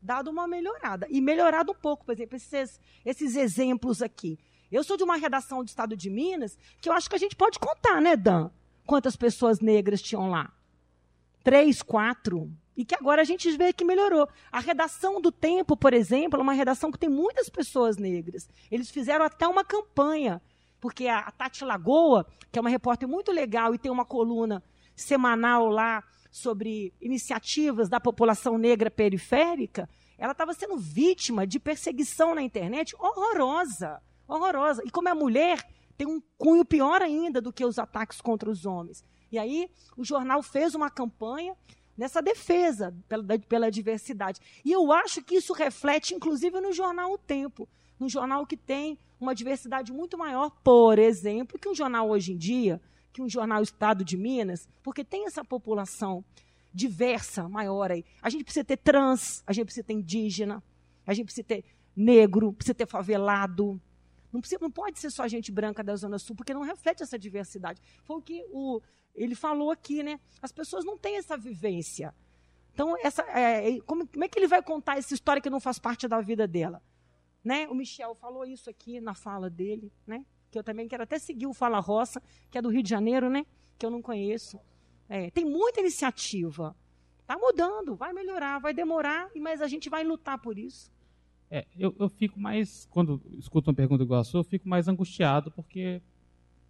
dado 0.00 0.30
uma 0.30 0.46
melhorada, 0.46 1.06
e 1.08 1.20
melhorado 1.20 1.72
um 1.72 1.74
pouco, 1.74 2.04
por 2.04 2.12
exemplo, 2.12 2.36
esses, 2.36 2.78
esses 3.04 3.36
exemplos 3.36 4.02
aqui. 4.02 4.38
Eu 4.70 4.84
sou 4.84 4.96
de 4.96 5.04
uma 5.04 5.16
redação 5.16 5.64
do 5.64 5.68
Estado 5.68 5.96
de 5.96 6.10
Minas, 6.10 6.58
que 6.80 6.88
eu 6.88 6.92
acho 6.92 7.08
que 7.08 7.16
a 7.16 7.18
gente 7.18 7.34
pode 7.34 7.58
contar, 7.58 8.02
né, 8.02 8.14
Dan? 8.14 8.50
Quantas 8.86 9.16
pessoas 9.16 9.60
negras 9.60 10.02
tinham 10.02 10.28
lá? 10.28 10.52
Três, 11.42 11.82
quatro, 11.82 12.50
e 12.76 12.84
que 12.84 12.94
agora 12.94 13.22
a 13.22 13.24
gente 13.24 13.50
vê 13.56 13.72
que 13.72 13.84
melhorou. 13.84 14.28
A 14.50 14.60
redação 14.60 15.20
do 15.20 15.30
Tempo, 15.30 15.76
por 15.76 15.92
exemplo, 15.92 16.38
é 16.38 16.42
uma 16.42 16.52
redação 16.52 16.90
que 16.90 16.98
tem 16.98 17.08
muitas 17.08 17.48
pessoas 17.48 17.96
negras. 17.96 18.48
Eles 18.70 18.90
fizeram 18.90 19.24
até 19.24 19.46
uma 19.46 19.64
campanha, 19.64 20.42
porque 20.80 21.06
a, 21.06 21.30
Tati 21.30 21.64
Lagoa, 21.64 22.26
que 22.50 22.58
é 22.58 22.60
uma 22.60 22.70
repórter 22.70 23.08
muito 23.08 23.30
legal 23.30 23.74
e 23.74 23.78
tem 23.78 23.90
uma 23.90 24.04
coluna 24.04 24.62
semanal 24.96 25.68
lá 25.68 26.02
sobre 26.30 26.92
iniciativas 27.00 27.88
da 27.88 28.00
população 28.00 28.58
negra 28.58 28.90
periférica, 28.90 29.88
ela 30.18 30.32
estava 30.32 30.52
sendo 30.52 30.76
vítima 30.76 31.46
de 31.46 31.60
perseguição 31.60 32.34
na 32.34 32.42
internet 32.42 32.94
horrorosa, 32.98 34.00
horrorosa. 34.26 34.82
E 34.84 34.90
como 34.90 35.08
é 35.08 35.14
mulher, 35.14 35.64
tem 35.96 36.06
um 36.06 36.20
cunho 36.36 36.64
pior 36.64 37.02
ainda 37.02 37.40
do 37.40 37.52
que 37.52 37.64
os 37.64 37.78
ataques 37.78 38.20
contra 38.20 38.50
os 38.50 38.66
homens. 38.66 39.04
E 39.30 39.38
aí 39.38 39.68
o 39.96 40.04
jornal 40.04 40.42
fez 40.42 40.74
uma 40.74 40.90
campanha 40.90 41.56
nessa 41.96 42.20
defesa 42.20 42.94
pela, 43.08 43.38
pela 43.38 43.70
diversidade. 43.70 44.40
E 44.64 44.72
eu 44.72 44.92
acho 44.92 45.22
que 45.22 45.36
isso 45.36 45.52
reflete, 45.52 46.14
inclusive, 46.14 46.60
no 46.60 46.72
jornal 46.72 47.12
O 47.12 47.18
Tempo, 47.18 47.68
no 47.98 48.08
jornal 48.08 48.46
que 48.46 48.56
tem 48.56 48.98
uma 49.20 49.34
diversidade 49.34 49.92
muito 49.92 50.18
maior, 50.18 50.50
por 50.62 50.98
exemplo, 50.98 51.58
que 51.58 51.68
um 51.68 51.74
jornal 51.74 52.10
hoje 52.10 52.32
em 52.32 52.36
dia, 52.36 52.80
que 53.12 53.22
um 53.22 53.28
jornal 53.28 53.62
Estado 53.62 54.04
de 54.04 54.16
Minas, 54.16 54.68
porque 54.82 55.04
tem 55.04 55.26
essa 55.26 55.44
população 55.44 56.24
diversa 56.72 57.48
maior 57.48 57.92
aí. 57.92 58.04
A 58.20 58.28
gente 58.28 58.44
precisa 58.44 58.64
ter 58.64 58.76
trans, 58.76 59.42
a 59.46 59.52
gente 59.52 59.66
precisa 59.66 59.86
ter 59.86 59.92
indígena, 59.92 60.62
a 61.06 61.14
gente 61.14 61.26
precisa 61.26 61.46
ter 61.46 61.64
negro, 61.96 62.52
precisa 62.52 62.74
ter 62.74 62.86
favelado. 62.86 63.80
Não, 64.34 64.40
precisa, 64.40 64.58
não 64.60 64.70
pode 64.70 64.98
ser 64.98 65.10
só 65.10 65.28
gente 65.28 65.52
branca 65.52 65.84
da 65.84 65.94
Zona 65.94 66.18
Sul, 66.18 66.34
porque 66.34 66.52
não 66.52 66.62
reflete 66.62 67.04
essa 67.04 67.16
diversidade. 67.16 67.80
Foi 68.02 68.16
o 68.16 68.20
que 68.20 68.44
o 68.50 68.82
ele 69.14 69.36
falou 69.36 69.70
aqui, 69.70 70.02
né? 70.02 70.18
As 70.42 70.50
pessoas 70.50 70.84
não 70.84 70.98
têm 70.98 71.18
essa 71.18 71.36
vivência. 71.36 72.12
Então, 72.72 72.96
essa, 73.00 73.22
é, 73.30 73.78
como, 73.82 74.04
como, 74.08 74.24
é 74.24 74.28
que 74.28 74.36
ele 74.36 74.48
vai 74.48 74.60
contar 74.60 74.98
essa 74.98 75.14
história 75.14 75.40
que 75.40 75.48
não 75.48 75.60
faz 75.60 75.78
parte 75.78 76.08
da 76.08 76.20
vida 76.20 76.48
dela? 76.48 76.82
Né? 77.44 77.68
O 77.68 77.76
Michel 77.76 78.12
falou 78.16 78.44
isso 78.44 78.68
aqui 78.68 79.00
na 79.00 79.14
fala 79.14 79.48
dele, 79.48 79.92
né? 80.04 80.26
Que 80.50 80.58
eu 80.58 80.64
também 80.64 80.88
quero 80.88 81.04
até 81.04 81.16
seguir 81.16 81.46
o 81.46 81.54
Fala 81.54 81.78
Roça, 81.78 82.20
que 82.50 82.58
é 82.58 82.62
do 82.62 82.70
Rio 82.70 82.82
de 82.82 82.90
Janeiro, 82.90 83.30
né? 83.30 83.46
Que 83.78 83.86
eu 83.86 83.90
não 83.90 84.02
conheço. 84.02 84.58
É, 85.08 85.30
tem 85.30 85.44
muita 85.44 85.78
iniciativa. 85.78 86.76
Está 87.20 87.38
mudando, 87.38 87.94
vai 87.94 88.12
melhorar, 88.12 88.58
vai 88.58 88.74
demorar, 88.74 89.30
mas 89.36 89.62
a 89.62 89.68
gente 89.68 89.88
vai 89.88 90.02
lutar 90.02 90.40
por 90.40 90.58
isso. 90.58 90.90
É, 91.54 91.64
eu, 91.78 91.94
eu 92.00 92.08
fico 92.08 92.40
mais, 92.40 92.84
quando 92.90 93.22
escuto 93.38 93.70
uma 93.70 93.76
pergunta 93.76 94.02
igual 94.02 94.20
a 94.20 94.24
sua, 94.24 94.40
eu 94.40 94.44
fico 94.44 94.68
mais 94.68 94.88
angustiado, 94.88 95.52
porque 95.52 96.02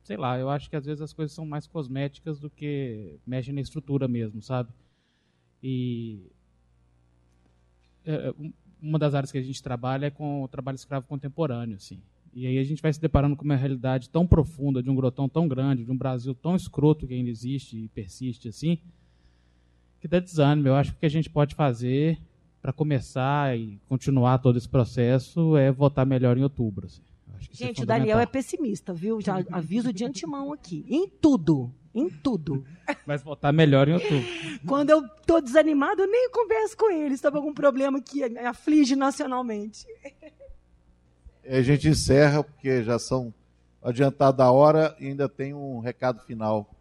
sei 0.03 0.19
lá, 0.19 0.39
eu 0.39 0.51
acho 0.51 0.69
que 0.69 0.77
às 0.77 0.85
vezes 0.85 1.01
as 1.01 1.15
coisas 1.15 1.35
são 1.35 1.47
mais 1.47 1.67
cosméticas 1.67 2.39
do 2.39 2.51
que 2.51 3.19
mexem 3.27 3.55
na 3.55 3.63
estrutura 3.63 4.07
mesmo, 4.07 4.43
sabe? 4.43 4.69
E 5.63 6.31
é, 8.05 8.13
é, 8.13 8.35
uma 8.83 8.99
das 8.99 9.15
áreas 9.15 9.33
que 9.33 9.39
a 9.39 9.43
gente 9.43 9.63
trabalha 9.63 10.05
é 10.05 10.11
com 10.11 10.43
o 10.43 10.49
trabalho 10.49 10.77
escravo 10.77 11.07
contemporâneo, 11.07 11.77
assim. 11.77 12.03
E 12.35 12.47
aí 12.47 12.59
a 12.59 12.65
gente 12.65 12.83
vai 12.83 12.93
se 12.93 13.01
deparando 13.01 13.37
com 13.37 13.45
uma 13.47 13.57
realidade 13.57 14.11
tão 14.11 14.27
profunda, 14.27 14.83
de 14.83 14.91
um 14.91 14.95
grotão 14.95 15.31
tão 15.31 15.49
grande, 15.49 15.83
de 15.83 15.91
um 15.91 15.97
Brasil 15.97 16.35
tão 16.35 16.55
escroto 16.55 17.07
que 17.07 17.15
ainda 17.15 17.31
existe 17.31 17.75
e 17.79 17.89
persiste 17.89 18.49
assim, 18.49 18.79
que 19.99 20.07
dá 20.07 20.21
desânimo. 20.21 20.69
Eu 20.69 20.75
acho 20.75 20.91
que 20.91 20.99
o 20.99 21.01
que 21.01 21.07
a 21.07 21.09
gente 21.09 21.31
pode 21.31 21.55
fazer 21.55 22.19
para 22.65 22.73
começar 22.73 23.59
e 23.59 23.79
continuar 23.87 24.39
todo 24.39 24.57
esse 24.57 24.67
processo 24.67 25.55
é 25.55 25.71
votar 25.71 26.07
melhor 26.07 26.39
em 26.39 26.43
outubro. 26.43 26.87
Assim. 26.87 27.03
É 27.29 27.55
Gente, 27.55 27.81
é 27.81 27.83
o 27.83 27.87
Daniel 27.87 28.19
é 28.19 28.25
pessimista, 28.25 28.95
viu? 28.95 29.21
Já 29.21 29.45
aviso 29.53 29.93
de 29.93 30.03
antemão 30.03 30.51
aqui. 30.51 30.83
Em 30.89 31.07
tudo. 31.07 31.71
Em 31.95 32.09
tudo. 32.09 32.65
Mas 33.05 33.23
votar 33.23 33.53
melhor 33.53 33.87
em 33.87 33.93
outubro. 33.93 34.27
Quando 34.67 34.89
eu 34.89 35.05
estou 35.05 35.43
desanimado, 35.43 36.01
eu 36.01 36.11
nem 36.11 36.31
converso 36.31 36.75
com 36.75 36.91
ele 36.91 37.19
sobre 37.19 37.37
algum 37.37 37.53
problema 37.53 38.01
que 38.01 38.25
aflige 38.39 38.97
nacionalmente. 38.97 39.87
A 41.47 41.61
gente 41.61 41.87
encerra, 41.87 42.43
porque 42.43 42.83
já 42.83 42.99
são 42.99 43.35
adiantado 43.83 44.43
a 44.43 44.51
hora 44.51 44.97
e 44.99 45.09
ainda 45.09 45.29
tem 45.29 45.53
um 45.53 45.81
recado 45.81 46.19
final, 46.21 46.75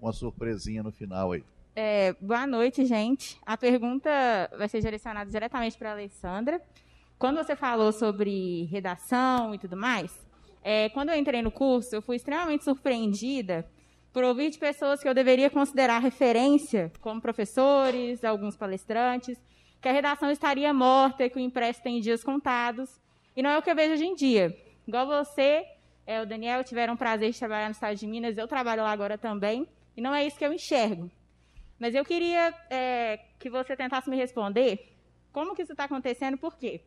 uma 0.00 0.12
surpresinha 0.12 0.82
no 0.82 0.90
final 0.90 1.30
aí. 1.30 1.44
É, 1.82 2.14
boa 2.20 2.46
noite, 2.46 2.84
gente. 2.84 3.40
A 3.46 3.56
pergunta 3.56 4.10
vai 4.58 4.68
ser 4.68 4.82
direcionada 4.82 5.30
diretamente 5.30 5.78
para 5.78 5.88
a 5.88 5.92
Alessandra. 5.92 6.60
Quando 7.18 7.38
você 7.38 7.56
falou 7.56 7.90
sobre 7.90 8.64
redação 8.64 9.54
e 9.54 9.58
tudo 9.58 9.78
mais, 9.78 10.14
é, 10.62 10.90
quando 10.90 11.08
eu 11.08 11.16
entrei 11.16 11.40
no 11.40 11.50
curso, 11.50 11.96
eu 11.96 12.02
fui 12.02 12.16
extremamente 12.16 12.64
surpreendida 12.64 13.66
por 14.12 14.22
ouvir 14.22 14.50
de 14.50 14.58
pessoas 14.58 15.00
que 15.00 15.08
eu 15.08 15.14
deveria 15.14 15.48
considerar 15.48 16.00
referência, 16.00 16.92
como 17.00 17.18
professores, 17.18 18.22
alguns 18.24 18.58
palestrantes, 18.58 19.42
que 19.80 19.88
a 19.88 19.92
redação 19.92 20.30
estaria 20.30 20.74
morta 20.74 21.24
e 21.24 21.30
que 21.30 21.38
o 21.38 21.40
impresso 21.40 21.82
tem 21.82 21.98
dias 21.98 22.22
contados. 22.22 23.00
E 23.34 23.42
não 23.42 23.48
é 23.48 23.56
o 23.56 23.62
que 23.62 23.70
eu 23.70 23.74
vejo 23.74 23.94
hoje 23.94 24.04
em 24.04 24.14
dia. 24.14 24.54
Igual 24.86 25.06
você, 25.06 25.64
é, 26.06 26.20
o 26.20 26.26
Daniel, 26.26 26.62
tiveram 26.62 26.92
o 26.92 26.98
prazer 26.98 27.30
de 27.30 27.38
trabalhar 27.38 27.68
no 27.68 27.72
Estado 27.72 27.96
de 27.96 28.06
Minas, 28.06 28.36
eu 28.36 28.46
trabalho 28.46 28.82
lá 28.82 28.92
agora 28.92 29.16
também, 29.16 29.66
e 29.96 30.02
não 30.02 30.14
é 30.14 30.26
isso 30.26 30.36
que 30.36 30.44
eu 30.44 30.52
enxergo. 30.52 31.10
Mas 31.80 31.94
eu 31.94 32.04
queria 32.04 32.54
é, 32.68 33.18
que 33.38 33.50
você 33.50 33.74
tentasse 33.74 34.08
me 34.10 34.16
responder 34.16 34.94
como 35.32 35.54
que 35.54 35.62
isso 35.62 35.72
está 35.72 35.84
acontecendo, 35.84 36.36
por 36.36 36.56
quê? 36.56 36.82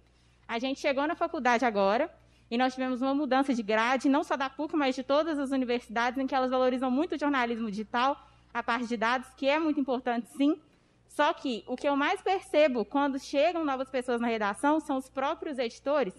A 0.48 0.60
gente 0.60 0.80
chegou 0.80 1.08
na 1.08 1.16
faculdade 1.16 1.66
agora 1.66 2.14
e 2.52 2.58
nós 2.58 2.74
tivemos 2.74 3.02
uma 3.02 3.16
mudança 3.16 3.54
de 3.54 3.64
grade, 3.64 4.08
não 4.08 4.24
só 4.24 4.38
da 4.38 4.50
PUC, 4.50 4.76
mas 4.76 4.94
de 4.94 5.04
todas 5.04 5.40
as 5.40 5.50
universidades, 5.50 6.20
em 6.20 6.28
que 6.28 6.36
elas 6.36 6.52
valorizam 6.52 6.92
muito 6.92 7.16
o 7.16 7.20
jornalismo 7.20 7.72
digital, 7.72 8.16
a 8.54 8.62
parte 8.62 8.86
de 8.86 8.96
dados, 8.96 9.28
que 9.36 9.50
é 9.50 9.58
muito 9.58 9.80
importante, 9.80 10.28
sim. 10.38 10.62
Só 11.08 11.34
que 11.34 11.64
o 11.68 11.76
que 11.76 11.88
eu 11.88 11.96
mais 11.96 12.22
percebo 12.22 12.86
quando 12.86 13.20
chegam 13.20 13.66
novas 13.66 13.90
pessoas 13.90 14.22
na 14.22 14.28
redação 14.28 14.80
são 14.80 14.98
os 14.98 15.10
próprios 15.10 15.58
editores 15.58 16.14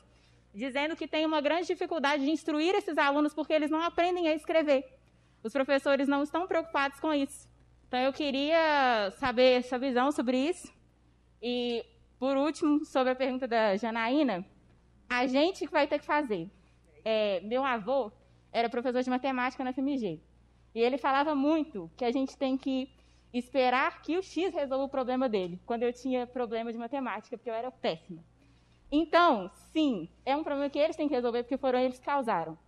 dizendo 0.54 0.94
que 0.94 1.08
tem 1.08 1.26
uma 1.26 1.40
grande 1.40 1.66
dificuldade 1.66 2.24
de 2.24 2.30
instruir 2.30 2.74
esses 2.76 2.96
alunos 2.96 3.34
porque 3.34 3.52
eles 3.52 3.70
não 3.70 3.82
aprendem 3.82 4.28
a 4.28 4.34
escrever. 4.34 4.84
Os 5.42 5.52
professores 5.52 6.06
não 6.06 6.22
estão 6.22 6.46
preocupados 6.46 7.00
com 7.00 7.12
isso. 7.12 7.48
Então, 7.94 8.02
eu 8.02 8.12
queria 8.12 9.12
saber 9.20 9.62
sua 9.62 9.78
visão 9.78 10.10
sobre 10.10 10.36
isso. 10.36 10.66
E 11.40 11.86
por 12.18 12.36
último, 12.36 12.84
sobre 12.84 13.12
a 13.12 13.14
pergunta 13.14 13.46
da 13.46 13.76
Janaína, 13.76 14.44
a 15.08 15.28
gente 15.28 15.64
que 15.64 15.70
vai 15.70 15.86
ter 15.86 16.00
que 16.00 16.04
fazer. 16.04 16.50
É, 17.04 17.40
meu 17.42 17.64
avô 17.64 18.10
era 18.50 18.68
professor 18.68 19.00
de 19.00 19.08
matemática 19.08 19.62
na 19.62 19.72
FMG. 19.72 20.20
E 20.74 20.80
ele 20.80 20.98
falava 20.98 21.36
muito 21.36 21.88
que 21.96 22.04
a 22.04 22.10
gente 22.10 22.36
tem 22.36 22.58
que 22.58 22.92
esperar 23.32 24.02
que 24.02 24.18
o 24.18 24.22
X 24.24 24.52
resolva 24.52 24.86
o 24.86 24.88
problema 24.88 25.28
dele, 25.28 25.60
quando 25.64 25.84
eu 25.84 25.92
tinha 25.92 26.26
problema 26.26 26.72
de 26.72 26.78
matemática, 26.78 27.36
porque 27.36 27.48
eu 27.48 27.54
era 27.54 27.70
péssima. 27.70 28.24
Então, 28.90 29.48
sim, 29.72 30.08
é 30.26 30.34
um 30.34 30.42
problema 30.42 30.68
que 30.68 30.80
eles 30.80 30.96
têm 30.96 31.06
que 31.06 31.14
resolver, 31.14 31.44
porque 31.44 31.56
foram 31.56 31.78
eles 31.78 32.00
que 32.00 32.04
causaram. 32.04 32.58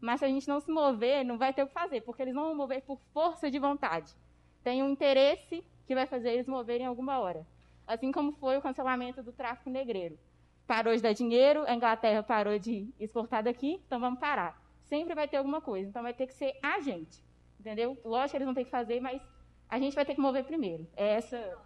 Mas 0.00 0.20
se 0.20 0.24
a 0.24 0.28
gente 0.28 0.48
não 0.48 0.58
se 0.58 0.72
mover, 0.72 1.22
não 1.22 1.36
vai 1.36 1.52
ter 1.52 1.64
o 1.64 1.66
que 1.66 1.74
fazer, 1.74 2.00
porque 2.00 2.22
eles 2.22 2.34
vão 2.34 2.54
mover 2.54 2.80
por 2.80 2.98
força 3.12 3.50
de 3.50 3.58
vontade. 3.58 4.16
Tem 4.62 4.82
um 4.82 4.90
interesse 4.90 5.64
que 5.86 5.94
vai 5.94 6.06
fazer 6.06 6.30
eles 6.30 6.46
moverem 6.46 6.86
alguma 6.86 7.18
hora. 7.18 7.46
Assim 7.86 8.12
como 8.12 8.32
foi 8.32 8.56
o 8.56 8.62
cancelamento 8.62 9.22
do 9.22 9.32
tráfico 9.32 9.70
negreiro. 9.70 10.18
Parou 10.66 10.94
de 10.94 11.02
dar 11.02 11.12
dinheiro, 11.12 11.64
a 11.66 11.74
Inglaterra 11.74 12.22
parou 12.22 12.58
de 12.58 12.88
exportar 13.00 13.42
daqui, 13.42 13.80
então 13.86 13.98
vamos 13.98 14.20
parar. 14.20 14.60
Sempre 14.84 15.14
vai 15.14 15.26
ter 15.26 15.38
alguma 15.38 15.60
coisa, 15.60 15.88
então 15.88 16.02
vai 16.02 16.14
ter 16.14 16.26
que 16.26 16.34
ser 16.34 16.54
a 16.62 16.80
gente. 16.80 17.24
Entendeu? 17.58 17.98
Lógico 18.04 18.30
que 18.30 18.36
eles 18.36 18.46
vão 18.46 18.54
ter 18.54 18.64
que 18.64 18.70
fazer, 18.70 19.00
mas 19.00 19.20
a 19.68 19.78
gente 19.78 19.94
vai 19.94 20.04
ter 20.04 20.14
que 20.14 20.20
mover 20.20 20.44
primeiro. 20.44 20.86
É 20.96 21.14
essa 21.14 21.58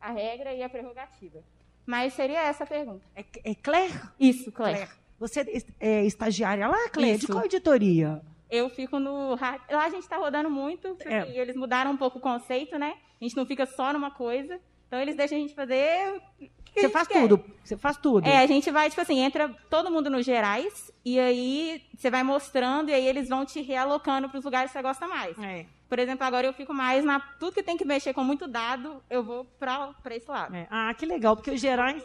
a 0.00 0.10
regra 0.12 0.54
e 0.54 0.62
a 0.62 0.68
prerrogativa. 0.68 1.42
Mas 1.84 2.12
seria 2.14 2.40
essa 2.42 2.64
a 2.64 2.66
pergunta. 2.66 3.04
É, 3.14 3.24
é 3.44 3.54
Claire? 3.54 4.00
Isso, 4.18 4.52
Claire. 4.52 4.86
Claire. 4.86 5.02
Você 5.18 5.64
é 5.78 6.04
estagiária 6.04 6.66
lá, 6.66 6.88
Claire? 6.90 7.16
Isso. 7.16 7.26
De 7.26 7.32
qual 7.32 7.44
editoria? 7.44 8.22
Eu 8.54 8.68
fico 8.68 8.98
no. 8.98 9.30
Lá 9.70 9.84
a 9.86 9.88
gente 9.88 10.02
está 10.02 10.18
rodando 10.18 10.50
muito, 10.50 10.94
É. 11.06 11.26
e 11.30 11.38
eles 11.38 11.56
mudaram 11.56 11.90
um 11.92 11.96
pouco 11.96 12.18
o 12.18 12.20
conceito, 12.20 12.78
né? 12.78 12.94
A 13.20 13.24
gente 13.24 13.34
não 13.36 13.46
fica 13.46 13.64
só 13.64 13.92
numa 13.94 14.10
coisa. 14.10 14.60
Então 14.86 15.00
eles 15.00 15.16
deixam 15.16 15.38
a 15.38 15.40
gente 15.40 15.54
fazer. 15.54 16.16
o 16.16 16.20
que 16.38 16.44
a 16.44 16.74
Você 16.74 16.80
gente 16.82 16.92
faz 16.92 17.08
quer. 17.08 17.20
tudo. 17.22 17.44
Você 17.64 17.76
faz 17.78 17.96
tudo. 17.96 18.26
É, 18.28 18.38
a 18.38 18.46
gente 18.46 18.70
vai, 18.70 18.90
tipo 18.90 19.00
assim, 19.00 19.20
entra 19.20 19.48
todo 19.70 19.90
mundo 19.90 20.10
nos 20.10 20.24
gerais, 20.26 20.92
e 21.02 21.18
aí 21.18 21.82
você 21.96 22.10
vai 22.10 22.22
mostrando, 22.22 22.90
e 22.90 22.94
aí 22.94 23.06
eles 23.06 23.28
vão 23.28 23.44
te 23.46 23.62
realocando 23.62 24.28
para 24.28 24.38
os 24.38 24.44
lugares 24.44 24.70
que 24.70 24.76
você 24.78 24.82
gosta 24.82 25.08
mais. 25.08 25.38
É. 25.38 25.64
Por 25.88 25.98
exemplo, 25.98 26.26
agora 26.26 26.46
eu 26.46 26.52
fico 26.52 26.74
mais 26.74 27.04
na. 27.04 27.20
Tudo 27.20 27.52
que 27.54 27.62
tem 27.62 27.76
que 27.78 27.84
mexer 27.86 28.12
com 28.12 28.22
muito 28.24 28.46
dado, 28.46 29.02
eu 29.08 29.22
vou 29.22 29.44
para 29.58 29.94
esse 30.10 30.30
lado. 30.30 30.54
É. 30.54 30.66
Ah, 30.70 30.92
que 30.94 31.06
legal, 31.06 31.36
porque 31.36 31.50
os 31.50 31.60
gerais. 31.60 32.02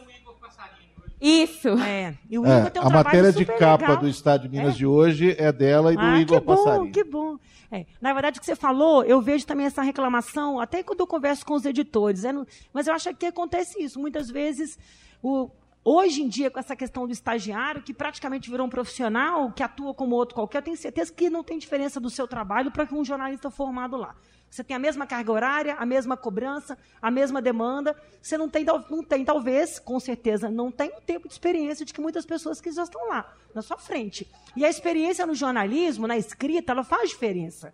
Isso. 1.20 1.68
É. 1.80 2.14
E 2.30 2.38
o 2.38 2.46
É, 2.46 2.58
Igor 2.58 2.70
tem 2.70 2.82
um 2.82 2.86
a 2.86 2.90
matéria 2.90 3.32
de 3.32 3.44
capa 3.44 3.82
legal. 3.86 3.96
do 3.98 4.08
Estado 4.08 4.42
de 4.42 4.48
Minas 4.48 4.74
É. 4.74 4.76
de 4.78 4.86
hoje 4.86 5.34
é 5.38 5.50
dela 5.52 5.92
e 5.92 5.96
do 5.96 6.02
ah, 6.02 6.18
Igor 6.20 6.40
que 6.40 6.46
bom, 6.46 6.54
Passarinho. 6.56 6.92
que 6.92 7.04
bom. 7.04 7.36
É, 7.70 7.84
na 8.00 8.12
verdade, 8.12 8.38
o 8.38 8.40
que 8.40 8.46
você 8.46 8.56
falou, 8.56 9.04
eu 9.04 9.20
vejo 9.20 9.44
também 9.46 9.66
essa 9.66 9.82
reclamação, 9.82 10.58
até 10.58 10.82
quando 10.82 11.00
eu 11.00 11.06
converso 11.06 11.44
com 11.44 11.54
os 11.54 11.64
editores. 11.64 12.24
é 12.24 12.32
no- 12.32 12.46
mas 12.72 12.86
eu 12.86 12.94
acho 12.94 13.12
que 13.14 13.26
acontece 13.26 13.82
isso. 13.82 13.98
Muitas 14.00 14.30
vezes, 14.30 14.78
o- 15.22 15.50
hoje 15.84 16.22
em 16.22 16.28
dia, 16.28 16.50
com 16.50 16.58
essa 16.58 16.74
questão 16.76 17.06
do 17.06 17.12
estagiário, 17.12 17.82
que 17.82 17.92
praticamente 17.92 18.50
virou 18.50 18.66
um 18.66 18.70
profissional, 18.70 19.50
que 19.52 19.62
atua 19.62 19.92
como 19.92 20.14
outro 20.14 20.34
qualquer, 20.34 20.58
eu 20.58 20.62
tenho 20.62 20.76
certeza 20.76 21.12
que 21.12 21.28
não 21.28 21.42
tem 21.44 21.58
diferença 21.58 21.98
do 22.00 22.08
seu 22.08 22.26
trabalho 22.26 22.70
para 22.70 22.86
um 22.94 23.04
jornalista 23.04 23.50
formado 23.50 23.96
lá. 23.96 24.14
Você 24.50 24.64
tem 24.64 24.74
a 24.74 24.78
mesma 24.78 25.06
carga 25.06 25.30
horária, 25.30 25.74
a 25.74 25.84
mesma 25.84 26.16
cobrança, 26.16 26.78
a 27.00 27.10
mesma 27.10 27.42
demanda. 27.42 27.96
Você 28.20 28.38
não 28.38 28.48
tem, 28.48 28.64
não 28.64 29.02
tem 29.02 29.24
talvez, 29.24 29.78
com 29.78 30.00
certeza, 30.00 30.50
não 30.50 30.70
tem 30.70 30.88
o 30.88 31.00
tempo 31.00 31.28
de 31.28 31.34
experiência 31.34 31.84
de 31.84 31.92
que 31.92 32.00
muitas 32.00 32.24
pessoas 32.24 32.60
que 32.60 32.72
já 32.72 32.82
estão 32.82 33.08
lá, 33.08 33.32
na 33.54 33.62
sua 33.62 33.76
frente. 33.76 34.26
E 34.56 34.64
a 34.64 34.68
experiência 34.68 35.26
no 35.26 35.34
jornalismo, 35.34 36.06
na 36.06 36.16
escrita, 36.16 36.72
ela 36.72 36.82
faz 36.82 37.10
diferença. 37.10 37.72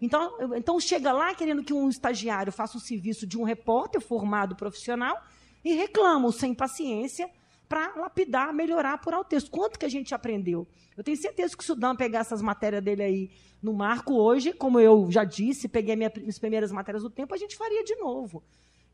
Então, 0.00 0.54
então 0.56 0.80
chega 0.80 1.12
lá 1.12 1.34
querendo 1.34 1.62
que 1.62 1.72
um 1.72 1.88
estagiário 1.88 2.52
faça 2.52 2.76
o 2.76 2.80
serviço 2.80 3.26
de 3.26 3.38
um 3.38 3.44
repórter 3.44 4.00
formado 4.00 4.56
profissional 4.56 5.22
e 5.64 5.72
reclamam 5.74 6.30
sem 6.30 6.54
paciência 6.54 7.30
para 7.68 7.94
lapidar, 7.96 8.52
melhorar, 8.52 8.94
apurar 8.94 9.20
o 9.20 9.24
texto. 9.24 9.50
Quanto 9.50 9.78
que 9.78 9.86
a 9.86 9.88
gente 9.88 10.14
aprendeu? 10.14 10.66
Eu 10.96 11.02
tenho 11.02 11.16
certeza 11.16 11.56
que 11.56 11.72
o 11.72 11.74
Dan 11.74 11.96
pegar 11.96 12.20
essas 12.20 12.40
matérias 12.42 12.82
dele 12.84 13.02
aí 13.02 13.30
no 13.62 13.72
marco 13.72 14.14
hoje, 14.14 14.52
como 14.52 14.78
eu 14.78 15.10
já 15.10 15.24
disse, 15.24 15.66
peguei 15.68 15.96
minha, 15.96 16.12
minhas 16.16 16.38
primeiras 16.38 16.70
matérias 16.70 17.02
do 17.02 17.10
tempo, 17.10 17.34
a 17.34 17.38
gente 17.38 17.56
faria 17.56 17.82
de 17.82 17.96
novo. 17.96 18.42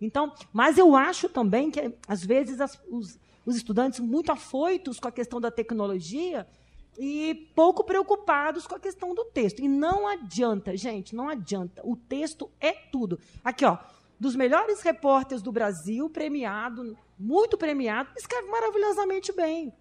Então, 0.01 0.33
mas 0.53 0.79
eu 0.79 0.97
acho 0.97 1.29
também 1.29 1.71
que, 1.71 1.93
às 2.09 2.25
vezes, 2.25 2.61
as- 2.61 2.81
os, 2.89 3.19
os 3.45 3.57
estudantes 3.57 4.01
muito 4.01 4.31
afoitos 4.33 4.99
com 4.99 5.09
a 5.09 5.13
questão 5.13 5.41
da 5.41 5.51
tecnologia 5.51 6.47
e 6.99 7.51
pouco 7.55 7.85
preocupados 7.85 8.67
com 8.67 8.75
a 8.75 8.81
questão 8.81 9.15
do 9.15 9.25
texto. 9.27 9.61
E 9.61 9.69
não 9.69 10.07
adianta, 10.07 10.77
gente, 10.77 11.15
não 11.15 11.29
adianta. 11.29 11.83
O 11.85 11.97
texto 11.97 12.51
é 12.61 12.73
tudo. 12.73 13.19
Aqui, 13.45 13.65
ó, 13.65 13.77
dos 14.19 14.35
melhores 14.37 14.81
repórteres 14.83 15.43
do 15.43 15.53
Brasil, 15.53 16.09
premiado, 16.09 16.97
muito 17.21 17.59
premiado, 17.59 18.09
escreve 18.17 18.49
maravilhosamente 18.49 19.33
bem. 19.33 19.73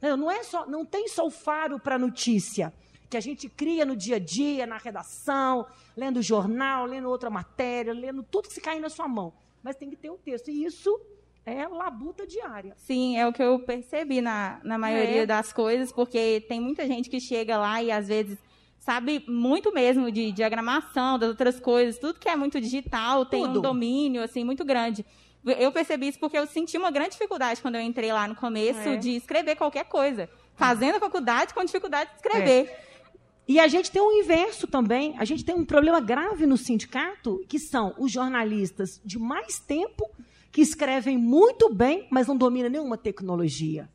Não, 0.00 0.16
Não 0.16 0.30
é 0.30 0.42
só, 0.44 0.64
não 0.66 0.84
tem 0.84 1.08
só 1.08 1.26
o 1.26 1.30
faro 1.30 1.80
para 1.80 1.98
notícia 1.98 2.72
que 3.10 3.16
a 3.16 3.20
gente 3.20 3.48
cria 3.48 3.84
no 3.86 3.96
dia 3.96 4.16
a 4.16 4.18
dia, 4.18 4.66
na 4.66 4.76
redação, 4.76 5.66
lendo 5.96 6.20
jornal, 6.22 6.84
lendo 6.86 7.08
outra 7.08 7.30
matéria, 7.30 7.92
lendo 7.92 8.22
tudo 8.22 8.48
que 8.48 8.54
se 8.54 8.60
cai 8.60 8.78
na 8.78 8.90
sua 8.90 9.08
mão. 9.08 9.32
Mas 9.62 9.76
tem 9.76 9.88
que 9.90 9.96
ter 9.96 10.10
o 10.10 10.18
texto. 10.18 10.50
E 10.50 10.64
isso 10.64 11.00
é 11.44 11.66
labuta 11.66 12.26
diária. 12.26 12.74
Sim, 12.76 13.16
é 13.16 13.26
o 13.26 13.32
que 13.32 13.42
eu 13.42 13.58
percebi 13.60 14.20
na, 14.20 14.60
na 14.62 14.76
maioria 14.76 15.22
É. 15.22 15.26
das 15.26 15.52
coisas, 15.54 15.90
porque 15.90 16.44
tem 16.48 16.60
muita 16.60 16.86
gente 16.86 17.08
que 17.08 17.18
chega 17.18 17.56
lá 17.56 17.82
e 17.82 17.90
às 17.90 18.08
vezes 18.08 18.38
sabe 18.78 19.24
muito 19.26 19.72
mesmo 19.72 20.12
de 20.12 20.30
diagramação, 20.30 21.18
das 21.18 21.30
outras 21.30 21.58
coisas, 21.58 21.98
tudo 21.98 22.20
que 22.20 22.28
é 22.28 22.36
muito 22.36 22.60
digital 22.60 23.24
tem 23.26 23.42
Tudo. 23.44 23.58
um 23.58 23.62
domínio 23.62 24.22
assim 24.22 24.44
muito 24.44 24.64
grande. 24.64 25.04
Eu 25.52 25.72
percebi 25.72 26.08
isso 26.08 26.18
porque 26.18 26.38
eu 26.38 26.46
senti 26.46 26.76
uma 26.76 26.90
grande 26.90 27.10
dificuldade 27.10 27.60
quando 27.62 27.76
eu 27.76 27.80
entrei 27.80 28.12
lá 28.12 28.26
no 28.28 28.34
começo 28.34 28.88
É. 28.88 28.96
de 28.96 29.16
escrever 29.16 29.56
qualquer 29.56 29.84
coisa. 29.84 30.28
Fazendo 30.54 30.96
a 30.96 31.00
faculdade 31.00 31.54
com 31.54 31.64
dificuldade 31.64 32.10
de 32.10 32.16
escrever. 32.16 32.70
E 33.46 33.58
a 33.58 33.66
gente 33.68 33.90
tem 33.90 34.02
o 34.02 34.12
inverso 34.12 34.66
também. 34.66 35.14
A 35.18 35.24
gente 35.24 35.44
tem 35.44 35.54
um 35.54 35.64
problema 35.64 36.00
grave 36.00 36.44
no 36.46 36.56
sindicato, 36.56 37.42
que 37.48 37.58
são 37.58 37.94
os 37.96 38.12
jornalistas 38.12 39.00
de 39.04 39.18
mais 39.18 39.58
tempo, 39.58 40.04
que 40.52 40.60
escrevem 40.60 41.16
muito 41.16 41.72
bem, 41.72 42.06
mas 42.10 42.26
não 42.26 42.36
dominam 42.36 42.68
nenhuma 42.68 42.98
tecnologia. 42.98 43.88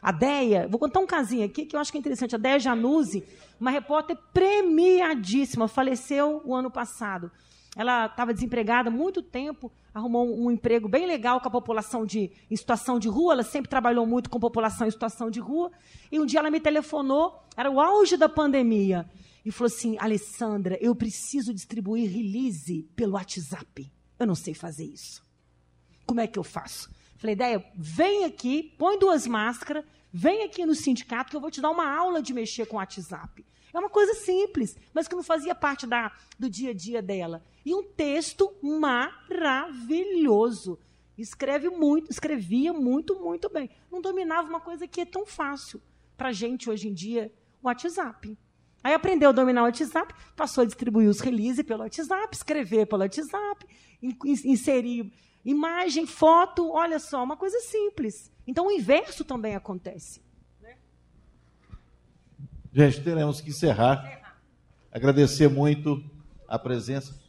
A 0.00 0.12
Deia, 0.12 0.66
vou 0.68 0.78
contar 0.78 1.00
um 1.00 1.06
casinho 1.06 1.44
aqui 1.44 1.64
que 1.64 1.74
eu 1.74 1.80
acho 1.80 1.90
que 1.90 1.98
é 1.98 2.00
interessante. 2.00 2.34
A 2.34 2.38
Deia 2.38 2.58
Januzzi, 2.58 3.24
uma 3.60 3.70
repórter 3.70 4.16
premiadíssima, 4.32 5.68
faleceu 5.68 6.40
o 6.44 6.54
ano 6.54 6.70
passado. 6.70 7.30
Ela 7.74 8.06
estava 8.06 8.34
desempregada 8.34 8.90
há 8.90 8.92
muito 8.92 9.22
tempo, 9.22 9.72
arrumou 9.94 10.38
um, 10.38 10.50
emprego 10.50 10.88
bem 10.88 11.06
legal 11.06 11.40
com 11.40 11.48
a 11.48 11.50
população 11.50 12.04
de, 12.04 12.30
em 12.50 12.56
situação 12.56 12.98
de 12.98 13.08
rua. 13.08 13.32
Ela 13.32 13.42
sempre 13.42 13.70
trabalhou 13.70 14.06
muito 14.06 14.28
com 14.28 14.38
população 14.38 14.86
em 14.86 14.90
situação 14.90 15.30
de 15.30 15.40
rua. 15.40 15.70
E 16.10 16.20
um 16.20 16.26
dia 16.26 16.40
ela 16.40 16.50
me 16.50 16.60
telefonou, 16.60 17.42
era 17.56 17.70
o 17.70 17.80
auge 17.80 18.16
da 18.16 18.28
pandemia, 18.28 19.08
e 19.44 19.50
falou 19.50 19.72
assim: 19.72 19.96
Alessandra, 19.98 20.76
eu 20.80 20.94
preciso 20.94 21.54
distribuir 21.54 22.10
release 22.10 22.82
pelo 22.94 23.14
WhatsApp. 23.14 23.90
Eu 24.18 24.26
não 24.26 24.34
sei 24.34 24.52
fazer 24.52 24.84
isso. 24.84 25.22
Como 26.04 26.20
é 26.20 26.26
que 26.26 26.38
eu 26.38 26.44
faço? 26.44 26.90
Falei, 27.16 27.34
ideia, 27.34 27.64
vem 27.74 28.24
aqui, 28.24 28.74
põe 28.76 28.98
duas 28.98 29.26
máscaras, 29.26 29.84
vem 30.12 30.42
aqui 30.42 30.66
no 30.66 30.74
sindicato 30.74 31.30
que 31.30 31.36
eu 31.36 31.40
vou 31.40 31.50
te 31.50 31.60
dar 31.60 31.70
uma 31.70 31.88
aula 31.88 32.20
de 32.20 32.34
mexer 32.34 32.66
com 32.66 32.76
o 32.76 32.78
WhatsApp. 32.78 33.46
É 33.74 33.78
uma 33.78 33.88
coisa 33.90 34.12
simples, 34.14 34.76
mas 34.92 35.08
que 35.08 35.14
não 35.14 35.22
fazia 35.22 35.54
parte 35.54 35.86
da, 35.86 36.12
do 36.38 36.48
dia 36.50 36.70
a 36.70 36.74
dia 36.74 37.00
dela. 37.00 37.42
E 37.64 37.74
um 37.74 37.82
texto 37.82 38.52
maravilhoso. 38.62 40.78
Escreve 41.16 41.68
muito, 41.68 42.10
escrevia 42.10 42.72
muito, 42.72 43.14
muito 43.20 43.48
bem. 43.48 43.70
Não 43.90 44.00
dominava 44.00 44.48
uma 44.48 44.60
coisa 44.60 44.88
que 44.88 45.00
é 45.00 45.04
tão 45.04 45.26
fácil 45.26 45.80
para 46.16 46.30
a 46.30 46.32
gente 46.32 46.70
hoje 46.70 46.88
em 46.88 46.94
dia, 46.94 47.30
o 47.62 47.66
WhatsApp. 47.66 48.36
Aí 48.82 48.94
aprendeu 48.94 49.28
a 49.28 49.32
dominar 49.32 49.62
o 49.62 49.66
WhatsApp, 49.66 50.12
passou 50.34 50.62
a 50.62 50.66
distribuir 50.66 51.08
os 51.08 51.20
releases 51.20 51.64
pelo 51.64 51.82
WhatsApp, 51.82 52.34
escrever 52.34 52.86
pelo 52.86 53.02
WhatsApp, 53.02 53.66
in- 54.02 54.16
in- 54.24 54.50
inserir 54.52 55.12
imagem, 55.44 56.06
foto, 56.06 56.68
olha 56.70 56.98
só, 56.98 57.22
uma 57.22 57.36
coisa 57.36 57.60
simples. 57.60 58.32
Então 58.46 58.66
o 58.66 58.72
inverso 58.72 59.24
também 59.24 59.54
acontece. 59.54 60.21
Gente, 62.74 63.02
teremos 63.02 63.40
que 63.40 63.50
encerrar. 63.50 64.38
Agradecer 64.90 65.46
muito 65.48 66.02
a 66.48 66.58
presença. 66.58 67.21